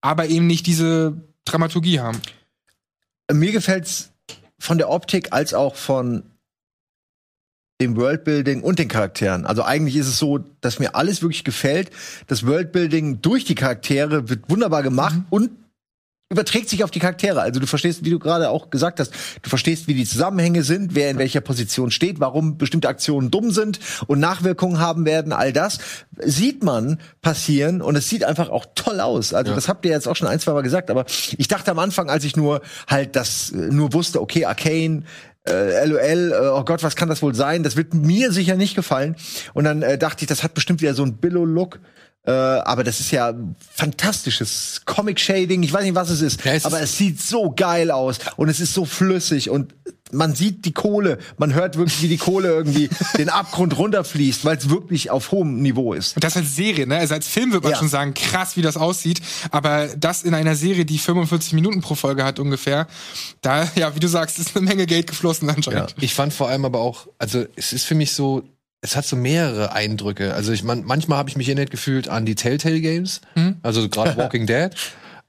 aber 0.00 0.26
eben 0.28 0.46
nicht 0.46 0.66
diese 0.66 1.24
Dramaturgie 1.44 2.00
haben. 2.00 2.20
Mir 3.32 3.52
gefällt's 3.52 4.12
von 4.58 4.78
der 4.78 4.90
Optik 4.90 5.32
als 5.32 5.54
auch 5.54 5.74
von 5.74 6.24
dem 7.80 7.96
Worldbuilding 7.96 8.62
und 8.62 8.78
den 8.78 8.88
Charakteren. 8.88 9.46
Also 9.46 9.62
eigentlich 9.62 9.96
ist 9.96 10.06
es 10.06 10.18
so, 10.18 10.38
dass 10.60 10.78
mir 10.78 10.94
alles 10.94 11.22
wirklich 11.22 11.42
gefällt. 11.42 11.90
Das 12.28 12.46
Worldbuilding 12.46 13.20
durch 13.20 13.44
die 13.44 13.56
Charaktere 13.56 14.28
wird 14.28 14.48
wunderbar 14.48 14.82
gemacht 14.82 15.16
mhm. 15.16 15.26
und 15.30 15.50
überträgt 16.30 16.68
sich 16.68 16.82
auf 16.82 16.90
die 16.90 16.98
Charaktere. 16.98 17.40
Also 17.42 17.60
du 17.60 17.66
verstehst, 17.66 18.04
wie 18.04 18.10
du 18.10 18.18
gerade 18.18 18.48
auch 18.48 18.70
gesagt 18.70 18.98
hast, 18.98 19.12
du 19.42 19.48
verstehst, 19.48 19.86
wie 19.88 19.94
die 19.94 20.06
Zusammenhänge 20.06 20.62
sind, 20.62 20.94
wer 20.94 21.10
in 21.10 21.18
welcher 21.18 21.40
Position 21.40 21.90
steht, 21.90 22.18
warum 22.18 22.56
bestimmte 22.56 22.88
Aktionen 22.88 23.30
dumm 23.30 23.50
sind 23.50 23.78
und 24.06 24.20
Nachwirkungen 24.20 24.80
haben 24.80 25.04
werden, 25.04 25.32
all 25.32 25.52
das 25.52 25.78
sieht 26.18 26.64
man 26.64 26.98
passieren 27.20 27.82
und 27.82 27.96
es 27.96 28.08
sieht 28.08 28.24
einfach 28.24 28.48
auch 28.48 28.66
toll 28.74 29.00
aus. 29.00 29.34
Also 29.34 29.50
ja. 29.50 29.54
das 29.54 29.68
habt 29.68 29.84
ihr 29.84 29.92
jetzt 29.92 30.08
auch 30.08 30.16
schon 30.16 30.28
ein, 30.28 30.40
zwei 30.40 30.52
Mal 30.52 30.62
gesagt, 30.62 30.90
aber 30.90 31.04
ich 31.36 31.48
dachte 31.48 31.70
am 31.70 31.78
Anfang, 31.78 32.08
als 32.08 32.24
ich 32.24 32.36
nur 32.36 32.62
halt 32.88 33.16
das 33.16 33.50
äh, 33.50 33.56
nur 33.56 33.92
wusste, 33.92 34.20
okay, 34.20 34.46
Arcane, 34.46 35.04
äh, 35.46 35.86
LOL, 35.86 36.32
äh, 36.32 36.48
oh 36.48 36.64
Gott, 36.64 36.82
was 36.82 36.96
kann 36.96 37.08
das 37.08 37.22
wohl 37.22 37.34
sein? 37.34 37.62
Das 37.62 37.76
wird 37.76 37.92
mir 37.92 38.32
sicher 38.32 38.56
nicht 38.56 38.74
gefallen. 38.74 39.16
Und 39.52 39.64
dann 39.64 39.82
äh, 39.82 39.98
dachte 39.98 40.24
ich, 40.24 40.28
das 40.28 40.42
hat 40.42 40.54
bestimmt 40.54 40.80
wieder 40.80 40.94
so 40.94 41.04
ein 41.04 41.18
Billo-Look. 41.18 41.80
Äh, 42.26 42.30
aber 42.30 42.84
das 42.84 43.00
ist 43.00 43.10
ja 43.10 43.34
fantastisches 43.74 44.82
Comic-Shading. 44.86 45.62
Ich 45.62 45.72
weiß 45.72 45.84
nicht, 45.84 45.94
was 45.94 46.08
es 46.08 46.22
ist, 46.22 46.44
ja, 46.44 46.52
es 46.52 46.64
aber 46.64 46.78
ist 46.80 46.90
es 46.90 46.98
sieht 46.98 47.20
so 47.20 47.52
geil 47.54 47.90
aus 47.90 48.18
und 48.36 48.48
es 48.48 48.60
ist 48.60 48.72
so 48.72 48.86
flüssig 48.86 49.50
und 49.50 49.74
man 50.14 50.34
sieht 50.34 50.64
die 50.64 50.72
Kohle, 50.72 51.18
man 51.38 51.54
hört 51.54 51.76
wirklich, 51.76 52.00
wie 52.02 52.08
die 52.08 52.16
Kohle 52.16 52.48
irgendwie 52.48 52.88
den 53.18 53.28
Abgrund 53.28 53.76
runterfließt, 53.76 54.44
weil 54.44 54.56
es 54.56 54.70
wirklich 54.70 55.10
auf 55.10 55.32
hohem 55.32 55.60
Niveau 55.60 55.92
ist. 55.92 56.16
Und 56.16 56.24
das 56.24 56.36
als 56.36 56.56
Serie, 56.56 56.86
ne? 56.86 56.98
Also 56.98 57.14
als 57.14 57.26
Film 57.26 57.52
würde 57.52 57.64
man 57.64 57.72
ja. 57.72 57.78
schon 57.78 57.88
sagen, 57.88 58.14
krass, 58.14 58.56
wie 58.56 58.62
das 58.62 58.76
aussieht. 58.76 59.20
Aber 59.50 59.88
das 59.96 60.22
in 60.22 60.34
einer 60.34 60.56
Serie, 60.56 60.84
die 60.84 60.98
45 60.98 61.52
Minuten 61.52 61.80
pro 61.80 61.94
Folge 61.94 62.24
hat 62.24 62.38
ungefähr, 62.38 62.86
da, 63.42 63.68
ja, 63.74 63.94
wie 63.94 64.00
du 64.00 64.08
sagst, 64.08 64.38
ist 64.38 64.56
eine 64.56 64.64
Menge 64.64 64.86
Geld 64.86 65.08
geflossen 65.08 65.50
anscheinend. 65.50 65.90
Ja. 65.90 65.96
Ich 66.02 66.14
fand 66.14 66.32
vor 66.32 66.48
allem 66.48 66.64
aber 66.64 66.80
auch, 66.80 67.08
also 67.18 67.44
es 67.56 67.72
ist 67.72 67.84
für 67.84 67.94
mich 67.94 68.12
so, 68.12 68.44
es 68.84 68.96
hat 68.96 69.06
so 69.06 69.16
mehrere 69.16 69.72
Eindrücke. 69.72 70.34
Also 70.34 70.52
ich 70.52 70.62
man, 70.62 70.84
manchmal 70.84 71.16
habe 71.16 71.30
ich 71.30 71.36
mich 71.36 71.48
erinnert 71.48 71.70
gefühlt 71.70 72.06
an 72.08 72.26
die 72.26 72.34
Telltale 72.34 72.82
Games, 72.82 73.22
hm? 73.32 73.56
also 73.62 73.88
gerade 73.88 74.16
Walking 74.18 74.46
Dead. 74.46 74.72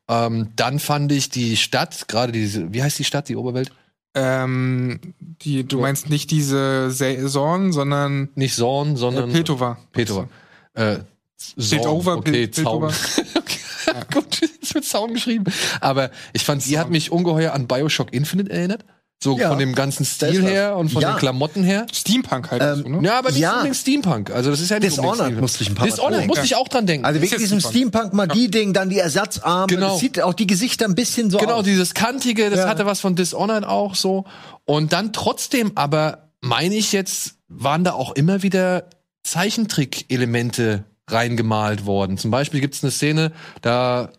Ähm, 0.10 0.50
dann 0.58 0.80
fand 0.80 1.12
ich 1.14 1.30
die 1.30 1.56
Stadt, 1.56 2.10
gerade 2.10 2.34
diese, 2.34 2.74
wie 2.74 2.84
heißt 2.84 3.00
die 3.00 3.06
Stadt, 3.06 3.30
die 3.30 3.38
Oberwelt? 3.38 3.72
Ähm, 4.14 5.00
die, 5.20 5.66
du 5.66 5.80
meinst 5.80 6.10
nicht 6.10 6.32
diese 6.32 6.94
Zorn, 7.28 7.72
sondern 7.72 8.30
nicht 8.36 8.56
Zorn, 8.56 8.98
sondern 8.98 9.30
äh, 9.30 9.34
Petova. 9.34 9.78
Petova. 9.94 10.28
Äh, 10.74 10.98
Zorn, 11.38 12.08
okay, 12.08 12.52
Zaun. 12.52 12.84
okay. 13.36 13.60
Ja. 13.88 14.04
Gut, 14.14 14.42
es 14.62 14.74
wird 14.74 14.84
Zaun 14.84 15.14
geschrieben. 15.14 15.46
Aber 15.80 16.12
ich 16.34 16.44
fand, 16.44 16.66
die 16.66 16.78
hat 16.78 16.90
mich 16.90 17.12
ungeheuer 17.12 17.54
an 17.54 17.68
Bioshock 17.68 18.14
Infinite 18.14 18.52
erinnert. 18.52 18.84
So 19.24 19.38
ja. 19.40 19.50
von 19.50 19.58
dem 19.58 19.74
ganzen 19.74 20.06
Stil 20.06 20.44
her 20.44 20.76
und 20.76 20.90
von 20.90 21.02
ja. 21.02 21.14
den 21.14 21.20
Klamotten 21.20 21.64
her. 21.64 21.88
Steampunk 21.92 22.52
halt. 22.52 22.62
Ähm, 22.62 22.84
so, 22.84 22.90
ne? 22.90 23.08
Ja, 23.08 23.18
aber 23.18 23.32
nicht 23.32 23.40
ja. 23.40 23.54
unbedingt 23.54 23.78
Steampunk. 23.78 24.30
Also 24.30 24.52
das 24.52 24.60
ist 24.60 24.70
ja 24.70 24.78
nicht 24.78 24.92
Dishonored 24.92 25.40
musste 25.40 25.64
ich 25.64 25.70
ein 25.70 25.76
paar 25.76 25.88
Dishonored 25.88 26.20
Mal 26.20 26.28
musste 26.28 26.46
ich 26.46 26.56
auch 26.56 26.68
dran 26.68 26.86
denken. 26.86 27.06
Also 27.06 27.22
wegen 27.22 27.38
diesem 27.38 27.60
Steampunk-Magie-Ding, 27.60 28.74
dann 28.74 28.90
die 28.90 29.00
Ersatzarme. 29.00 29.68
Genau. 29.68 29.92
Das 29.92 30.00
sieht 30.00 30.22
auch 30.22 30.34
die 30.34 30.46
Gesichter 30.46 30.86
ein 30.86 30.96
bisschen 30.96 31.32
so 31.32 31.38
Genau, 31.38 31.56
aus. 31.56 31.64
dieses 31.64 31.94
kantige, 31.94 32.50
das 32.50 32.68
hatte 32.68 32.86
was 32.86 33.00
von 33.00 33.16
Dishonored 33.16 33.64
auch 33.64 33.96
so. 33.96 34.26
Und 34.66 34.94
dann 34.94 35.14
trotzdem 35.14 35.72
aber, 35.76 36.30
meine 36.42 36.76
ich 36.76 36.92
jetzt, 36.92 37.36
waren 37.48 37.84
da 37.84 37.94
auch 37.94 38.12
immer 38.12 38.44
wieder 38.44 38.90
Zeichentrick-Elemente 39.24 40.84
reingemalt 41.10 41.86
worden. 41.86 42.18
Zum 42.18 42.32
Beispiel 42.32 42.62
gibt 42.62 42.76
es 42.76 42.84
eine 42.84 42.92
Szene, 42.92 43.32
da 43.62 44.10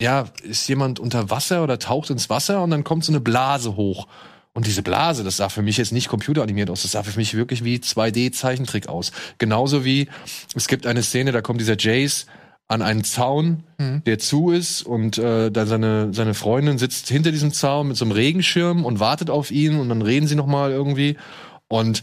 ja, 0.00 0.26
ist 0.42 0.68
jemand 0.68 0.98
unter 0.98 1.30
Wasser 1.30 1.62
oder 1.62 1.78
taucht 1.78 2.10
ins 2.10 2.30
Wasser 2.30 2.62
und 2.62 2.70
dann 2.70 2.84
kommt 2.84 3.04
so 3.04 3.12
eine 3.12 3.20
Blase 3.20 3.76
hoch. 3.76 4.08
Und 4.52 4.66
diese 4.66 4.82
Blase, 4.82 5.22
das 5.22 5.36
sah 5.36 5.48
für 5.48 5.62
mich 5.62 5.76
jetzt 5.76 5.92
nicht 5.92 6.08
computeranimiert 6.08 6.70
aus, 6.70 6.82
das 6.82 6.92
sah 6.92 7.04
für 7.04 7.16
mich 7.16 7.34
wirklich 7.34 7.62
wie 7.62 7.76
2D-Zeichentrick 7.76 8.88
aus. 8.88 9.12
Genauso 9.38 9.84
wie 9.84 10.08
es 10.56 10.66
gibt 10.66 10.86
eine 10.86 11.02
Szene, 11.02 11.30
da 11.30 11.40
kommt 11.40 11.60
dieser 11.60 11.78
Jace 11.78 12.26
an 12.66 12.82
einen 12.82 13.04
Zaun, 13.04 13.64
mhm. 13.78 14.02
der 14.04 14.18
zu 14.18 14.50
ist 14.50 14.82
und 14.82 15.18
äh, 15.18 15.50
da 15.50 15.66
seine 15.66 16.14
seine 16.14 16.34
Freundin 16.34 16.78
sitzt 16.78 17.08
hinter 17.08 17.30
diesem 17.30 17.52
Zaun 17.52 17.88
mit 17.88 17.96
so 17.96 18.04
einem 18.04 18.12
Regenschirm 18.12 18.84
und 18.84 19.00
wartet 19.00 19.28
auf 19.28 19.50
ihn 19.50 19.78
und 19.78 19.88
dann 19.88 20.02
reden 20.02 20.26
sie 20.26 20.36
noch 20.36 20.46
mal 20.46 20.70
irgendwie 20.70 21.16
und 21.68 22.02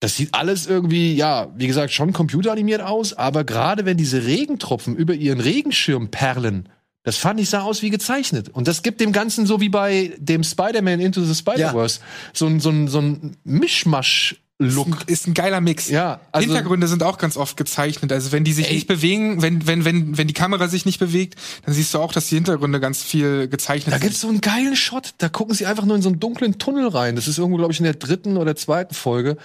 das 0.00 0.16
sieht 0.16 0.30
alles 0.32 0.66
irgendwie, 0.66 1.14
ja, 1.14 1.48
wie 1.54 1.66
gesagt, 1.66 1.92
schon 1.92 2.14
computeranimiert 2.14 2.80
aus, 2.80 3.12
aber 3.12 3.44
gerade 3.44 3.84
wenn 3.84 3.98
diese 3.98 4.24
Regentropfen 4.24 4.96
über 4.96 5.12
ihren 5.12 5.40
Regenschirm 5.40 6.10
perlen, 6.10 6.70
das 7.02 7.16
fand 7.16 7.40
ich 7.40 7.48
sah 7.48 7.62
aus 7.62 7.82
wie 7.82 7.90
gezeichnet. 7.90 8.50
Und 8.50 8.68
das 8.68 8.82
gibt 8.82 9.00
dem 9.00 9.12
Ganzen 9.12 9.46
so 9.46 9.60
wie 9.60 9.70
bei 9.70 10.12
dem 10.18 10.44
Spider-Man 10.44 11.00
Into 11.00 11.22
the 11.22 11.34
Spider-Verse 11.34 12.00
ja. 12.00 12.06
so 12.34 12.46
ein, 12.46 12.60
so 12.60 12.70
ein, 12.70 12.88
so 12.88 13.00
ein 13.00 13.36
Mischmasch. 13.44 14.36
Look. 14.62 15.08
Ist 15.08 15.26
ein, 15.26 15.32
geiler 15.32 15.62
Mix. 15.62 15.88
Ja, 15.88 16.20
also 16.32 16.44
Hintergründe 16.44 16.86
sind 16.86 17.02
auch 17.02 17.16
ganz 17.16 17.38
oft 17.38 17.56
gezeichnet. 17.56 18.12
Also 18.12 18.30
wenn 18.30 18.44
die 18.44 18.52
sich 18.52 18.66
ey. 18.66 18.74
nicht 18.74 18.86
bewegen, 18.86 19.40
wenn, 19.40 19.66
wenn, 19.66 19.86
wenn, 19.86 20.18
wenn 20.18 20.28
die 20.28 20.34
Kamera 20.34 20.68
sich 20.68 20.84
nicht 20.84 20.98
bewegt, 20.98 21.36
dann 21.64 21.72
siehst 21.72 21.94
du 21.94 21.98
auch, 21.98 22.12
dass 22.12 22.28
die 22.28 22.34
Hintergründe 22.34 22.78
ganz 22.78 23.02
viel 23.02 23.48
gezeichnet 23.48 23.86
da 23.86 23.92
sind. 23.92 24.02
Da 24.02 24.06
gibt's 24.06 24.20
so 24.20 24.28
einen 24.28 24.42
geilen 24.42 24.76
Shot. 24.76 25.14
Da 25.16 25.30
gucken 25.30 25.54
sie 25.54 25.64
einfach 25.64 25.86
nur 25.86 25.96
in 25.96 26.02
so 26.02 26.10
einen 26.10 26.20
dunklen 26.20 26.58
Tunnel 26.58 26.88
rein. 26.88 27.16
Das 27.16 27.26
ist 27.26 27.38
irgendwo, 27.38 27.56
glaube 27.56 27.72
ich, 27.72 27.80
in 27.80 27.84
der 27.84 27.94
dritten 27.94 28.36
oder 28.36 28.54
zweiten 28.54 28.94
Folge. 28.94 29.38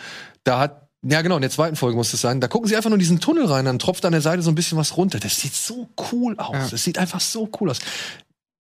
Da 0.43 0.60
hat 0.60 0.84
ja, 1.08 1.22
genau, 1.22 1.36
in 1.36 1.41
der 1.41 1.51
zweiten 1.51 1.76
Folge 1.76 1.95
muss 1.95 2.14
es 2.14 2.22
sein. 2.22 2.41
Da 2.41 2.47
gucken 2.47 2.68
sie 2.68 2.76
einfach 2.76 2.89
nur 2.89 2.95
in 2.95 2.99
diesen 2.99 3.20
Tunnel 3.20 3.45
rein, 3.45 3.66
dann 3.66 3.78
tropft 3.78 4.06
an 4.06 4.12
der 4.12 4.22
Seite 4.22 4.41
so 4.41 4.49
ein 4.49 4.56
bisschen 4.56 4.78
was 4.78 4.97
runter. 4.97 5.20
Das 5.20 5.39
sieht 5.39 5.53
so 5.53 5.88
cool 6.12 6.36
aus. 6.38 6.53
Ja. 6.53 6.68
Das 6.70 6.84
sieht 6.84 6.97
einfach 6.97 7.22
so 7.22 7.49
cool 7.60 7.70
aus. 7.70 7.78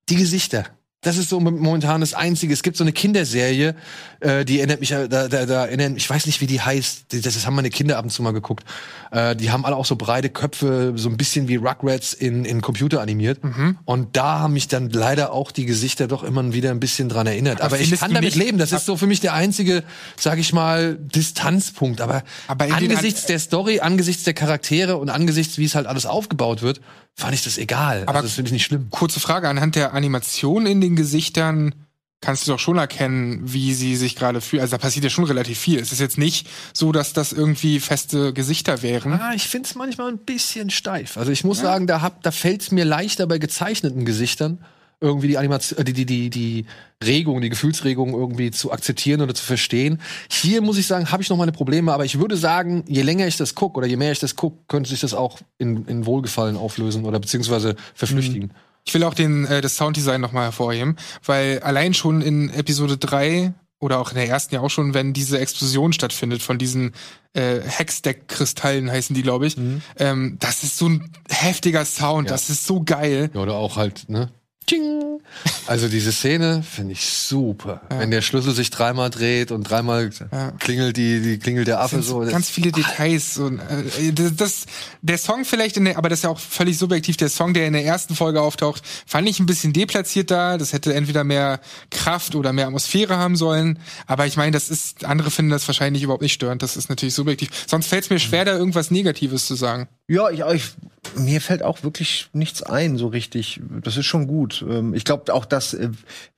Die 0.09 0.15
Gesichter, 0.15 0.65
das 1.05 1.17
ist 1.17 1.29
so 1.29 1.39
momentan 1.39 2.01
das 2.01 2.15
Einzige. 2.15 2.51
Es 2.51 2.63
gibt 2.63 2.77
so 2.77 2.83
eine 2.83 2.91
Kinderserie, 2.91 3.75
äh, 4.21 4.43
die 4.43 4.57
erinnert 4.57 4.79
mich, 4.79 4.89
da, 4.89 5.07
da, 5.07 5.27
da 5.27 5.65
erinnert, 5.65 5.97
ich 5.97 6.09
weiß 6.09 6.25
nicht, 6.25 6.41
wie 6.41 6.47
die 6.47 6.59
heißt. 6.59 7.13
Das, 7.13 7.21
das 7.21 7.45
haben 7.45 7.55
meine 7.55 7.69
Kinder 7.69 7.99
ab 7.99 8.05
und 8.05 8.09
zu 8.09 8.23
mal 8.23 8.31
geguckt. 8.31 8.65
Äh, 9.11 9.35
die 9.35 9.51
haben 9.51 9.65
alle 9.65 9.75
auch 9.75 9.85
so 9.85 9.97
breite 9.97 10.31
Köpfe, 10.31 10.93
so 10.95 11.07
ein 11.09 11.15
bisschen 11.15 11.47
wie 11.47 11.57
Rugrats 11.57 12.13
in, 12.13 12.43
in 12.43 12.61
Computer 12.61 13.01
animiert. 13.01 13.43
Mhm. 13.43 13.77
Und 13.85 14.15
da 14.17 14.39
haben 14.39 14.53
mich 14.53 14.67
dann 14.67 14.89
leider 14.89 15.31
auch 15.31 15.51
die 15.51 15.65
Gesichter 15.65 16.07
doch 16.07 16.23
immer 16.23 16.53
wieder 16.53 16.71
ein 16.71 16.79
bisschen 16.79 17.07
dran 17.07 17.27
erinnert. 17.27 17.61
Aber, 17.61 17.75
Aber 17.75 17.79
ich 17.79 17.91
kann 17.91 18.11
damit 18.11 18.33
leben. 18.33 18.57
Das 18.57 18.71
ist 18.71 18.87
so 18.87 18.97
für 18.97 19.05
mich 19.05 19.19
der 19.19 19.33
einzige, 19.33 19.83
sag 20.17 20.39
ich 20.39 20.53
mal, 20.53 20.97
Distanzpunkt. 20.99 22.01
Aber, 22.01 22.23
Aber 22.47 22.65
angesichts 22.73 23.27
der 23.27 23.37
Story, 23.37 23.79
angesichts 23.79 24.23
der 24.23 24.33
Charaktere 24.33 24.97
und 24.97 25.11
angesichts, 25.11 25.59
wie 25.59 25.65
es 25.65 25.75
halt 25.75 25.85
alles 25.85 26.07
aufgebaut 26.07 26.63
wird, 26.63 26.81
fand 27.15 27.33
ich 27.33 27.43
das 27.43 27.57
egal. 27.57 28.03
Aber 28.03 28.15
also, 28.15 28.27
das 28.27 28.33
finde 28.33 28.49
ich 28.49 28.53
nicht 28.53 28.65
schlimm. 28.65 28.89
Kurze 28.89 29.19
Frage, 29.19 29.49
anhand 29.49 29.75
der 29.75 29.93
Animation 29.93 30.65
in 30.65 30.81
den 30.81 30.95
Gesichtern 30.95 31.73
kannst 32.21 32.47
du 32.47 32.51
doch 32.51 32.59
schon 32.59 32.77
erkennen, 32.77 33.41
wie 33.43 33.73
sie 33.73 33.95
sich 33.95 34.15
gerade 34.15 34.41
fühlen. 34.41 34.61
Also 34.61 34.71
da 34.71 34.77
passiert 34.79 35.03
ja 35.03 35.09
schon 35.09 35.25
relativ 35.25 35.59
viel. 35.59 35.79
Es 35.79 35.91
ist 35.91 35.99
jetzt 35.99 36.17
nicht 36.17 36.47
so, 36.73 36.91
dass 36.91 37.13
das 37.13 37.31
irgendwie 37.31 37.79
feste 37.79 38.33
Gesichter 38.33 38.81
wären. 38.81 39.13
Ah, 39.13 39.33
ich 39.35 39.47
finde 39.47 39.67
es 39.67 39.75
manchmal 39.75 40.09
ein 40.09 40.17
bisschen 40.17 40.71
steif. 40.71 41.17
Also 41.17 41.31
ich 41.31 41.43
muss 41.43 41.59
ja. 41.59 41.65
sagen, 41.65 41.87
da, 41.87 42.01
hab, 42.01 42.23
da 42.23 42.31
fällt 42.31 42.61
es 42.61 42.71
mir 42.71 42.83
leichter 42.83 43.27
bei 43.27 43.37
gezeichneten 43.37 44.05
Gesichtern 44.05 44.59
irgendwie 45.01 45.27
die 45.27 45.37
Animation, 45.37 45.79
äh, 45.79 45.83
die, 45.83 45.93
die, 45.93 46.05
die, 46.05 46.29
die 46.29 46.65
Regung, 47.03 47.41
die 47.41 47.49
Gefühlsregung 47.49 48.13
irgendwie 48.13 48.51
zu 48.51 48.71
akzeptieren 48.71 49.21
oder 49.21 49.33
zu 49.33 49.43
verstehen. 49.43 50.01
Hier 50.29 50.61
muss 50.61 50.77
ich 50.77 50.87
sagen, 50.87 51.11
habe 51.11 51.23
ich 51.23 51.29
noch 51.29 51.37
meine 51.37 51.51
Probleme, 51.51 51.93
aber 51.93 52.05
ich 52.05 52.19
würde 52.19 52.37
sagen, 52.37 52.83
je 52.87 53.01
länger 53.01 53.27
ich 53.27 53.37
das 53.37 53.55
gucke 53.55 53.77
oder 53.77 53.87
je 53.87 53.97
mehr 53.97 54.11
ich 54.11 54.19
das 54.19 54.35
gucke, 54.35 54.57
könnte 54.67 54.89
sich 54.89 55.01
das 55.01 55.13
auch 55.13 55.39
in, 55.57 55.85
in 55.85 56.05
Wohlgefallen 56.05 56.57
auflösen 56.57 57.05
oder 57.05 57.19
beziehungsweise 57.19 57.75
verflüchtigen. 57.93 58.51
Ich 58.87 58.93
will 58.93 59.03
auch 59.03 59.13
den, 59.13 59.45
äh, 59.45 59.61
das 59.61 59.75
Sounddesign 59.75 60.21
nochmal 60.21 60.45
hervorheben, 60.45 60.95
weil 61.25 61.59
allein 61.59 61.93
schon 61.93 62.21
in 62.21 62.49
Episode 62.51 62.97
3 62.97 63.53
oder 63.79 63.99
auch 63.99 64.09
in 64.09 64.15
der 64.15 64.27
ersten 64.27 64.55
ja 64.55 64.61
auch 64.61 64.69
schon, 64.69 64.93
wenn 64.93 65.13
diese 65.13 65.39
Explosion 65.39 65.93
stattfindet 65.93 66.41
von 66.41 66.57
diesen 66.57 66.93
äh, 67.33 67.59
Hexdeck-Kristallen 67.61 68.89
heißen 68.89 69.15
die, 69.15 69.21
glaube 69.21 69.47
ich. 69.47 69.57
Mhm. 69.57 69.81
Ähm, 69.97 70.37
das 70.39 70.63
ist 70.63 70.77
so 70.77 70.87
ein 70.87 71.11
heftiger 71.29 71.83
Sound, 71.85 72.27
ja. 72.27 72.33
das 72.33 72.49
ist 72.49 72.65
so 72.65 72.83
geil. 72.83 73.29
Ja, 73.33 73.41
oder 73.41 73.55
auch 73.55 73.75
halt, 73.75 74.09
ne? 74.09 74.29
Ching. 74.67 75.21
Also 75.67 75.87
diese 75.87 76.11
Szene 76.11 76.63
finde 76.63 76.93
ich 76.93 77.05
super. 77.05 77.81
Ja. 77.91 77.99
Wenn 77.99 78.11
der 78.11 78.21
Schlüssel 78.21 78.53
sich 78.53 78.69
dreimal 78.69 79.09
dreht 79.09 79.51
und 79.51 79.63
dreimal 79.63 80.09
ja. 80.31 80.51
klingelt 80.59 80.97
die, 80.97 81.21
die 81.21 81.37
klingelt 81.37 81.67
der 81.67 81.81
Affe 81.81 82.01
so. 82.01 82.19
Ganz 82.19 82.49
viele 82.49 82.71
Details. 82.71 83.37
Und, 83.37 83.59
äh, 83.59 84.11
das, 84.13 84.35
das, 84.35 84.65
der 85.01 85.17
Song 85.17 85.45
vielleicht, 85.45 85.77
in 85.77 85.85
der, 85.85 85.97
aber 85.97 86.09
das 86.09 86.19
ist 86.19 86.23
ja 86.23 86.29
auch 86.29 86.39
völlig 86.39 86.77
subjektiv. 86.77 87.17
Der 87.17 87.29
Song, 87.29 87.53
der 87.53 87.67
in 87.67 87.73
der 87.73 87.85
ersten 87.85 88.15
Folge 88.15 88.41
auftaucht, 88.41 88.83
fand 89.05 89.27
ich 89.27 89.39
ein 89.39 89.45
bisschen 89.45 89.73
deplatziert 89.73 90.31
da. 90.31 90.57
Das 90.57 90.73
hätte 90.73 90.93
entweder 90.93 91.23
mehr 91.23 91.59
Kraft 91.91 92.35
oder 92.35 92.53
mehr 92.53 92.67
Atmosphäre 92.67 93.17
haben 93.17 93.35
sollen. 93.35 93.79
Aber 94.07 94.25
ich 94.25 94.37
meine, 94.37 94.51
das 94.51 94.69
ist, 94.69 95.05
andere 95.05 95.31
finden 95.31 95.51
das 95.51 95.67
wahrscheinlich 95.67 96.03
überhaupt 96.03 96.23
nicht 96.23 96.33
störend. 96.33 96.63
Das 96.63 96.77
ist 96.77 96.89
natürlich 96.89 97.15
subjektiv. 97.15 97.49
Sonst 97.67 97.87
fällt 97.87 98.05
es 98.05 98.09
mir 98.09 98.19
schwer, 98.19 98.45
da 98.45 98.55
irgendwas 98.55 98.91
Negatives 98.91 99.45
zu 99.45 99.55
sagen. 99.55 99.87
Ja, 100.07 100.29
ich, 100.29 100.41
ich, 100.41 100.71
mir 101.15 101.41
fällt 101.41 101.63
auch 101.63 101.83
wirklich 101.83 102.29
nichts 102.33 102.61
ein, 102.61 102.97
so 102.97 103.07
richtig. 103.07 103.59
Das 103.81 103.97
ist 103.97 104.05
schon 104.05 104.27
gut. 104.27 104.54
Ähm, 104.61 104.93
ich 104.93 105.05
glaube 105.05 105.33
auch, 105.33 105.45
dass 105.45 105.73
äh, 105.73 105.89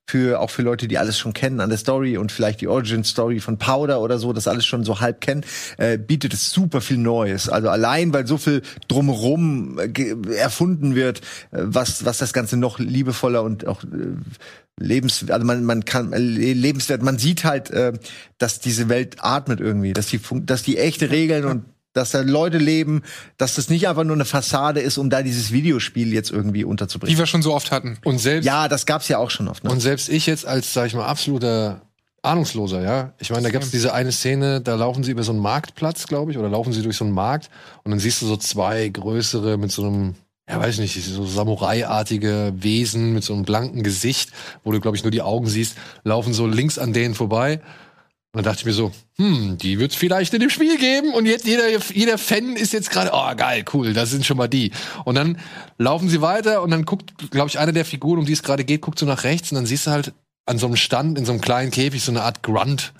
für 0.10 0.40
auch 0.40 0.50
für 0.50 0.62
Leute, 0.62 0.88
die 0.88 0.98
alles 0.98 1.20
schon 1.20 1.34
kennen 1.34 1.60
an 1.60 1.70
der 1.70 1.78
Story 1.78 2.18
und 2.18 2.32
vielleicht 2.32 2.62
die 2.62 2.68
Origin 2.68 3.04
Story 3.04 3.40
von 3.42 3.58
Powder 3.58 4.00
oder 4.02 4.20
so, 4.20 4.32
das 4.32 4.48
alles 4.48 4.66
schon 4.66 4.86
so 4.86 5.02
halb 5.02 5.20
kennen, 5.20 5.44
äh, 5.78 5.98
bietet 5.98 6.34
es 6.34 6.52
super 6.52 6.80
viel 6.80 6.98
Neues. 6.98 7.50
Also 7.50 7.70
allein, 7.70 8.14
weil 8.14 8.26
so 8.26 8.38
viel 8.38 8.62
drumherum 8.88 9.80
äh, 9.80 10.16
erfunden 10.36 10.96
wird, 10.96 11.20
äh, 11.52 11.60
was 11.64 12.06
was 12.06 12.20
das 12.20 12.32
Ganze 12.32 12.56
noch 12.56 12.80
liebevoller 12.80 13.44
und 13.44 13.68
auch 13.68 13.84
äh, 13.84 14.16
lebens 14.80 15.26
also 15.30 15.46
man 15.46 15.64
man 15.66 15.84
kann 15.84 16.14
äh, 16.14 16.20
lebenswert 16.20 17.02
man 17.02 17.18
sieht 17.18 17.44
halt 17.44 17.72
äh, 17.72 17.94
dass 18.38 18.60
diese 18.60 18.90
Welt 18.90 19.18
atmet 19.20 19.60
irgendwie 19.60 19.94
dass 19.94 20.08
die 20.08 20.22
dass 20.44 20.64
die 20.64 20.78
echte 20.78 21.10
Regeln 21.10 21.46
und 21.46 21.66
dass 21.98 22.12
da 22.12 22.22
Leute 22.22 22.58
leben, 22.58 23.04
dass 23.38 23.56
das 23.56 23.70
nicht 23.70 23.88
einfach 23.88 24.04
nur 24.04 24.16
eine 24.16 24.26
Fassade 24.26 24.80
ist, 24.80 24.98
um 24.98 25.10
da 25.10 25.22
dieses 25.22 25.52
Videospiel 25.52 26.14
jetzt 26.14 26.32
irgendwie 26.32 26.64
unterzubringen. 26.64 27.16
Wie 27.16 27.20
wir 27.20 27.26
schon 27.26 27.42
so 27.42 27.54
oft 27.54 27.72
hatten. 27.72 27.98
Und 28.04 28.20
selbst 28.20 28.46
ja, 28.46 28.68
das 28.68 28.86
gab's 28.86 29.08
ja 29.08 29.18
auch 29.18 29.32
schon 29.32 29.48
oft. 29.48 29.64
Ne? 29.64 29.70
Und 29.70 29.80
selbst 29.80 30.10
ich 30.10 30.26
jetzt 30.26 30.46
als 30.46 30.74
sag 30.74 30.88
ich 30.88 30.94
mal 30.94 31.06
absoluter 31.06 31.82
Ahnungsloser, 32.22 32.82
ja. 32.82 33.14
Ich 33.20 33.30
meine, 33.30 33.44
da 33.44 33.50
gab's 33.50 33.72
diese 33.72 33.94
eine 33.94 34.12
Szene, 34.12 34.62
da 34.62 34.76
laufen 34.76 35.04
sie 35.04 35.12
über 35.12 35.24
so 35.24 35.32
einen 35.32 35.40
Marktplatz, 35.40 36.08
glaube 36.08 36.32
ich, 36.32 36.38
oder 36.38 36.50
laufen 36.50 36.74
sie 36.74 36.82
durch 36.82 36.98
so 36.98 37.06
einen 37.06 37.14
Markt 37.14 37.50
und 37.84 37.92
dann 37.92 38.00
siehst 38.00 38.22
du 38.22 38.26
so 38.26 38.38
zwei 38.38 38.88
größere 38.90 39.58
mit 39.58 39.72
so 39.72 39.86
einem 39.86 40.16
ja, 40.50 40.62
weiß 40.62 40.80
ich 40.80 40.96
nicht, 40.96 41.06
so 41.06 41.26
Samurai-artige 41.26 42.54
Wesen 42.56 43.14
mit 43.14 43.24
so 43.26 43.34
einem 43.34 43.44
blanken 43.44 43.84
Gesicht, 43.84 44.32
wo 44.64 44.72
du, 44.72 44.80
glaube 44.80 44.96
ich, 44.96 45.04
nur 45.04 45.12
die 45.12 45.22
Augen 45.22 45.48
siehst, 45.48 45.76
laufen 46.06 46.34
so 46.34 46.48
links 46.48 46.80
an 46.80 46.94
denen 46.94 47.16
vorbei 47.16 47.60
und 48.38 48.46
dann 48.46 48.52
dachte 48.52 48.60
ich 48.60 48.66
mir 48.68 48.74
so, 48.74 48.92
hm, 49.18 49.58
die 49.58 49.80
wird 49.80 49.94
es 49.94 49.98
vielleicht 49.98 50.32
in 50.36 50.40
dem 50.40 50.52
Spiel 50.52 50.78
geben 50.78 51.12
und 51.16 51.26
jetzt 51.26 51.48
jeder, 51.48 51.70
jeder 51.92 52.20
Fan 52.20 52.56
ist 52.56 52.72
jetzt 52.72 52.92
gerade, 52.92 53.10
oh 53.12 53.36
geil, 53.36 53.66
cool, 53.74 53.94
das 53.94 54.12
sind 54.12 54.28
schon 54.28 54.38
mal 54.38 54.48
die. 54.48 54.70
Und 55.06 55.16
dann 55.16 55.40
laufen 55.80 56.08
sie 56.08 56.22
weiter 56.22 56.62
und 56.62 56.70
dann 56.70 56.86
guckt, 56.86 57.32
glaube 57.32 57.50
ich, 57.50 57.58
eine 57.58 57.74
der 57.74 57.84
Figuren, 57.84 58.20
um 58.20 58.26
die 58.26 58.34
es 58.34 58.44
gerade 58.44 58.64
geht, 58.64 58.82
guckt 58.82 59.00
so 59.00 59.08
nach 59.08 59.24
rechts 59.24 59.52
und 59.52 59.56
dann 59.56 59.66
siehst 59.66 59.88
du 59.88 59.92
halt 59.92 60.14
an 60.48 60.58
so 60.58 60.66
einem 60.66 60.78
Stand 60.78 61.18
in 61.18 61.26
so 61.26 61.34
einem 61.34 61.42
kleinen 61.42 61.72
Käfig 61.72 62.04
so 62.04 62.12
eine 62.12 62.24
Art 62.24 62.42
Grunt. 62.42 62.94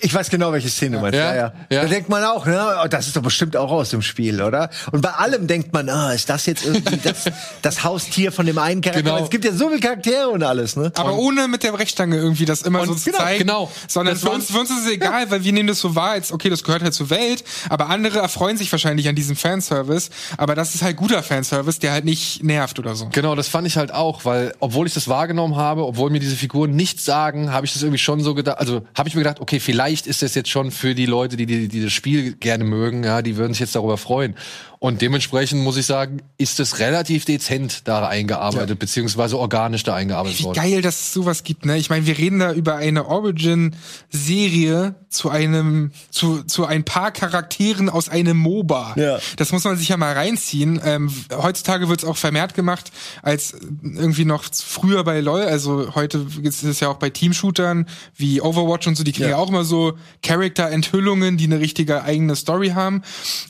Ich 0.00 0.14
weiß 0.14 0.30
genau, 0.30 0.52
welche 0.52 0.68
Szene 0.68 0.96
du 0.96 1.02
meinst. 1.02 1.18
Ja, 1.18 1.34
ja. 1.34 1.52
ja. 1.68 1.82
Da 1.82 1.88
denkt 1.88 2.08
man 2.08 2.22
auch, 2.22 2.46
ne, 2.46 2.64
oh, 2.82 2.86
das 2.86 3.08
ist 3.08 3.16
doch 3.16 3.22
bestimmt 3.22 3.56
auch 3.56 3.72
aus 3.72 3.90
dem 3.90 4.02
Spiel, 4.02 4.40
oder? 4.40 4.70
Und 4.92 5.02
bei 5.02 5.10
allem 5.10 5.48
denkt 5.48 5.72
man, 5.72 5.88
ah, 5.88 6.12
ist 6.12 6.28
das 6.30 6.46
jetzt 6.46 6.64
irgendwie 6.64 6.98
das, 6.98 7.24
das 7.62 7.82
Haustier 7.82 8.30
von 8.30 8.46
dem 8.46 8.56
einen 8.56 8.80
Charakter? 8.82 9.02
Genau. 9.02 9.24
Es 9.24 9.30
gibt 9.30 9.44
ja 9.44 9.52
so 9.52 9.68
viele 9.68 9.80
Charaktere 9.80 10.28
und 10.28 10.44
alles, 10.44 10.76
ne? 10.76 10.92
Aber 10.94 11.14
und 11.14 11.18
ohne 11.18 11.48
mit 11.48 11.64
der 11.64 11.72
Brechstange 11.72 12.16
irgendwie 12.16 12.44
das 12.44 12.62
immer 12.62 12.86
so 12.86 12.94
zu 12.94 13.06
genau, 13.06 13.18
zeigen. 13.18 13.38
Genau. 13.40 13.72
Sondern 13.88 14.16
für 14.16 14.30
uns, 14.30 14.50
für 14.52 14.60
uns 14.60 14.70
ist 14.70 14.86
es 14.86 14.92
egal, 14.92 15.24
ja. 15.24 15.30
weil 15.30 15.42
wir 15.42 15.52
nehmen 15.52 15.66
das 15.66 15.80
so 15.80 15.96
wahr, 15.96 16.10
als 16.10 16.32
okay, 16.32 16.50
das 16.50 16.62
gehört 16.62 16.82
halt 16.82 16.94
zur 16.94 17.10
Welt, 17.10 17.42
aber 17.68 17.88
andere 17.88 18.20
erfreuen 18.20 18.56
sich 18.56 18.70
wahrscheinlich 18.70 19.08
an 19.08 19.16
diesem 19.16 19.34
Fanservice, 19.34 20.10
aber 20.36 20.54
das 20.54 20.76
ist 20.76 20.82
halt 20.82 20.96
guter 20.96 21.24
Fanservice, 21.24 21.80
der 21.80 21.90
halt 21.90 22.04
nicht 22.04 22.44
nervt 22.44 22.78
oder 22.78 22.94
so. 22.94 23.08
Genau, 23.10 23.34
das 23.34 23.48
fand 23.48 23.66
ich 23.66 23.76
halt 23.76 23.92
auch, 23.92 24.24
weil 24.24 24.54
obwohl 24.60 24.86
ich 24.86 24.94
das 24.94 25.08
wahrgenommen 25.08 25.56
habe, 25.56 25.84
obwohl 25.84 26.10
mir 26.10 26.20
diese 26.20 26.36
Figuren 26.36 26.76
nichts 26.92 27.04
habe 27.52 27.66
ich 27.66 27.72
ich 27.72 27.72
das 27.72 27.82
irgendwie 27.82 27.98
schon 27.98 28.20
so 28.20 28.34
gedacht, 28.34 28.58
also 28.58 28.82
habe 28.96 29.08
ich 29.08 29.14
mir 29.14 29.22
gedacht, 29.22 29.40
okay, 29.40 29.60
vielleicht 29.60 30.06
ist 30.06 30.22
das 30.22 30.34
jetzt 30.34 30.50
schon 30.50 30.70
für 30.70 30.94
die 30.94 31.06
Leute, 31.06 31.36
die, 31.36 31.46
die, 31.46 31.68
die 31.68 31.82
das 31.82 31.92
Spiel 31.92 32.34
gerne 32.34 32.64
mögen, 32.64 33.04
ja, 33.04 33.22
die 33.22 33.36
würden 33.36 33.52
sich 33.54 33.60
jetzt 33.60 33.74
darüber 33.74 33.96
freuen. 33.96 34.34
Und 34.82 35.00
dementsprechend 35.00 35.62
muss 35.62 35.76
ich 35.76 35.86
sagen, 35.86 36.22
ist 36.38 36.58
es 36.58 36.80
relativ 36.80 37.24
dezent 37.24 37.82
da 37.86 38.04
eingearbeitet, 38.04 38.70
ja. 38.70 38.74
beziehungsweise 38.74 39.38
organisch 39.38 39.84
da 39.84 39.94
eingearbeitet 39.94 40.40
Wie 40.40 40.44
worden. 40.44 40.60
Wie 40.60 40.70
geil, 40.72 40.82
dass 40.82 40.98
es 41.02 41.12
sowas 41.12 41.44
gibt, 41.44 41.64
ne? 41.64 41.78
Ich 41.78 41.88
meine, 41.88 42.04
wir 42.04 42.18
reden 42.18 42.40
da 42.40 42.52
über 42.52 42.74
eine 42.74 43.06
Origin-Serie 43.06 44.96
zu 45.08 45.30
einem, 45.30 45.92
zu, 46.10 46.42
zu 46.42 46.66
ein 46.66 46.82
paar 46.82 47.12
Charakteren 47.12 47.90
aus 47.90 48.08
einem 48.08 48.38
MOBA. 48.38 48.94
Ja. 48.96 49.18
Das 49.36 49.52
muss 49.52 49.62
man 49.62 49.76
sich 49.76 49.88
ja 49.88 49.96
mal 49.96 50.14
reinziehen. 50.14 50.80
Ähm, 50.84 51.14
heutzutage 51.32 51.88
wird 51.88 52.02
es 52.02 52.08
auch 52.08 52.16
vermehrt 52.16 52.54
gemacht, 52.54 52.90
als 53.22 53.52
irgendwie 53.82 54.24
noch 54.24 54.42
früher 54.52 55.04
bei 55.04 55.20
LOL, 55.20 55.42
also 55.42 55.94
heute 55.94 56.26
ist 56.42 56.64
es 56.64 56.80
ja 56.80 56.88
auch 56.88 56.96
bei 56.96 57.10
Teamshootern 57.10 57.86
wie 58.16 58.40
Overwatch 58.40 58.88
und 58.88 58.96
so, 58.96 59.04
die 59.04 59.12
kriegen 59.12 59.26
ja, 59.26 59.36
Ja. 59.36 59.36
auch 59.36 59.48
immer 59.48 59.62
so 59.62 59.92
Charakter-Enthüllungen, 60.24 61.36
die 61.36 61.44
eine 61.44 61.60
richtige 61.60 62.02
eigene 62.02 62.34
Story 62.34 62.70
haben. 62.70 63.02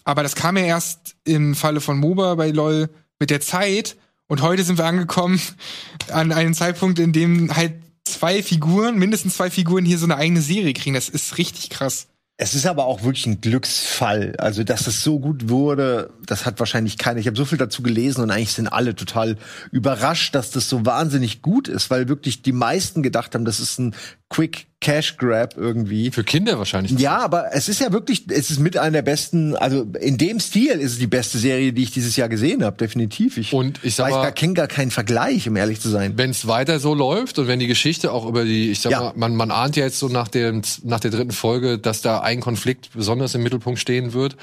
Aber 0.05 0.23
das 0.23 0.35
kam 0.35 0.59
ja 0.59 0.65
erst 0.65 1.15
im 1.25 1.55
Falle 1.55 1.81
von 1.81 1.99
MOBA 1.99 2.35
bei 2.35 2.51
LoL 2.51 2.91
mit 3.19 3.31
der 3.31 3.41
Zeit. 3.41 3.97
Und 4.27 4.43
heute 4.43 4.65
sind 4.65 4.79
wir 4.79 4.87
angekommen 4.87 5.41
an 6.13 6.33
einen 6.33 6.55
Zeitpunkt, 6.55 6.99
in 6.99 7.13
dem 7.13 7.55
halt 7.55 7.75
zwei 8.05 8.43
Figuren, 8.43 8.99
mindestens 8.99 9.37
zwei 9.37 9.51
Figuren 9.51 9.85
hier 9.85 9.99
so 9.99 10.07
eine 10.07 10.17
eigene 10.17 10.41
Serie 10.41 10.73
kriegen. 10.73 10.95
Das 10.95 11.09
ist 11.09 11.39
richtig 11.39 11.71
krass. 11.71 12.09
Es 12.39 12.55
ist 12.55 12.67
aber 12.67 12.87
auch 12.87 13.05
wirklich 13.05 13.27
ein 13.27 13.41
Glücksfall. 13.41 14.35
Also, 14.39 14.65
dass 14.65 14.87
es 14.87 15.05
so 15.05 15.21
gut 15.21 15.49
wurde, 15.49 16.11
das 16.27 16.45
hat 16.45 16.59
wahrscheinlich 16.59 16.99
keiner. 16.99 17.21
Ich 17.21 17.27
habe 17.27 17.37
so 17.37 17.45
viel 17.45 17.59
dazu 17.59 17.83
gelesen 17.83 18.23
und 18.23 18.31
eigentlich 18.31 18.53
sind 18.53 18.67
alle 18.67 18.97
total 18.97 19.37
überrascht, 19.71 20.35
dass 20.35 20.51
das 20.51 20.69
so 20.69 20.85
wahnsinnig 20.85 21.43
gut 21.43 21.69
ist, 21.69 21.91
weil 21.91 22.09
wirklich 22.09 22.43
die 22.43 22.53
meisten 22.53 23.03
gedacht 23.03 23.35
haben, 23.35 23.45
das 23.45 23.61
ist 23.61 23.79
ein 23.79 23.95
Quick 24.33 24.67
Cash 24.81 25.19
Grab 25.19 25.57
irgendwie. 25.59 26.11
Für 26.11 26.25
Kinder 26.25 26.59
wahrscheinlich. 26.59 26.99
Ja, 26.99 27.19
aber 27.19 27.51
es 27.55 27.69
ist 27.69 27.81
ja 27.81 27.93
wirklich, 27.93 28.25
es 28.31 28.51
ist 28.51 28.59
mit 28.61 28.79
einer 28.79 28.91
der 28.93 29.03
besten, 29.03 29.55
also 29.55 29.83
in 30.01 30.17
dem 30.17 30.41
Stil 30.41 30.71
ist 30.73 30.93
es 30.93 30.99
die 30.99 31.07
beste 31.07 31.37
Serie, 31.39 31.73
die 31.75 31.83
ich 31.83 31.91
dieses 31.93 32.17
Jahr 32.17 32.29
gesehen 32.31 32.65
habe, 32.65 32.79
definitiv. 32.79 33.37
Ich 33.37 33.53
Und 33.53 33.79
ich 33.85 33.95
sag 33.95 34.07
weiß 34.07 34.15
mal- 34.15 34.23
gar, 34.23 34.33
kenne 34.33 34.55
gar 34.55 34.67
keinen 34.69 34.91
Vergleich, 34.91 35.47
um 35.49 35.55
ehrlich 35.57 35.81
zu 35.81 35.91
sein. 35.91 36.15
Wenn 36.17 36.31
es 36.31 36.47
weiter 36.49 36.81
so 36.81 36.95
läuft 36.95 37.39
und 37.39 37.47
wenn 37.47 37.61
die 37.61 37.67
Geschichte 37.69 38.11
auch 38.11 38.27
über 38.27 38.45
die, 38.45 38.71
ich 38.73 38.81
sag 38.81 38.91
Ja. 38.93 39.01
mal, 39.03 39.13
man, 39.15 39.37
man 39.37 39.51
ahnt 39.51 39.77
ja 39.77 39.85
jetzt 39.85 39.99
so 39.99 40.09
nach, 40.09 40.29
dem, 40.29 40.63
nach 40.83 40.99
der 41.01 41.11
dritten 41.11 41.33
Folge, 41.33 41.79
dass 41.79 42.01
da 42.01 42.21
ein 42.23 42.41
Konflikt 42.41 42.91
besonders 42.95 43.35
im 43.35 43.43
Mittelpunkt 43.43 43.79
stehen 43.79 44.15
wird. 44.15 44.37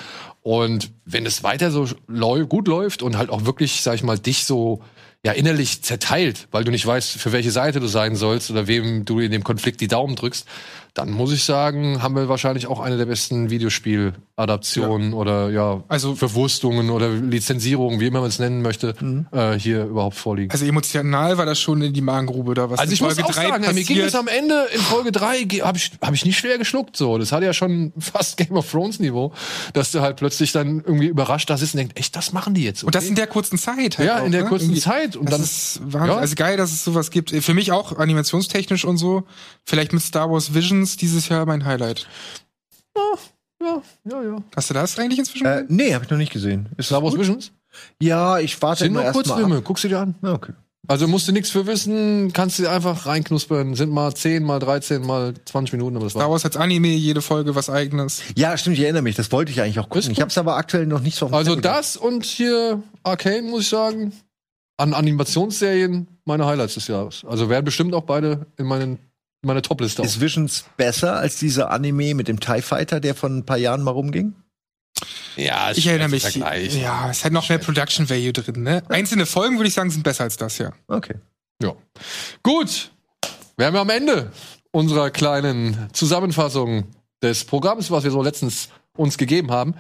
Und 0.44 0.92
wenn 1.06 1.26
es 1.26 1.44
weiter 1.44 1.72
so 1.72 1.88
läu 2.08 2.46
gut 2.46 2.68
läuft 2.68 3.02
und 3.02 3.18
halt 3.18 3.30
auch 3.32 3.46
wirklich, 3.46 3.82
sag 3.82 3.96
ich 3.96 4.04
mal, 4.04 4.20
dich 4.20 4.46
so 4.46 4.82
ja 5.26 5.34
innerlich 5.34 5.82
zerteilt, 5.82 6.48
weil 6.52 6.64
du 6.64 6.72
nicht 6.72 6.86
weißt, 6.86 7.12
für 7.12 7.32
welche 7.32 7.52
Seite 7.52 7.80
du 7.80 7.88
sein 7.88 8.16
sollst 8.16 8.50
oder 8.52 8.68
wem 8.68 9.04
du 9.04 9.20
in 9.20 9.32
dem 9.32 9.44
Konflikt 9.44 9.82
die 9.82 9.90
Daumen 9.90 10.16
drückst, 10.16 10.48
dann 10.94 11.12
muss 11.12 11.32
ich 11.32 11.44
sagen, 11.44 12.02
haben 12.02 12.16
wir 12.16 12.28
wahrscheinlich 12.30 12.68
auch 12.68 12.80
eine 12.80 12.98
der 12.98 13.06
besten 13.06 13.50
Videospieladaptionen 13.50 15.14
oder 15.14 15.50
ja, 15.50 15.84
Also- 15.88 16.16
Verwurstungen 16.16 16.90
oder 16.90 17.10
Lizenzierungen, 17.10 18.00
wie 18.00 18.08
immer 18.08 18.20
man 18.22 18.30
es 18.30 18.40
nennen 18.40 18.62
möchte, 18.62 18.96
äh, 19.32 19.54
hier 19.60 19.86
überhaupt 19.86 20.16
vorliegen. 20.18 20.52
Also 20.52 20.66
emotional 20.66 21.38
war 21.38 21.46
das 21.46 21.60
schon 21.60 21.82
in 21.82 21.94
die 21.94 22.02
Magengrube 22.02 22.54
da 22.54 22.70
was 22.70 22.80
Also 22.80 22.94
ich 22.94 23.02
muss 23.02 23.14
Folge 23.16 23.30
auch 23.30 23.34
drei 23.34 23.48
sagen, 23.50 23.74
mir 23.76 23.84
ging 23.84 24.00
es 24.00 24.16
am 24.16 24.28
Ende 24.28 24.68
in 24.74 24.82
Folge 24.82 25.12
3 25.12 25.40
habe 25.62 25.78
ich, 25.78 25.92
hab 26.02 26.14
ich 26.14 26.26
nicht 26.26 26.38
schwer 26.38 26.58
geschluckt 26.58 26.98
so. 26.98 27.18
Das 27.18 27.32
hatte 27.32 27.46
ja 27.46 27.54
schon 27.54 27.94
fast 28.00 28.38
Game 28.38 28.54
of 28.58 28.70
Thrones 28.70 29.00
Niveau, 29.00 29.32
dass 29.74 29.92
du 29.92 30.02
halt 30.02 30.18
plötzlich 30.18 30.52
dann 30.52 30.80
irgendwie 30.86 31.08
überrascht 31.08 31.50
da 31.50 31.58
sitzt 31.58 31.74
und 31.76 31.80
denkst, 31.80 31.96
echt, 31.98 32.16
das 32.16 32.34
machen 32.34 32.54
die 32.54 32.64
jetzt. 32.64 32.84
Und 32.84 32.96
das 32.96 33.04
okay? 33.04 33.10
in 33.10 33.16
der 33.16 33.28
kurzen 33.28 33.58
Zeit. 33.58 33.98
Halt 33.98 34.08
Ja, 34.08 34.22
auch, 34.22 34.26
in 34.26 34.32
der 34.32 34.44
ne? 34.44 34.50
kurzen 34.50 34.66
Irgendwie- 34.66 34.82
Zeit. 34.82 35.16
Und 35.16 35.26
das 35.32 35.32
dann, 35.38 35.42
ist 35.44 35.80
Wahnsinn. 35.94 36.10
Ja. 36.10 36.18
Also 36.18 36.36
geil, 36.36 36.58
dass 36.58 36.72
es 36.72 36.84
sowas 36.84 37.12
gibt. 37.12 37.30
Für 37.32 37.54
mich 37.54 37.72
auch 37.72 37.98
animationstechnisch 37.98 38.86
und 38.86 38.98
so. 38.98 39.24
Vielleicht 39.64 39.94
mit 39.94 40.02
Star 40.02 40.30
Wars 40.32 40.54
Visions 40.82 40.98
dieses 40.98 41.30
Jahr 41.30 41.46
mein 41.46 41.66
Highlight. 41.66 42.08
ja, 43.62 43.82
ja, 44.10 44.24
ja. 44.24 44.38
Hast 44.56 44.70
du 44.70 44.74
das 44.74 44.98
eigentlich 44.98 45.20
inzwischen? 45.20 45.46
Äh, 45.46 45.66
nee, 45.68 45.94
habe 45.94 46.06
ich 46.06 46.10
noch 46.12 46.18
nicht 46.18 46.32
gesehen. 46.32 46.70
Ist 46.78 46.88
Star 46.88 47.04
Wars? 47.04 47.18
Visions? 47.18 47.52
Ja, 48.02 48.40
ich 48.40 48.62
warte 48.62 48.84
Sind 48.84 48.94
immer 48.94 49.04
nur 49.04 49.12
Kurzfilme, 49.12 49.58
ab. 49.58 49.64
guckst 49.64 49.84
du 49.84 49.88
dir 49.90 50.00
an. 50.00 50.16
Ja, 50.22 50.34
Okay. 50.34 50.54
Also 50.88 51.08
musst 51.08 51.28
du 51.28 51.34
nichts 51.34 51.52
für 51.52 51.68
wissen, 51.68 52.34
kannst 52.34 52.58
du 52.58 52.68
einfach 52.68 53.06
reinknuspern. 53.06 53.76
Sind 53.76 53.92
mal 53.92 54.12
10, 54.16 54.44
mal 54.44 54.58
13, 54.58 55.06
mal 55.06 55.36
20 55.46 55.74
Minuten, 55.74 55.98
aber 55.98 56.06
das 56.06 56.14
Star 56.14 56.24
war. 56.24 56.32
Wars 56.32 56.46
als 56.46 56.58
Anime, 56.58 56.88
jede 56.88 57.22
Folge 57.22 57.54
was 57.54 57.70
eigenes. 57.70 58.24
Ja, 58.36 58.58
stimmt, 58.58 58.78
ich 58.78 58.84
erinnere 58.84 59.04
mich. 59.04 59.16
Das 59.16 59.32
wollte 59.32 59.52
ich 59.52 59.62
eigentlich 59.62 59.78
auch 59.80 59.90
gucken. 59.90 60.10
Ich 60.10 60.20
habe 60.20 60.30
es 60.32 60.38
aber 60.40 60.56
aktuell 60.56 60.88
noch 60.88 61.02
nicht 61.02 61.16
so 61.16 61.26
auf 61.28 61.32
dem 61.32 61.36
Also 61.36 61.52
Zettel 61.52 61.62
das 61.62 61.96
und 61.96 62.26
hier 62.26 62.82
Arcane, 63.04 63.44
muss 63.44 63.62
ich 63.64 63.70
sagen, 63.70 64.14
an 64.78 64.96
Animationsserien 64.96 66.08
meine 66.26 66.48
Highlights 66.48 66.74
des 66.74 66.88
Jahres. 66.88 67.24
Also 67.28 67.50
werden 67.50 67.66
bestimmt 67.66 67.94
auch 67.94 68.06
beide 68.06 68.48
in 68.58 68.66
meinen, 68.66 68.98
meine 69.42 69.62
Top-Liste. 69.62 70.02
Ist 70.02 70.16
auf. 70.18 70.22
Visions 70.22 70.66
besser 70.78 71.16
als 71.18 71.38
dieser 71.38 71.72
Anime 71.72 72.14
mit 72.14 72.28
dem 72.28 72.40
TIE 72.40 72.62
Fighter, 72.62 73.00
der 73.00 73.16
vor 73.16 73.30
ein 73.30 73.46
paar 73.46 73.58
Jahren 73.58 73.82
mal 73.84 73.92
rumging? 73.92 74.34
Ja, 75.36 75.72
Ich 75.72 75.88
erinnere 75.88 76.10
mich. 76.10 76.24
Vergleich. 76.24 76.76
Ja, 76.76 77.10
es 77.10 77.24
hat 77.24 77.32
noch 77.32 77.48
mehr 77.48 77.60
Production 77.60 78.10
Value 78.10 78.34
drin, 78.34 78.64
ne? 78.64 78.84
Einzelne 78.90 79.26
Folgen, 79.26 79.58
würde 79.58 79.70
ich 79.70 79.74
sagen, 79.74 79.90
sind 79.90 80.04
besser 80.04 80.26
als 80.26 80.36
das, 80.38 80.58
ja. 80.58 80.74
Okay. 80.88 81.16
Ja. 81.62 81.74
Gut. 82.44 82.92
Wir 83.58 83.68
haben 83.68 83.76
ja 83.76 83.82
am 83.82 83.90
Ende 83.90 84.32
unserer 84.72 85.10
kleinen 85.12 85.90
Zusammenfassung 85.94 86.88
des 87.22 87.46
Programms, 87.46 87.92
was 87.92 88.04
wir 88.04 88.12
so 88.12 88.22
letztens 88.22 88.70
uns 88.96 89.18
gegeben 89.18 89.52
haben. 89.52 89.76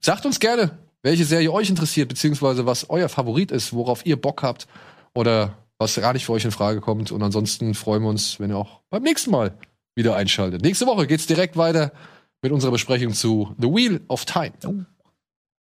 Sagt 0.00 0.26
uns 0.26 0.40
gerne, 0.40 0.78
welche 1.02 1.24
Serie 1.24 1.52
euch 1.52 1.70
interessiert, 1.70 2.08
beziehungsweise 2.08 2.66
was 2.66 2.88
euer 2.90 3.08
Favorit 3.08 3.50
ist, 3.50 3.72
worauf 3.72 4.04
ihr 4.06 4.20
Bock 4.20 4.42
habt 4.42 4.66
oder 5.14 5.56
was 5.82 5.94
gar 5.96 6.12
nicht 6.12 6.24
für 6.24 6.32
euch 6.32 6.44
in 6.44 6.50
Frage 6.50 6.80
kommt. 6.80 7.12
Und 7.12 7.22
ansonsten 7.22 7.74
freuen 7.74 8.02
wir 8.02 8.08
uns, 8.08 8.40
wenn 8.40 8.50
ihr 8.50 8.56
auch 8.56 8.80
beim 8.90 9.02
nächsten 9.02 9.30
Mal 9.30 9.58
wieder 9.94 10.16
einschaltet. 10.16 10.62
Nächste 10.62 10.86
Woche 10.86 11.06
geht's 11.06 11.26
direkt 11.26 11.56
weiter 11.56 11.92
mit 12.40 12.52
unserer 12.52 12.72
Besprechung 12.72 13.12
zu 13.12 13.54
The 13.58 13.68
Wheel 13.68 14.00
of 14.08 14.24
Time. 14.24 14.52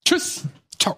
Tschüss. 0.06 0.44
Ciao. 0.78 0.98